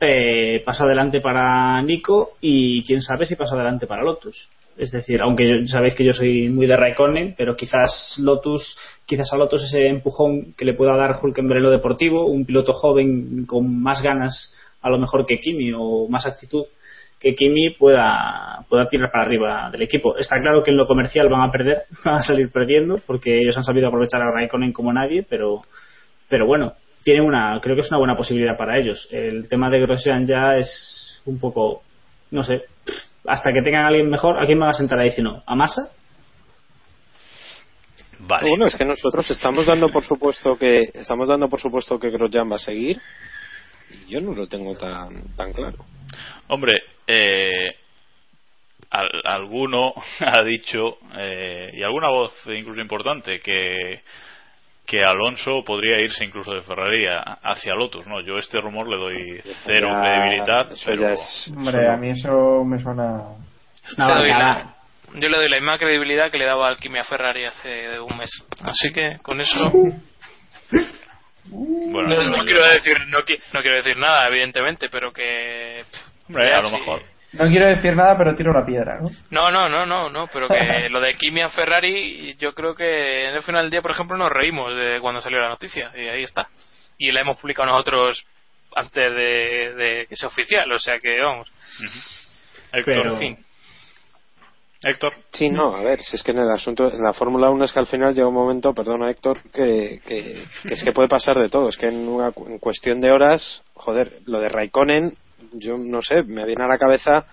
eh, 0.00 0.62
paso 0.64 0.84
adelante 0.84 1.20
para 1.20 1.82
Nico 1.82 2.32
y 2.40 2.82
quién 2.84 3.02
sabe 3.02 3.26
si 3.26 3.36
paso 3.36 3.56
adelante 3.56 3.86
para 3.86 4.02
Lotus. 4.02 4.48
Es 4.78 4.90
decir, 4.90 5.20
aunque 5.20 5.46
yo- 5.48 5.66
sabéis 5.66 5.94
que 5.94 6.04
yo 6.04 6.12
soy 6.14 6.48
muy 6.48 6.66
de 6.66 6.76
Raikkonen, 6.76 7.34
pero 7.36 7.54
quizás 7.54 8.18
Lotus, 8.22 8.74
quizás 9.04 9.30
a 9.34 9.36
Lotus 9.36 9.64
ese 9.64 9.86
empujón 9.88 10.54
que 10.56 10.64
le 10.64 10.72
pueda 10.74 10.96
dar 10.96 11.18
Hulkenberg 11.22 11.58
en 11.58 11.64
lo 11.64 11.70
deportivo, 11.70 12.26
un 12.26 12.46
piloto 12.46 12.72
joven 12.72 13.44
con 13.44 13.82
más 13.82 14.02
ganas 14.02 14.54
a 14.80 14.88
lo 14.90 14.98
mejor 14.98 15.26
que 15.26 15.40
Kimi 15.40 15.72
o 15.76 16.06
más 16.08 16.26
actitud, 16.26 16.64
que 17.26 17.34
Kimi 17.34 17.70
pueda, 17.70 18.64
pueda 18.68 18.86
tirar 18.86 19.10
para 19.10 19.24
arriba 19.24 19.68
del 19.72 19.82
equipo. 19.82 20.16
Está 20.16 20.40
claro 20.40 20.62
que 20.62 20.70
en 20.70 20.76
lo 20.76 20.86
comercial 20.86 21.28
van 21.28 21.40
a 21.40 21.50
perder, 21.50 21.82
van 22.04 22.14
a 22.14 22.22
salir 22.22 22.52
perdiendo, 22.52 23.00
porque 23.04 23.40
ellos 23.40 23.56
han 23.56 23.64
sabido 23.64 23.88
aprovechar 23.88 24.22
a 24.22 24.30
Raikkonen 24.30 24.72
como 24.72 24.92
nadie, 24.92 25.26
pero, 25.28 25.62
pero 26.28 26.46
bueno, 26.46 26.74
tiene 27.02 27.22
una, 27.22 27.58
creo 27.60 27.74
que 27.74 27.82
es 27.82 27.90
una 27.90 27.98
buena 27.98 28.16
posibilidad 28.16 28.56
para 28.56 28.78
ellos. 28.78 29.08
El 29.10 29.48
tema 29.48 29.68
de 29.70 29.80
Grosjean 29.80 30.24
ya 30.24 30.56
es 30.56 31.20
un 31.24 31.40
poco, 31.40 31.82
no 32.30 32.44
sé, 32.44 32.62
hasta 33.26 33.52
que 33.52 33.62
tengan 33.62 33.86
a 33.86 33.88
alguien 33.88 34.08
mejor, 34.08 34.40
¿a 34.40 34.46
quién 34.46 34.60
van 34.60 34.68
a 34.68 34.74
sentar 34.74 35.00
ahí 35.00 35.10
si 35.10 35.20
no? 35.20 35.42
¿A 35.46 35.56
Massa? 35.56 35.90
Vale. 38.20 38.48
Bueno, 38.48 38.66
es 38.66 38.76
que 38.76 38.84
nosotros 38.84 39.28
estamos 39.32 39.66
dando 39.66 39.88
por 39.88 40.04
supuesto 40.04 40.56
que 40.56 40.90
estamos 40.94 41.28
dando 41.28 41.48
por 41.48 41.60
supuesto 41.60 41.98
que 41.98 42.10
Grosjean 42.10 42.50
va 42.50 42.54
a 42.56 42.60
seguir 42.60 43.00
y 43.90 44.12
yo 44.12 44.20
no 44.20 44.32
lo 44.32 44.46
tengo 44.46 44.76
tan 44.76 45.34
tan 45.34 45.52
claro. 45.52 45.84
Hombre, 46.46 46.82
eh, 47.06 47.76
al- 48.90 49.22
alguno 49.24 49.92
ha 50.20 50.42
dicho, 50.42 50.98
eh, 51.16 51.70
y 51.74 51.82
alguna 51.82 52.08
voz 52.08 52.32
incluso 52.46 52.80
importante, 52.80 53.40
que, 53.40 54.00
que 54.86 55.02
Alonso 55.04 55.64
podría 55.64 56.00
irse 56.00 56.24
incluso 56.24 56.52
de 56.54 56.62
Ferrari 56.62 57.06
a- 57.06 57.38
hacia 57.42 57.74
Lotus. 57.74 58.06
No, 58.06 58.20
yo 58.20 58.38
este 58.38 58.60
rumor 58.60 58.88
le 58.88 58.96
doy 58.96 59.40
cero 59.64 59.88
Ya, 59.92 60.00
credibilidad. 60.00 60.72
eso 60.72 60.90
pero- 60.90 61.08
es- 61.10 61.52
Hombre, 61.56 61.88
a 61.88 61.96
mí 61.96 62.10
eso 62.10 62.64
me 62.64 62.78
suena. 62.78 63.04
una 63.96 64.08
Le 64.08 64.14
doy 64.14 64.30
barbaridad. 64.30 64.38
la- 64.64 64.72
yo 65.20 65.28
le 65.28 65.36
doy 65.38 65.48
la 65.48 65.56
misma 65.56 65.78
credibilidad 65.78 66.30
que 66.30 66.38
le 66.38 66.44
daba 66.46 66.68
al 66.68 66.76
Kimi 66.78 66.98
a 66.98 67.04
Ferrari 67.04 67.44
hace 67.44 67.98
un 68.00 68.16
mes. 68.18 68.30
Así 68.62 68.90
que 68.92 69.18
con 69.22 69.40
eso 69.40 69.72
Bueno, 71.48 72.08
no, 72.36 72.44
quiero 72.44 72.64
decir 72.66 72.96
no, 73.06 73.18
no 73.20 73.60
quiero 73.62 73.76
decir 73.76 73.96
nada 73.96 74.26
evidentemente 74.26 74.88
pero 74.90 75.12
que 75.12 75.84
pff, 75.88 75.95
Hombre, 76.28 76.48
ya 76.48 76.56
a 76.58 76.62
lo 76.62 76.68
sí. 76.70 76.76
mejor. 76.76 77.02
No 77.32 77.44
quiero 77.48 77.66
decir 77.66 77.94
nada, 77.94 78.16
pero 78.16 78.34
tiro 78.34 78.52
la 78.52 78.64
piedra, 78.64 78.98
¿no? 79.00 79.10
no 79.30 79.50
no 79.50 79.68
no 79.68 79.84
no 79.84 80.08
no 80.08 80.26
pero 80.32 80.48
que 80.48 80.88
lo 80.90 81.00
de 81.00 81.16
Kimi 81.16 81.42
a 81.42 81.48
Ferrari 81.48 82.34
yo 82.38 82.54
creo 82.54 82.74
que 82.74 83.28
en 83.28 83.34
el 83.34 83.42
final 83.42 83.62
del 83.64 83.70
día 83.70 83.82
por 83.82 83.90
ejemplo 83.90 84.16
nos 84.16 84.30
reímos 84.32 84.74
de 84.74 84.98
cuando 85.00 85.20
salió 85.20 85.40
la 85.40 85.48
noticia 85.48 85.90
y 85.94 86.08
ahí 86.08 86.22
está 86.22 86.48
y 86.98 87.10
la 87.12 87.20
hemos 87.20 87.38
publicado 87.38 87.68
nosotros 87.70 88.24
antes 88.74 89.14
de, 89.14 89.74
de 89.74 90.06
que 90.08 90.16
sea 90.16 90.28
oficial 90.28 90.70
o 90.72 90.78
sea 90.78 90.98
que 90.98 91.20
vamos 91.20 91.50
Héctor, 92.72 92.84
Pero- 92.94 93.12
en 93.14 93.18
fin. 93.18 93.38
Héctor. 94.82 95.14
Sí, 95.32 95.48
no, 95.50 95.74
a 95.74 95.82
ver, 95.82 96.00
si 96.00 96.16
es 96.16 96.22
que 96.22 96.30
en 96.32 96.38
el 96.38 96.50
asunto, 96.50 96.92
en 96.92 97.02
la 97.02 97.12
Fórmula 97.12 97.50
1 97.50 97.64
es 97.64 97.72
que 97.72 97.78
al 97.80 97.86
final 97.86 98.14
llega 98.14 98.28
un 98.28 98.34
momento, 98.34 98.72
perdona 98.74 99.10
Héctor, 99.10 99.38
que, 99.52 100.00
que, 100.06 100.44
que 100.62 100.74
es 100.74 100.84
que 100.84 100.92
puede 100.92 101.08
pasar 101.08 101.36
de 101.38 101.48
todo. 101.48 101.68
Es 101.70 101.76
que 101.76 101.86
en, 101.86 102.06
una, 102.06 102.30
cu- 102.30 102.46
en 102.46 102.58
cuestión 102.58 103.00
de 103.00 103.10
horas, 103.10 103.64
joder, 103.74 104.20
lo 104.26 104.38
de 104.38 104.48
Raikkonen, 104.48 105.14
yo 105.52 105.78
no 105.78 106.02
sé, 106.02 106.22
me 106.22 106.44
viene 106.44 106.64
a 106.64 106.68
la 106.68 106.78
cabeza 106.78 107.26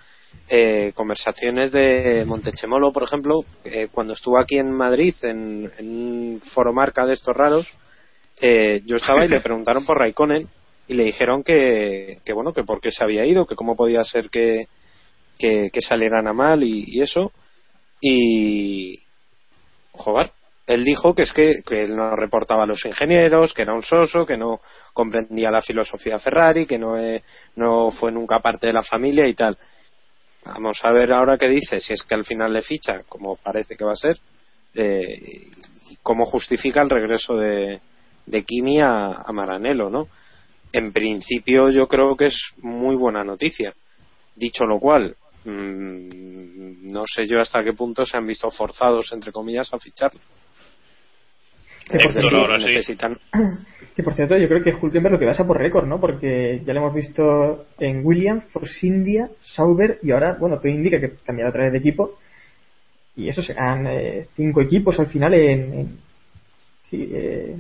eh, 0.49 0.91
conversaciones 0.95 1.72
de 1.72 2.26
Montechemolo, 2.26 2.91
por 2.91 3.03
ejemplo, 3.03 3.45
eh, 3.64 3.88
cuando 3.91 4.14
estuvo 4.14 4.40
aquí 4.40 4.57
en 4.57 4.72
Madrid, 4.72 5.14
en, 5.22 5.72
en 5.77 5.88
un 5.88 6.41
foro 6.53 6.73
marca 6.73 7.06
de 7.06 7.14
estos 7.14 7.35
raros, 7.35 7.68
eh, 8.41 8.81
yo 8.85 8.98
estaba 8.98 9.26
y 9.26 9.30
le 9.30 9.40
preguntaron 9.41 9.85
por 9.85 9.98
Raikkonen 9.98 10.48
y 10.88 10.94
le 10.94 11.03
dijeron 11.03 11.44
que, 11.44 12.19
que 12.26 12.34
bueno, 12.34 12.53
que 12.53 12.64
por 12.64 12.81
qué 12.81 12.91
se 12.91 13.03
había 13.03 13.26
ido, 13.26 13.45
que 13.45 13.56
cómo 13.56 13.76
podía 13.76 14.03
ser 14.03 14.30
que, 14.30 14.68
que, 15.38 15.69
que 15.72 15.81
salieran 15.81 16.27
a 16.27 16.34
mal 16.34 16.64
y, 16.64 16.84
y 16.88 17.02
eso. 17.02 17.31
Y. 18.02 18.99
Joder, 19.91 20.31
él 20.65 20.84
dijo 20.84 21.14
que 21.14 21.23
es 21.23 21.34
que, 21.34 21.61
que 21.65 21.84
él 21.84 21.95
no 21.95 22.15
reportaba 22.15 22.64
a 22.64 22.68
los 22.68 22.85
ingenieros, 22.85 23.53
que 23.53 23.64
era 23.64 23.73
un 23.73 23.84
soso, 23.84 24.26
que 24.26 24.38
no 24.38 24.61
comprendía 24.94 25.52
la 25.52 25.61
filosofía 25.61 26.19
Ferrari, 26.19 26.65
que 26.65 26.80
no, 26.80 26.98
eh, 26.98 27.23
no 27.56 27.91
fue 27.91 28.11
nunca 28.11 28.40
parte 28.40 28.68
de 28.68 28.73
la 28.73 28.84
familia 28.84 29.27
y 29.27 29.34
tal. 29.34 29.57
Vamos 30.45 30.80
a 30.84 30.91
ver 30.91 31.11
ahora 31.14 31.38
qué 31.38 31.48
dice, 31.48 31.80
si 31.80 31.94
es 31.94 32.03
que 32.03 32.15
al 32.15 32.26
final 32.26 32.52
le 32.53 32.61
ficha, 32.61 33.03
como 33.07 33.38
parece 33.38 33.76
que 33.76 33.85
va 33.85 33.94
a 33.94 33.98
ser, 33.98 34.18
eh, 34.76 35.48
cómo 36.02 36.26
justifica 36.26 36.81
el 36.81 36.90
regreso 36.90 37.35
de, 37.35 37.80
de 38.26 38.44
Kimi 38.44 38.81
a, 38.81 39.22
a 39.26 39.31
Maranello, 39.31 39.90
¿no? 39.90 40.07
en 40.73 40.91
principio 40.91 41.69
yo 41.69 41.88
creo 41.88 42.18
que 42.18 42.26
es 42.26 42.53
muy 42.57 42.95
buena 42.95 43.23
noticia. 43.23 43.73
Dicho 44.35 44.65
lo 44.65 44.80
cual, 44.80 45.15
mmm, 45.45 46.91
no 46.91 47.03
sé 47.06 47.27
yo 47.27 47.40
hasta 47.40 47.64
qué 47.64 47.73
punto 47.73 48.03
se 48.06 48.18
han 48.18 48.26
visto 48.26 48.49
forzados, 48.49 49.14
entre 49.14 49.31
comillas, 49.31 49.72
a 49.72 49.80
ficharlo. 49.80 50.19
Que 51.89 51.97
por, 51.97 52.14
cierto, 52.14 52.38
ahora 52.38 52.60
sí. 52.60 52.65
necesitan... 52.65 53.18
que 53.95 54.03
por 54.03 54.14
cierto, 54.14 54.38
yo 54.38 54.47
creo 54.47 54.64
que 54.64 54.73
Hulkenberg 54.73 55.14
lo 55.14 55.19
que 55.19 55.26
pasa 55.26 55.45
por 55.45 55.57
récord, 55.57 55.88
¿no? 55.88 55.99
Porque 55.99 56.61
ya 56.65 56.73
lo 56.73 56.80
hemos 56.80 56.93
visto 56.95 57.65
en 57.80 58.05
Williams, 58.05 58.45
Force 58.51 58.88
India, 58.88 59.30
Sauber 59.41 59.99
y 60.01 60.11
ahora, 60.11 60.35
bueno, 60.39 60.57
todo 60.57 60.69
indica 60.69 60.99
que 60.99 61.14
cambiará 61.26 61.49
otra 61.49 61.64
vez 61.64 61.73
de 61.73 61.80
equipo. 61.80 62.18
Y 63.15 63.30
eso 63.30 63.43
serán 63.43 63.85
eh, 63.85 64.27
cinco 64.35 64.61
equipos 64.61 64.99
al 64.99 65.07
final 65.07 65.34
en. 65.35 65.73
en 65.73 65.97
sí, 66.89 67.10
eh, 67.14 67.55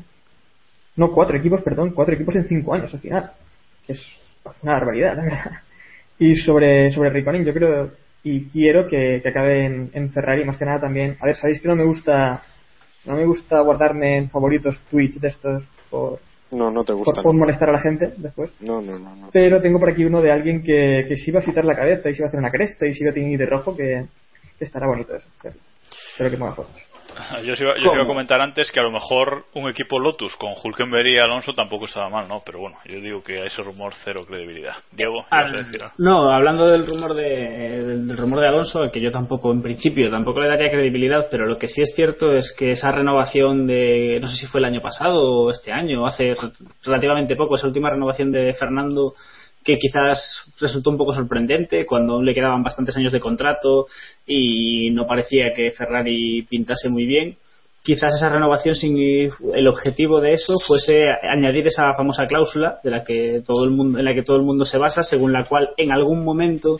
no, 0.95 1.11
cuatro 1.11 1.37
equipos, 1.37 1.61
perdón, 1.61 1.91
cuatro 1.91 2.15
equipos 2.15 2.35
en 2.35 2.47
cinco 2.47 2.73
años 2.73 2.93
al 2.93 2.99
final. 2.99 3.31
Que 3.85 3.93
es 3.93 4.19
una 4.61 4.73
barbaridad, 4.73 5.15
la 5.17 5.23
verdad. 5.23 5.51
Y 6.17 6.35
sobre, 6.35 6.91
sobre 6.91 7.09
Raikkonen, 7.09 7.45
yo 7.45 7.53
creo 7.53 7.91
y 8.23 8.45
quiero 8.45 8.87
que, 8.87 9.19
que 9.21 9.29
acabe 9.29 9.65
en, 9.65 9.91
en 9.93 10.09
Ferrari, 10.09 10.45
más 10.45 10.57
que 10.57 10.65
nada 10.65 10.79
también. 10.79 11.17
A 11.19 11.25
ver, 11.25 11.35
sabéis 11.35 11.61
que 11.61 11.67
no 11.67 11.75
me 11.75 11.83
gusta 11.83 12.41
no 13.05 13.15
me 13.15 13.25
gusta 13.25 13.61
guardarme 13.61 14.17
en 14.17 14.29
favoritos 14.29 14.79
tweets 14.89 15.19
de 15.19 15.27
estos 15.27 15.63
por, 15.89 16.19
No, 16.51 16.71
no 16.71 16.83
te 16.83 16.93
gusta. 16.93 17.13
por, 17.13 17.23
por 17.23 17.33
molestar 17.35 17.69
a 17.69 17.73
la 17.73 17.81
gente 17.81 18.13
después. 18.17 18.51
No, 18.61 18.81
no, 18.81 18.97
no. 18.99 19.15
no. 19.15 19.29
Pero 19.31 19.61
tengo 19.61 19.79
por 19.79 19.89
aquí 19.89 20.05
uno 20.05 20.21
de 20.21 20.31
alguien 20.31 20.61
que, 20.63 21.03
que 21.07 21.15
sí 21.17 21.31
va 21.31 21.39
a 21.39 21.43
citar 21.43 21.65
la 21.65 21.75
cabeza 21.75 22.09
y 22.09 22.13
sí 22.13 22.21
va 22.21 22.27
a 22.27 22.29
hacer 22.29 22.39
una 22.39 22.51
cresta 22.51 22.85
y 22.87 22.93
sí 22.93 23.03
va 23.03 23.11
a 23.11 23.13
teñir 23.13 23.37
de 23.39 23.45
rojo 23.45 23.75
que, 23.75 24.05
que 24.57 24.65
estará 24.65 24.87
bonito 24.87 25.15
eso. 25.15 25.27
Espero, 25.35 25.55
espero 26.11 26.29
que 26.31 26.37
ponga 26.37 26.53
fotos. 26.53 26.92
Yo 27.45 27.53
os 27.53 27.59
iba, 27.59 27.73
yo 27.77 27.89
os 27.89 27.95
iba 27.95 28.03
a 28.03 28.07
comentar 28.07 28.39
antes 28.41 28.71
que 28.71 28.79
a 28.79 28.83
lo 28.83 28.91
mejor 28.91 29.45
un 29.53 29.69
equipo 29.69 29.99
Lotus 29.99 30.35
con 30.37 30.51
Hulkenberg 30.63 31.07
y 31.07 31.17
Alonso 31.17 31.53
tampoco 31.53 31.85
estaba 31.85 32.09
mal, 32.09 32.27
¿no? 32.27 32.41
Pero 32.45 32.59
bueno, 32.59 32.77
yo 32.85 32.99
digo 32.99 33.23
que 33.23 33.39
a 33.39 33.45
ese 33.45 33.61
rumor 33.61 33.93
cero 34.03 34.21
credibilidad. 34.27 34.73
Diego, 34.91 35.25
¿qué 35.29 35.35
Al- 35.35 35.91
no, 35.97 36.29
hablando 36.29 36.67
del 36.67 36.85
rumor 36.87 37.13
de 37.13 37.23
del, 37.23 38.07
del 38.07 38.17
rumor 38.17 38.39
de 38.39 38.47
Alonso, 38.47 38.81
al 38.83 38.91
que 38.91 39.01
yo 39.01 39.11
tampoco 39.11 39.51
en 39.51 39.61
principio 39.61 40.09
tampoco 40.09 40.39
le 40.41 40.49
daría 40.49 40.69
credibilidad, 40.71 41.27
pero 41.29 41.45
lo 41.45 41.57
que 41.57 41.67
sí 41.67 41.81
es 41.81 41.93
cierto 41.95 42.33
es 42.33 42.53
que 42.57 42.71
esa 42.71 42.91
renovación 42.91 43.67
de 43.67 44.19
no 44.21 44.27
sé 44.27 44.35
si 44.37 44.47
fue 44.47 44.59
el 44.59 44.65
año 44.65 44.81
pasado 44.81 45.21
o 45.43 45.49
este 45.49 45.71
año, 45.71 46.03
o 46.03 46.05
hace 46.05 46.33
re- 46.35 46.51
relativamente 46.83 47.35
poco, 47.35 47.55
esa 47.55 47.67
última 47.67 47.89
renovación 47.89 48.31
de 48.31 48.53
Fernando 48.53 49.13
que 49.63 49.77
quizás 49.77 50.51
resultó 50.59 50.89
un 50.89 50.97
poco 50.97 51.13
sorprendente 51.13 51.85
cuando 51.85 52.21
le 52.21 52.33
quedaban 52.33 52.63
bastantes 52.63 52.95
años 52.97 53.11
de 53.11 53.19
contrato 53.19 53.87
y 54.25 54.91
no 54.91 55.07
parecía 55.07 55.53
que 55.53 55.71
Ferrari 55.71 56.43
pintase 56.43 56.89
muy 56.89 57.05
bien. 57.05 57.37
Quizás 57.81 58.13
esa 58.15 58.29
renovación 58.29 58.75
sin 58.75 58.97
el 58.97 59.67
objetivo 59.67 60.21
de 60.21 60.33
eso 60.33 60.57
fuese 60.65 61.05
añadir 61.09 61.67
esa 61.67 61.93
famosa 61.93 62.25
cláusula 62.27 62.79
de 62.83 62.91
la 62.91 63.03
que 63.03 63.41
todo 63.45 63.65
el 63.65 63.71
mundo 63.71 63.99
en 63.99 64.05
la 64.05 64.13
que 64.13 64.23
todo 64.23 64.37
el 64.37 64.43
mundo 64.43 64.63
se 64.63 64.77
basa, 64.77 65.03
según 65.03 65.33
la 65.33 65.45
cual 65.45 65.71
en 65.77 65.91
algún 65.91 66.23
momento 66.23 66.79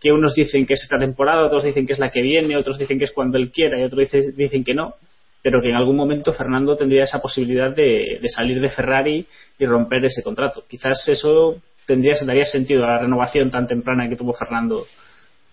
que 0.00 0.12
unos 0.12 0.34
dicen 0.34 0.64
que 0.64 0.74
es 0.74 0.82
esta 0.82 0.98
temporada, 0.98 1.44
otros 1.44 1.64
dicen 1.64 1.86
que 1.86 1.92
es 1.92 1.98
la 1.98 2.10
que 2.10 2.22
viene, 2.22 2.56
otros 2.56 2.78
dicen 2.78 2.98
que 2.98 3.04
es 3.04 3.12
cuando 3.12 3.36
él 3.36 3.50
quiera 3.50 3.78
y 3.78 3.84
otros 3.84 4.10
dicen, 4.10 4.34
dicen 4.36 4.64
que 4.64 4.74
no, 4.74 4.94
pero 5.42 5.60
que 5.60 5.68
en 5.68 5.76
algún 5.76 5.96
momento 5.96 6.32
Fernando 6.32 6.76
tendría 6.76 7.04
esa 7.04 7.20
posibilidad 7.20 7.74
de, 7.74 8.18
de 8.22 8.28
salir 8.28 8.60
de 8.60 8.70
Ferrari 8.70 9.26
y 9.58 9.66
romper 9.66 10.04
ese 10.04 10.22
contrato. 10.22 10.64
Quizás 10.68 11.06
eso 11.08 11.56
tendría 11.88 12.12
daría 12.26 12.44
sentido 12.44 12.84
a 12.84 12.88
la 12.88 12.98
renovación 12.98 13.50
tan 13.50 13.66
temprana 13.66 14.06
que 14.10 14.14
tuvo 14.14 14.34
Fernando 14.34 14.86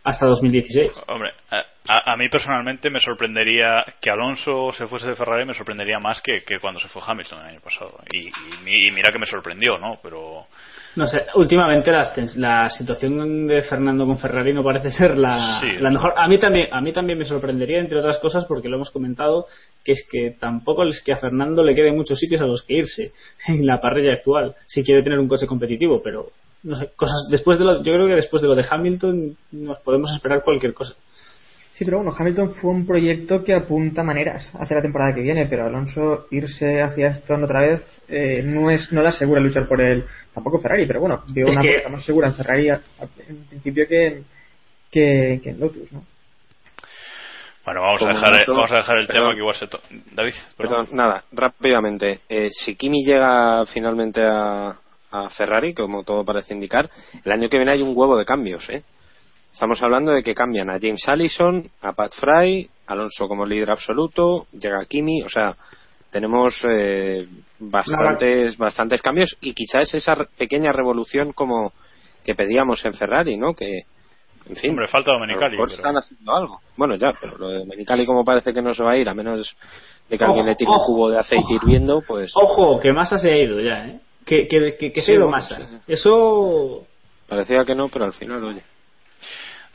hasta 0.05 0.25
2016. 0.27 1.03
Hombre, 1.07 1.31
a, 1.51 2.13
a- 2.13 2.15
mí 2.17 2.29
personalmente 2.29 2.89
me 2.89 2.99
sorprendería 2.99 3.83
que 3.99 4.09
Alonso 4.09 4.71
se 4.73 4.87
fuese 4.87 5.07
de 5.07 5.15
Ferrari, 5.15 5.45
me 5.45 5.53
sorprendería 5.53 5.99
más 5.99 6.21
que, 6.21 6.43
que 6.45 6.59
cuando 6.59 6.79
se 6.79 6.87
fue 6.87 7.01
Hamilton 7.05 7.39
el 7.41 7.45
año 7.47 7.59
pasado. 7.61 7.97
Y, 8.13 8.27
y 8.27 8.31
mi- 8.63 8.87
y 8.87 8.91
mira 8.91 9.11
que 9.11 9.19
me 9.19 9.25
sorprendió, 9.25 9.77
¿no? 9.77 9.99
Pero 10.01 10.45
No 10.95 11.05
sé, 11.07 11.25
últimamente 11.35 11.91
tens- 11.91 12.35
la 12.35 12.69
situación 12.69 13.47
de 13.47 13.61
Fernando 13.63 14.05
con 14.05 14.17
Ferrari 14.17 14.53
no 14.53 14.63
parece 14.63 14.91
ser 14.91 15.17
la, 15.17 15.59
Sí. 15.59 15.67
la 15.79 15.89
mejor. 15.89 16.13
A 16.17 16.27
mí 16.27 16.37
también 16.37 16.67
a 16.71 16.79
mí 16.81 16.93
también 16.93 17.19
me 17.19 17.25
sorprendería 17.25 17.79
entre 17.79 17.99
otras 17.99 18.17
cosas 18.19 18.45
porque 18.45 18.69
lo 18.69 18.75
hemos 18.77 18.91
comentado 18.91 19.47
que 19.83 19.91
es 19.93 20.07
que 20.11 20.35
tampoco 20.39 20.83
es 20.83 21.03
que 21.03 21.13
a 21.13 21.17
Fernando 21.17 21.63
le 21.63 21.75
queden 21.75 21.95
muchos 21.95 22.17
sitios 22.19 22.41
a 22.41 22.45
los 22.45 22.63
que 22.63 22.75
irse 22.75 23.11
en 23.47 23.65
la 23.65 23.81
parrilla 23.81 24.13
actual 24.13 24.55
si 24.67 24.83
quiere 24.83 25.03
tener 25.03 25.19
un 25.19 25.27
coche 25.27 25.47
competitivo, 25.47 26.01
pero 26.03 26.27
no 26.65 26.75
sé, 26.75 26.89
cosas 26.95 27.27
después 27.31 27.57
de 27.57 27.63
lo, 27.65 27.77
yo 27.81 27.93
creo 27.93 28.07
que 28.07 28.15
después 28.15 28.41
de 28.41 28.47
lo 28.49 28.55
de 28.55 28.65
Hamilton 28.69 29.37
nos 29.53 29.79
podemos 29.79 30.11
esperar 30.13 30.43
cualquier 30.43 30.73
cosa. 30.73 30.93
Sí, 31.71 31.83
pero 31.83 31.97
bueno, 31.97 32.15
Hamilton 32.17 32.55
fue 32.55 32.71
un 32.71 32.85
proyecto 32.87 33.43
que 33.43 33.53
apunta 33.53 34.01
maneras 34.01 34.49
hacia 34.53 34.77
la 34.77 34.81
temporada 34.81 35.13
que 35.13 35.21
viene, 35.21 35.45
pero 35.45 35.65
Alonso 35.65 36.25
irse 36.31 36.81
hacia 36.81 37.07
esto 37.09 37.35
otra 37.35 37.61
vez 37.61 37.81
eh, 38.07 38.41
no 38.45 38.71
es 38.71 38.91
no 38.93 39.01
le 39.01 39.09
asegura 39.09 39.41
luchar 39.41 39.67
por 39.67 39.81
él, 39.81 40.05
tampoco 40.33 40.59
Ferrari, 40.59 40.85
pero 40.85 41.01
bueno, 41.01 41.23
veo 41.33 41.47
Es 41.47 41.53
una 41.53 41.61
que- 41.61 41.83
más 41.89 42.05
segura 42.05 42.29
en 42.29 42.35
Ferrari 42.35 42.69
a- 42.69 42.75
a- 42.75 43.07
en 43.27 43.45
principio 43.47 43.87
que 43.87 44.07
en, 44.07 44.25
que, 44.91 45.41
que 45.43 45.49
en 45.49 45.59
Lotus, 45.59 45.91
¿no? 45.91 46.05
bueno, 47.65 47.81
vamos 47.81 48.01
a 48.03 48.07
dejar, 48.07 48.31
dato- 48.33 48.51
vamos 48.53 48.71
a 48.71 48.75
dejar 48.77 48.97
el 48.99 49.07
perdón. 49.07 49.23
tema 49.23 49.33
que 49.33 49.39
igual 49.39 49.55
se... 49.55 49.67
to- 49.67 49.81
David, 50.13 50.33
Perdón, 50.55 50.87
nada, 50.91 51.23
rápidamente. 51.31 52.19
Eh, 52.29 52.49
si 52.51 52.75
Kimi 52.75 53.03
llega 53.03 53.65
finalmente 53.65 54.21
a, 54.23 54.75
a 55.23 55.29
Ferrari, 55.29 55.73
como 55.73 56.03
todo 56.03 56.23
parece 56.25 56.53
indicar, 56.53 56.89
el 57.23 57.31
año 57.31 57.49
que 57.49 57.57
viene 57.57 57.71
hay 57.73 57.81
un 57.81 57.93
huevo 57.95 58.17
de 58.17 58.25
cambios, 58.25 58.69
¿eh? 58.69 58.83
Estamos 59.53 59.81
hablando 59.81 60.11
de 60.11 60.21
que 60.21 60.35
cambian 60.35 60.69
a 60.69 60.79
James 60.81 61.07
Allison, 61.07 61.69
a 61.81 61.93
Pat 61.93 62.11
Fry, 62.13 62.69
Alonso 62.87 63.27
como 63.27 63.45
líder 63.45 63.71
absoluto, 63.71 64.47
llega 64.51 64.85
Kimi, 64.85 65.21
o 65.23 65.29
sea, 65.29 65.55
tenemos 66.11 66.61
eh, 66.69 67.25
bastantes, 67.59 68.57
bastantes 68.57 69.01
cambios 69.01 69.37
y 69.41 69.53
quizás 69.53 69.93
esa 69.93 70.15
pequeña 70.37 70.71
revolución 70.71 71.31
como 71.31 71.71
que 72.23 72.35
pedíamos 72.35 72.83
en 72.85 72.93
Ferrari, 72.93 73.37
¿no? 73.37 73.53
Que, 73.53 73.83
en 74.49 74.55
fin, 74.57 74.71
Hombre, 74.71 74.87
falta 74.87 75.11
a 75.11 75.13
lo 75.13 75.19
Domenicali, 75.21 75.51
mejor 75.51 75.67
pero- 75.69 75.75
están 75.75 75.97
haciendo 75.97 76.35
algo. 76.35 76.59
Bueno, 76.75 76.95
ya, 76.95 77.13
pero 77.19 77.37
lo 77.37 77.49
de 77.49 77.59
Domenicali 77.59 78.05
como 78.05 78.23
parece 78.23 78.53
que 78.53 78.61
no 78.61 78.73
se 78.73 78.83
va 78.83 78.91
a 78.91 78.97
ir, 78.97 79.07
a 79.09 79.13
menos 79.13 79.55
de 80.09 80.17
que 80.17 80.23
alguien 80.23 80.45
le 80.45 80.55
tire 80.55 80.69
un 80.69 80.79
cubo 80.85 81.09
de 81.09 81.17
aceite 81.19 81.45
ojo. 81.45 81.55
hirviendo, 81.55 82.01
pues 82.05 82.31
Ojo, 82.35 82.79
que 82.79 82.91
Massa 82.93 83.17
se 83.17 83.31
ha 83.31 83.37
ido 83.37 83.59
ya, 83.59 83.87
¿eh? 83.87 83.99
Que, 84.25 84.47
que, 84.47 84.75
que, 84.77 84.91
que 84.91 85.01
se 85.01 85.13
Sí, 85.13 85.17
bueno, 85.17 85.39
sí. 85.39 85.53
Eso 85.87 86.87
parecía 87.27 87.63
que 87.65 87.75
no, 87.75 87.89
pero 87.89 88.05
al 88.05 88.13
final, 88.13 88.43
oye. 88.43 88.61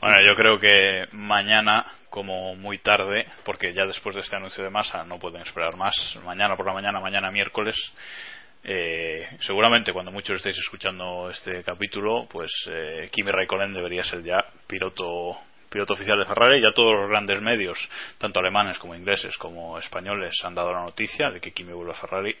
Bueno, 0.01 0.17
yo 0.21 0.35
creo 0.35 0.59
que 0.59 1.07
mañana, 1.11 1.85
como 2.09 2.55
muy 2.55 2.79
tarde, 2.79 3.27
porque 3.43 3.73
ya 3.73 3.85
después 3.85 4.15
de 4.15 4.21
este 4.21 4.35
anuncio 4.35 4.63
de 4.63 4.69
masa 4.69 5.03
no 5.05 5.19
pueden 5.19 5.41
esperar 5.41 5.77
más, 5.77 5.93
mañana 6.25 6.57
por 6.57 6.65
la 6.65 6.73
mañana, 6.73 6.99
mañana 6.99 7.31
miércoles, 7.31 7.75
eh, 8.63 9.27
seguramente 9.39 9.93
cuando 9.93 10.11
muchos 10.11 10.37
estéis 10.37 10.57
escuchando 10.57 11.29
este 11.29 11.63
capítulo, 11.63 12.27
pues 12.29 12.51
eh, 12.71 13.09
Kimi 13.11 13.31
Raikkonen 13.31 13.73
debería 13.73 14.03
ser 14.03 14.23
ya 14.23 14.43
piloto 14.67 15.37
piloto 15.71 15.93
oficial 15.93 16.19
de 16.19 16.25
Ferrari. 16.25 16.61
Ya 16.61 16.73
todos 16.73 16.93
los 16.93 17.09
grandes 17.09 17.41
medios, 17.41 17.77
tanto 18.17 18.39
alemanes 18.39 18.77
como 18.77 18.93
ingleses 18.93 19.35
como 19.37 19.79
españoles, 19.79 20.35
han 20.43 20.53
dado 20.53 20.73
la 20.73 20.81
noticia 20.81 21.31
de 21.31 21.39
que 21.39 21.51
Kimi 21.51 21.71
vuelve 21.71 21.93
a 21.93 21.95
Ferrari. 21.95 22.35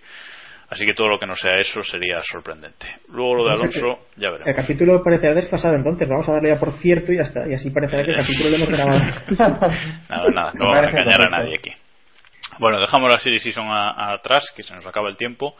Así 0.71 0.85
que 0.85 0.93
todo 0.93 1.09
lo 1.09 1.19
que 1.19 1.27
no 1.27 1.35
sea 1.35 1.57
eso 1.59 1.83
sería 1.83 2.23
sorprendente. 2.23 2.87
Luego 3.09 3.35
lo 3.35 3.43
de 3.43 3.51
Alonso, 3.51 4.07
ya 4.15 4.29
El 4.29 4.39
veremos. 4.39 4.55
capítulo 4.55 5.03
parecerá 5.03 5.33
desfasado, 5.35 5.75
entonces 5.75 6.07
vamos 6.07 6.27
a 6.29 6.31
darle 6.31 6.49
ya 6.53 6.59
por 6.59 6.71
cierto 6.71 7.11
y 7.11 7.17
ya 7.17 7.23
está, 7.23 7.45
y 7.47 7.53
así 7.53 7.69
parecerá 7.71 8.03
que 8.05 8.11
el 8.11 8.17
capítulo 8.17 8.49
lo 8.51 8.55
hemos 8.55 8.69
grabado. 8.69 8.99
Nada, 9.37 10.29
nada, 10.33 10.51
no 10.55 10.65
vamos 10.65 10.87
a 10.87 10.89
engañar 10.89 11.21
a 11.27 11.29
nadie 11.29 11.55
aquí. 11.55 11.71
Bueno, 12.57 12.79
dejamos 12.79 13.11
la 13.11 13.19
Series 13.19 13.43
Season 13.43 13.67
a- 13.67 13.91
a 13.91 14.13
atrás, 14.13 14.49
que 14.55 14.63
se 14.63 14.73
nos 14.73 14.85
acaba 14.87 15.09
el 15.09 15.17
tiempo. 15.17 15.55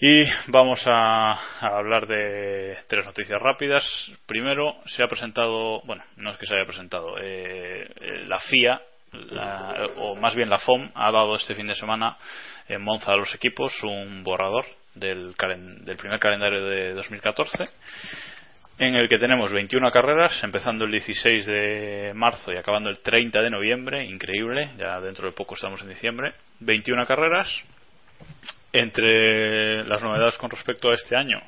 Y 0.00 0.24
vamos 0.48 0.82
a, 0.86 1.32
a 1.32 1.66
hablar 1.78 2.06
de 2.08 2.76
tres 2.88 3.06
noticias 3.06 3.40
rápidas. 3.40 3.84
Primero, 4.26 4.74
se 4.86 5.02
ha 5.04 5.08
presentado, 5.08 5.82
bueno, 5.82 6.02
no 6.16 6.30
es 6.32 6.36
que 6.38 6.46
se 6.46 6.54
haya 6.56 6.66
presentado, 6.66 7.16
eh, 7.20 7.86
eh, 8.00 8.24
la 8.26 8.40
FIA, 8.40 8.80
la- 9.12 9.86
o 9.98 10.16
más 10.16 10.34
bien 10.34 10.50
la 10.50 10.58
FOM, 10.58 10.90
ha 10.94 11.12
dado 11.12 11.36
este 11.36 11.54
fin 11.54 11.68
de 11.68 11.74
semana 11.76 12.16
en 12.68 12.82
Monza 12.82 13.12
a 13.12 13.16
los 13.16 13.34
equipos 13.34 13.72
un 13.82 14.22
borrador 14.22 14.66
del, 14.94 15.34
primer 15.98 16.18
calendario 16.18 16.64
de 16.64 16.94
2014 16.94 17.64
en 18.78 18.96
el 18.96 19.08
que 19.08 19.18
tenemos 19.18 19.52
21 19.52 19.90
carreras, 19.90 20.42
empezando 20.42 20.84
el 20.84 20.90
16 20.90 21.46
de 21.46 22.12
marzo 22.14 22.52
y 22.52 22.56
acabando 22.56 22.90
el 22.90 22.98
30 22.98 23.40
de 23.40 23.50
noviembre, 23.50 24.04
increíble, 24.04 24.70
ya 24.76 25.00
dentro 25.00 25.26
de 25.26 25.32
poco 25.32 25.54
estamos 25.54 25.80
en 25.82 25.90
diciembre, 25.90 26.34
21 26.60 27.06
carreras. 27.06 27.48
Entre 28.72 29.84
las 29.84 30.02
novedades 30.02 30.36
con 30.38 30.50
respecto 30.50 30.90
a 30.90 30.94
este 30.94 31.14
año 31.14 31.40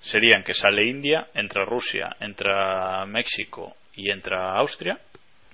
serían 0.00 0.44
que 0.44 0.54
sale 0.54 0.86
India, 0.86 1.26
entra 1.34 1.64
Rusia, 1.64 2.14
entra 2.20 3.04
México 3.06 3.74
y 3.94 4.10
entra 4.10 4.52
Austria. 4.52 4.98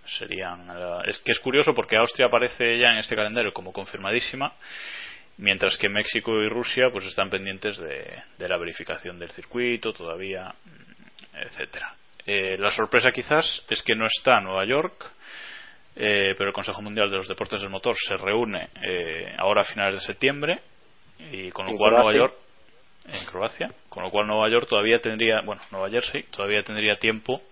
Serían, 0.08 0.68
eh, 0.70 1.02
es 1.06 1.18
que 1.18 1.32
es 1.32 1.40
curioso 1.40 1.74
porque 1.74 1.96
Austria 1.96 2.26
aparece 2.26 2.78
ya 2.78 2.90
en 2.90 2.98
este 2.98 3.14
calendario 3.14 3.52
como 3.52 3.72
confirmadísima, 3.72 4.54
mientras 5.36 5.76
que 5.76 5.88
México 5.88 6.32
y 6.42 6.48
Rusia 6.48 6.90
pues 6.90 7.04
están 7.04 7.30
pendientes 7.30 7.76
de, 7.78 8.22
de 8.38 8.48
la 8.48 8.56
verificación 8.56 9.18
del 9.18 9.30
circuito 9.30 9.92
todavía 9.92 10.54
etcétera. 11.40 11.94
Eh, 12.26 12.56
la 12.58 12.70
sorpresa 12.70 13.10
quizás 13.10 13.64
es 13.68 13.82
que 13.82 13.94
no 13.94 14.06
está 14.06 14.40
Nueva 14.40 14.64
York, 14.64 15.10
eh, 15.96 16.34
pero 16.36 16.48
el 16.48 16.54
Consejo 16.54 16.82
Mundial 16.82 17.10
de 17.10 17.16
los 17.16 17.28
Deportes 17.28 17.60
del 17.60 17.70
Motor 17.70 17.96
se 17.96 18.16
reúne 18.16 18.68
eh, 18.82 19.34
ahora 19.38 19.62
a 19.62 19.64
finales 19.64 20.00
de 20.00 20.06
septiembre 20.06 20.60
y 21.18 21.50
con 21.50 21.66
lo 21.66 21.72
¿En 21.72 21.78
cual 21.78 21.92
Nueva? 21.94 22.12
York 22.12 22.34
en 23.06 23.24
Croacia, 23.26 23.70
con 23.88 24.02
lo 24.02 24.10
cual 24.10 24.26
Nueva 24.26 24.48
York 24.50 24.68
todavía 24.68 25.00
tendría, 25.00 25.40
bueno, 25.40 25.62
Nueva 25.70 25.88
Jersey 25.88 26.24
todavía 26.24 26.62
tendría 26.62 26.98
tiempo 26.98 27.42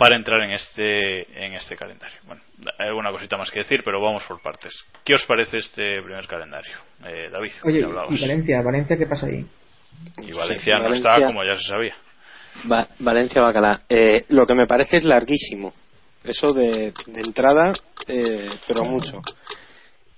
para 0.00 0.16
entrar 0.16 0.40
en 0.40 0.52
este 0.52 1.44
en 1.46 1.52
este 1.52 1.76
calendario. 1.76 2.16
Bueno, 2.26 2.40
hay 2.78 2.88
alguna 2.88 3.10
cosita 3.12 3.36
más 3.36 3.50
que 3.50 3.58
decir, 3.60 3.82
pero 3.84 4.00
vamos 4.00 4.24
por 4.24 4.40
partes. 4.40 4.72
¿Qué 5.04 5.12
os 5.14 5.24
parece 5.26 5.58
este 5.58 6.00
primer 6.02 6.26
calendario? 6.26 6.72
Eh, 7.04 7.28
David, 7.30 7.52
Oye, 7.64 7.78
¿qué 7.80 7.84
hablabas? 7.84 8.10
¿y 8.18 8.20
Valencia? 8.22 8.62
¿Valencia 8.62 8.96
qué 8.96 9.06
pasa 9.06 9.26
ahí? 9.26 9.44
Y 10.22 10.32
Valencia 10.32 10.76
Sí, 10.76 10.82
no 10.82 10.88
Valencia- 10.88 11.10
está 11.16 11.26
como 11.26 11.44
ya 11.44 11.56
se 11.56 11.64
sabía. 11.64 11.94
Va- 12.70 12.88
Valencia 12.98 13.42
Bacalá. 13.42 13.82
Eh, 13.90 14.24
lo 14.30 14.46
que 14.46 14.54
me 14.54 14.66
parece 14.66 14.96
es 14.96 15.04
larguísimo. 15.04 15.74
Eso 16.24 16.52
de, 16.54 16.92
de 17.06 17.20
entrada, 17.20 17.72
eh, 18.08 18.48
pero 18.66 18.84
mucho. 18.84 19.20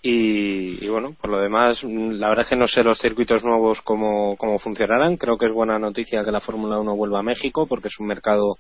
Y, 0.05 0.85
y 0.85 0.89
bueno, 0.89 1.15
por 1.21 1.31
lo 1.31 1.41
demás, 1.41 1.83
la 1.85 2.29
verdad 2.29 2.45
es 2.45 2.49
que 2.51 2.57
no 2.57 2.67
sé 2.67 2.83
los 2.83 2.99
circuitos 2.99 3.45
nuevos 3.45 3.83
cómo, 3.83 4.37
cómo 4.37 4.59
funcionarán. 4.59 5.17
Creo 5.17 5.37
que 5.39 5.47
es 5.47 5.53
buena 5.53 5.79
noticia 5.79 6.25
que 6.25 6.33
la 6.33 6.41
Fórmula 6.41 6.79
1 6.81 6.97
vuelva 6.97 7.21
a 7.21 7.23
México 7.23 7.67
porque 7.67 7.89
es 7.89 7.99
un 8.01 8.07
mercado 8.09 8.57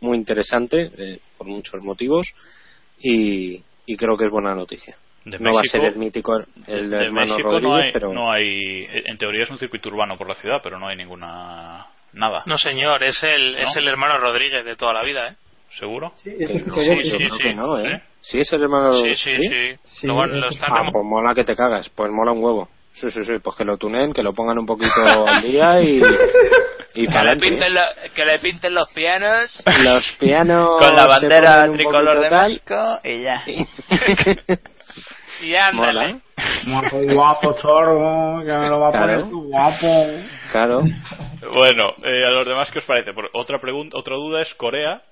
muy 0.00 0.16
interesante 0.16 0.90
eh, 0.96 1.18
por 1.36 1.46
muchos 1.46 1.80
motivos. 1.82 2.32
Y, 3.00 3.62
y 3.86 3.96
creo 3.96 4.16
que 4.16 4.26
es 4.26 4.30
buena 4.30 4.54
noticia. 4.54 4.96
De 5.24 5.38
no 5.40 5.54
va 5.54 5.60
a 5.60 5.64
ser 5.64 5.84
el 5.84 5.96
mítico 5.96 6.38
el 6.68 6.88
de 6.88 6.96
hermano 6.96 7.32
México 7.32 7.50
Rodríguez, 7.50 7.62
no 7.62 7.76
hay, 7.76 7.92
pero 7.92 8.12
no 8.12 8.30
hay, 8.30 8.86
en 9.06 9.18
teoría 9.18 9.42
es 9.42 9.50
un 9.50 9.58
circuito 9.58 9.88
urbano 9.88 10.16
por 10.16 10.28
la 10.28 10.36
ciudad, 10.36 10.60
pero 10.62 10.78
no 10.78 10.86
hay 10.86 10.96
ninguna 10.96 11.84
nada. 12.12 12.44
No, 12.46 12.56
señor, 12.56 13.02
es 13.02 13.20
el, 13.24 13.54
¿No? 13.54 13.58
es 13.58 13.76
el 13.76 13.88
hermano 13.88 14.18
Rodríguez 14.18 14.64
de 14.64 14.76
toda 14.76 14.92
la 14.92 15.02
vida, 15.02 15.30
¿eh? 15.30 15.34
¿Seguro? 15.76 16.12
Sí, 16.16 16.30
que 16.38 16.62
no, 16.64 16.74
sí. 16.76 17.28
que 17.42 17.54
no, 17.54 17.78
¿eh? 17.80 18.02
¿Sí? 18.20 18.30
Sí, 18.30 18.38
es 18.38 18.52
el 18.52 18.62
hermano 18.62 18.92
Sí, 18.92 19.14
sí, 19.14 19.36
sí. 19.38 19.76
Sí, 19.84 20.06
Lo, 20.06 20.26
lo 20.26 20.48
están 20.48 20.70
Ah, 20.72 20.88
pues 20.92 21.04
mola 21.04 21.34
que 21.34 21.44
te 21.44 21.56
cagas, 21.56 21.88
pues 21.90 22.10
mola 22.12 22.30
un 22.30 22.42
huevo. 22.42 22.68
Sí, 22.92 23.10
sí, 23.10 23.24
sí, 23.24 23.32
pues 23.42 23.56
que 23.56 23.64
lo 23.64 23.76
tunen, 23.76 24.12
que 24.12 24.22
lo 24.22 24.32
pongan 24.32 24.58
un 24.58 24.64
poquito 24.64 25.02
al 25.26 25.42
día 25.42 25.82
y, 25.82 26.00
y 26.96 27.06
Que 27.06 27.18
le, 27.18 27.36
pinten 27.36 27.74
lo- 27.74 28.12
que 28.14 28.24
le 28.24 28.38
pinten 28.38 28.74
los 28.74 28.88
pianos 28.92 29.62
Los 29.82 30.12
pianos 30.18 30.78
con 30.80 30.94
la 30.94 31.06
bandera 31.06 31.64
tricolor 31.72 32.20
de 32.20 32.28
tal. 32.30 32.48
México 32.48 32.98
y 33.04 33.22
ya. 33.22 33.42
Y 35.42 35.54
ándale. 35.54 36.14
Mola. 36.64 36.88
Guapo, 36.88 36.98
guapo, 37.12 37.56
chorro, 37.60 38.42
que 38.44 38.52
me 38.54 38.68
lo 38.70 38.80
va 38.80 38.88
a 38.88 38.92
Claro. 38.92 39.06
poner 39.06 39.28
tú, 39.28 39.48
guapo. 39.48 40.14
Claro. 40.50 40.80
Bueno, 41.52 41.90
eh, 42.04 42.24
a 42.26 42.30
los 42.30 42.46
demás, 42.46 42.70
¿qué 42.72 42.78
os 42.78 42.84
parece? 42.86 43.12
Por- 43.12 43.28
otra 43.34 43.60
pregunta, 43.60 43.98
otra 43.98 44.14
duda 44.16 44.40
es 44.40 44.54
Corea, 44.54 45.02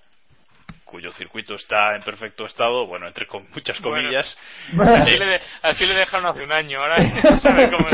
cuyo 0.94 1.10
circuito 1.10 1.56
está 1.56 1.96
en 1.96 2.02
perfecto 2.02 2.46
estado, 2.46 2.86
bueno, 2.86 3.08
entre 3.08 3.26
con 3.26 3.42
muchas 3.52 3.80
Bueno. 3.80 3.96
comillas. 4.02 4.38
Así 4.78 5.18
le, 5.18 5.26
de- 5.26 5.40
así 5.62 5.86
le 5.86 5.94
dejaron 5.94 6.26
hace 6.28 6.44
un 6.44 6.52
año, 6.52 6.78
ahora 6.80 6.96
sabe 7.40 7.68
cómo. 7.72 7.84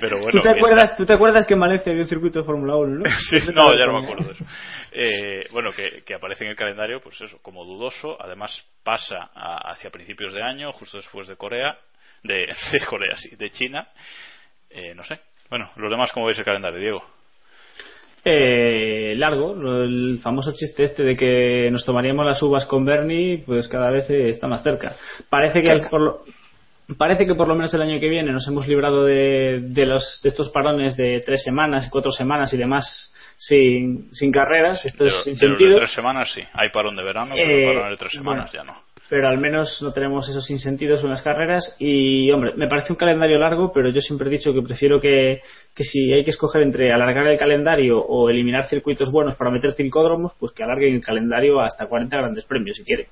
Pero 0.00 0.16
bueno, 0.22 0.30
¿Tú, 0.30 0.40
te 0.40 0.48
acuerdas, 0.48 0.96
¿Tú 0.96 1.04
te 1.04 1.12
acuerdas 1.12 1.46
que 1.46 1.52
en 1.52 1.60
Valencia 1.60 1.90
había 1.92 2.04
un 2.04 2.08
circuito 2.08 2.38
de 2.38 2.44
Fórmula 2.46 2.76
1, 2.76 2.98
no? 2.98 3.04
Sí, 3.28 3.36
no, 3.52 3.74
ya 3.74 3.84
no 3.84 3.98
me 4.00 4.04
acuerdo 4.04 4.24
de 4.26 4.32
eso. 4.32 4.44
Eh, 4.92 5.46
bueno, 5.52 5.70
que, 5.72 6.02
que 6.02 6.14
aparece 6.14 6.44
en 6.44 6.50
el 6.50 6.56
calendario, 6.56 7.02
pues 7.02 7.20
eso, 7.20 7.38
como 7.42 7.62
dudoso. 7.66 8.16
Además, 8.18 8.50
pasa 8.82 9.30
a- 9.34 9.70
hacia 9.72 9.90
principios 9.90 10.32
de 10.32 10.42
año, 10.42 10.72
justo 10.72 10.96
después 10.96 11.28
de 11.28 11.36
Corea, 11.36 11.76
de, 12.22 12.46
de 12.72 12.86
Corea, 12.86 13.16
sí, 13.16 13.36
de 13.36 13.50
China. 13.50 13.86
Eh, 14.70 14.94
no 14.94 15.04
sé. 15.04 15.20
Bueno, 15.50 15.70
los 15.76 15.90
demás, 15.90 16.10
¿cómo 16.12 16.24
veis 16.24 16.38
el 16.38 16.44
calendario, 16.46 16.78
Diego? 16.80 17.04
Eh, 18.24 19.14
largo, 19.16 19.54
el 19.82 20.20
famoso 20.22 20.52
chiste 20.52 20.84
este 20.84 21.02
de 21.02 21.16
que 21.16 21.68
nos 21.72 21.84
tomaríamos 21.84 22.24
las 22.24 22.40
uvas 22.42 22.66
con 22.66 22.84
Bernie, 22.84 23.42
pues 23.44 23.66
cada 23.68 23.90
vez 23.90 24.08
eh, 24.10 24.28
está 24.28 24.46
más 24.46 24.62
cerca. 24.62 24.94
Parece 25.28 25.60
que 25.60 25.80
por 25.90 26.00
lo, 26.00 26.20
parece 26.96 27.26
que 27.26 27.34
por 27.34 27.48
lo 27.48 27.54
menos 27.56 27.74
el 27.74 27.82
año 27.82 27.98
que 27.98 28.08
viene 28.08 28.30
nos 28.32 28.46
hemos 28.46 28.68
librado 28.68 29.04
de, 29.04 29.60
de 29.62 29.86
los 29.86 30.20
de 30.22 30.28
estos 30.28 30.50
parones 30.50 30.96
de 30.96 31.20
tres 31.26 31.42
semanas, 31.42 31.88
cuatro 31.90 32.12
semanas 32.12 32.52
y 32.54 32.58
demás 32.58 33.12
sin, 33.38 34.14
sin 34.14 34.30
carreras, 34.30 34.84
esto 34.84 35.02
De, 35.02 35.10
es 35.10 35.22
sin 35.24 35.34
de 35.34 35.48
los 35.48 35.58
de 35.58 35.74
tres 35.76 35.92
semanas 35.92 36.30
sí. 36.32 36.42
Hay 36.52 36.68
parón 36.70 36.94
de 36.94 37.02
verano, 37.02 37.34
pero 37.34 37.50
Eh, 37.50 37.66
parón 37.74 37.90
de 37.90 37.96
tres 37.96 38.12
semanas 38.12 38.52
bueno. 38.52 38.64
ya 38.66 38.72
no. 38.72 38.91
Pero 39.12 39.28
al 39.28 39.36
menos 39.36 39.82
no 39.82 39.92
tenemos 39.92 40.26
esos 40.30 40.46
sinsentidos 40.46 41.04
en 41.04 41.10
las 41.10 41.20
carreras 41.20 41.76
y 41.78 42.30
hombre 42.30 42.54
me 42.56 42.66
parece 42.66 42.94
un 42.94 42.96
calendario 42.96 43.36
largo 43.36 43.70
pero 43.70 43.90
yo 43.90 44.00
siempre 44.00 44.28
he 44.28 44.30
dicho 44.38 44.54
que 44.54 44.62
prefiero 44.62 44.98
que, 44.98 45.42
que 45.74 45.84
si 45.84 46.10
hay 46.14 46.24
que 46.24 46.30
escoger 46.30 46.62
entre 46.62 46.90
alargar 46.94 47.26
el 47.26 47.38
calendario 47.38 47.98
o 48.00 48.30
eliminar 48.30 48.64
circuitos 48.64 49.12
buenos 49.12 49.34
para 49.34 49.50
meter 49.50 49.74
tilcódromos 49.74 50.32
pues 50.40 50.52
que 50.52 50.62
alarguen 50.64 50.94
el 50.94 51.02
calendario 51.04 51.60
hasta 51.60 51.84
40 51.88 52.16
grandes 52.16 52.46
premios 52.46 52.78
si 52.78 52.84
quiere 52.84 53.08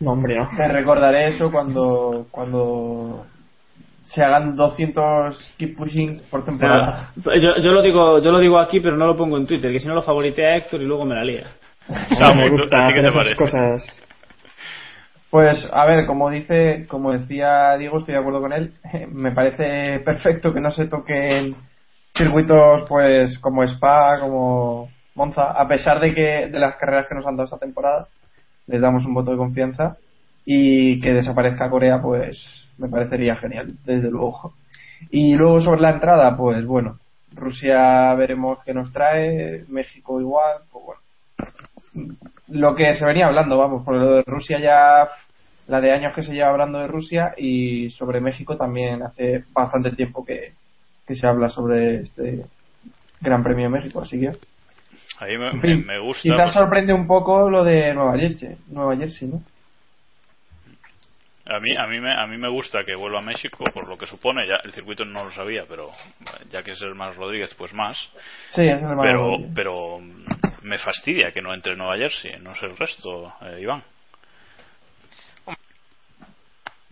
No, 0.00 0.10
hombre, 0.12 0.36
no. 0.36 0.48
Te 0.54 0.68
recordaré 0.68 1.28
eso 1.28 1.50
cuando 1.50 2.26
cuando 2.30 3.24
se 4.04 4.22
hagan 4.22 4.54
200 4.54 5.54
keep 5.56 5.76
pushing 5.78 6.20
por 6.30 6.44
temporada. 6.44 7.12
yo, 7.40 7.56
yo 7.56 7.72
lo 7.72 7.80
digo 7.80 8.18
yo 8.18 8.30
lo 8.30 8.38
digo 8.38 8.58
aquí 8.58 8.80
pero 8.80 8.98
no 8.98 9.06
lo 9.06 9.16
pongo 9.16 9.38
en 9.38 9.46
Twitter 9.46 9.72
que 9.72 9.80
si 9.80 9.88
no 9.88 9.94
lo 9.94 10.02
favoritea 10.02 10.56
Héctor 10.58 10.82
y 10.82 10.84
luego 10.84 11.06
me 11.06 11.14
la 11.14 11.24
lía 11.24 11.46
Samu, 12.18 12.34
me 12.42 12.50
¿tú- 12.50 12.56
gusta 12.56 12.84
¿a 12.84 12.88
ti 12.88 12.92
qué 12.92 13.00
te 13.00 13.08
esas 13.08 13.16
parece? 13.16 13.36
cosas. 13.36 14.04
Pues 15.30 15.68
a 15.72 15.84
ver, 15.84 16.06
como 16.06 16.30
dice, 16.30 16.86
como 16.88 17.12
decía 17.12 17.76
Diego, 17.76 17.98
estoy 17.98 18.14
de 18.14 18.20
acuerdo 18.20 18.40
con 18.40 18.52
él. 18.52 18.72
Me 19.12 19.32
parece 19.32 20.00
perfecto 20.00 20.54
que 20.54 20.60
no 20.60 20.70
se 20.70 20.86
toquen 20.86 21.54
circuitos 22.16 22.84
pues 22.88 23.38
como 23.38 23.62
Spa, 23.64 24.18
como 24.20 24.88
Monza, 25.14 25.50
a 25.52 25.68
pesar 25.68 26.00
de 26.00 26.14
que 26.14 26.48
de 26.48 26.58
las 26.58 26.76
carreras 26.76 27.08
que 27.08 27.14
nos 27.14 27.26
han 27.26 27.36
dado 27.36 27.44
esta 27.44 27.58
temporada, 27.58 28.08
les 28.66 28.80
damos 28.80 29.04
un 29.04 29.14
voto 29.14 29.30
de 29.30 29.36
confianza 29.36 29.96
y 30.44 31.00
que 31.00 31.12
desaparezca 31.12 31.70
Corea, 31.70 32.00
pues 32.00 32.68
me 32.78 32.88
parecería 32.88 33.36
genial, 33.36 33.76
desde 33.84 34.10
luego. 34.10 34.54
Y 35.10 35.34
luego 35.34 35.60
sobre 35.60 35.82
la 35.82 35.90
entrada, 35.90 36.36
pues 36.36 36.64
bueno, 36.64 36.96
Rusia 37.34 38.14
veremos 38.14 38.58
qué 38.64 38.72
nos 38.72 38.92
trae, 38.92 39.64
México 39.68 40.20
igual, 40.20 40.62
pues 40.72 40.84
bueno 40.84 41.07
lo 42.48 42.74
que 42.74 42.94
se 42.94 43.04
venía 43.06 43.26
hablando, 43.26 43.58
vamos, 43.58 43.84
por 43.84 43.94
lo 43.96 44.10
de 44.16 44.22
Rusia 44.26 44.58
ya, 44.60 45.08
la 45.66 45.80
de 45.80 45.92
años 45.92 46.14
que 46.14 46.22
se 46.22 46.32
lleva 46.32 46.50
hablando 46.50 46.78
de 46.78 46.86
Rusia 46.86 47.32
y 47.36 47.90
sobre 47.90 48.20
México 48.20 48.56
también 48.56 49.02
hace 49.02 49.44
bastante 49.52 49.92
tiempo 49.92 50.24
que, 50.24 50.52
que 51.06 51.14
se 51.14 51.26
habla 51.26 51.48
sobre 51.48 52.02
este 52.02 52.44
Gran 53.20 53.42
Premio 53.42 53.64
de 53.64 53.70
México, 53.70 54.00
así 54.00 54.20
que 54.20 54.28
A 55.20 55.26
mí 55.26 55.36
me, 55.38 55.48
en 55.50 55.60
fin, 55.60 55.86
me 55.86 55.98
gusta. 55.98 56.22
quizás 56.22 56.38
pues, 56.42 56.52
sorprende 56.52 56.92
un 56.92 57.06
poco 57.06 57.50
lo 57.50 57.64
de 57.64 57.92
Nueva 57.94 58.16
Jersey, 58.18 58.56
Nueva 58.68 58.96
Jersey, 58.96 59.28
¿no? 59.28 59.42
a 61.50 61.60
mí, 61.60 61.74
a 61.76 61.86
mí 61.86 61.98
me, 61.98 62.12
a 62.12 62.26
mí 62.26 62.36
me 62.36 62.48
gusta 62.50 62.84
que 62.84 62.94
vuelva 62.94 63.20
a 63.20 63.22
México 63.22 63.64
por 63.72 63.88
lo 63.88 63.96
que 63.96 64.06
supone. 64.06 64.46
Ya 64.46 64.56
el 64.64 64.72
circuito 64.72 65.04
no 65.06 65.24
lo 65.24 65.30
sabía, 65.30 65.64
pero 65.66 65.90
ya 66.50 66.62
que 66.62 66.72
es 66.72 66.82
el 66.82 66.94
más 66.94 67.16
Rodríguez, 67.16 67.54
pues 67.56 67.72
más. 67.72 67.96
Sí, 68.52 68.62
es 68.68 68.82
el 68.82 68.96
Pero, 69.00 69.22
Rodríguez. 69.30 69.52
pero 69.54 69.98
me 70.68 70.78
fastidia 70.78 71.32
que 71.32 71.42
no 71.42 71.52
entre 71.52 71.74
Nueva 71.74 71.96
Jersey, 71.96 72.38
no 72.40 72.54
sé 72.54 72.66
el 72.66 72.76
resto, 72.76 73.34
eh, 73.42 73.58
Iván. 73.60 73.82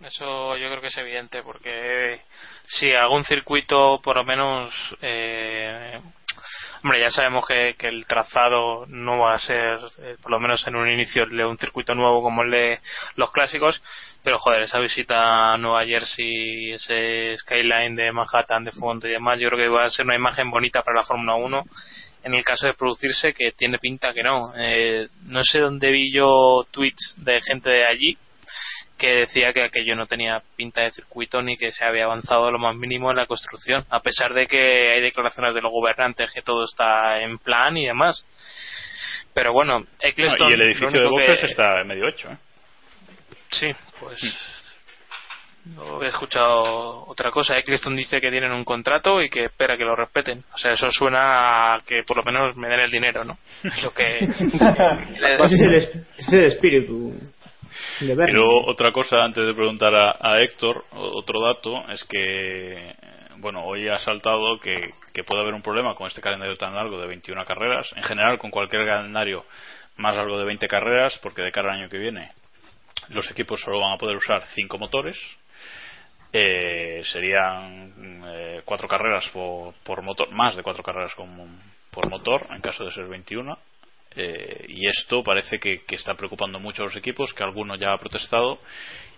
Eso 0.03 0.57
yo 0.57 0.69
creo 0.69 0.81
que 0.81 0.89
es 0.89 0.99
evidente 0.99 1.43
porque 1.43 2.21
si 2.67 2.93
algún 2.93 3.25
circuito 3.25 4.01
por 4.03 4.17
lo 4.17 4.25
menos 4.25 4.73
eh, 5.01 5.99
hombre 6.83 7.01
ya 7.01 7.11
sabemos 7.11 7.47
que, 7.47 7.75
que 7.79 7.89
el 7.89 8.07
trazado 8.07 8.85
no 8.89 9.19
va 9.19 9.35
a 9.35 9.39
ser 9.39 9.79
eh, 9.99 10.17
por 10.21 10.31
lo 10.31 10.39
menos 10.39 10.67
en 10.67 10.77
un 10.77 10.91
inicio 10.91 11.25
un 11.25 11.57
circuito 11.57 11.95
nuevo 11.95 12.23
como 12.23 12.43
el 12.43 12.51
de 12.51 12.81
los 13.15 13.33
clásicos 13.33 13.83
pero 14.23 14.39
joder 14.39 14.63
esa 14.63 14.79
visita 14.79 15.55
a 15.55 15.57
Nueva 15.57 15.85
Jersey 15.87 16.73
ese 16.73 17.37
skyline 17.39 17.97
de 17.97 18.13
Manhattan 18.13 18.65
de 18.65 18.73
fondo 18.73 19.09
y 19.09 19.13
demás 19.13 19.41
yo 19.41 19.49
creo 19.49 19.61
que 19.61 19.69
va 19.69 19.85
a 19.85 19.91
ser 19.91 20.05
una 20.05 20.15
imagen 20.15 20.51
bonita 20.51 20.83
para 20.83 20.99
la 21.01 21.07
Fórmula 21.07 21.37
1 21.37 21.65
en 22.27 22.35
el 22.35 22.43
caso 22.45 22.67
de 22.67 22.75
producirse 22.75 23.33
que 23.33 23.53
tiene 23.53 23.79
pinta 23.79 24.13
que 24.13 24.23
no 24.23 24.53
Eh, 24.57 25.09
no 25.27 25.43
sé 25.45 25.61
dónde 25.61 25.91
vi 25.93 26.13
yo 26.13 26.67
tweets 26.73 27.15
de 27.19 27.41
gente 27.41 27.71
de 27.71 27.87
allí 27.87 28.19
que 28.99 29.09
decía 29.25 29.53
que 29.53 29.63
aquello 29.63 29.95
no 29.95 30.07
tenía 30.07 30.43
pinta 30.57 30.81
de 30.83 30.91
circuito 30.91 31.43
ni 31.43 31.57
que 31.57 31.71
se 31.71 31.85
había 31.85 32.05
avanzado 32.05 32.51
lo 32.51 32.59
más 32.59 32.75
mínimo 32.75 33.11
en 33.11 33.17
la 33.19 33.27
construcción, 33.27 33.85
a 33.91 34.01
pesar 34.01 34.33
de 34.33 34.47
que 34.47 34.93
hay 34.93 35.03
declaraciones 35.03 35.55
de 35.55 35.61
los 35.61 35.71
gobernantes 35.71 36.33
que 36.33 36.41
todo 36.41 36.65
está 36.65 37.21
en 37.21 37.37
plan 37.39 37.77
y 37.77 37.85
demás. 37.87 38.25
Pero 39.35 39.53
bueno, 39.53 39.85
Eccleston. 40.01 40.49
No, 40.49 40.51
y 40.51 40.55
el 40.55 40.63
edificio 40.63 40.99
de 40.99 41.07
boxes 41.09 41.41
que- 41.41 41.47
está 41.47 41.85
medio 41.85 42.09
hecho, 42.09 42.31
¿eh? 42.31 42.39
Sí, 43.51 43.69
pues. 44.01 44.19
No 45.75 46.03
he 46.03 46.07
escuchado 46.07 47.05
otra 47.09 47.31
cosa. 47.31 47.59
Eccleston 47.59 47.97
dice 47.97 48.21
que 48.21 48.31
tienen 48.31 48.53
un 48.53 48.65
contrato 48.65 49.21
y 49.21 49.29
que 49.29 49.45
espera 49.47 49.77
que 49.77 49.85
lo 49.85 49.97
respeten. 49.97 50.45
O 50.55 50.59
sea, 50.59 50.73
eso 50.73 50.89
suena 50.91 51.75
a 51.75 51.81
que 51.81 52.03
por 52.07 52.17
lo 52.19 52.23
menos 52.23 52.57
me 52.57 52.69
den 52.69 52.81
el 52.81 52.91
dinero, 52.91 53.25
¿no? 53.25 53.37
Es 53.65 53.83
lo 53.83 53.93
que. 53.93 54.19
ese 54.19 55.45
es 55.45 55.61
el, 55.61 55.75
es- 55.75 56.33
el 56.33 56.45
espíritu 56.45 57.15
luego 58.01 58.67
otra 58.67 58.93
cosa, 58.93 59.23
antes 59.25 59.47
de 59.47 59.55
preguntar 59.55 59.95
a, 59.95 60.17
a 60.21 60.41
Héctor, 60.43 60.85
otro 60.93 61.41
dato 61.41 61.89
es 61.91 62.05
que, 62.05 62.21
eh, 62.91 62.97
bueno, 63.39 63.63
hoy 63.65 63.89
ha 63.89 63.99
saltado 63.99 64.59
que, 64.61 64.73
que 65.13 65.25
puede 65.25 65.43
haber 65.43 65.55
un 65.55 65.63
problema 65.63 65.95
con 65.95 66.07
este 66.07 66.21
calendario 66.21 66.57
tan 66.57 66.75
largo 66.75 66.99
de 67.01 67.07
21 67.07 67.45
carreras, 67.45 67.91
en 67.97 68.03
general 68.03 68.39
con 68.39 68.51
cualquier 68.51 68.87
calendario 68.87 69.45
más 69.97 70.15
largo 70.17 70.39
de 70.39 70.45
20 70.45 70.67
carreras, 70.69 71.19
porque 71.23 71.43
de 71.43 71.53
cara 71.53 71.73
al 71.73 71.81
año 71.81 71.89
que 71.89 71.99
viene 71.99 72.29
los 73.11 73.31
equipos 73.31 73.61
solo 73.61 73.81
van 73.81 73.93
a 73.93 73.99
poder 73.99 74.17
usar 74.17 74.43
5 74.55 74.79
motores 74.79 75.17
eh, 76.33 77.03
serían 77.05 78.23
eh, 78.27 78.63
cuatro 78.65 78.89
carreras 78.89 79.29
por, 79.31 80.03
motor, 80.03 80.31
más 80.33 80.57
de 80.57 80.63
cuatro 80.63 80.83
carreras 80.83 81.13
por 81.91 82.11
motor, 82.11 82.47
en 82.51 82.61
caso 82.61 82.85
de 82.85 82.91
ser 82.91 83.07
21. 83.07 83.59
Eh, 84.19 84.65
y 84.69 84.89
esto 84.89 85.23
parece 85.23 85.59
que, 85.59 85.85
que, 85.85 85.97
está 85.97 86.15
preocupando 86.15 86.59
mucho 86.59 86.83
a 86.83 86.87
los 86.87 86.97
equipos, 86.97 87.35
que 87.35 87.45
alguno 87.45 87.77
ya 87.77 87.93
ha 87.93 87.99
protestado 87.99 88.59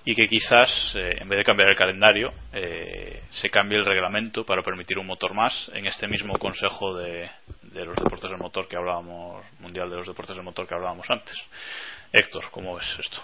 y 0.05 0.15
que 0.15 0.27
quizás, 0.27 0.93
eh, 0.97 1.19
en 1.21 1.29
vez 1.29 1.39
de 1.39 1.45
cambiar 1.45 1.69
el 1.69 1.77
calendario, 1.77 2.33
eh, 2.53 3.23
se 3.31 3.49
cambie 3.49 3.79
el 3.79 3.87
reglamento 3.87 4.45
para 4.45 4.63
permitir 4.63 4.99
un 4.99 5.07
motor 5.07 5.35
más 5.35 5.71
en 5.75 5.87
este 5.87 6.09
mismo 6.09 6.33
Consejo 6.39 6.97
de, 6.97 7.31
de 7.63 7.85
los 7.85 7.95
Deportes 7.95 8.29
del 8.31 8.39
Motor 8.39 8.67
que 8.67 8.77
hablábamos, 8.77 9.45
Mundial 9.61 9.89
de 9.89 9.97
los 9.97 10.07
Deportes 10.07 10.35
del 10.35 10.45
Motor 10.45 10.67
que 10.67 10.75
hablábamos 10.75 11.09
antes. 11.11 11.37
Héctor, 12.13 12.51
¿cómo 12.51 12.75
ves 12.75 12.99
esto? 12.99 13.21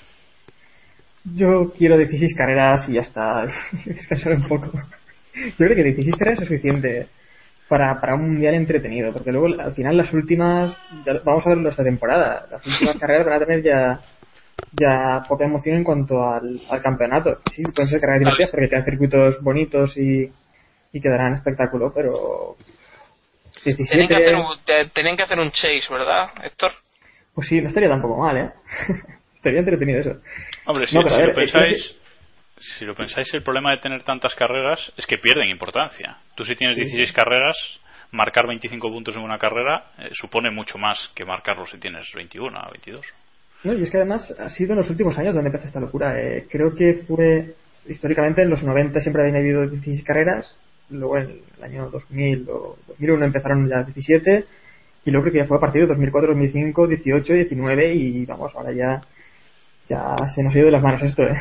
Yo 1.24 1.72
quiero 1.76 1.96
16 1.96 2.34
carreras 2.36 2.88
y 2.88 2.94
ya 2.94 3.02
está. 3.02 3.46
Descansar 3.84 4.34
un 4.34 4.48
poco. 4.48 4.70
Yo 5.34 5.56
creo 5.56 5.74
que 5.74 5.84
16 5.84 6.16
carreras 6.16 6.42
es 6.42 6.48
suficiente 6.48 7.06
para, 7.68 8.00
para 8.00 8.14
un 8.14 8.32
mundial 8.32 8.54
entretenido, 8.54 9.12
porque 9.12 9.32
luego 9.32 9.60
al 9.60 9.72
final 9.74 9.96
las 9.96 10.12
últimas, 10.12 10.76
vamos 11.24 11.46
a 11.46 11.48
verlo 11.48 11.70
esta 11.70 11.82
temporada, 11.82 12.46
las 12.50 12.66
últimas 12.66 12.96
carreras 12.98 13.26
van 13.26 13.42
a 13.42 13.46
tener 13.46 13.62
ya 13.62 14.00
ya 14.72 15.22
poca 15.28 15.44
emoción 15.44 15.76
en 15.76 15.84
cuanto 15.84 16.22
al, 16.22 16.60
al 16.68 16.82
campeonato. 16.82 17.38
Sí, 17.52 17.62
pueden 17.62 17.90
ser 17.90 18.00
carreras 18.00 18.20
divertidas 18.20 18.50
porque 18.50 18.68
quedan 18.68 18.84
circuitos 18.84 19.42
bonitos 19.42 19.96
y, 19.96 20.30
y 20.92 21.00
quedarán 21.00 21.34
espectáculo, 21.34 21.92
pero 21.94 22.56
17... 23.64 23.84
Tienen 23.90 24.08
que, 24.08 24.16
hacer 24.16 24.34
un, 24.34 24.90
tienen 24.92 25.16
que 25.16 25.22
hacer 25.22 25.38
un 25.38 25.50
chase, 25.50 25.86
¿verdad, 25.90 26.30
Héctor? 26.42 26.72
Pues 27.34 27.48
sí, 27.48 27.60
no 27.60 27.68
estaría 27.68 27.88
tampoco 27.88 28.18
mal, 28.18 28.36
¿eh? 28.36 28.50
estaría 29.44 29.60
entretenido 29.60 30.00
eso. 30.00 30.20
Hombre, 30.64 30.86
si, 30.86 30.96
no, 30.96 31.06
si 31.06 31.16
ver, 31.16 31.28
lo 31.28 31.34
pensáis, 31.34 31.98
si 32.56 32.84
lo 32.84 32.94
pensáis, 32.94 33.32
el 33.34 33.42
problema 33.42 33.72
de 33.72 33.78
tener 33.78 34.02
tantas 34.02 34.34
carreras 34.34 34.92
es 34.96 35.06
que 35.06 35.18
pierden 35.18 35.48
importancia. 35.50 36.16
Tú 36.34 36.44
si 36.44 36.56
tienes 36.56 36.76
16 36.76 37.08
sí. 37.08 37.14
carreras, 37.14 37.56
marcar 38.10 38.46
25 38.46 38.88
puntos 38.88 39.16
en 39.16 39.22
una 39.22 39.38
carrera 39.38 39.84
eh, 39.98 40.08
supone 40.12 40.50
mucho 40.50 40.78
más 40.78 41.12
que 41.14 41.24
marcarlo 41.24 41.66
si 41.66 41.78
tienes 41.78 42.10
21 42.14 42.58
o 42.58 42.70
22. 42.72 43.04
No, 43.64 43.74
y 43.74 43.82
es 43.82 43.90
que 43.90 43.98
además 43.98 44.34
ha 44.38 44.48
sido 44.48 44.72
en 44.72 44.78
los 44.78 44.90
últimos 44.90 45.16
años 45.18 45.34
donde 45.34 45.48
empezó 45.48 45.66
esta 45.66 45.80
locura. 45.80 46.18
Eh, 46.20 46.46
creo 46.50 46.74
que 46.74 47.04
fue 47.06 47.54
históricamente 47.86 48.42
en 48.42 48.50
los 48.50 48.62
90 48.62 49.00
siempre 49.00 49.22
habían 49.22 49.36
habido 49.36 49.62
16 49.68 50.04
carreras, 50.04 50.58
luego 50.90 51.18
en 51.18 51.40
el 51.58 51.64
año 51.64 51.90
2000 51.90 52.48
o 52.50 52.76
2001 52.88 53.24
empezaron 53.26 53.68
ya 53.68 53.82
17 53.82 54.44
y 55.04 55.10
luego 55.10 55.24
creo 55.24 55.32
que 55.32 55.38
ya 55.40 55.48
fue 55.48 55.58
a 55.58 55.60
partir 55.60 55.82
de 55.82 55.88
2004, 55.88 56.30
2005, 56.30 56.86
18, 56.86 57.32
19 57.34 57.94
y 57.94 58.24
vamos, 58.24 58.54
ahora 58.54 58.72
ya 58.72 59.02
ya 59.88 60.16
se 60.34 60.42
nos 60.42 60.54
ha 60.54 60.58
ido 60.58 60.66
de 60.66 60.72
las 60.72 60.82
manos 60.82 61.02
esto, 61.02 61.22
¿eh? 61.22 61.34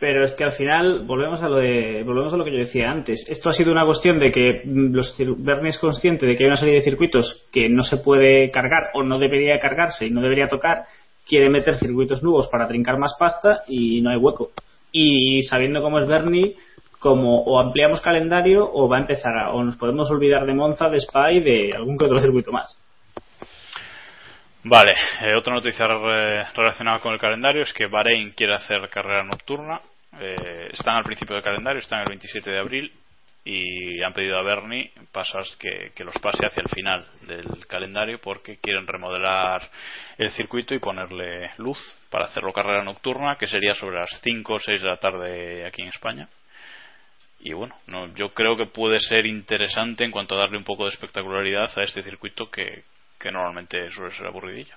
Pero 0.00 0.24
es 0.24 0.32
que 0.32 0.44
al 0.44 0.52
final 0.52 1.06
volvemos 1.06 1.42
a 1.42 1.48
lo 1.48 1.56
de 1.56 2.02
volvemos 2.04 2.32
a 2.34 2.36
lo 2.36 2.44
que 2.44 2.52
yo 2.52 2.58
decía 2.58 2.90
antes. 2.90 3.24
Esto 3.28 3.48
ha 3.48 3.52
sido 3.52 3.72
una 3.72 3.86
cuestión 3.86 4.18
de 4.18 4.32
que 4.32 4.62
los 4.66 5.16
Bernie 5.38 5.70
es 5.70 5.78
consciente 5.78 6.26
de 6.26 6.36
que 6.36 6.44
hay 6.44 6.48
una 6.48 6.56
serie 6.56 6.74
de 6.74 6.82
circuitos 6.82 7.46
que 7.52 7.68
no 7.68 7.82
se 7.82 7.98
puede 7.98 8.50
cargar 8.50 8.90
o 8.94 9.02
no 9.02 9.18
debería 9.18 9.58
cargarse 9.58 10.06
y 10.06 10.10
no 10.10 10.20
debería 10.20 10.48
tocar. 10.48 10.84
Quiere 11.26 11.48
meter 11.48 11.76
circuitos 11.76 12.22
nuevos 12.22 12.48
para 12.48 12.68
trincar 12.68 12.98
más 12.98 13.14
pasta 13.18 13.62
y 13.66 14.02
no 14.02 14.10
hay 14.10 14.18
hueco. 14.18 14.50
Y 14.92 15.42
sabiendo 15.44 15.80
cómo 15.80 15.98
es 15.98 16.06
Bernie, 16.06 16.56
como 16.98 17.42
o 17.42 17.58
ampliamos 17.58 18.00
calendario 18.00 18.68
o 18.70 18.88
va 18.88 18.98
a 18.98 19.00
empezar 19.00 19.36
a, 19.38 19.52
o 19.52 19.62
nos 19.62 19.76
podemos 19.76 20.10
olvidar 20.10 20.44
de 20.44 20.54
Monza, 20.54 20.90
de 20.90 20.98
Spa 20.98 21.32
y 21.32 21.40
de 21.40 21.72
algún 21.74 21.96
que 21.96 22.04
otro 22.04 22.20
circuito 22.20 22.52
más. 22.52 22.83
Vale, 24.66 24.92
eh, 25.20 25.34
otra 25.34 25.52
noticia 25.52 25.86
re 25.86 26.42
relacionada 26.54 26.98
con 26.98 27.12
el 27.12 27.20
calendario 27.20 27.62
es 27.62 27.72
que 27.74 27.86
Bahrein 27.86 28.30
quiere 28.30 28.54
hacer 28.54 28.88
carrera 28.88 29.22
nocturna. 29.22 29.78
Eh, 30.18 30.70
están 30.72 30.96
al 30.96 31.04
principio 31.04 31.34
del 31.34 31.44
calendario, 31.44 31.80
están 31.80 32.00
el 32.00 32.08
27 32.08 32.50
de 32.50 32.58
abril 32.58 32.92
y 33.44 34.02
han 34.02 34.14
pedido 34.14 34.38
a 34.38 34.42
Bernie 34.42 34.90
pasas 35.12 35.54
que, 35.56 35.92
que, 35.94 36.02
los 36.02 36.18
pase 36.18 36.46
hacia 36.46 36.62
el 36.62 36.70
final 36.70 37.06
del 37.26 37.66
calendario 37.66 38.18
porque 38.22 38.56
quieren 38.56 38.86
remodelar 38.86 39.68
el 40.16 40.30
circuito 40.30 40.74
y 40.74 40.78
ponerle 40.78 41.50
luz 41.58 41.78
para 42.08 42.24
hacerlo 42.24 42.54
carrera 42.54 42.82
nocturna 42.82 43.36
que 43.36 43.46
sería 43.46 43.74
sobre 43.74 43.98
las 43.98 44.18
5 44.22 44.54
o 44.54 44.58
6 44.58 44.80
de 44.80 44.88
la 44.88 44.96
tarde 44.96 45.66
aquí 45.66 45.82
en 45.82 45.88
España 45.88 46.26
y 47.38 47.52
bueno, 47.52 47.74
no, 47.88 48.14
yo 48.14 48.32
creo 48.32 48.56
que 48.56 48.64
puede 48.64 48.98
ser 48.98 49.26
interesante 49.26 50.04
en 50.04 50.10
cuanto 50.10 50.34
a 50.34 50.38
darle 50.38 50.56
un 50.56 50.64
poco 50.64 50.84
de 50.84 50.92
espectacularidad 50.92 51.70
a 51.76 51.82
este 51.82 52.02
circuito 52.02 52.50
que, 52.50 52.84
que 53.24 53.32
normalmente 53.32 53.90
suele 53.90 54.14
ser 54.14 54.26
aburridillo. 54.26 54.74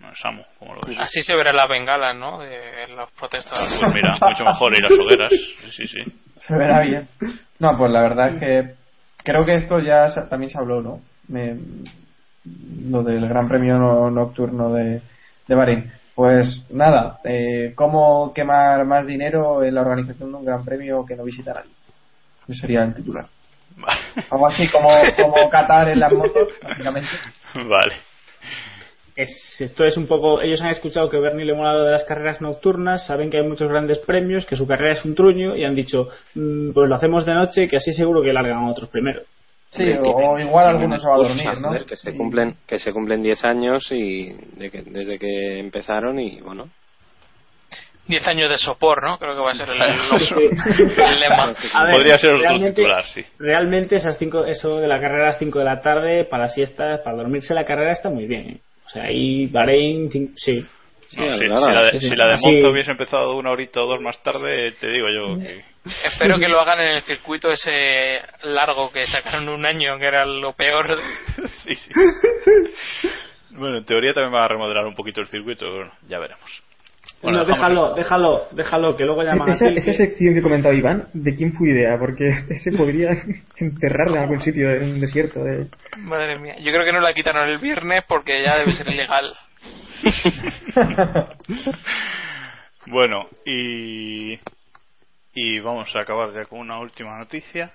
No 0.00 0.10
es 0.10 0.18
amo, 0.24 0.44
como 0.58 0.74
lo 0.74 0.80
ves. 0.84 0.98
Así 0.98 1.22
se 1.22 1.34
verá 1.34 1.52
la 1.52 1.68
bengala, 1.68 2.12
¿no? 2.12 2.40
De 2.40 2.88
los 2.88 3.08
protestas. 3.12 3.78
Pues 3.80 3.94
mira, 3.94 4.18
mucho 4.20 4.44
mejor 4.44 4.72
ir 4.72 4.84
a 4.84 4.88
las 4.88 4.98
hogueras. 4.98 5.32
Sí, 5.76 5.86
sí. 5.86 6.00
Se 6.34 6.56
verá 6.56 6.80
bien. 6.82 7.08
No, 7.60 7.78
pues 7.78 7.92
la 7.92 8.02
verdad 8.02 8.34
es 8.34 8.40
que 8.40 8.74
creo 9.24 9.44
que 9.44 9.54
esto 9.54 9.78
ya 9.78 10.08
también 10.28 10.50
se 10.50 10.58
habló, 10.58 10.82
¿no? 10.82 11.00
Me, 11.28 11.56
lo 12.88 13.04
del 13.04 13.28
Gran 13.28 13.48
Premio 13.48 13.78
no, 13.78 14.10
Nocturno 14.10 14.70
de, 14.70 15.00
de 15.46 15.54
Bahrein. 15.54 15.92
Pues 16.16 16.64
nada, 16.70 17.20
eh, 17.24 17.74
¿cómo 17.76 18.32
quemar 18.34 18.84
más 18.86 19.06
dinero 19.06 19.62
en 19.62 19.74
la 19.74 19.82
organización 19.82 20.32
de 20.32 20.36
un 20.36 20.44
Gran 20.44 20.64
Premio 20.64 21.06
que 21.06 21.14
no 21.14 21.22
visita 21.22 21.54
nadie? 21.54 21.70
Ese 22.48 22.60
sería 22.60 22.82
el 22.82 22.94
titular. 22.94 23.26
Algo 24.30 24.46
así 24.46 24.68
como, 24.68 24.88
como 25.16 25.48
Qatar 25.50 25.88
en 25.88 26.00
las 26.00 26.12
motos, 26.12 26.48
prácticamente. 26.60 27.10
Vale. 27.54 27.94
Es, 29.16 29.60
esto 29.60 29.84
es 29.84 29.96
un 29.96 30.06
poco. 30.06 30.40
Ellos 30.40 30.62
han 30.62 30.70
escuchado 30.70 31.10
que 31.10 31.18
Bernie 31.18 31.44
le 31.44 31.54
mola 31.54 31.72
lo 31.72 31.84
de 31.84 31.90
las 31.90 32.04
carreras 32.04 32.40
nocturnas, 32.40 33.06
saben 33.06 33.30
que 33.30 33.38
hay 33.38 33.46
muchos 33.46 33.68
grandes 33.68 33.98
premios, 33.98 34.46
que 34.46 34.54
su 34.54 34.66
carrera 34.66 34.92
es 34.92 35.04
un 35.04 35.14
truño 35.14 35.56
y 35.56 35.64
han 35.64 35.74
dicho, 35.74 36.08
mmm, 36.34 36.70
pues 36.72 36.88
lo 36.88 36.94
hacemos 36.94 37.26
de 37.26 37.34
noche, 37.34 37.68
que 37.68 37.76
así 37.76 37.92
seguro 37.92 38.22
que 38.22 38.32
largan 38.32 38.58
a 38.58 38.70
otros 38.70 38.88
primero. 38.88 39.22
Sí, 39.70 39.84
o 40.02 40.38
igual 40.38 40.68
algunos 40.68 41.02
se 41.02 41.08
va 41.08 41.14
a 41.14 41.18
dormir, 41.18 41.60
¿no? 41.60 41.84
Que 41.84 41.96
se 41.96 42.14
cumplen, 42.14 42.56
que 42.66 42.78
se 42.78 42.92
cumplen 42.92 43.20
10 43.20 43.44
años 43.44 43.92
y 43.92 44.32
de 44.56 44.70
que, 44.70 44.82
desde 44.82 45.18
que 45.18 45.58
empezaron 45.58 46.18
y 46.18 46.40
bueno, 46.40 46.70
10 48.08 48.28
años 48.28 48.50
de 48.50 48.56
sopor, 48.56 49.02
¿no? 49.02 49.18
Creo 49.18 49.34
que 49.34 49.40
va 49.40 49.50
a 49.50 49.54
ser 49.54 49.68
el, 49.68 49.82
el, 49.82 51.00
el 51.00 51.20
lema. 51.20 51.46
Ver, 51.46 51.92
Podría 51.92 52.18
ser 52.18 52.38
realmente, 52.38 52.72
titular, 52.72 53.04
sí. 53.04 53.24
Realmente 53.38 53.96
esas 53.96 54.18
cinco, 54.18 54.44
eso 54.44 54.80
de 54.80 54.88
la 54.88 55.00
carrera 55.00 55.24
a 55.24 55.26
las 55.28 55.38
5 55.38 55.58
de 55.58 55.64
la 55.64 55.80
tarde, 55.80 56.24
para 56.24 56.48
siestas, 56.48 57.00
para 57.00 57.16
dormirse 57.16 57.54
la 57.54 57.64
carrera 57.64 57.92
está 57.92 58.08
muy 58.08 58.26
bien. 58.26 58.48
¿eh? 58.48 58.60
O 58.86 58.88
sea, 58.88 59.04
ahí 59.04 59.46
Bahrein, 59.46 60.34
sí. 60.36 60.64
Sí, 61.08 61.20
no, 61.20 61.32
si, 61.32 61.38
si, 61.38 61.46
la 61.46 61.82
de, 61.84 62.00
si, 62.00 62.10
la 62.10 62.26
de, 62.26 62.36
Monza 62.36 62.68
hubiese 62.68 62.90
empezado 62.90 63.34
una 63.36 63.50
horita 63.50 63.80
o 63.82 63.86
dos 63.86 64.00
más 64.02 64.22
tarde, 64.22 64.72
te 64.72 64.90
digo 64.90 65.08
yo 65.08 65.38
que... 65.38 65.62
Espero 66.04 66.38
que 66.38 66.48
lo 66.48 66.60
hagan 66.60 66.82
en 66.82 66.96
el 66.96 67.02
circuito 67.02 67.50
ese 67.50 68.20
largo 68.42 68.92
que 68.92 69.06
sacaron 69.06 69.48
un 69.48 69.64
año, 69.64 69.98
que 69.98 70.04
era 70.04 70.26
lo 70.26 70.52
peor. 70.52 70.98
sí, 71.64 71.74
sí. 71.74 71.92
Bueno, 73.50 73.78
en 73.78 73.84
teoría 73.86 74.12
también 74.12 74.32
van 74.32 74.42
a 74.42 74.48
remodelar 74.48 74.84
un 74.84 74.94
poquito 74.94 75.22
el 75.22 75.28
circuito, 75.28 75.60
pero 75.60 75.76
bueno, 75.76 75.92
ya 76.08 76.18
veremos. 76.18 76.67
Bueno, 77.22 77.38
no, 77.38 77.44
déjalo, 77.44 77.94
déjalo, 77.94 78.46
déjalo, 78.52 78.96
que 78.96 79.04
luego 79.04 79.22
llaman 79.22 79.48
esa, 79.48 79.66
a 79.66 79.70
esa 79.70 79.92
sección 79.92 80.34
que 80.34 80.42
comentaba 80.42 80.74
Iván, 80.74 81.08
¿de 81.12 81.34
quién 81.34 81.52
fue 81.52 81.70
idea? 81.70 81.98
Porque 81.98 82.28
ese 82.48 82.70
podría 82.72 83.10
enterrarle 83.56 84.18
en 84.18 84.22
algún 84.22 84.40
sitio 84.40 84.70
en 84.70 84.84
un 84.84 85.00
desierto. 85.00 85.42
De... 85.42 85.66
Madre 85.96 86.38
mía, 86.38 86.54
yo 86.58 86.70
creo 86.72 86.84
que 86.84 86.92
no 86.92 87.00
la 87.00 87.14
quitaron 87.14 87.48
el 87.48 87.58
viernes 87.58 88.04
porque 88.06 88.42
ya 88.42 88.56
debe 88.58 88.72
ser 88.72 88.88
ilegal. 88.88 89.34
bueno, 92.86 93.26
y, 93.44 94.38
y 95.34 95.58
vamos 95.58 95.94
a 95.96 96.02
acabar 96.02 96.32
ya 96.32 96.44
con 96.44 96.60
una 96.60 96.78
última 96.78 97.18
noticia. 97.18 97.72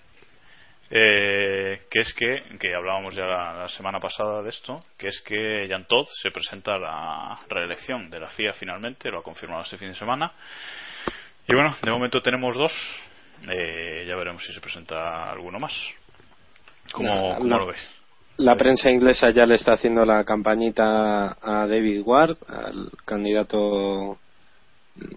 Eh, 0.91 1.87
que 1.89 2.01
es 2.01 2.13
que, 2.13 2.43
que 2.59 2.75
hablábamos 2.75 3.15
ya 3.15 3.23
la, 3.23 3.53
la, 3.53 3.69
semana 3.69 3.99
pasada 3.99 4.43
de 4.43 4.49
esto, 4.49 4.83
que 4.97 5.07
es 5.07 5.21
que 5.21 5.65
Jan 5.67 5.85
Todd 5.87 6.05
se 6.21 6.29
presenta 6.29 6.75
a 6.75 6.79
la 6.79 7.39
reelección 7.49 8.09
de 8.09 8.19
la 8.19 8.29
FIA 8.29 8.53
finalmente, 8.53 9.09
lo 9.09 9.19
ha 9.19 9.23
confirmado 9.23 9.63
este 9.63 9.77
fin 9.77 9.89
de 9.89 9.95
semana. 9.95 10.31
Y 11.47 11.55
bueno, 11.55 11.75
de 11.81 11.91
momento 11.91 12.21
tenemos 12.21 12.55
dos, 12.55 12.71
eh, 13.49 14.05
ya 14.07 14.15
veremos 14.15 14.45
si 14.45 14.53
se 14.53 14.61
presenta 14.61 15.31
alguno 15.31 15.59
más. 15.59 15.73
¿Cómo, 16.91 17.29
la, 17.29 17.35
cómo 17.37 17.49
la, 17.49 17.57
lo 17.57 17.67
ves? 17.67 17.89
La 18.37 18.55
prensa 18.55 18.89
inglesa 18.89 19.29
ya 19.29 19.45
le 19.45 19.55
está 19.55 19.73
haciendo 19.73 20.05
la 20.05 20.23
campañita 20.23 21.37
a 21.41 21.67
David 21.67 22.01
Ward, 22.05 22.35
al 22.47 22.91
candidato 23.05 24.17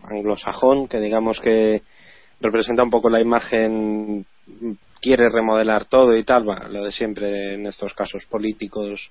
anglosajón, 0.05 0.89
que 0.89 0.99
digamos 0.99 1.41
que 1.41 1.83
representa 2.41 2.83
un 2.83 2.91
poco 2.91 3.09
la 3.09 3.21
imagen 3.21 4.27
quiere 5.01 5.29
remodelar 5.29 5.87
todo 5.87 6.17
y 6.17 6.25
tal, 6.25 6.45
bueno, 6.45 6.69
lo 6.69 6.85
de 6.85 6.93
siempre 6.93 7.55
en 7.55 7.67
estos 7.67 7.95
casos 7.95 8.25
políticos 8.27 9.11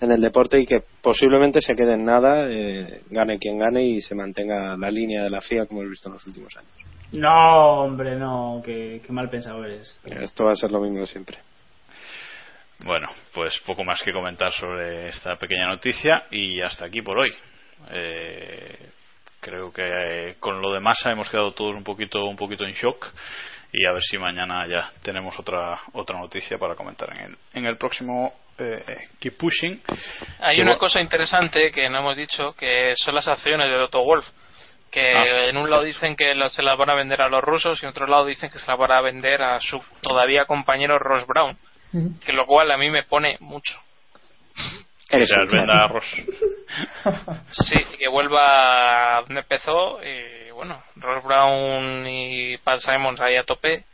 en 0.00 0.12
el 0.12 0.20
deporte 0.20 0.60
y 0.60 0.66
que 0.66 0.82
posiblemente 1.02 1.60
se 1.60 1.74
quede 1.74 1.94
en 1.94 2.04
nada, 2.04 2.46
eh, 2.48 3.02
gane 3.10 3.38
quien 3.38 3.58
gane 3.58 3.82
y 3.82 4.00
se 4.00 4.14
mantenga 4.14 4.76
la 4.76 4.90
línea 4.90 5.22
de 5.22 5.30
la 5.30 5.40
FIA 5.40 5.66
como 5.66 5.80
hemos 5.80 5.90
visto 5.90 6.08
en 6.08 6.14
los 6.14 6.26
últimos 6.26 6.54
años. 6.56 6.72
No, 7.12 7.82
hombre, 7.82 8.16
no, 8.16 8.60
qué, 8.64 9.00
qué 9.04 9.12
mal 9.12 9.30
pensado 9.30 9.64
eres. 9.64 10.00
Esto 10.04 10.44
va 10.44 10.52
a 10.52 10.56
ser 10.56 10.70
lo 10.70 10.80
mismo 10.80 11.00
de 11.00 11.06
siempre. 11.06 11.38
Bueno, 12.84 13.08
pues 13.32 13.58
poco 13.64 13.84
más 13.84 14.02
que 14.02 14.12
comentar 14.12 14.52
sobre 14.52 15.08
esta 15.08 15.36
pequeña 15.36 15.68
noticia 15.68 16.24
y 16.30 16.60
hasta 16.60 16.86
aquí 16.86 17.00
por 17.00 17.18
hoy. 17.18 17.30
Eh, 17.90 18.90
creo 19.40 19.72
que 19.72 19.82
eh, 19.82 20.36
con 20.40 20.60
lo 20.60 20.72
de 20.74 20.80
masa 20.80 21.10
hemos 21.10 21.30
quedado 21.30 21.52
todos 21.52 21.74
un 21.74 21.84
poquito 21.84 22.26
un 22.26 22.36
poquito 22.36 22.64
en 22.64 22.72
shock 22.72 23.06
y 23.72 23.86
a 23.86 23.92
ver 23.92 24.02
si 24.02 24.18
mañana 24.18 24.66
ya 24.68 24.90
tenemos 25.02 25.38
otra 25.38 25.78
otra 25.92 26.18
noticia 26.18 26.58
para 26.58 26.74
comentar 26.74 27.10
en 27.16 27.24
el, 27.24 27.38
en 27.54 27.66
el 27.66 27.76
próximo 27.76 28.32
eh, 28.58 28.82
Keep 29.20 29.36
Pushing. 29.36 29.82
Hay 30.40 30.60
una 30.60 30.78
cosa 30.78 31.00
interesante 31.00 31.70
que 31.70 31.88
no 31.90 31.98
hemos 31.98 32.16
dicho, 32.16 32.54
que 32.54 32.94
son 32.96 33.14
las 33.14 33.28
acciones 33.28 33.68
de 33.68 33.76
Otto 33.76 34.02
Wolf. 34.02 34.26
Que 34.90 35.12
Ah. 35.14 35.48
en 35.48 35.56
un 35.58 35.68
lado 35.68 35.82
dicen 35.82 36.16
que 36.16 36.34
lo- 36.34 36.48
se 36.48 36.62
las 36.62 36.78
van 36.78 36.88
a 36.90 36.94
vender 36.94 37.20
a 37.20 37.28
los 37.28 37.42
rusos 37.42 37.82
y 37.82 37.84
en 37.86 37.90
otro 37.90 38.06
lado 38.06 38.24
dicen 38.24 38.48
que 38.50 38.58
se 38.58 38.66
las 38.70 38.78
van 38.78 38.92
a 38.92 39.00
vender 39.02 39.42
a 39.42 39.60
su 39.60 39.78
todavía 40.00 40.44
compañero 40.46 40.98
Ross 40.98 41.26
Brown. 41.26 41.58
Que 42.24 42.32
lo 42.32 42.46
cual 42.46 42.70
a 42.70 42.76
mí 42.78 42.90
me 42.90 43.02
pone 43.02 43.36
mucho. 43.40 43.78
Venda 45.10 45.84
a 45.84 45.88
Ross. 45.88 46.04
Sí, 47.50 47.78
que 47.98 48.08
vuelva 48.08 49.18
a 49.18 49.22
donde 49.22 49.40
empezó. 49.40 49.98
Y 50.02 50.50
bueno, 50.50 50.82
Ross 50.96 51.24
Brown 51.24 52.06
y 52.06 52.58
Pat 52.58 52.78
Simons 52.80 53.20
ahí 53.20 53.36
a 53.36 53.44
tope. 53.44 53.84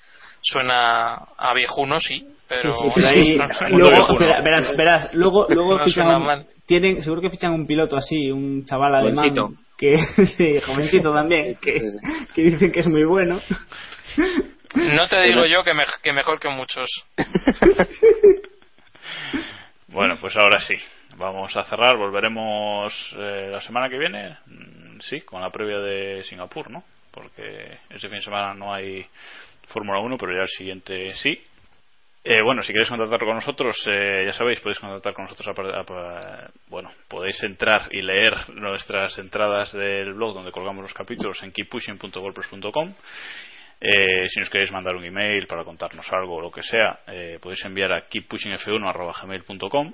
Suena 0.40 1.14
a 1.38 1.54
viejuno, 1.54 2.00
sí, 2.00 2.26
pero. 2.48 2.72
sí, 2.72 2.78
sí, 2.88 2.92
pero 2.94 3.06
ahí, 3.08 3.38
no 3.38 3.46
luego, 3.78 4.18
verás, 4.18 4.42
verás, 4.42 4.76
verás, 4.76 5.14
luego, 5.14 5.46
luego 5.50 5.78
No 5.78 5.84
fichan 5.84 6.08
un- 6.08 6.46
tienen, 6.66 7.02
seguro 7.02 7.20
que 7.22 7.30
fichan 7.30 7.52
un 7.52 7.66
piloto 7.66 7.96
así, 7.96 8.30
un 8.30 8.64
chaval 8.64 8.94
alemán 8.96 9.34
Jovencito. 9.36 9.62
que, 9.78 9.96
sí, 10.26 10.58
jovencito 10.60 11.12
también, 11.14 11.56
que, 11.62 11.80
que 12.34 12.42
dicen 12.42 12.72
que 12.72 12.80
es 12.80 12.88
muy 12.88 13.04
bueno. 13.04 13.40
No 14.74 15.06
te 15.08 15.22
digo 15.22 15.44
yo 15.46 15.62
que, 15.62 15.74
me- 15.74 15.84
que 16.02 16.12
mejor 16.12 16.40
que 16.40 16.48
muchos. 16.48 16.88
Bueno, 19.88 20.16
pues 20.20 20.36
ahora 20.36 20.58
sí. 20.60 20.74
Vamos 21.16 21.56
a 21.56 21.64
cerrar. 21.64 21.96
Volveremos 21.96 22.92
eh, 23.16 23.48
la 23.50 23.60
semana 23.60 23.88
que 23.88 23.98
viene. 23.98 24.36
Mm, 24.46 24.82
Sí, 25.02 25.20
con 25.22 25.40
la 25.42 25.50
previa 25.50 25.78
de 25.78 26.22
Singapur, 26.22 26.70
¿no? 26.70 26.84
Porque 27.10 27.78
ese 27.90 28.08
fin 28.08 28.18
de 28.18 28.22
semana 28.24 28.54
no 28.54 28.72
hay 28.72 29.04
Fórmula 29.66 29.98
1, 29.98 30.16
pero 30.16 30.32
ya 30.32 30.42
el 30.42 30.48
siguiente 30.48 31.12
sí. 31.14 31.42
Eh, 32.24 32.40
bueno, 32.40 32.62
si 32.62 32.72
queréis 32.72 32.88
contactar 32.88 33.18
con 33.18 33.34
nosotros, 33.34 33.76
eh, 33.86 34.22
ya 34.26 34.32
sabéis, 34.32 34.60
podéis 34.60 34.78
contactar 34.78 35.12
con 35.12 35.24
nosotros. 35.24 35.48
a 35.48 35.80
a 35.80 36.50
bueno, 36.68 36.92
podéis 37.08 37.42
entrar 37.42 37.88
y 37.90 38.00
leer 38.00 38.48
nuestras 38.50 39.18
entradas 39.18 39.72
del 39.72 40.14
blog 40.14 40.34
donde 40.34 40.52
colgamos 40.52 40.82
los 40.82 40.94
capítulos 40.94 41.42
en 41.42 41.50
keeppushing.wordpress.com. 41.50 42.94
Eh, 43.80 44.28
si 44.28 44.38
nos 44.38 44.48
queréis 44.50 44.70
mandar 44.70 44.94
un 44.94 45.04
email 45.04 45.48
para 45.48 45.64
contarnos 45.64 46.06
algo 46.12 46.36
o 46.36 46.40
lo 46.40 46.52
que 46.52 46.62
sea, 46.62 47.00
eh, 47.08 47.40
podéis 47.42 47.64
enviar 47.64 47.92
a 47.92 48.08
keeppushingf1.gmail.com 48.08 49.92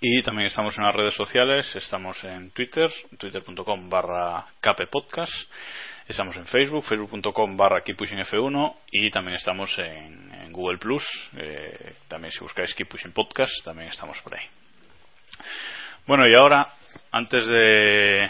y 0.00 0.22
también 0.22 0.46
estamos 0.46 0.76
en 0.78 0.84
las 0.84 0.94
redes 0.94 1.14
sociales, 1.14 1.76
estamos 1.76 2.22
en 2.24 2.50
Twitter, 2.52 2.90
twitter.com 3.18 3.90
barra 3.90 4.46
kppodcast, 4.60 5.34
estamos 6.08 6.34
en 6.36 6.46
Facebook, 6.46 6.84
facebook.com 6.84 7.54
barra 7.54 7.84
keeppushingf1 7.84 8.76
y 8.92 9.10
también 9.10 9.36
estamos 9.36 9.78
en, 9.78 10.50
Google 10.52 10.78
Plus, 10.78 11.04
eh, 11.36 11.94
también 12.08 12.32
si 12.32 12.40
buscáis 12.40 12.74
Keep 12.74 12.88
Pushing 12.88 13.12
Podcast, 13.12 13.52
también 13.62 13.90
estamos 13.90 14.18
por 14.22 14.36
ahí. 14.36 14.44
Bueno, 16.06 16.26
y 16.26 16.34
ahora, 16.34 16.66
antes 17.12 17.46
de... 17.46 18.28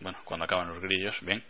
Bueno, 0.00 0.18
cuando 0.24 0.44
acaban 0.44 0.68
los 0.68 0.80
grillos, 0.80 1.14
bien. 1.20 1.42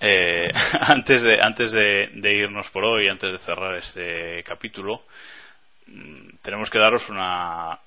Eh, 0.00 0.50
antes 0.80 1.22
de, 1.22 1.38
antes 1.40 1.70
de, 1.70 2.10
de 2.14 2.34
irnos 2.34 2.68
por 2.70 2.84
hoy, 2.84 3.08
antes 3.08 3.30
de 3.30 3.38
cerrar 3.38 3.76
este 3.76 4.42
capítulo, 4.42 5.04
mm, 5.86 6.38
tenemos 6.42 6.68
que 6.70 6.78
daros 6.78 7.08
una 7.08 7.78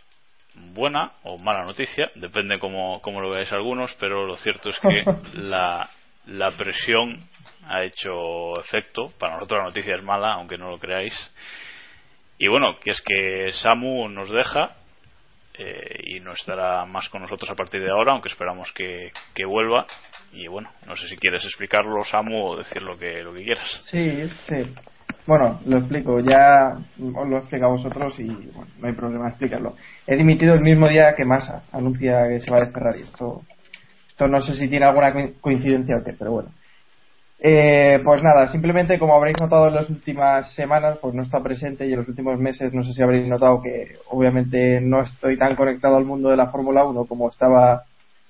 buena 0.56 1.14
o 1.24 1.38
mala 1.38 1.64
noticia, 1.64 2.12
depende 2.16 2.60
cómo, 2.60 3.02
cómo 3.02 3.22
lo 3.22 3.30
veáis 3.30 3.52
algunos, 3.52 3.96
pero 4.00 4.26
lo 4.26 4.36
cierto 4.38 4.70
es 4.70 4.80
que 4.80 5.04
la, 5.40 5.90
la 6.26 6.52
presión 6.52 7.28
ha 7.68 7.84
hecho 7.84 8.60
efecto. 8.60 9.12
Para 9.18 9.36
nosotros 9.36 9.60
la 9.60 9.66
noticia 9.66 9.96
es 9.96 10.04
mala, 10.04 10.34
aunque 10.34 10.58
no 10.58 10.70
lo 10.70 10.80
creáis. 10.80 11.14
Y 12.38 12.48
bueno, 12.48 12.80
que 12.80 12.92
es 12.92 13.02
que 13.02 13.52
Samu 13.52 14.10
nos 14.10 14.30
deja 14.30 14.76
eh, 15.54 16.00
y 16.06 16.20
no 16.20 16.34
estará 16.34 16.86
más 16.86 17.08
con 17.10 17.22
nosotros 17.22 17.50
a 17.50 17.56
partir 17.56 17.82
de 17.82 17.92
ahora, 17.92 18.14
aunque 18.14 18.30
esperamos 18.30 18.72
que, 18.74 19.12
que 19.36 19.46
vuelva. 19.46 19.86
Y 20.34 20.48
bueno, 20.48 20.72
no 20.88 20.96
sé 20.96 21.08
si 21.08 21.18
quieres 21.18 21.44
explicarlo, 21.46 22.04
Samu, 22.04 22.48
o 22.48 22.58
decir 22.58 22.82
lo 22.82 22.98
que, 22.98 23.22
lo 23.22 23.34
que 23.34 23.44
quieras. 23.44 23.68
Sí, 23.90 24.28
sí. 24.48 24.74
Bueno, 25.28 25.60
lo 25.66 25.78
explico. 25.78 26.20
Ya 26.20 26.72
os 27.00 27.28
lo 27.30 27.36
he 27.36 27.40
explicado 27.40 27.72
a 27.72 27.76
vosotros 27.76 28.20
y 28.20 28.28
bueno, 28.28 28.72
no 28.80 28.88
hay 28.88 28.94
problema 28.94 29.30
explicarlo. 29.30 29.76
He 30.08 30.16
dimitido 30.16 30.54
el 30.56 30.62
mismo 30.62 30.88
día 30.88 31.14
que 31.16 31.26
Massa 31.26 31.64
anuncia 31.72 32.28
que 32.28 32.40
se 32.40 32.52
va 32.52 32.60
de 32.62 32.72
Ferrari. 32.72 33.02
Esto, 33.02 33.42
esto 34.08 34.28
no 34.28 34.42
sé 34.42 34.54
si 34.56 34.70
tiene 34.70 34.86
alguna 34.86 35.14
co- 35.14 35.34
coincidencia 35.42 35.98
o 35.98 36.04
qué, 36.04 36.14
pero 36.14 36.32
bueno. 36.32 36.50
Eh, 37.44 38.00
pues 38.04 38.24
nada, 38.24 38.48
simplemente 38.48 39.00
como 39.00 39.16
habréis 39.16 39.38
notado 39.42 39.68
en 39.68 39.76
las 39.76 39.90
últimas 39.90 40.54
semanas, 40.56 41.00
pues 41.02 41.16
no 41.16 41.24
está 41.24 41.42
presente 41.44 41.88
y 41.88 41.94
en 41.94 42.00
los 42.00 42.08
últimos 42.08 42.40
meses 42.40 42.74
no 42.74 42.84
sé 42.84 42.94
si 42.94 43.02
habréis 43.04 43.28
notado 43.28 43.62
que 43.64 43.98
obviamente 44.12 44.80
no 44.82 45.02
estoy 45.02 45.38
tan 45.38 45.56
conectado 45.56 45.98
al 45.98 46.06
mundo 46.06 46.30
de 46.30 46.38
la 46.38 46.52
Fórmula 46.52 46.86
1 46.86 47.06
como 47.06 47.30
estaba 47.30 47.84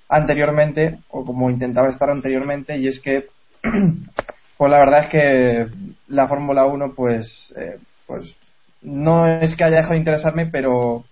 anteriormente 0.08 1.00
o 1.08 1.24
como 1.24 1.50
intentaba 1.50 1.90
estar 1.90 2.10
anteriormente 2.10 2.78
y 2.78 2.88
es 2.88 3.00
que 3.00 3.26
pues 4.62 4.70
la 4.70 4.78
verdad 4.78 5.00
es 5.00 5.06
que 5.08 5.66
la 6.06 6.28
Fórmula 6.28 6.66
1 6.66 6.94
pues 6.94 7.52
eh, 7.56 7.80
pues 8.06 8.32
no 8.80 9.26
es 9.26 9.56
que 9.56 9.64
haya 9.64 9.78
dejado 9.78 9.94
de 9.94 9.98
interesarme 9.98 10.46
pero 10.46 11.02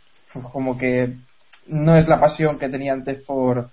como 0.53 0.79
que 0.79 1.15
no 1.67 1.97
es 1.97 2.07
la 2.07 2.21
pasión 2.21 2.61
que 2.61 2.69
tenía 2.69 2.93
antes 2.93 3.25
por 3.25 3.71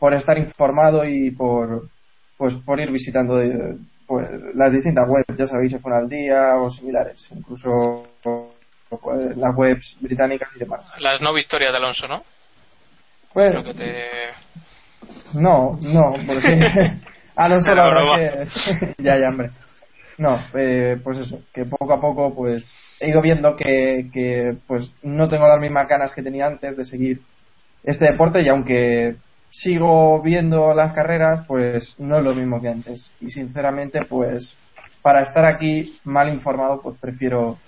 por 0.00 0.12
estar 0.12 0.36
informado 0.38 1.04
y 1.04 1.30
por 1.30 1.88
pues 2.36 2.56
por 2.66 2.80
ir 2.80 2.90
visitando 2.90 3.40
eh, 3.40 3.76
pues, 4.08 4.28
las 4.54 4.72
distintas 4.72 5.08
webs 5.08 5.38
ya 5.38 5.46
sabéis 5.46 5.72
F1 5.74 5.96
al 5.96 6.08
día 6.08 6.56
o 6.56 6.68
similares 6.72 7.24
incluso 7.30 8.04
pues, 8.24 9.36
las 9.36 9.54
webs 9.54 9.98
británicas 10.00 10.48
y 10.56 10.58
demás 10.58 10.84
Las 10.98 11.22
no 11.22 11.32
victorias 11.32 11.70
de 11.70 11.76
Alonso, 11.76 12.08
¿no? 12.08 12.24
Pues, 13.32 13.54
Lo 13.54 13.62
que 13.62 13.74
te... 13.74 14.04
No, 15.34 15.78
no, 15.80 16.12
porque 16.26 16.98
Alonso 17.36 17.72
la 17.74 17.86
Era 17.86 17.94
verdad 17.94 18.02
broma. 18.02 18.18
que 18.18 18.94
ya, 19.02 19.18
ya, 19.18 19.28
hombre. 19.28 19.50
No, 20.18 20.34
eh, 20.54 20.98
pues 21.02 21.18
eso, 21.18 21.40
que 21.52 21.64
poco 21.64 21.92
a 21.92 22.00
poco 22.00 22.34
pues 22.34 22.64
he 23.00 23.08
ido 23.08 23.20
viendo 23.22 23.56
que, 23.56 24.08
que 24.12 24.56
pues 24.66 24.92
no 25.02 25.28
tengo 25.28 25.48
las 25.48 25.60
mismas 25.60 25.88
ganas 25.88 26.14
que 26.14 26.22
tenía 26.22 26.46
antes 26.46 26.76
de 26.76 26.84
seguir 26.84 27.20
este 27.82 28.04
deporte 28.06 28.42
y 28.42 28.48
aunque 28.48 29.16
sigo 29.50 30.20
viendo 30.22 30.74
las 30.74 30.92
carreras, 30.92 31.44
pues 31.46 31.96
no 31.98 32.18
es 32.18 32.24
lo 32.24 32.34
mismo 32.34 32.60
que 32.60 32.68
antes. 32.68 33.10
Y 33.20 33.30
sinceramente, 33.30 34.04
pues 34.08 34.56
para 35.02 35.22
estar 35.22 35.44
aquí 35.44 35.98
mal 36.04 36.32
informado, 36.32 36.80
pues 36.80 36.96
prefiero 37.00 37.58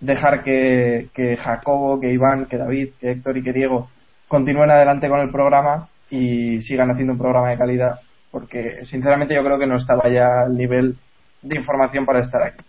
dejar 0.00 0.42
que, 0.42 1.08
que 1.14 1.36
Jacobo, 1.36 2.00
que 2.00 2.10
Iván, 2.10 2.46
que 2.46 2.58
David, 2.58 2.90
que 3.00 3.12
Héctor 3.12 3.38
y 3.38 3.42
que 3.42 3.52
Diego 3.52 3.88
continúen 4.28 4.70
adelante 4.70 5.08
con 5.08 5.20
el 5.20 5.30
programa 5.30 5.88
y 6.10 6.60
sigan 6.62 6.90
haciendo 6.90 7.12
un 7.12 7.18
programa 7.18 7.50
de 7.50 7.58
calidad, 7.58 8.00
porque 8.32 8.84
sinceramente 8.86 9.34
yo 9.34 9.44
creo 9.44 9.58
que 9.58 9.66
no 9.66 9.76
estaba 9.76 10.08
ya 10.08 10.42
al 10.46 10.56
nivel 10.56 10.96
de 11.42 11.58
información 11.58 12.04
para 12.04 12.20
estar 12.20 12.42
aquí. 12.42 12.64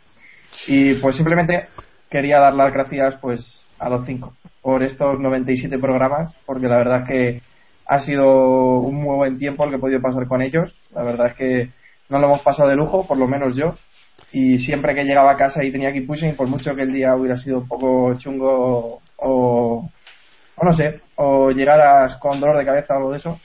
Y 0.68 0.96
pues 0.96 1.16
simplemente 1.16 1.68
quería 2.12 2.40
dar 2.40 2.54
las 2.54 2.72
gracias 2.72 3.16
pues 3.16 3.66
a 3.80 3.90
los 3.90 4.06
cinco 4.06 4.34
por 4.62 4.84
estos 4.84 5.20
97 5.20 5.80
programas, 5.80 6.38
porque 6.46 6.68
la 6.68 6.78
verdad 6.78 7.02
es 7.02 7.08
que 7.08 7.42
ha 7.86 8.00
sido 8.00 8.80
un 8.80 8.96
muy 8.96 9.16
buen 9.16 9.38
tiempo 9.38 9.64
el 9.64 9.72
que 9.72 9.76
he 9.78 9.80
podido 9.80 10.02
pasar 10.02 10.28
con 10.28 10.42
ellos. 10.42 10.74
La 10.94 11.04
verdad 11.04 11.28
es 11.28 11.36
que 11.36 11.70
no 12.10 12.20
lo 12.20 12.28
hemos 12.28 12.42
pasado 12.42 12.70
de 12.70 12.76
lujo, 12.76 13.08
por 13.08 13.18
lo 13.18 13.28
menos 13.28 13.56
yo. 13.56 13.76
Y 14.32 14.60
siempre 14.60 14.96
que 14.96 15.04
llegaba 15.04 15.32
a 15.32 15.38
casa 15.38 15.64
y 15.64 15.72
tenía 15.72 15.92
que 15.92 16.02
pushing, 16.02 16.36
por 16.36 16.48
mucho 16.48 16.76
que 16.76 16.84
el 16.84 16.94
día 16.94 17.16
hubiera 17.16 17.36
sido 17.36 17.60
un 17.60 17.68
poco 17.68 18.16
chungo 18.18 19.02
o, 19.18 19.90
o 20.56 20.66
no 20.66 20.74
sé, 20.74 21.02
o 21.16 21.52
llegaras 21.52 22.16
con 22.16 22.40
dolor 22.40 22.58
de 22.58 22.66
cabeza 22.66 22.94
o 22.94 22.98
algo 22.98 23.12
de 23.12 23.18
eso, 23.18 23.40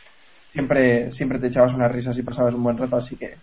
siempre, 0.49 1.11
siempre 1.13 1.39
te 1.39 1.49
echabas 1.49 1.75
unas 1.75 1.93
risas 1.93 2.19
y 2.19 2.23
pasabas 2.23 2.55
un 2.55 2.63
buen 2.63 2.77
rato, 2.77 2.97
así 2.97 3.17
que 3.17 3.35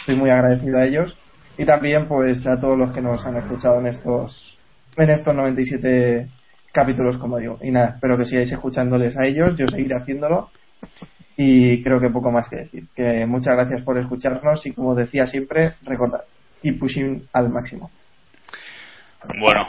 estoy 0.00 0.16
muy 0.16 0.30
agradecido 0.30 0.78
a 0.78 0.84
ellos. 0.84 1.16
Y 1.56 1.64
también 1.64 2.06
pues 2.06 2.46
a 2.46 2.58
todos 2.58 2.78
los 2.78 2.92
que 2.92 3.00
nos 3.00 3.24
han 3.26 3.36
escuchado 3.36 3.80
en 3.80 3.88
estos, 3.88 4.58
en 4.96 5.10
estos 5.10 5.34
97 5.34 6.28
capítulos, 6.72 7.18
como 7.18 7.38
digo. 7.38 7.58
Y 7.62 7.70
nada, 7.70 7.94
espero 7.94 8.16
que 8.16 8.24
sigáis 8.24 8.52
escuchándoles 8.52 9.16
a 9.16 9.26
ellos, 9.26 9.56
yo 9.56 9.66
seguiré 9.66 9.96
haciéndolo. 9.96 10.50
Y 11.36 11.82
creo 11.82 12.00
que 12.00 12.10
poco 12.10 12.30
más 12.30 12.48
que 12.48 12.56
decir. 12.56 12.84
Que 12.94 13.26
muchas 13.26 13.56
gracias 13.56 13.82
por 13.82 13.98
escucharnos 13.98 14.64
y 14.66 14.72
como 14.72 14.94
decía 14.94 15.26
siempre, 15.26 15.74
recordad, 15.82 16.22
keep 16.60 16.78
pushing 16.78 17.28
al 17.32 17.48
máximo. 17.48 17.90
Bueno, 19.40 19.66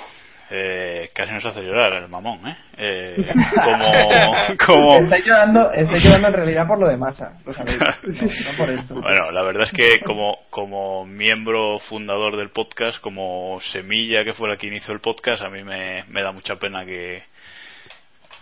eh, 0.51 1.11
casi 1.13 1.31
nos 1.31 1.45
hace 1.45 1.61
llorar 1.61 1.93
el 1.93 2.09
mamón, 2.09 2.47
¿eh? 2.47 2.57
Eh, 2.77 3.15
como, 3.63 4.57
como... 4.65 4.95
Estoy 4.99 5.21
llorando, 5.23 5.71
estoy 5.73 5.99
llorando 5.99 6.27
en 6.29 6.33
realidad 6.33 6.67
por 6.67 6.79
lo 6.79 6.87
de 6.87 6.97
masa, 6.97 7.37
lo 7.45 7.53
sabéis. 7.53 7.79
No, 8.03 8.51
no 8.51 8.57
por 8.57 8.69
esto. 8.71 8.93
Bueno, 8.95 9.31
la 9.31 9.43
verdad 9.43 9.63
es 9.63 9.71
que 9.71 9.99
como, 10.01 10.39
como 10.49 11.05
miembro 11.05 11.79
fundador 11.79 12.37
del 12.37 12.49
podcast, 12.49 12.99
como 12.99 13.59
semilla 13.71 14.23
que 14.23 14.33
fue 14.33 14.49
la 14.49 14.57
que 14.57 14.67
inició 14.67 14.93
el 14.93 15.01
podcast, 15.01 15.43
a 15.43 15.49
mí 15.49 15.63
me, 15.63 16.03
me 16.05 16.23
da 16.23 16.31
mucha 16.31 16.55
pena 16.55 16.85
que, 16.85 17.23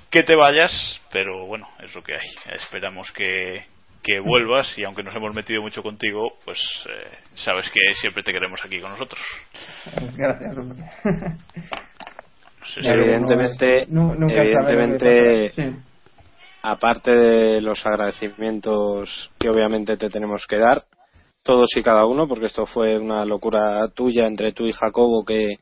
que 0.09 0.23
te 0.23 0.35
vayas, 0.35 1.01
pero 1.11 1.45
bueno, 1.45 1.67
es 1.83 1.93
lo 1.93 2.03
que 2.03 2.13
hay. 2.13 2.55
Esperamos 2.55 3.11
que, 3.11 3.65
que 4.03 4.19
vuelvas 4.19 4.77
y 4.77 4.83
aunque 4.83 5.03
nos 5.03 5.15
hemos 5.15 5.35
metido 5.35 5.61
mucho 5.61 5.83
contigo, 5.83 6.37
pues 6.45 6.59
eh, 6.89 7.17
sabes 7.35 7.69
que 7.69 7.79
siempre 7.95 8.23
te 8.23 8.31
queremos 8.31 8.59
aquí 8.63 8.79
con 8.79 8.91
nosotros. 8.91 9.21
Gracias, 10.15 10.53
si- 12.73 12.87
evidentemente, 12.87 13.85
nunca 13.89 14.41
evidentemente. 14.43 15.49
Sí. 15.51 15.63
aparte 16.63 17.11
de 17.11 17.61
los 17.61 17.85
agradecimientos 17.85 19.31
que 19.39 19.49
obviamente 19.49 19.95
te 19.97 20.09
tenemos 20.09 20.45
que 20.47 20.57
dar, 20.57 20.83
todos 21.43 21.69
y 21.77 21.81
cada 21.81 22.05
uno, 22.05 22.27
porque 22.27 22.47
esto 22.47 22.65
fue 22.65 22.97
una 22.97 23.23
locura 23.25 23.87
tuya 23.89 24.25
entre 24.27 24.51
tú 24.51 24.65
y 24.65 24.73
Jacobo 24.73 25.23
que 25.23 25.55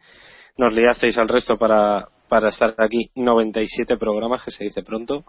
nos 0.57 0.73
liasteis 0.73 1.17
al 1.17 1.27
resto 1.27 1.57
para, 1.57 2.07
para 2.27 2.49
estar 2.49 2.73
aquí 2.77 3.11
97 3.13 3.97
programas, 3.97 4.43
que 4.43 4.51
se 4.51 4.63
dice 4.63 4.81
pronto. 4.81 5.25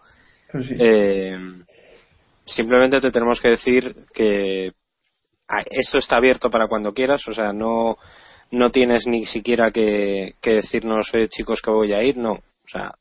Pues 0.51 0.67
sí. 0.67 0.75
Eh, 0.79 1.37
simplemente 2.47 3.01
te 3.01 3.11
tenemos 3.11 3.41
que 3.41 3.51
decir 3.51 3.95
que 4.15 4.73
ah, 5.49 5.63
esto 5.71 5.99
está 5.99 6.17
abierto 6.17 6.49
para 6.49 6.69
cuando 6.69 6.95
quieras, 6.95 7.27
o 7.29 7.35
sea, 7.35 7.53
no, 7.53 7.99
no 8.51 8.71
tienes 8.71 9.07
ni 9.07 9.27
siquiera 9.27 9.71
que, 9.71 10.35
que 10.41 10.55
decirnos, 10.55 11.13
"Oye, 11.15 11.29
chicos, 11.29 11.61
que 11.63 11.71
voy 11.71 11.93
a 11.93 12.03
ir, 12.03 12.17
no. 12.17 12.33
O 12.33 12.69
sea, 12.69 12.93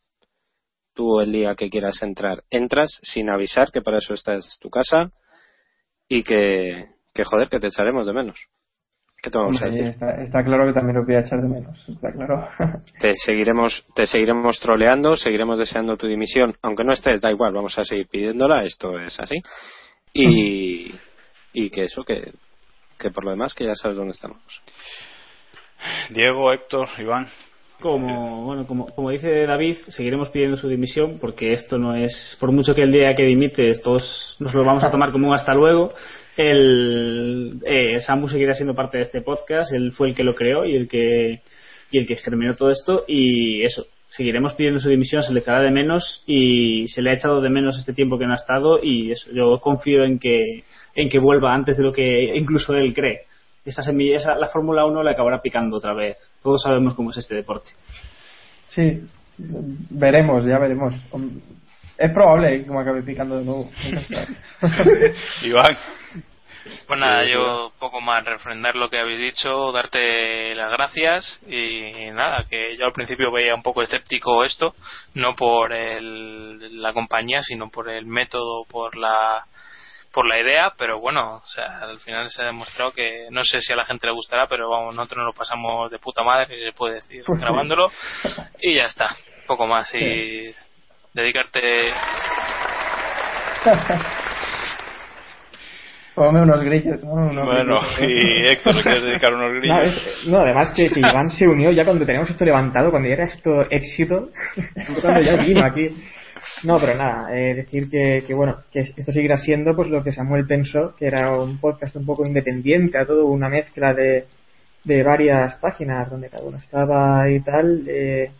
tú 0.93 1.19
el 1.19 1.31
día 1.31 1.55
que 1.55 1.69
quieras 1.69 2.01
entrar, 2.01 2.43
entras 2.49 2.99
sin 3.03 3.29
avisar, 3.29 3.71
que 3.71 3.81
para 3.81 3.97
eso 3.97 4.13
esta 4.13 4.35
es 4.35 4.57
tu 4.59 4.69
casa 4.69 5.11
y 6.07 6.23
que, 6.23 6.85
que 7.13 7.23
joder, 7.23 7.49
que 7.49 7.59
te 7.59 7.67
echaremos 7.67 8.07
de 8.07 8.13
menos. 8.13 8.47
¿Qué 9.21 9.31
te 9.31 9.39
vamos 9.39 9.59
a 9.61 9.65
decir? 9.65 9.85
está, 9.85 10.21
está 10.21 10.43
claro 10.43 10.67
que 10.67 10.73
también 10.73 10.97
lo 10.97 11.05
voy 11.05 11.15
a 11.15 11.21
echar 11.21 11.41
de 11.41 11.49
menos. 11.49 11.89
Está 11.89 12.11
claro. 12.11 12.47
Te 12.99 13.11
seguiremos, 13.13 13.83
te 13.95 14.05
seguiremos 14.05 14.59
troleando, 14.59 15.15
seguiremos 15.15 15.57
deseando 15.57 15.97
tu 15.97 16.05
dimisión, 16.05 16.53
aunque 16.61 16.83
no 16.83 16.93
estés, 16.93 17.21
da 17.21 17.31
igual, 17.31 17.53
vamos 17.53 17.75
a 17.79 17.83
seguir 17.83 18.07
pidiéndola, 18.07 18.63
esto 18.63 18.99
es 18.99 19.19
así. 19.19 19.37
Y, 20.13 20.93
y 21.53 21.69
que 21.71 21.85
eso, 21.85 22.03
que, 22.03 22.33
que 22.99 23.09
por 23.09 23.25
lo 23.25 23.31
demás, 23.31 23.55
que 23.55 23.65
ya 23.65 23.73
sabes 23.73 23.97
dónde 23.97 24.11
estamos. 24.11 24.61
Diego, 26.09 26.51
Héctor, 26.51 26.89
Iván. 26.99 27.27
Como, 27.79 28.45
bueno, 28.45 28.65
como, 28.65 28.87
como 28.87 29.09
dice 29.09 29.45
David, 29.45 29.75
seguiremos 29.89 30.29
pidiendo 30.29 30.57
su 30.57 30.69
dimisión 30.69 31.19
porque 31.19 31.51
esto 31.53 31.77
no 31.77 31.93
es, 31.93 32.37
por 32.39 32.51
mucho 32.51 32.73
que 32.73 32.83
el 32.83 32.91
día 32.91 33.13
que 33.13 33.23
dimites 33.23 33.81
todos 33.81 34.37
nos 34.39 34.53
lo 34.53 34.63
vamos 34.63 34.83
a 34.83 34.91
tomar 34.91 35.11
como 35.11 35.27
un 35.27 35.35
hasta 35.35 35.53
luego, 35.53 35.93
el, 36.37 37.61
eh, 37.65 37.99
Samu 37.99 38.27
seguirá 38.27 38.53
siendo 38.53 38.75
parte 38.75 38.97
de 38.97 39.03
este 39.03 39.21
podcast, 39.21 39.73
él 39.73 39.91
fue 39.91 40.09
el 40.09 40.15
que 40.15 40.23
lo 40.23 40.35
creó 40.35 40.65
y 40.65 40.75
el 40.75 40.87
que, 40.87 41.41
y 41.91 41.97
el 41.97 42.07
que 42.07 42.17
germinó 42.17 42.55
todo 42.55 42.71
esto. 42.71 43.05
Y 43.07 43.61
eso, 43.63 43.85
seguiremos 44.09 44.53
pidiendo 44.53 44.79
su 44.79 44.89
dimisión, 44.89 45.23
se 45.23 45.33
le 45.33 45.39
echará 45.39 45.61
de 45.61 45.71
menos 45.71 46.23
y 46.27 46.87
se 46.89 47.01
le 47.01 47.11
ha 47.11 47.13
echado 47.13 47.41
de 47.41 47.49
menos 47.49 47.77
este 47.77 47.93
tiempo 47.93 48.17
que 48.17 48.25
no 48.25 48.33
ha 48.33 48.37
estado. 48.37 48.79
Y 48.83 49.11
eso, 49.11 49.31
yo 49.31 49.59
confío 49.59 50.03
en 50.03 50.19
que, 50.19 50.63
en 50.93 51.09
que 51.09 51.19
vuelva 51.19 51.53
antes 51.53 51.77
de 51.77 51.83
lo 51.83 51.93
que 51.93 52.35
incluso 52.35 52.75
él 52.75 52.93
cree. 52.93 53.21
Esta 53.65 53.81
semilla, 53.81 54.17
esa- 54.17 54.35
la 54.35 54.47
Fórmula 54.49 54.85
1 54.85 55.01
le 55.03 55.11
acabará 55.11 55.41
picando 55.41 55.77
otra 55.77 55.93
vez. 55.93 56.17
Todos 56.41 56.61
sabemos 56.61 56.93
cómo 56.93 57.09
es 57.11 57.17
este 57.17 57.35
deporte. 57.35 57.71
Sí, 58.67 59.01
veremos, 59.37 60.45
ya 60.45 60.59
veremos. 60.59 60.93
Es 61.97 62.11
probable 62.11 62.63
que 62.63 62.69
me 62.71 62.81
acabe 62.81 63.01
picando 63.01 63.37
de 63.39 63.45
nuevo. 63.45 63.69
Iván. 65.43 65.75
Pues 66.87 66.99
nada, 66.99 67.23
yo 67.25 67.71
poco 67.79 68.01
más 68.01 68.25
refrendar 68.25 68.75
lo 68.75 68.89
que 68.89 68.97
habéis 68.99 69.19
dicho, 69.33 69.71
darte 69.71 70.55
las 70.55 70.71
gracias 70.71 71.39
y 71.47 72.09
nada, 72.11 72.45
que 72.49 72.75
yo 72.77 72.85
al 72.85 72.91
principio 72.91 73.31
veía 73.31 73.53
un 73.53 73.61
poco 73.61 73.83
escéptico 73.83 74.43
esto, 74.43 74.73
no 75.13 75.35
por 75.35 75.73
el- 75.73 76.81
la 76.81 76.91
compañía, 76.93 77.41
sino 77.43 77.69
por 77.69 77.89
el 77.89 78.07
método, 78.07 78.65
por 78.65 78.97
la 78.97 79.45
por 80.15 80.25
la 80.25 80.39
idea, 80.39 80.73
pero 80.77 80.99
bueno, 81.01 81.41
o 81.43 81.47
sea, 81.47 81.79
al 81.81 81.99
final 81.99 82.29
se 82.29 82.41
ha 82.41 82.45
demostrado 82.45 82.93
que 82.93 83.27
no 83.31 83.43
sé 83.43 83.59
si 83.59 83.73
a 83.73 83.75
la 83.75 83.83
gente 83.85 84.07
le 84.07 84.13
gustará, 84.13 84.47
pero 84.47 84.69
vamos, 84.69 84.95
nosotros 84.95 85.17
nos 85.17 85.25
lo 85.27 85.33
pasamos 85.33 85.91
de 85.91 85.99
puta 85.99 86.23
madre, 86.23 86.47
si 86.57 86.63
se 86.63 86.71
puede 86.71 86.95
decir, 86.95 87.23
Pues 87.27 87.41
sí. 87.41 87.45
grabándolo 87.45 87.91
y 88.61 88.75
ya 88.75 88.85
está, 88.85 89.13
poco 89.45 89.67
más 89.67 89.93
y 89.93 90.55
dedicarte 91.13 91.59
Ponme 96.15 96.41
unos 96.43 96.61
grillos. 96.61 97.03
¿no? 97.03 97.11
Unos 97.11 97.45
Bueno, 97.45 97.81
grillos. 97.97 98.09
y 98.09 98.47
Héctor, 98.47 98.75
¿le 98.75 98.83
quieres 98.83 99.03
dedicar 99.03 99.33
unos 99.33 99.51
No, 99.51 99.59
grillos? 99.59 99.83
es- 99.97 100.27
no, 100.27 100.39
además 100.39 100.71
que, 100.73 100.89
que 100.89 100.99
Iván 101.01 101.29
se 101.29 101.45
unió 101.45 101.71
ya 101.71 101.83
cuando 101.83 102.05
teníamos 102.05 102.29
esto 102.29 102.45
levantado, 102.45 102.89
cuando 102.89 103.09
ya 103.09 103.15
era 103.15 103.25
esto 103.25 103.63
éxito, 103.69 104.29
cuando 105.01 105.21
ya 105.21 105.35
vino 105.35 105.65
aquí. 105.65 105.89
No, 106.63 106.79
pero 106.79 106.95
nada, 106.95 107.35
eh, 107.35 107.53
decir 107.55 107.89
que, 107.89 108.23
que 108.25 108.33
bueno, 108.33 108.63
que 108.71 108.81
esto 108.81 109.11
seguirá 109.11 109.37
siendo 109.37 109.75
pues 109.75 109.89
lo 109.89 110.03
que 110.03 110.11
Samuel 110.11 110.45
pensó, 110.45 110.95
que 110.97 111.07
era 111.07 111.37
un 111.37 111.59
podcast 111.59 111.95
un 111.95 112.05
poco 112.05 112.25
independiente, 112.25 112.97
a 112.97 113.05
todo 113.05 113.25
una 113.27 113.49
mezcla 113.49 113.93
de, 113.93 114.25
de 114.83 115.03
varias 115.03 115.55
páginas 115.55 116.09
donde 116.09 116.29
cada 116.29 116.43
uno 116.43 116.57
estaba 116.57 117.29
y 117.29 117.39
tal, 117.41 117.83
eh, 117.87 118.31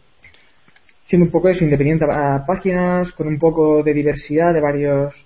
siendo 1.03 1.25
un 1.25 1.31
poco 1.31 1.49
eso, 1.49 1.63
independiente 1.63 2.05
a 2.09 2.43
páginas, 2.45 3.11
con 3.11 3.27
un 3.27 3.37
poco 3.37 3.83
de 3.83 3.93
diversidad 3.93 4.53
de 4.53 4.61
varios 4.61 5.25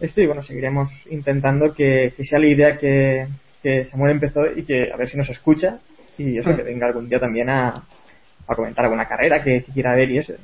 esto 0.00 0.22
y 0.22 0.26
bueno, 0.26 0.42
seguiremos 0.42 0.88
intentando 1.10 1.74
que, 1.74 2.14
que 2.16 2.24
sea 2.24 2.38
la 2.38 2.46
idea 2.46 2.78
que, 2.78 3.26
que 3.62 3.84
Samuel 3.84 4.12
empezó 4.12 4.46
y 4.46 4.64
que 4.64 4.90
a 4.90 4.96
ver 4.96 5.08
si 5.08 5.18
nos 5.18 5.28
escucha 5.28 5.78
y 6.16 6.38
eso, 6.38 6.56
que 6.56 6.62
venga 6.62 6.86
algún 6.86 7.08
día 7.08 7.20
también 7.20 7.50
a, 7.50 7.68
a 8.46 8.54
comentar 8.54 8.84
alguna 8.84 9.06
carrera 9.06 9.42
que, 9.42 9.62
que 9.62 9.72
quiera 9.72 9.94
ver 9.94 10.10
y 10.10 10.18
eso. 10.18 10.34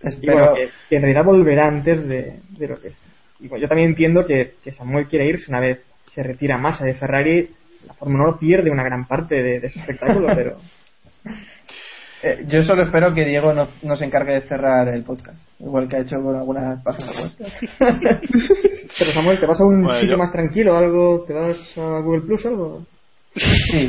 Espero- 0.00 0.32
bueno, 0.38 0.54
que, 0.54 0.68
que 0.88 0.96
en 0.96 1.02
realidad 1.02 1.24
volverá 1.24 1.66
antes 1.68 2.06
de, 2.08 2.40
de 2.50 2.68
lo 2.68 2.80
que 2.80 2.88
es. 2.88 2.96
Y 3.40 3.48
bueno, 3.48 3.62
yo 3.62 3.68
también 3.68 3.90
entiendo 3.90 4.24
que, 4.26 4.54
que 4.64 4.72
Samuel 4.72 5.06
quiere 5.06 5.26
irse 5.26 5.50
una 5.50 5.60
vez 5.60 5.80
se 6.04 6.22
retira 6.22 6.58
Massa 6.58 6.84
de 6.84 6.94
Ferrari. 6.94 7.50
La 7.86 7.94
Fórmula 7.94 8.24
1 8.30 8.38
pierde 8.38 8.70
una 8.70 8.82
gran 8.84 9.06
parte 9.06 9.34
de, 9.42 9.60
de 9.60 9.68
su 9.68 9.78
espectáculo, 9.80 10.28
pero 10.34 10.56
Eh, 12.22 12.44
yo 12.48 12.62
solo 12.62 12.82
espero 12.84 13.12
que 13.12 13.26
Diego 13.26 13.52
no, 13.52 13.68
no 13.82 13.94
se 13.94 14.06
encargue 14.06 14.32
de 14.32 14.40
cerrar 14.48 14.88
el 14.88 15.02
podcast, 15.04 15.38
igual 15.60 15.86
que 15.86 15.96
ha 15.96 16.00
hecho 16.00 16.16
con 16.16 16.34
algunas 16.34 16.82
páginas 16.82 17.36
web. 17.38 17.50
Pero 18.98 19.12
Samuel, 19.12 19.38
¿te 19.38 19.44
vas 19.46 19.60
a 19.60 19.64
un 19.66 19.82
Bueno, 19.82 20.00
sitio 20.00 20.12
yo- 20.14 20.18
más 20.18 20.32
tranquilo? 20.32 20.76
algo 20.78 21.24
¿Te 21.26 21.34
vas 21.34 21.58
a 21.76 22.00
Google 22.00 22.22
Plus 22.22 22.46
o 22.46 22.48
algo? 22.48 22.86
Sí. 23.34 23.86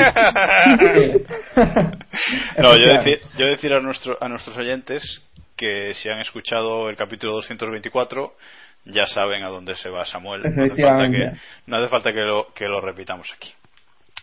No, 2.62 2.76
yo 2.76 2.94
decir, 2.98 3.20
yo 3.38 3.48
decir 3.48 3.74
a, 3.74 3.80
nuestro, 3.80 4.18
a 4.20 4.28
nuestros 4.28 4.58
oyentes 4.58 5.02
que 5.58 5.94
si 5.96 6.10
han 6.10 6.20
escuchado 6.22 6.90
el 6.90 6.96
capítulo 6.96 7.34
224 7.34 8.34
ya 8.86 9.06
saben 9.06 9.44
a 9.44 9.50
dónde 9.50 9.76
se 9.76 9.90
va 9.90 10.06
Samuel. 10.06 10.44
No 10.44 10.64
hace 10.64 10.82
falta 10.82 11.10
que, 11.10 11.32
no 11.66 11.78
hace 11.78 11.88
falta 11.90 12.14
que, 12.14 12.22
lo, 12.22 12.54
que 12.54 12.66
lo 12.66 12.80
repitamos 12.80 13.28
aquí. 13.36 13.52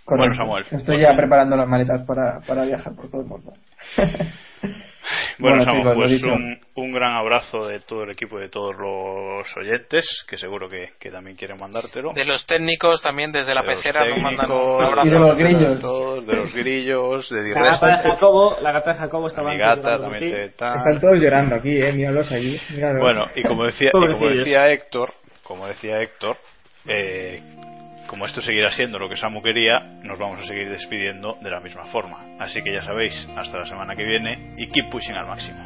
Correcto. 0.05 0.29
Bueno, 0.29 0.37
Samuel. 0.37 0.67
Estoy 0.71 1.01
ya 1.01 1.15
preparando 1.17 1.57
las 1.57 1.69
maletas 1.69 2.07
para, 2.07 2.41
para 2.41 2.65
viajar 2.65 2.95
por 2.95 3.11
todo 3.11 3.23
el 3.23 3.27
mundo. 3.27 3.53
Bueno, 5.39 5.65
Bueno, 5.65 5.83
Samu, 5.85 5.95
pues 5.95 6.23
un, 6.23 6.59
un 6.77 6.93
gran 6.93 7.13
abrazo 7.13 7.67
de 7.67 7.81
todo 7.81 8.05
el 8.05 8.11
equipo 8.11 8.39
y 8.39 8.43
de 8.43 8.49
todos 8.49 8.75
los 8.77 9.47
oyentes, 9.57 10.07
que 10.29 10.37
seguro 10.37 10.69
que, 10.69 10.91
que 10.99 11.11
también 11.11 11.37
quieren 11.37 11.59
mandártelo. 11.59 12.13
de 12.13 12.25
los 12.25 12.47
técnicos 12.47 13.03
también 13.03 13.31
desde 13.33 13.55
la 13.55 13.63
De 13.63 13.69
pecera 13.69 14.07
nos 14.07 14.19
mandan 14.21 14.51
un 14.51 14.83
abrazo. 14.83 15.07
Y 15.09 15.11
de 15.11 15.19
los 15.19 15.37
de 15.37 15.43
grillos. 15.45 15.81
todos, 15.81 16.27
de 16.27 16.37
los 16.37 16.55
grillos, 16.55 17.29
de 17.31 17.51
La 17.55 17.63
gata 17.73 17.87
de 17.87 17.99
Jacobo, 17.99 18.57
la 18.61 18.73
gata 18.73 18.93
de 18.93 18.99
Jacobo 18.99 19.27
estaba 19.27 19.51
mi 19.53 19.59
gata 19.59 19.99
también 20.01 20.31
te 20.33 20.49
tal. 20.51 20.79
Están 20.79 21.01
todos 21.01 21.21
llorando 21.21 21.55
aquí, 21.57 21.77
eh, 21.81 21.93
míralos 21.93 22.31
allí. 22.33 22.57
míralos. 22.75 23.01
Bueno, 23.03 23.25
y 23.35 23.43
como 23.43 23.67
decía, 23.67 23.89
y 23.89 23.91
como 23.93 24.31
decía 24.31 24.71
Héctor, 24.71 25.13
como 25.43 25.67
decía 25.67 26.01
Héctor, 26.01 26.37
eh, 26.87 27.41
como 28.07 28.27
esto 28.27 28.41
seguirá 28.41 28.71
siendo 28.73 28.99
lo 28.99 29.09
que 29.09 29.17
Samu 29.17 29.43
quería, 29.43 29.81
nos 30.03 30.19
vamos 30.19 30.43
a 30.43 30.47
seguir 30.47 30.69
despidiendo 30.69 31.37
de 31.41 31.51
la 31.51 31.61
misma 31.61 31.87
forma. 31.87 32.25
Así 32.39 32.63
que 32.63 32.73
ya 32.73 32.83
sabéis, 32.83 33.29
hasta 33.37 33.59
la 33.59 33.65
semana 33.65 33.95
que 33.97 34.05
viene 34.05 34.55
y 34.57 34.67
keep 34.69 34.91
pushing 34.91 35.15
al 35.15 35.27
máximo. 35.27 35.65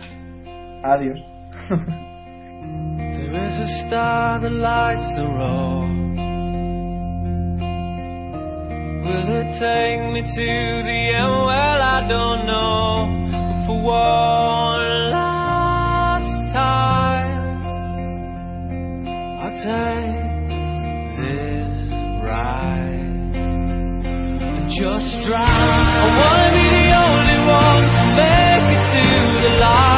Adiós. 0.85 1.20
There 3.28 3.44
is 3.44 3.59
a 3.60 3.66
star 3.86 4.40
that 4.40 4.52
lights 4.52 5.06
the 5.16 5.27
road. 5.27 5.89
Will 9.05 9.28
it 9.40 9.59
take 9.59 10.01
me 10.12 10.23
to 10.23 10.82
the 10.85 11.15
end? 11.15 11.28
Well, 11.47 11.82
I 11.82 12.06
don't 12.09 12.47
know. 12.47 13.06
But 13.31 13.66
for 13.66 13.78
one 13.82 15.10
last 15.10 16.52
time, 16.55 17.28
I'll 19.43 19.52
take 19.62 20.18
this 23.35 24.78
just 24.78 25.10
drive. 25.27 25.43
I 25.43 26.09
wanna 26.19 26.51
be 26.55 26.66
the 26.69 26.89
only 27.05 27.39
one 27.47 27.85
to 27.97 28.02
make 28.19 28.66
it 28.77 28.82
to 28.93 29.05
the 29.43 29.52
light. 29.60 29.98